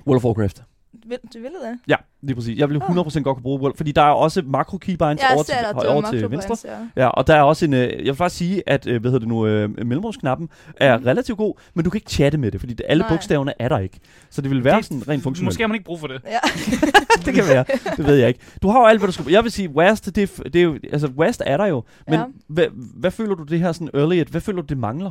World 0.06 0.16
of 0.16 0.24
Warcraft. 0.24 0.62
Vil, 1.06 1.18
du 1.34 1.38
ville 1.38 1.56
det? 1.70 1.78
Ja, 1.88 1.96
lige 2.22 2.34
præcis. 2.36 2.58
Jeg 2.58 2.68
vil 2.70 2.76
100% 2.76 3.20
godt 3.20 3.24
kunne 3.36 3.42
bruge 3.42 3.60
World, 3.60 3.76
fordi 3.76 3.92
der 3.92 4.02
er 4.02 4.10
også 4.10 4.42
makro 4.46 4.78
keybinds 4.78 5.20
over, 5.34 5.42
til, 5.42 5.52
at 5.52 5.74
du 5.82 5.88
over 5.88 6.10
til 6.10 6.30
venstre. 6.30 6.56
ja. 6.64 7.02
Ja, 7.02 7.08
og 7.08 7.26
der 7.26 7.34
er 7.34 7.42
også 7.42 7.64
en, 7.64 7.74
øh, 7.74 7.80
jeg 7.92 8.04
vil 8.04 8.14
faktisk 8.14 8.38
sige, 8.38 8.62
at, 8.66 8.86
øh, 8.86 9.00
hvad 9.00 9.10
hedder 9.10 9.18
det 9.18 9.28
nu, 9.28 9.46
øh, 9.46 9.70
mellemrumsknappen 9.86 10.48
er 10.76 10.96
Mhm. 10.98 11.06
relativt 11.06 11.38
god, 11.38 11.54
men 11.74 11.84
du 11.84 11.90
kan 11.90 11.98
ikke 11.98 12.10
chatte 12.10 12.38
med 12.38 12.50
det, 12.50 12.60
fordi 12.60 12.74
det, 12.74 12.86
alle 12.88 13.00
Nej. 13.00 13.08
bogstaverne 13.10 13.52
er 13.58 13.68
der 13.68 13.78
ikke. 13.78 14.00
Så 14.30 14.40
det 14.42 14.50
vil 14.50 14.64
være 14.64 14.76
Det- 14.76 14.84
sådan 14.84 15.08
rent 15.08 15.22
funktionelt. 15.22 15.46
Måske 15.46 15.62
har 15.62 15.68
man 15.68 15.74
ikke 15.74 15.84
brug 15.84 16.00
for 16.00 16.06
det. 16.06 16.22
Ja. 16.26 16.38
det 17.26 17.34
kan 17.34 17.44
være, 17.48 17.64
det 17.96 18.06
ved 18.06 18.14
jeg 18.14 18.28
ikke. 18.28 18.40
Du 18.62 18.68
har 18.68 18.80
jo 18.80 18.86
alt, 18.86 19.00
hvad 19.00 19.08
du 19.08 19.12
skal 19.12 19.26
Jeg 19.30 19.44
vil 19.44 19.52
sige, 19.52 19.68
West, 19.70 20.06
det, 20.16 20.18
er 20.38 20.42
det 20.42 20.56
er 20.56 20.62
jo, 20.62 20.78
altså 20.92 21.06
West 21.18 21.42
er 21.46 21.56
der 21.56 21.66
jo, 21.66 21.84
men 22.06 22.14
Ja. 22.14 22.24
hvad, 22.48 22.66
hvad 22.94 23.10
føler 23.10 23.34
du 23.34 23.42
det 23.42 23.58
her 23.60 23.72
sådan 23.72 23.90
early, 23.94 24.24
hvad 24.30 24.40
føler 24.40 24.60
du 24.62 24.66
det 24.66 24.78
mangler? 24.78 25.10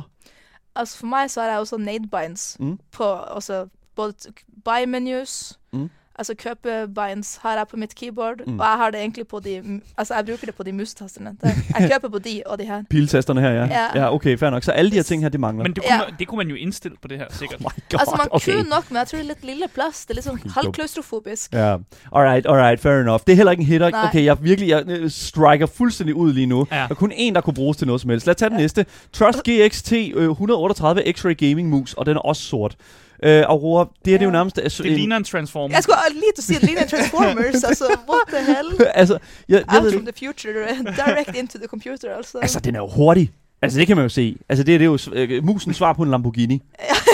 Altså 0.76 0.98
for 0.98 1.06
meg 1.06 1.30
så 1.30 1.40
har 1.40 1.48
jeg 1.48 1.58
også 1.58 1.76
nade-binds 1.76 2.56
Mm. 2.60 2.78
på 2.92 3.04
altså, 3.34 3.66
både 3.96 4.12
t- 4.26 4.62
buy-menus 4.68 5.52
Mm. 5.72 5.90
Altså 6.18 6.34
kjøpe-binds 6.42 7.38
har 7.42 7.52
jeg 7.56 7.64
på 7.70 7.76
mitt 7.76 7.94
keyboard, 7.94 8.34
Mm. 8.46 8.58
og 8.60 8.66
jeg 8.66 8.76
har 8.76 8.90
det 8.90 9.00
egentlig 9.00 9.26
på 9.28 9.40
de 9.44 9.80
Altså 9.98 10.14
jeg 10.14 10.24
bruker 10.26 10.46
det 10.46 10.54
på 10.54 10.62
de 10.62 10.72
mus-tastene. 10.72 11.36
Jeg 11.42 11.88
kjøper 11.90 12.08
på 12.08 12.18
de 12.18 12.42
og 12.46 12.58
de 12.58 12.64
her. 12.64 12.82
Piltasterne 12.90 13.40
her, 13.40 13.50
ja. 13.50 13.64
Ja. 13.64 13.86
ja 13.94 14.14
okay, 14.14 14.38
fair 14.38 14.50
nok. 14.50 14.62
Så 14.62 14.72
alle 14.72 14.90
de 14.90 14.96
her 14.96 15.02
ting 15.02 15.22
her, 15.22 15.28
det 15.28 15.40
mangler. 15.40 15.62
Men 15.64 15.72
det 15.74 15.82
kunne, 15.84 15.94
Ja. 15.94 15.98
man, 15.98 16.14
det 16.18 16.28
kunne 16.28 16.36
man 16.36 16.48
jo 16.48 16.54
indstille 16.54 16.96
på 17.02 17.08
det 17.08 17.18
her, 17.18 17.26
sikkert. 17.30 17.60
oh 17.60 17.70
my 17.76 17.82
god, 17.90 17.98
Altså 18.00 18.14
man 18.18 18.28
okay. 18.30 18.52
kunne 18.54 18.68
nok, 18.68 18.90
men 18.90 18.96
jeg 18.96 19.06
tror 19.08 19.16
det 19.16 19.24
er 19.24 19.28
lidt 19.28 19.44
lille 19.44 19.64
plads. 19.74 20.06
Det 20.06 20.10
er 20.10 20.14
liksom 20.14 20.36
Fucking 20.36 20.52
halvt 20.54 20.64
dumt. 20.66 20.74
klaustrofobisk. 20.74 21.52
Ja, 21.52 21.76
alright, 22.16 22.46
alright, 22.46 22.80
fair 22.80 23.00
enough. 23.00 23.20
Det 23.26 23.32
er 23.32 23.36
heller 23.36 23.50
ikke 23.50 23.60
en 23.60 23.66
hitter. 23.66 23.90
Nej. 23.90 24.04
Okay, 24.08 24.24
jeg 24.24 24.42
virkelig 24.44 24.68
jeg, 24.68 24.84
øh, 24.88 25.10
striker 25.10 25.66
fuldstændig 25.66 26.14
ud 26.14 26.32
lige 26.32 26.46
nu. 26.46 26.66
Ja. 26.70 26.76
Der 26.76 26.86
er 26.90 26.94
kun 26.94 27.12
en, 27.14 27.34
der 27.34 27.40
kunne 27.40 27.54
bruges 27.54 27.76
til 27.76 27.86
noget 27.86 28.00
som 28.00 28.10
helst. 28.10 28.26
Lad 28.26 28.34
os 28.34 28.38
tage 28.38 28.48
den 28.50 28.58
Ja. 28.58 28.62
næste. 28.62 28.86
Trust 29.12 29.38
GX-T 29.48 29.92
øh, 30.14 30.30
138 30.30 31.02
X-Ray 31.18 31.32
Gaming 31.48 31.68
Mus, 31.68 31.94
og 31.94 32.06
den 32.06 32.16
er 32.16 32.20
også 32.20 32.42
sort. 32.42 32.76
Øh, 33.22 33.42
Aurora, 33.48 33.88
det 34.04 34.14
er 34.14 34.18
det 34.18 34.24
jo 34.24 34.30
Ja. 34.30 34.32
nærmest... 34.32 34.58
Øh, 34.58 34.64
Det 34.64 34.92
ligner 34.92 35.16
en 35.16 35.24
transformer. 35.24 35.76
Jeg 35.76 35.82
skulle 35.82 35.96
lige 36.12 36.22
til 36.36 36.40
at 36.40 36.44
sige, 36.44 36.56
at 36.56 36.60
det 36.60 36.68
ligner 36.70 36.86
Transformers. 36.86 37.64
altså, 37.70 37.84
what 38.08 38.22
the 38.44 38.54
hell? 38.54 38.86
altså, 38.94 39.18
jeg, 39.48 39.64
jeg 39.72 39.76
Out 39.76 39.84
ved, 39.84 39.92
from 39.92 40.06
the 40.06 40.26
future, 40.26 40.52
direct 41.06 41.36
into 41.36 41.58
the 41.58 41.66
computer, 41.66 42.16
altså. 42.16 42.38
altså, 42.42 42.60
den 42.60 42.74
er 42.74 42.78
jo 42.80 42.86
hurtig. 42.88 43.30
Altså, 43.62 43.78
det 43.78 43.86
kan 43.86 43.96
man 43.96 44.02
jo 44.04 44.08
se. 44.08 44.36
Altså, 44.48 44.62
det, 44.64 44.74
er- 44.74 44.78
det 44.78 44.84
er 44.84 44.90
jo 44.90 44.98
øh, 45.36 45.44
musens 45.44 45.76
svar 45.76 45.92
på 45.92 46.02
en 46.02 46.10
Lamborghini. 46.10 46.54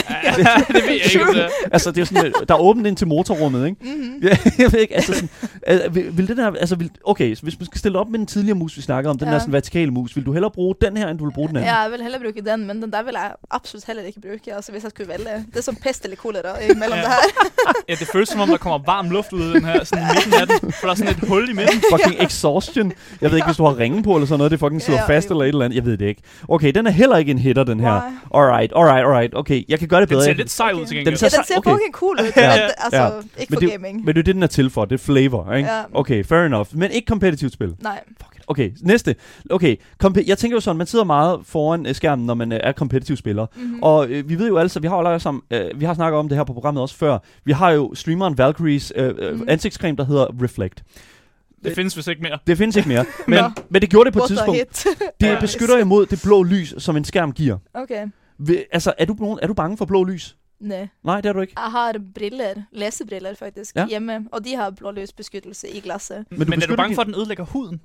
det 0.37 0.75
ved 0.75 0.83
jeg 0.83 0.95
ikke, 1.15 1.33
det 1.33 1.43
er. 1.45 1.49
altså, 1.73 1.91
det 1.91 2.01
er 2.01 2.05
sådan, 2.05 2.27
øh, 2.27 2.33
der 2.49 2.55
er 2.55 2.59
åbent 2.61 2.87
ind 2.87 2.97
til 2.97 3.07
motorrummet, 3.07 3.67
ikke? 3.67 3.77
Mhm. 3.97 4.23
Ja, 4.23 4.37
jeg 4.63 4.73
ved 4.73 4.81
ikke, 4.81 4.95
altså 4.95 5.13
sådan, 5.15 5.29
øh, 5.87 5.95
vil, 5.95 6.19
vil 6.19 6.29
den 6.29 6.37
her, 6.39 6.47
altså 6.61 6.77
vil, 6.77 6.91
okay, 7.05 7.35
så 7.35 7.43
hvis 7.43 7.59
man 7.59 7.67
skal 7.67 7.79
stille 7.79 7.99
op 7.99 8.09
med 8.09 8.19
den 8.19 8.27
tidligere 8.27 8.55
mus, 8.59 8.77
vi 8.77 8.83
snakkede 8.83 9.11
om, 9.11 9.19
den 9.19 9.29
Ja. 9.29 9.35
der 9.35 9.39
sådan 9.41 9.53
vertikale 9.53 9.91
mus, 9.91 10.17
vil 10.17 10.27
du 10.27 10.33
hellere 10.33 10.51
bruge 10.51 10.75
den 10.81 10.97
her, 10.97 11.09
end 11.09 11.19
du 11.19 11.25
vil 11.25 11.33
bruge 11.33 11.49
den 11.49 11.57
anden? 11.57 11.69
Ja, 11.71 11.77
jeg 11.81 11.91
vil 11.91 12.03
heller 12.03 12.19
bruke 12.19 12.51
den, 12.51 12.67
men 12.67 12.83
den 12.83 12.93
der 12.93 13.03
vil 13.03 13.13
jeg 13.15 13.33
absolutt 13.51 13.87
heller 13.87 14.03
ikke 14.03 14.21
bruke. 14.21 14.55
Altså, 14.55 14.73
hvis 14.73 14.83
jeg 14.83 14.91
skulle 14.91 15.09
vælge. 15.09 15.45
Det 15.51 15.57
er 15.57 15.63
som 15.63 15.77
pest 15.77 16.05
eller 16.05 16.17
kolera 16.17 16.59
imellem 16.63 16.83
Ja. 16.83 16.97
det 16.97 16.97
her. 17.07 17.73
Ja, 17.89 17.95
det 17.95 18.07
føles 18.13 18.29
som 18.29 18.41
om, 18.41 18.49
der 18.49 18.57
kommer 18.57 18.79
varm 18.87 19.11
luft 19.11 19.33
ud 19.33 19.43
af 19.43 19.53
den 19.55 19.65
her, 19.65 19.85
sådan 19.85 20.05
i 20.05 20.07
midten 20.15 20.35
af 20.41 20.47
den, 20.61 20.73
for 20.73 20.87
der 20.87 20.91
er 20.91 20.95
sådan 20.95 21.13
et 21.13 21.29
hul 21.29 21.49
i 21.51 21.53
midten. 21.53 21.83
fucking 21.93 22.23
exhaustion. 22.23 22.93
Jeg 23.21 23.31
ved 23.31 23.37
ikke, 23.39 23.47
hvis 23.47 23.57
du 23.57 23.65
har 23.65 23.79
ringe 23.79 24.03
på 24.03 24.15
eller 24.15 24.27
sådan 24.27 24.39
noget, 24.39 24.51
det 24.51 24.61
fucking 24.61 24.83
sidder 24.83 25.01
Ja, 25.01 25.07
fast 25.09 25.31
eller 25.31 25.43
et 25.45 25.49
eller 25.49 25.65
andet. 25.65 25.77
Jeg 25.77 25.85
ved 25.85 25.97
det 25.97 26.07
ikke. 26.07 26.23
Okay, 26.49 26.73
den 26.75 26.87
er 26.87 26.91
heller 26.91 27.17
ikke 27.17 27.31
en 27.31 27.39
hitter, 27.39 27.65
den 27.65 27.81
her. 27.81 27.89
Nej. 27.89 28.11
Alright, 28.35 28.73
alright, 28.77 29.07
alright. 29.07 29.35
Okay, 29.35 29.65
jeg 29.69 29.79
kan 29.79 29.89
gøre 29.89 30.01
det 30.01 30.09
Den 30.09 30.15
bedre. 30.15 30.25
ser 30.25 30.35
lidt 30.35 30.51
sej 30.51 30.71
ud 30.73 30.81
Okay. 30.81 30.87
til 30.87 30.97
Den 30.97 31.05
gengæld. 31.05 31.17
ser 31.17 31.27
Ja, 31.33 31.37
den 31.37 31.45
ser 31.47 31.57
okay. 31.59 31.71
fucking 31.71 31.93
cool 31.93 32.17
ud, 32.21 32.33
Ja. 32.37 32.49
men 32.57 32.71
altså, 32.79 33.03
Ja. 33.03 33.09
ikke 33.41 33.51
Men 33.51 33.57
for 33.57 33.61
det- 33.61 33.71
gaming. 33.71 34.05
Men 34.05 34.15
det 34.15 34.19
er 34.21 34.25
det, 34.25 34.35
den 34.35 34.43
er 34.43 34.47
til 34.47 34.71
for. 34.71 34.85
Det 34.85 34.95
er 35.01 35.05
flavor, 35.05 35.53
ikke? 35.53 35.69
Ja. 35.69 35.81
Okay, 35.95 36.25
fair 36.25 36.39
enough. 36.41 36.67
Men 36.73 36.91
ikke 36.91 37.07
competitive 37.09 37.51
spil. 37.51 37.75
Nej. 37.83 38.01
Fuck 38.23 38.37
it. 38.37 38.43
Okay, 38.49 38.71
næste. 38.83 39.15
Okay, 39.51 39.77
compe- 40.05 40.25
jeg 40.27 40.39
tænker 40.39 40.57
jo 40.57 40.61
sådan, 40.61 40.77
man 40.79 40.87
sidder 40.87 41.05
meget 41.05 41.41
foran 41.45 41.87
øh, 41.87 41.95
skærmen, 41.95 42.27
når 42.27 42.35
man 42.35 42.53
øh, 42.53 42.61
er 42.63 42.73
competitive 42.73 43.17
spiller. 43.17 43.47
Mhm. 43.57 43.83
Og 43.83 44.09
øh, 44.09 44.29
vi 44.29 44.39
ved 44.39 44.49
jo 44.49 44.57
altså, 44.59 44.81
vi 44.81 44.87
har 44.89 44.95
jo 44.95 44.99
allerede 45.01 45.21
sammen, 45.21 45.43
øh, 45.51 45.81
vi 45.81 45.85
har 45.85 45.95
snakket 45.95 46.19
om 46.19 46.29
det 46.29 46.37
her 46.39 46.45
på 46.45 46.53
programmet 46.53 46.83
også 46.83 46.97
før. 46.97 47.19
Vi 47.45 47.53
har 47.53 47.71
jo 47.71 47.95
streameren 47.95 48.39
Valkyries 48.39 48.93
øh, 48.97 49.15
øh, 49.19 49.33
Mhm. 49.35 49.45
ansigtscreme, 49.49 49.97
der 49.97 50.05
hedder 50.05 50.27
Reflect. 50.43 50.83
Det 51.65 51.75
findes 51.75 51.97
vist 51.97 52.09
ikke 52.09 52.23
mere. 52.23 52.39
Det 52.47 52.59
findes 52.59 52.77
ikke 52.77 52.89
mere. 52.89 53.05
men, 53.29 53.39
Nå. 53.39 53.51
men 53.71 53.83
det 53.83 53.91
gjorde 53.91 54.05
det 54.11 54.13
på 54.13 54.19
et 54.25 54.29
tidspunkt. 54.29 54.87
Det 55.21 55.27
Ja. 55.27 55.41
beskytter 55.41 55.79
imod 55.79 56.07
det 56.07 56.21
blå 56.25 56.43
lys, 56.43 56.75
som 56.79 56.97
en 56.97 57.05
skærm 57.05 57.33
giver. 57.33 57.59
okay. 57.75 58.07
Vil- 58.39 58.65
Altså, 58.73 58.93
er 58.99 59.05
du, 59.05 59.17
nogen, 59.21 59.39
er 59.43 59.47
du 59.47 59.55
bange 59.55 59.77
for 59.77 59.85
blå 59.85 60.05
lys? 60.05 60.37
Nej. 60.61 60.89
Nej, 61.05 61.21
det 61.21 61.29
er 61.29 61.33
du 61.33 61.41
ikke. 61.41 61.53
Jeg 61.57 61.71
har 61.71 61.95
briller, 62.15 62.55
lesebriller 62.73 63.35
faktisk, 63.35 63.77
Ja. 63.77 63.87
hjemme, 63.87 64.25
og 64.33 64.45
de 64.45 64.55
har 64.57 64.71
blålysbeskyttelse 64.71 65.69
i 65.69 65.81
glasset. 65.81 66.25
Men 66.31 66.41
du 66.41 66.45
Men 66.51 66.63
er 66.63 66.67
du 66.67 66.77
bange 66.77 66.89
din- 66.89 66.95
for, 66.95 67.03
at 67.03 67.07
den 67.07 67.15
ødelægger 67.15 67.45
huden? 67.45 67.81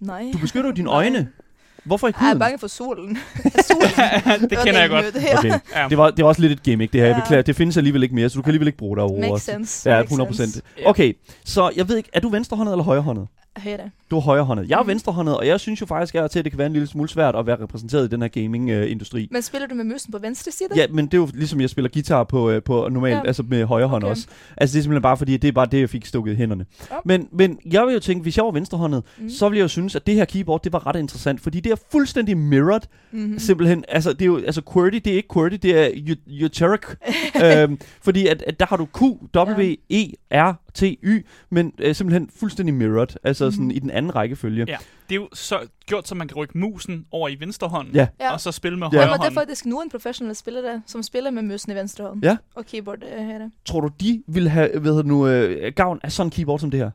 Nej. 0.00 0.30
Du 0.32 0.38
beskytter 0.38 0.70
jo 0.70 0.74
dine 0.74 0.90
øjne. 0.90 1.28
Hvorfor 1.84 2.06
ikke 2.06 2.18
Jeg 2.20 2.26
er 2.26 2.30
huden? 2.30 2.38
bange 2.38 2.58
for 2.58 2.66
solen. 2.66 3.18
solen 3.68 4.50
det 4.50 4.58
kender 4.58 4.80
jeg 4.80 4.88
godt. 4.90 5.04
Ja. 5.14 5.38
Okay. 5.38 5.48
Ja. 5.76 5.86
Det 5.88 5.98
var, 5.98 6.10
det 6.10 6.22
var 6.24 6.28
også 6.28 6.40
lidt 6.40 6.52
et 6.52 6.62
gimmick, 6.62 6.92
det 6.92 7.00
her. 7.00 7.06
Jeg 7.08 7.16
beklager, 7.22 7.42
det 7.42 7.56
findes 7.56 7.76
alligevel 7.76 8.02
ikke 8.02 8.14
mere, 8.14 8.28
så 8.28 8.36
du 8.36 8.42
kan 8.42 8.48
alligevel 8.50 8.66
ikke 8.68 8.78
bruge 8.78 8.96
det 8.96 9.04
over. 9.04 9.20
Makes 9.20 9.42
sense. 9.42 9.90
Ja, 9.90 9.96
Makes 9.96 10.10
100 10.12 10.36
sense. 10.36 10.60
procent. 10.62 10.86
Okay, 10.88 11.12
så 11.44 11.70
jeg 11.76 11.88
ved 11.88 11.96
ikke, 11.96 12.08
er 12.12 12.20
du 12.20 12.28
venstrehåndet 12.28 12.72
eller 12.72 12.84
højrehåndet? 12.84 13.26
Højre. 13.56 13.78
Du 14.10 14.16
er 14.16 14.20
højrehåndet. 14.20 14.68
Jeg 14.68 14.76
er 14.78 14.82
Mhm. 14.82 14.88
venstrehåndet, 14.88 15.36
og 15.36 15.46
jeg 15.46 15.60
synes 15.60 15.80
jo 15.80 15.86
faktisk 15.86 16.12
til, 16.12 16.18
at 16.18 16.34
det 16.44 16.50
kan 16.52 16.58
være 16.58 16.66
en 16.66 16.72
lille 16.72 16.88
smule 16.88 17.08
svært 17.08 17.36
at 17.36 17.46
være 17.46 17.56
repræsenteret 17.62 18.04
i 18.04 18.08
den 18.08 18.22
her 18.22 18.28
gaming-industri. 18.28 19.28
Men 19.30 19.42
spiller 19.42 19.68
du 19.68 19.74
med 19.74 19.84
musen 19.84 20.12
på 20.12 20.18
venstre 20.18 20.52
side? 20.52 20.68
Ja, 20.76 20.86
men 20.90 21.04
det 21.06 21.14
er 21.14 21.18
jo 21.18 21.28
ligesom, 21.34 21.60
jeg 21.60 21.70
spiller 21.70 21.88
guitar 21.88 22.24
på, 22.24 22.50
øh, 22.50 22.62
på 22.62 22.88
normalt, 22.90 23.14
Ja. 23.16 23.22
altså 23.26 23.42
med 23.48 23.64
højre 23.64 23.88
hånd 23.88 24.04
Okay. 24.04 24.10
også. 24.10 24.26
Altså 24.56 24.72
det 24.74 24.78
er 24.78 24.82
simpelthen 24.82 25.02
bare 25.02 25.16
fordi, 25.16 25.36
det 25.36 25.48
er 25.48 25.52
bare 25.52 25.66
det, 25.66 25.80
jeg 25.80 25.90
fik 25.90 26.06
stukket 26.06 26.32
i 26.32 26.36
hænderne. 26.36 26.66
Ja. 26.90 26.96
Men, 27.04 27.28
men 27.32 27.58
jeg 27.72 27.86
vil 27.86 27.92
jo 27.94 28.00
tænke, 28.00 28.22
hvis 28.22 28.36
jeg 28.36 28.44
var 28.44 28.50
venstrehåndet, 28.50 29.02
Mm. 29.18 29.30
så 29.30 29.48
ville 29.48 29.58
jeg 29.58 29.62
jo 29.62 29.68
synes, 29.68 29.96
at 29.96 30.06
det 30.06 30.14
her 30.14 30.24
keyboard, 30.24 30.62
det 30.62 30.72
var 30.72 30.86
ret 30.86 30.96
interessant, 30.96 31.40
fordi 31.40 31.60
det 31.60 31.71
er 31.72 31.76
fuldstændig 31.92 32.36
mirrored, 32.36 32.80
Mhm. 33.12 33.38
simpelthen. 33.38 33.84
Altså, 33.88 34.12
det 34.12 34.22
er 34.22 34.26
jo, 34.26 34.36
altså 34.36 34.62
QWERTY, 34.72 34.94
det 35.04 35.06
er 35.12 35.16
ikke 35.16 35.28
QWERTY, 35.32 35.54
det 35.62 35.78
er 35.78 36.14
Euteric. 36.40 36.80
øhm, 37.44 37.78
fordi 38.02 38.26
at, 38.26 38.42
at 38.42 38.60
der 38.60 38.66
har 38.66 38.76
du 38.76 38.86
Q, 38.86 39.00
W, 39.36 39.74
E, 39.90 40.06
R, 40.30 40.52
T, 40.74 40.82
Y, 40.82 41.26
men 41.50 41.72
øh, 41.78 41.94
simpelthen 41.94 42.30
fuldstændig 42.40 42.74
mirrored, 42.74 43.16
altså 43.24 43.50
sådan 43.50 43.64
Mhm. 43.64 43.70
i 43.70 43.78
den 43.78 43.90
anden 43.90 44.14
rækkefølge. 44.14 44.64
Ja. 44.68 44.76
Det 45.08 45.14
er 45.14 45.20
jo 45.20 45.28
så 45.32 45.58
gjort, 45.86 46.08
så 46.08 46.14
man 46.14 46.28
kan 46.28 46.36
rykke 46.36 46.58
musen 46.58 47.06
over 47.10 47.28
i 47.28 47.36
venstre 47.40 47.68
hånd, 47.68 47.88
Ja. 47.94 48.06
Ja. 48.20 48.32
og 48.32 48.40
så 48.40 48.52
spille 48.52 48.78
med 48.78 48.88
Ja. 48.92 48.96
højre 48.96 49.02
Ja, 49.02 49.10
men 49.10 49.20
det 49.20 49.26
er 49.26 49.30
hånd. 49.30 49.34
faktisk 49.34 49.66
nogle 49.66 49.90
professionelle 49.90 50.34
spillere, 50.34 50.82
som 50.86 51.02
spiller 51.02 51.30
med 51.30 51.42
musen 51.42 51.72
i 51.72 51.74
venstre 51.74 52.04
hånd. 52.04 52.24
Ja. 52.24 52.36
Og 52.54 52.66
keyboard 52.66 52.98
øh, 53.18 53.24
højre. 53.26 53.50
Tror 53.64 53.80
du, 53.80 53.90
de 54.00 54.22
vil 54.28 54.48
have 54.48 54.78
hvad 54.78 55.02
nu, 55.04 55.26
øh, 55.28 55.72
gavn 55.76 56.00
af 56.02 56.12
sådan 56.12 56.26
en 56.26 56.30
keyboard 56.30 56.58
som 56.60 56.70
det 56.70 56.80
her? 56.80 56.90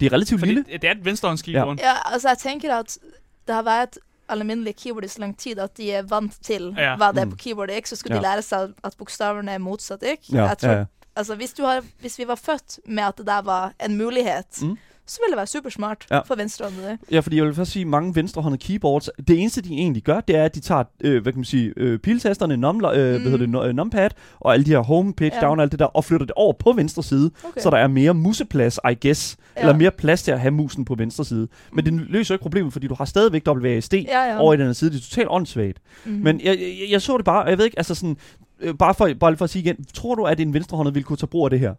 Det 0.00 0.06
er 0.06 0.12
relativt 0.12 0.40
Fordi 0.40 0.52
lille. 0.52 0.64
det 0.72 0.84
er 0.84 0.90
et 0.90 1.04
venstrehåndskeyboard. 1.04 1.78
Ja, 1.78 2.12
altså 2.12 2.28
jeg 2.28 2.38
tænker 2.38 2.74
at 2.74 2.98
det 3.46 3.54
har 3.54 3.62
været 3.62 3.98
almindelig 4.28 4.76
keyboard 4.76 5.04
i 5.04 5.08
så 5.08 5.20
lang 5.20 5.38
tid 5.38 5.58
at 5.58 5.76
de 5.76 5.92
er 5.92 6.02
vant 6.02 6.32
til 6.42 6.74
Ja. 6.78 6.96
hvad 6.96 7.12
det 7.12 7.18
er 7.20 7.24
Mm. 7.24 7.30
på 7.30 7.36
keyboardet, 7.36 7.74
ikke? 7.74 7.88
Så 7.88 7.96
skal 7.96 8.10
Ja. 8.12 8.16
de 8.16 8.22
lære 8.22 8.42
sig, 8.42 8.68
at 8.84 8.94
bogstaverne 8.98 9.50
er 9.52 9.58
modsat, 9.58 10.02
ikke? 10.02 10.22
Ja, 10.32 10.44
jeg 10.44 10.58
tror, 10.58 10.68
ja, 10.70 10.78
ja. 10.78 10.84
Altså, 11.16 11.34
hvis, 11.34 11.52
du 11.52 11.62
har, 11.64 11.84
hvis 12.00 12.18
vi 12.18 12.28
var 12.28 12.34
født 12.34 12.78
med 12.86 13.02
at 13.02 13.18
det 13.18 13.26
der 13.26 13.42
var 13.42 13.72
en 13.84 13.98
mulighed, 13.98 14.42
Mm. 14.62 14.78
Så 15.06 15.18
ville 15.24 15.30
det 15.32 15.36
være 15.36 15.46
super 15.46 15.70
smart 15.70 16.06
Ja. 16.10 16.18
for 16.20 16.34
venstrehåndede. 16.34 16.98
Ja, 17.10 17.20
fordi 17.20 17.36
jeg 17.36 17.44
vil 17.44 17.54
først 17.54 17.70
sige, 17.72 17.80
at 17.80 17.86
mange 17.86 18.14
venstrehåndede 18.14 18.62
keyboards, 18.64 19.10
det 19.28 19.40
eneste, 19.40 19.62
de 19.62 19.72
egentlig 19.74 20.02
gør, 20.02 20.20
det 20.20 20.36
er, 20.36 20.44
at 20.44 20.54
de 20.54 20.60
tager, 20.60 20.84
øh, 21.00 21.22
hvad 21.22 21.32
kan 21.32 21.38
man 21.38 21.44
sige, 21.44 21.72
øh, 21.76 21.98
piltasterne, 21.98 22.56
num, 22.56 22.76
øh, 22.76 22.80
hvad 22.90 23.18
Mm. 23.18 23.24
hedder 23.24 23.38
det, 23.38 23.48
nu- 23.48 23.62
øh, 23.62 23.74
numpad, 23.74 24.10
og 24.40 24.52
alle 24.52 24.64
de 24.66 24.70
her 24.70 24.78
home, 24.78 25.12
page 25.14 25.32
Ja. 25.34 25.40
down 25.46 25.58
og 25.58 25.62
alt 25.62 25.72
det 25.72 25.78
der, 25.80 25.84
og 25.86 26.04
flytter 26.04 26.26
det 26.26 26.32
over 26.36 26.52
på 26.52 26.72
venstre 26.72 27.02
side, 27.02 27.30
Okay. 27.44 27.60
så 27.60 27.70
der 27.70 27.76
er 27.76 27.86
mere 27.88 28.14
museplads, 28.14 28.78
I 28.90 28.94
guess, 29.06 29.36
Ja. 29.56 29.60
eller 29.60 29.76
mere 29.76 29.90
plads 29.90 30.22
til 30.22 30.30
at 30.32 30.40
have 30.40 30.50
musen 30.50 30.84
på 30.84 30.94
venstre 30.94 31.24
side. 31.24 31.48
Men 31.72 31.84
det 31.84 31.92
løser 31.94 32.34
ikke 32.34 32.42
problemet, 32.42 32.72
fordi 32.72 32.86
du 32.86 32.94
har 32.94 33.04
stadigvæk 33.04 33.42
WASD 33.48 33.94
ja, 33.94 34.22
ja. 34.24 34.38
over 34.38 34.52
i 34.52 34.56
den 34.56 34.60
anden 34.62 34.74
side. 34.74 34.90
Det 34.90 34.96
er 34.96 35.02
totalt 35.02 35.28
åndssvagt. 35.30 35.78
Mhm. 36.04 36.14
Men 36.14 36.40
jeg, 36.44 36.58
jeg, 36.58 36.90
jeg 36.90 37.02
så 37.02 37.16
det 37.16 37.24
bare, 37.24 37.42
og 37.44 37.50
jeg 37.50 37.58
ved 37.58 37.64
ikke, 37.64 37.78
altså 37.78 37.94
sådan, 37.94 38.16
øh, 38.60 38.74
bare, 38.74 38.94
for, 38.94 39.10
bare 39.20 39.36
for 39.36 39.44
at 39.44 39.50
sige 39.50 39.62
igen, 39.62 39.84
tror 39.94 40.14
du, 40.14 40.24
at 40.24 40.40
en 40.40 40.54
venstrehåndet 40.54 40.94
ville 40.94 41.04
kunne 41.04 41.16
tage 41.16 41.26
brug 41.28 41.44
af 41.46 41.50
det 41.50 41.60
her? 41.60 41.74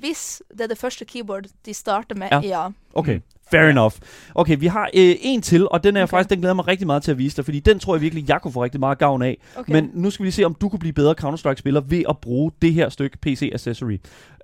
Hvis 0.00 0.42
det 0.52 0.60
er 0.60 0.66
det 0.66 0.78
første 0.78 1.04
keyboard, 1.04 1.44
de 1.66 1.74
starter 1.74 2.14
med, 2.14 2.28
Ja. 2.32 2.40
ja. 2.40 2.62
ja. 2.62 2.68
Okay, 2.94 3.20
fair 3.50 3.62
enough. 3.62 3.94
Okay, 4.34 4.56
vi 4.58 4.66
har 4.66 4.84
øh, 4.94 5.16
en 5.20 5.42
til, 5.42 5.68
og 5.70 5.84
den 5.84 5.96
er 5.96 6.00
okay. 6.00 6.04
Okay. 6.04 6.10
faktisk, 6.10 6.30
den 6.30 6.38
glæder 6.40 6.54
mig 6.54 6.66
rigtig 6.68 6.86
meget 6.86 7.02
til 7.02 7.10
at 7.10 7.18
vise 7.18 7.36
dig, 7.36 7.44
fordi 7.44 7.60
den 7.60 7.78
tror 7.78 7.94
jeg 7.94 8.00
virkelig, 8.02 8.28
jeg 8.28 8.40
kunne 8.42 8.52
få 8.52 8.62
rigtig 8.64 8.80
meget 8.80 8.98
gavn 8.98 9.22
af. 9.22 9.38
Okay. 9.56 9.72
Men 9.72 9.90
nu 9.94 10.10
skal 10.10 10.22
vi 10.22 10.26
lige 10.26 10.32
se, 10.34 10.44
om 10.44 10.54
du 10.54 10.68
kunne 10.68 10.78
blive 10.78 10.92
bedre 10.92 11.14
Counter-Strike-spiller 11.20 11.80
ved 11.80 12.02
at 12.08 12.18
bruge 12.18 12.52
det 12.62 12.72
her 12.72 12.88
stykke 12.88 13.18
PC-accessory. 13.26 13.98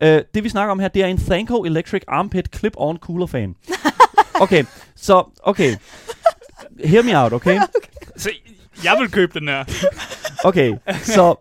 Uh, 0.04 0.08
det 0.34 0.44
vi 0.44 0.48
snakker 0.48 0.72
om 0.72 0.78
her, 0.78 0.88
det 0.88 1.02
er 1.02 1.06
en 1.06 1.18
Thanco 1.18 1.64
Electric 1.64 2.02
Armpit 2.08 2.56
Clip-On 2.56 2.96
Cooler 2.98 3.26
Fan. 3.26 3.54
Okay, 4.40 4.64
så, 4.96 5.24
okay. 5.42 5.76
Hear 6.84 7.02
me 7.02 7.22
out, 7.22 7.32
okay? 7.32 7.60
Så 8.16 8.30
jeg 8.84 8.96
vil 9.00 9.10
købe 9.10 9.38
den 9.40 9.48
her. 9.48 9.64
Okay, 10.44 10.74
så 11.02 11.34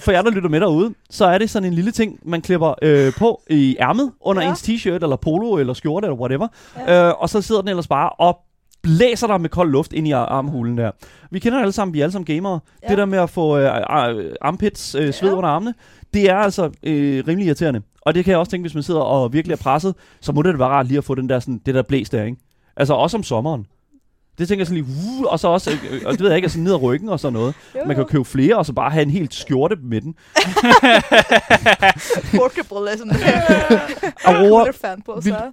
for 0.00 0.10
jer, 0.12 0.22
der 0.22 0.30
lytter 0.30 0.48
med 0.48 0.60
derude, 0.60 0.94
så 1.10 1.24
er 1.24 1.38
det 1.38 1.50
sådan 1.50 1.66
en 1.68 1.74
lille 1.74 1.90
ting, 1.90 2.18
man 2.22 2.42
klipper 2.42 2.74
øh, 2.82 3.12
på 3.18 3.42
i 3.50 3.76
ærmet 3.80 4.12
under 4.20 4.42
ja. 4.42 4.48
Ens 4.50 4.62
t-shirt, 4.68 4.88
eller 5.02 5.16
polo, 5.16 5.54
eller 5.56 5.74
skjorte, 5.74 6.06
eller 6.06 6.16
whatever. 6.16 6.48
Ja. 6.76 7.08
Øh, 7.08 7.14
og 7.18 7.28
så 7.28 7.42
sidder 7.42 7.60
den 7.60 7.68
ellers 7.68 7.88
bare 7.88 8.10
og 8.10 8.38
blæser 8.82 9.26
dig 9.26 9.40
med 9.40 9.48
kold 9.50 9.70
luft 9.70 9.92
ind 9.92 10.08
i 10.08 10.10
ar- 10.10 10.24
armhulen 10.26 10.78
der. 10.78 10.90
Vi 11.30 11.38
kender 11.38 11.60
alle 11.60 11.72
sammen, 11.72 11.94
vi 11.94 12.00
er 12.00 12.04
alle 12.04 12.12
sammen 12.12 12.26
gamere. 12.26 12.60
Ja. 12.82 12.88
Det 12.88 12.98
der 12.98 13.04
med 13.04 13.18
at 13.18 13.30
få 13.30 13.58
øh, 13.58 13.66
ar- 13.70 14.34
armpits, 14.40 14.94
øh, 14.94 15.12
sved. 15.12 15.28
Ja. 15.30 15.36
under 15.36 15.50
armene, 15.50 15.74
det 16.14 16.30
er 16.30 16.36
altså 16.36 16.70
øh, 16.82 17.24
rimelig 17.28 17.46
irriterende. 17.46 17.80
Og 18.02 18.14
det 18.14 18.24
kan 18.24 18.30
jeg 18.30 18.38
også 18.38 18.50
tænke, 18.50 18.62
hvis 18.62 18.74
man 18.74 18.82
sidder 18.82 19.00
og 19.00 19.32
virkelig 19.32 19.52
er 19.54 19.58
presset, 19.62 19.94
så 20.20 20.32
må 20.32 20.42
det 20.42 20.58
være 20.58 20.68
rart 20.68 20.86
lige 20.86 20.98
at 20.98 21.04
få 21.04 21.14
den 21.14 21.28
der, 21.28 21.40
sådan, 21.40 21.60
det 21.66 21.74
der 21.74 21.82
blæs 21.82 22.10
der, 22.10 22.24
ikke? 22.24 22.36
Altså 22.76 22.94
også 22.94 23.16
om 23.16 23.22
sommeren. 23.22 23.66
Det 24.38 24.48
tænker 24.48 24.60
jeg 24.60 24.66
sådan 24.66 24.84
lige, 24.84 24.96
uh, 25.18 25.24
og 25.32 25.40
så 25.40 25.48
også, 25.48 25.70
øh, 25.70 26.02
og 26.06 26.12
det 26.12 26.20
ved 26.20 26.28
jeg 26.28 26.36
ikke, 26.36 26.46
altså 26.46 26.60
ned 26.60 26.72
ad 26.72 26.82
ryggen 26.82 27.08
og 27.08 27.20
sådan 27.20 27.32
noget. 27.32 27.54
Jo, 27.74 27.80
Man 27.86 27.96
kan 27.96 28.02
jo 28.04 28.08
købe 28.08 28.24
flere, 28.24 28.56
og 28.56 28.66
så 28.66 28.72
bare 28.72 28.90
have 28.90 29.02
en 29.02 29.10
helt 29.10 29.34
skjorte 29.34 29.76
med 29.82 30.00
den. 30.00 30.14
Portable 32.36 32.90
er 32.92 32.96
sådan 32.96 33.12
Aurora, 34.24 34.64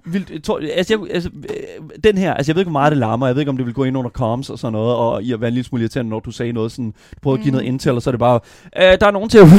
Vil, 0.04 0.28
vil, 0.28 0.42
tror, 0.42 0.60
altså, 0.74 0.94
jeg, 0.94 1.00
altså, 1.14 1.30
øh, 1.34 2.02
den 2.04 2.18
her, 2.18 2.34
altså 2.34 2.50
jeg 2.52 2.56
ved 2.56 2.60
ikke, 2.60 2.70
hvor 2.70 2.80
meget 2.80 2.90
det 2.90 2.98
larmer, 2.98 3.26
jeg 3.26 3.34
ved 3.36 3.40
ikke, 3.42 3.50
om 3.50 3.56
det 3.56 3.66
vil 3.66 3.74
gå 3.74 3.84
ind 3.84 3.96
under 3.96 4.10
comms 4.10 4.50
og 4.50 4.58
sådan 4.58 4.72
noget, 4.72 4.94
og 4.96 5.22
i 5.22 5.32
at 5.32 5.40
være 5.40 5.48
en 5.48 5.54
lille 5.54 5.66
smule 5.66 5.82
irriterende, 5.82 6.10
når 6.10 6.20
du 6.20 6.30
sagde 6.30 6.52
noget 6.52 6.72
sådan, 6.72 6.90
du 6.90 6.96
prøver 7.22 7.36
at 7.36 7.42
give 7.42 7.50
Mm. 7.50 7.54
noget 7.56 7.66
intel, 7.66 7.92
og 7.94 8.02
så 8.02 8.10
er 8.10 8.12
det 8.12 8.18
bare, 8.18 8.40
øh, 8.76 8.82
der 9.00 9.06
er 9.06 9.10
nogen 9.10 9.28
til 9.28 9.38
at... 9.38 9.46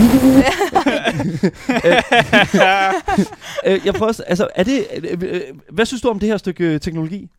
øh, 3.65 3.80
jeg 3.86 3.93
prøver, 3.93 4.21
altså, 4.28 4.47
er 4.55 4.63
det, 4.63 4.88
øh, 5.03 5.17
øh, 5.21 5.41
hvad 5.71 5.86
synes 5.86 6.01
du 6.01 6.09
om 6.09 6.19
det 6.19 6.30
her 6.30 6.38
stykke 6.38 6.63
øh, 6.63 6.80
teknologi? 6.80 7.30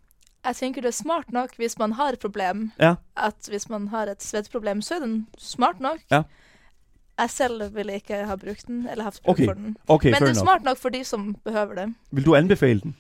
Jeg 0.49 0.57
tænker 0.57 0.81
det 0.81 0.89
er 0.89 0.93
smart 0.93 1.33
nok, 1.33 1.57
hvis 1.57 1.79
man 1.79 1.93
har 1.93 2.09
et 2.09 2.19
problem, 2.19 2.73
Ja. 2.81 2.95
at 3.17 3.35
hvis 3.49 3.69
man 3.69 3.89
har 3.89 4.07
et 4.07 4.23
svettproblem, 4.23 4.81
så 4.83 4.95
er 4.95 4.99
den 4.99 5.27
smart 5.39 5.81
nok. 5.81 5.99
Ja. 6.11 6.23
Jeg 7.19 7.31
selv 7.31 7.75
ville 7.75 7.95
ikke 7.95 8.15
ha 8.15 8.37
brugt 8.37 8.67
den, 8.67 8.89
eller 8.91 9.05
haft 9.05 9.23
brug 9.23 9.31
Okay, 9.33 9.45
for 9.47 9.53
den. 9.53 9.77
Okay, 9.89 10.11
Men 10.11 10.23
det 10.23 10.29
er 10.29 10.35
smart 10.35 10.63
nok 10.63 10.79
for 10.79 10.89
de 10.89 11.05
som 11.05 11.35
behøver 11.45 11.75
det. 11.75 11.95
Vil 12.11 12.25
du 12.27 12.35
anbefale 12.35 12.81
den? 12.81 12.97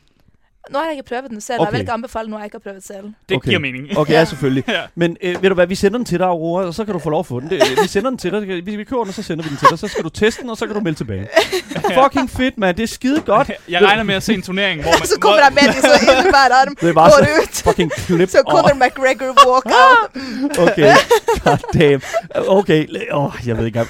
Nu 0.70 0.78
har 0.78 0.84
jeg 0.84 0.92
ikke 0.92 1.08
prøvet 1.08 1.30
den 1.30 1.40
selv, 1.40 1.60
Okay. 1.60 1.66
jeg 1.66 1.72
vil 1.72 1.80
ikke 1.80 1.92
anbefale 1.92 2.30
noe 2.30 2.38
jeg 2.38 2.46
ikke 2.46 2.54
har 2.54 2.70
prøvet 2.70 2.84
selv. 2.84 3.04
Det 3.28 3.36
Okay. 3.36 3.48
giver 3.48 3.60
mening. 3.60 3.98
Okay, 3.98 4.12
ja, 4.12 4.24
selvfølgelig. 4.24 4.64
Ja. 4.68 4.80
Men 4.94 5.16
øh, 5.22 5.42
ved 5.42 5.48
du 5.50 5.54
hvad, 5.54 5.66
vi 5.66 5.74
sender 5.74 5.98
den 5.98 6.04
til 6.04 6.18
dig, 6.18 6.26
Aurora, 6.26 6.64
og 6.64 6.74
så 6.74 6.84
kan 6.84 6.92
du 6.94 6.98
få 6.98 7.10
lov 7.10 7.20
at 7.20 7.26
få 7.26 7.40
den. 7.40 7.50
Det, 7.50 7.56
øh, 7.56 7.82
vi 7.82 7.88
sender 7.88 8.10
den 8.10 8.18
til 8.18 8.32
dig, 8.32 8.48
vi, 8.66 8.76
vi 8.76 8.84
køber 8.84 9.02
den, 9.02 9.08
og 9.08 9.14
så 9.14 9.22
sender 9.22 9.44
vi 9.44 9.48
den 9.50 9.56
til 9.56 9.68
dig. 9.70 9.78
Så 9.78 9.88
skal 9.88 10.04
du 10.04 10.08
teste 10.08 10.42
den, 10.42 10.50
og 10.50 10.56
så 10.56 10.66
kan 10.66 10.74
du 10.74 10.80
melde 10.80 10.98
tilbage. 10.98 11.28
Fucking 12.02 12.30
fedt, 12.30 12.58
mand. 12.58 12.76
Det 12.76 12.82
er 12.82 12.86
skide 12.86 13.20
godt. 13.20 13.50
Jeg 13.68 13.82
regner 13.82 14.02
med 14.02 14.14
at 14.14 14.22
se 14.22 14.34
en 14.34 14.42
turnering, 14.42 14.82
hvor 14.82 14.90
man... 15.00 15.06
så 15.06 15.20
kommer 15.20 15.38
jeg 15.38 15.52
med 15.52 15.72
de 15.72 15.80
så 15.80 16.12
ind 16.16 16.22
hver 16.30 16.54
arm, 16.62 16.76
Det 16.80 16.88
er 16.88 16.92
bare 16.92 17.10
går 17.10 17.24
så 17.24 17.42
ut. 17.42 17.48
fucking 17.72 17.92
klip. 17.92 18.28
Så 18.28 18.42
Conor 18.50 18.74
McGregor 18.74 19.50
walk 19.50 19.66
out. 19.66 20.22
Okay, 20.68 20.92
god 21.44 21.58
damn. 21.80 22.02
Okay, 22.48 22.86
oh, 23.12 23.32
jeg 23.46 23.58
ved 23.58 23.66
ikke 23.66 23.84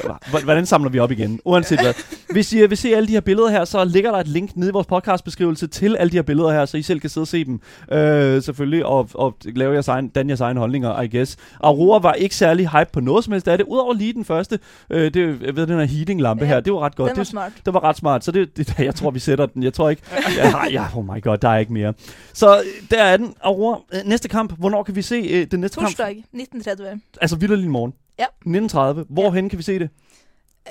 hvordan 0.44 0.66
samler 0.66 0.90
vi 0.90 0.98
op 0.98 1.10
igen? 1.10 1.40
Uanset 1.44 1.80
hvad. 1.80 1.94
Hvis 2.30 2.52
I 2.52 2.66
vil 2.66 2.76
se 2.78 2.96
alle 2.96 3.06
de 3.08 3.12
her 3.12 3.20
billeder 3.20 3.48
her, 3.48 3.64
så 3.64 3.84
ligger 3.84 4.10
der 4.10 4.18
et 4.18 4.28
link 4.28 4.56
nede 4.56 4.68
i 4.68 4.72
vores 4.72 4.86
podcastbeskrivelse 4.86 5.66
til 5.66 5.96
alle 5.96 6.10
de 6.10 6.16
her 6.16 6.22
billeder 6.22 6.52
her, 6.52 6.66
så 6.68 6.76
I 6.76 6.82
selv 6.82 7.00
kan 7.00 7.10
sidde 7.10 7.22
og 7.24 7.28
se 7.28 7.44
dem. 7.44 7.60
Øh, 7.92 8.42
selvfølgelig, 8.42 8.86
og, 8.86 9.08
og 9.14 9.36
lave 9.44 9.72
jeres 9.72 9.88
egen, 9.88 10.08
danne 10.08 10.30
jeres 10.30 10.40
egne 10.40 10.60
holdninger, 10.60 11.00
I 11.00 11.08
guess. 11.16 11.36
Aurora 11.60 11.98
var 11.98 12.12
ikke 12.12 12.34
særlig 12.36 12.68
hype 12.68 12.90
på 12.92 13.00
noget 13.00 13.24
som 13.24 13.32
helst 13.32 13.48
af 13.48 13.58
det, 13.58 13.64
udover 13.68 13.94
lige 13.94 14.12
den 14.12 14.24
første. 14.24 14.58
Øh, 14.90 15.14
det, 15.14 15.42
jeg 15.42 15.56
ved, 15.56 15.66
den 15.66 15.78
her 15.78 15.86
heating-lampe 15.86 16.44
Ja, 16.44 16.48
her, 16.48 16.60
det 16.60 16.72
var 16.72 16.78
ret 16.80 16.96
godt. 16.96 17.10
Den 17.10 17.16
var 17.16 17.22
Det, 17.24 17.30
smart. 17.30 17.52
det 17.66 17.74
var 17.74 17.84
ret 17.84 17.96
smart, 17.96 18.24
så 18.24 18.32
det, 18.32 18.56
det, 18.56 18.74
jeg 18.78 18.94
tror, 18.94 19.10
vi 19.10 19.18
sætter 19.18 19.46
den. 19.46 19.62
Jeg 19.62 19.72
tror 19.72 19.90
ikke... 19.90 20.02
Ja, 20.36 20.66
ja, 20.70 20.86
oh 20.96 21.04
my 21.04 21.22
god, 21.22 21.36
der 21.38 21.48
er 21.48 21.58
ikke 21.58 21.72
mere. 21.72 21.94
Så 22.32 22.56
øh, 22.58 22.64
der 22.90 23.02
er 23.02 23.16
den. 23.16 23.34
Aurora, 23.44 23.80
øh, 23.94 24.00
næste 24.04 24.28
kamp. 24.28 24.52
Hvornår 24.58 24.82
kan 24.82 24.96
vi 24.96 25.02
se 25.02 25.14
øh, 25.16 25.46
den 25.50 25.60
næste 25.60 25.74
kamp? 25.80 25.86
Torsdag 25.88 26.24
19.30. 26.36 27.18
Altså 27.20 27.36
vildt 27.36 27.64
i 27.64 27.68
morgen. 27.68 27.92
Ja. 28.18 28.24
1930. 28.24 29.04
Hvorhen 29.08 29.48
kan 29.48 29.58
vi 29.58 29.62
se 29.62 29.78
det? 29.78 29.88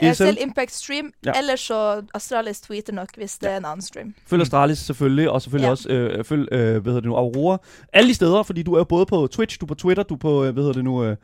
Jeg 0.01 0.09
ESL? 0.11 0.23
selv 0.23 0.37
Impact 0.41 0.73
Stream, 0.75 1.11
Ja. 1.25 1.31
ellers 1.37 1.59
så 1.59 2.01
Astralis 2.13 2.61
tweeter 2.61 2.93
nok, 2.93 3.09
hvis 3.17 3.37
det 3.37 3.51
er 3.51 3.57
en 3.57 3.65
anden 3.65 3.81
stream. 3.81 4.13
Følg 4.27 4.41
Astralis 4.41 4.77
selvfølgelig, 4.79 5.29
og 5.29 5.41
selvfølgelig 5.41 5.65
Ja. 5.67 5.71
også 5.71 5.89
øh, 5.89 6.25
følg, 6.25 6.47
øh, 6.51 6.59
hvad 6.59 6.69
hedder 6.83 6.99
det 6.99 7.05
nu, 7.09 7.15
Aurora. 7.15 7.57
Alle 7.93 8.09
de 8.09 8.13
steder, 8.13 8.43
fordi 8.43 8.63
du 8.63 8.73
er 8.73 8.77
jo 8.77 8.83
både 8.83 9.05
på 9.05 9.27
Twitch, 9.31 9.59
du 9.61 9.65
er 9.65 9.67
på 9.67 9.75
Twitter, 9.75 10.03
du 10.03 10.13
er 10.13 10.17
på, 10.19 10.43
øh, 10.45 10.53
hvad 10.53 10.63
hedder 10.63 10.73
det 10.73 10.83
nu, 10.83 11.03
øh, 11.03 11.15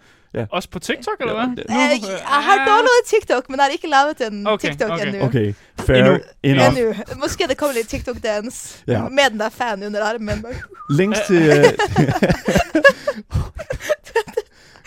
Også 0.52 0.70
på 0.70 0.80
TikTok, 0.80 1.14
eller 1.20 1.34
Ja, 1.40 1.46
hvad? 1.48 1.64
Eh, 1.64 2.10
jeg 2.10 2.20
har 2.26 2.58
downloadet 2.58 3.06
TikTok, 3.08 3.50
men 3.50 3.58
jeg 3.58 3.64
har 3.64 3.70
ikke 3.70 3.88
lavet 3.88 4.32
en 4.34 4.48
Okay, 4.48 4.70
TikTok 4.70 4.92
okay. 4.92 5.08
endnu. 5.08 5.24
Okay, 5.26 5.54
fair 5.80 5.96
Endnu. 5.98 6.18
enough. 6.44 6.78
Endnu. 6.78 6.94
Måske 7.22 7.44
det 7.50 7.58
kommer 7.58 7.74
lidt 7.74 7.94
TikTok-dance 7.94 8.84
Ja. 8.88 9.02
med 9.10 9.24
den 9.32 9.40
der 9.40 9.50
fan 9.50 9.84
under 9.84 10.04
armen. 10.04 10.46
Links 10.90 11.20
til... 11.28 11.42
Øh, 11.50 11.66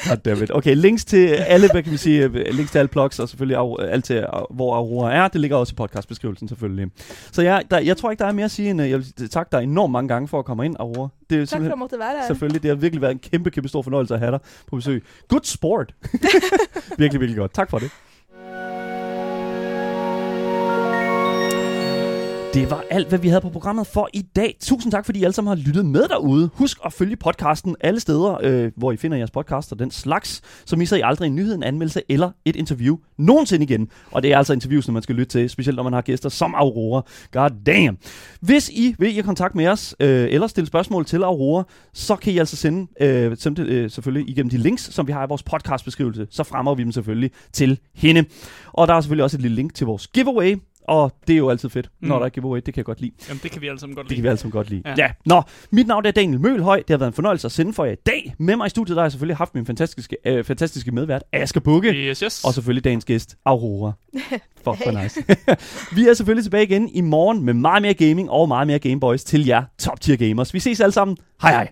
Goddammit. 0.09 0.51
Okay, 0.55 0.75
links 0.77 1.05
til 1.05 1.27
alle, 1.29 1.71
hvad 1.73 1.83
kan 1.83 1.93
vi 1.93 1.97
sige, 1.97 2.25
øh, 2.25 2.35
links 2.35 2.71
til 2.71 2.79
alle 2.79 2.89
blogs, 2.89 3.19
og 3.19 3.29
selvfølgelig 3.29 3.59
Au- 3.59 3.83
alt 3.83 4.05
til, 4.05 4.17
øh, 4.17 4.25
hvor 4.51 4.75
Aurora 4.77 5.13
er, 5.15 5.29
det 5.29 5.41
ligger 5.41 5.57
også 5.57 5.73
i 5.73 5.77
podcastbeskrivelsen 5.77 6.49
selvfølgelig. 6.49 6.87
Så 7.33 7.43
jeg, 7.43 7.63
der, 7.71 7.79
jeg 7.79 7.97
tror 7.97 8.11
ikke, 8.11 8.21
der 8.23 8.27
er 8.29 8.33
mere 8.33 8.45
at 8.45 8.51
sige, 8.51 8.71
end 8.71 8.83
øh, 8.83 8.91
jeg 8.91 8.99
vil 8.99 9.31
takke 9.31 9.49
dig 9.57 9.63
enormt 9.63 9.93
mange 9.93 10.09
gange 10.09 10.29
for 10.29 10.39
at 10.39 10.45
komme 10.45 10.65
ind, 10.65 10.77
Aurora. 10.81 11.09
Det 11.31 11.41
er 11.43 11.47
Tak 11.47 11.63
for 11.63 11.73
at 11.73 11.79
måtte 11.79 11.99
være 11.99 12.11
her. 12.21 12.27
selvfølgelig, 12.27 12.63
det 12.63 12.69
har 12.69 12.75
virkelig 12.77 13.03
været 13.03 13.13
en 13.13 13.19
kæmpe, 13.19 13.51
kæmpe 13.51 13.69
stor 13.69 13.83
fornøjelse 13.83 14.15
at 14.15 14.21
have 14.21 14.33
dig 14.33 14.41
på 14.67 14.77
besøg. 14.77 15.05
Good 15.29 15.41
sport. 15.45 15.95
virkelig, 16.99 17.21
virkelig 17.21 17.37
godt. 17.37 17.55
Tak 17.55 17.71
for 17.71 17.79
det. 17.79 17.91
Det 22.57 22.71
var 22.71 22.85
alt, 22.91 23.09
hvad 23.09 23.19
vi 23.19 23.29
havde 23.29 23.41
på 23.41 23.49
programmet 23.49 23.87
for 23.87 24.09
i 24.13 24.23
dag. 24.23 24.57
Tusind 24.61 24.93
tak, 24.93 25.05
fordi 25.05 25.21
I 25.21 25.25
alle 25.25 25.35
sammen 25.35 25.49
har 25.49 25.65
lyttet 25.67 25.87
med 25.87 26.09
derude. 26.09 26.51
Husk 26.55 26.79
at 26.85 26.93
følge 26.93 27.17
podcasten 27.17 27.77
alle 27.81 28.01
steder, 28.01 28.39
øh, 28.43 28.73
hvor 28.77 28.93
I 28.93 28.97
finder 28.97 29.17
jeres 29.17 29.31
podcast 29.31 29.73
og 29.73 29.79
den 29.79 29.91
slags. 29.91 30.43
Så 30.65 30.77
misser 30.77 30.97
I 30.97 31.01
aldrig 31.05 31.27
en 31.27 31.35
nyhed, 31.35 31.55
en 31.55 31.63
anmeldelse 31.63 32.03
eller 32.09 32.31
et 32.45 32.57
interview 32.57 32.97
nogensinde 33.19 33.65
igen. 33.65 33.89
Og 34.11 34.23
det 34.23 34.33
er 34.33 34.39
altså 34.39 34.53
interviews, 34.53 34.89
når 34.89 34.93
man 34.93 35.03
skal 35.03 35.15
lytte 35.15 35.39
til, 35.39 35.51
specielt 35.51 35.77
når 35.77 35.83
man 35.83 35.93
har 35.93 36.01
gæster 36.01 36.29
som 36.29 36.55
Aurora. 36.55 37.03
God 37.33 37.51
damn. 37.67 37.99
Hvis 38.41 38.69
I 38.69 38.95
vil 38.99 39.19
i 39.19 39.21
kontakt 39.21 39.55
med 39.55 39.67
os, 39.69 39.97
øh, 40.01 40.29
eller 40.31 40.47
stille 40.47 40.67
spørgsmål 40.67 41.05
til 41.05 41.23
Aurora, 41.23 41.65
så 41.93 42.17
kan 42.17 42.33
I 42.33 42.39
altså 42.39 42.57
sende, 42.57 42.87
øh, 43.01 43.37
sende 43.37 43.63
det 43.63 43.69
øh, 43.69 43.91
selvfølgelig 43.91 44.31
igennem 44.31 44.51
de 44.51 44.59
links, 44.59 44.95
som 44.95 45.07
vi 45.07 45.13
har 45.13 45.25
i 45.25 45.29
vores 45.29 45.43
podcastbeskrivelse. 45.43 46.27
Så 46.31 46.43
fremmer 46.43 46.75
vi 46.75 46.83
dem 46.83 46.93
selvfølgelig 46.93 47.31
til 47.53 47.79
hende. 47.95 48.25
Og 48.73 48.89
der 48.89 48.95
er 48.95 49.01
selvfølgelig 49.01 49.25
også 49.25 49.37
et 49.37 49.43
lille 49.43 49.55
link 49.55 49.75
til 49.75 49.87
vores 49.87 50.07
giveaway, 50.07 50.57
og 50.89 51.12
det 51.26 51.32
er 51.32 51.37
jo 51.39 51.51
altid 51.51 51.68
fedt, 51.68 51.89
mm. 52.01 52.09
når 52.09 52.14
Mm. 52.16 52.20
der 52.20 52.24
er 52.26 52.30
giveaway. 52.30 52.57
Det 52.66 52.74
kan 52.74 52.76
jeg 52.76 52.84
godt 52.84 53.01
lide. 53.01 53.12
Jamen, 53.28 53.41
det 53.43 53.51
kan 53.51 53.62
vi 53.62 53.68
alle 53.68 53.80
sammen 53.80 53.97
godt 53.97 54.05
Det 54.05 54.11
lide. 54.11 54.16
kan 54.18 54.22
vi 54.22 54.28
alle 54.28 54.39
sammen 54.39 54.53
godt 54.53 54.70
lide. 54.70 54.82
Ja. 54.87 54.95
Ja. 54.99 55.09
Nå, 55.26 55.43
mit 55.70 55.87
navn 55.87 56.07
er 56.07 56.11
Daniel 56.11 56.41
Mølhøj. 56.41 56.76
Det 56.78 56.91
har 56.91 56.99
været 56.99 57.11
en 57.11 57.14
fornøjelse 57.14 57.47
at 57.47 57.53
sende 57.53 57.72
for 57.72 57.84
jer 57.84 57.93
i 57.93 57.97
dag. 58.07 58.34
Med 58.39 58.57
mig 58.57 58.66
i 58.66 58.70
studiet, 58.70 58.97
der 58.97 59.03
har 59.03 59.05
jeg 59.07 59.12
selvfølgelig 59.12 59.37
haft 59.37 59.55
min 59.55 59.66
fantastiske, 59.66 60.16
øh, 60.26 60.45
fantastiske 60.45 60.91
medvært, 60.93 61.22
Asger 61.32 61.61
Bukke. 61.61 61.89
Yes, 61.93 62.18
yes. 62.20 62.45
Og 62.45 62.55
selvfølgelig 62.55 62.84
dagens 62.84 63.05
gæst, 63.05 63.37
Aurora. 63.45 63.93
Fuck, 64.64 64.82
hvor 64.82 65.03
nice. 65.03 65.24
vi 65.97 66.09
er 66.09 66.14
selvfølgelig 66.14 66.45
tilbage 66.45 66.64
igen 66.64 66.89
i 66.89 67.01
morgen 67.01 67.45
med 67.45 67.55
meget 67.55 67.82
mere 67.82 67.95
gaming 67.95 68.30
og 68.30 68.49
meget 68.49 68.66
mere 68.66 68.78
Gameboys 68.78 69.24
til 69.24 69.47
jer 69.47 69.62
top 69.78 70.01
tier 70.01 70.16
gamers. 70.16 70.55
Vi 70.55 70.61
ses 70.61 70.80
alle 70.80 70.93
sammen. 70.93 71.16
Hej 71.43 71.51
hej. 71.53 71.68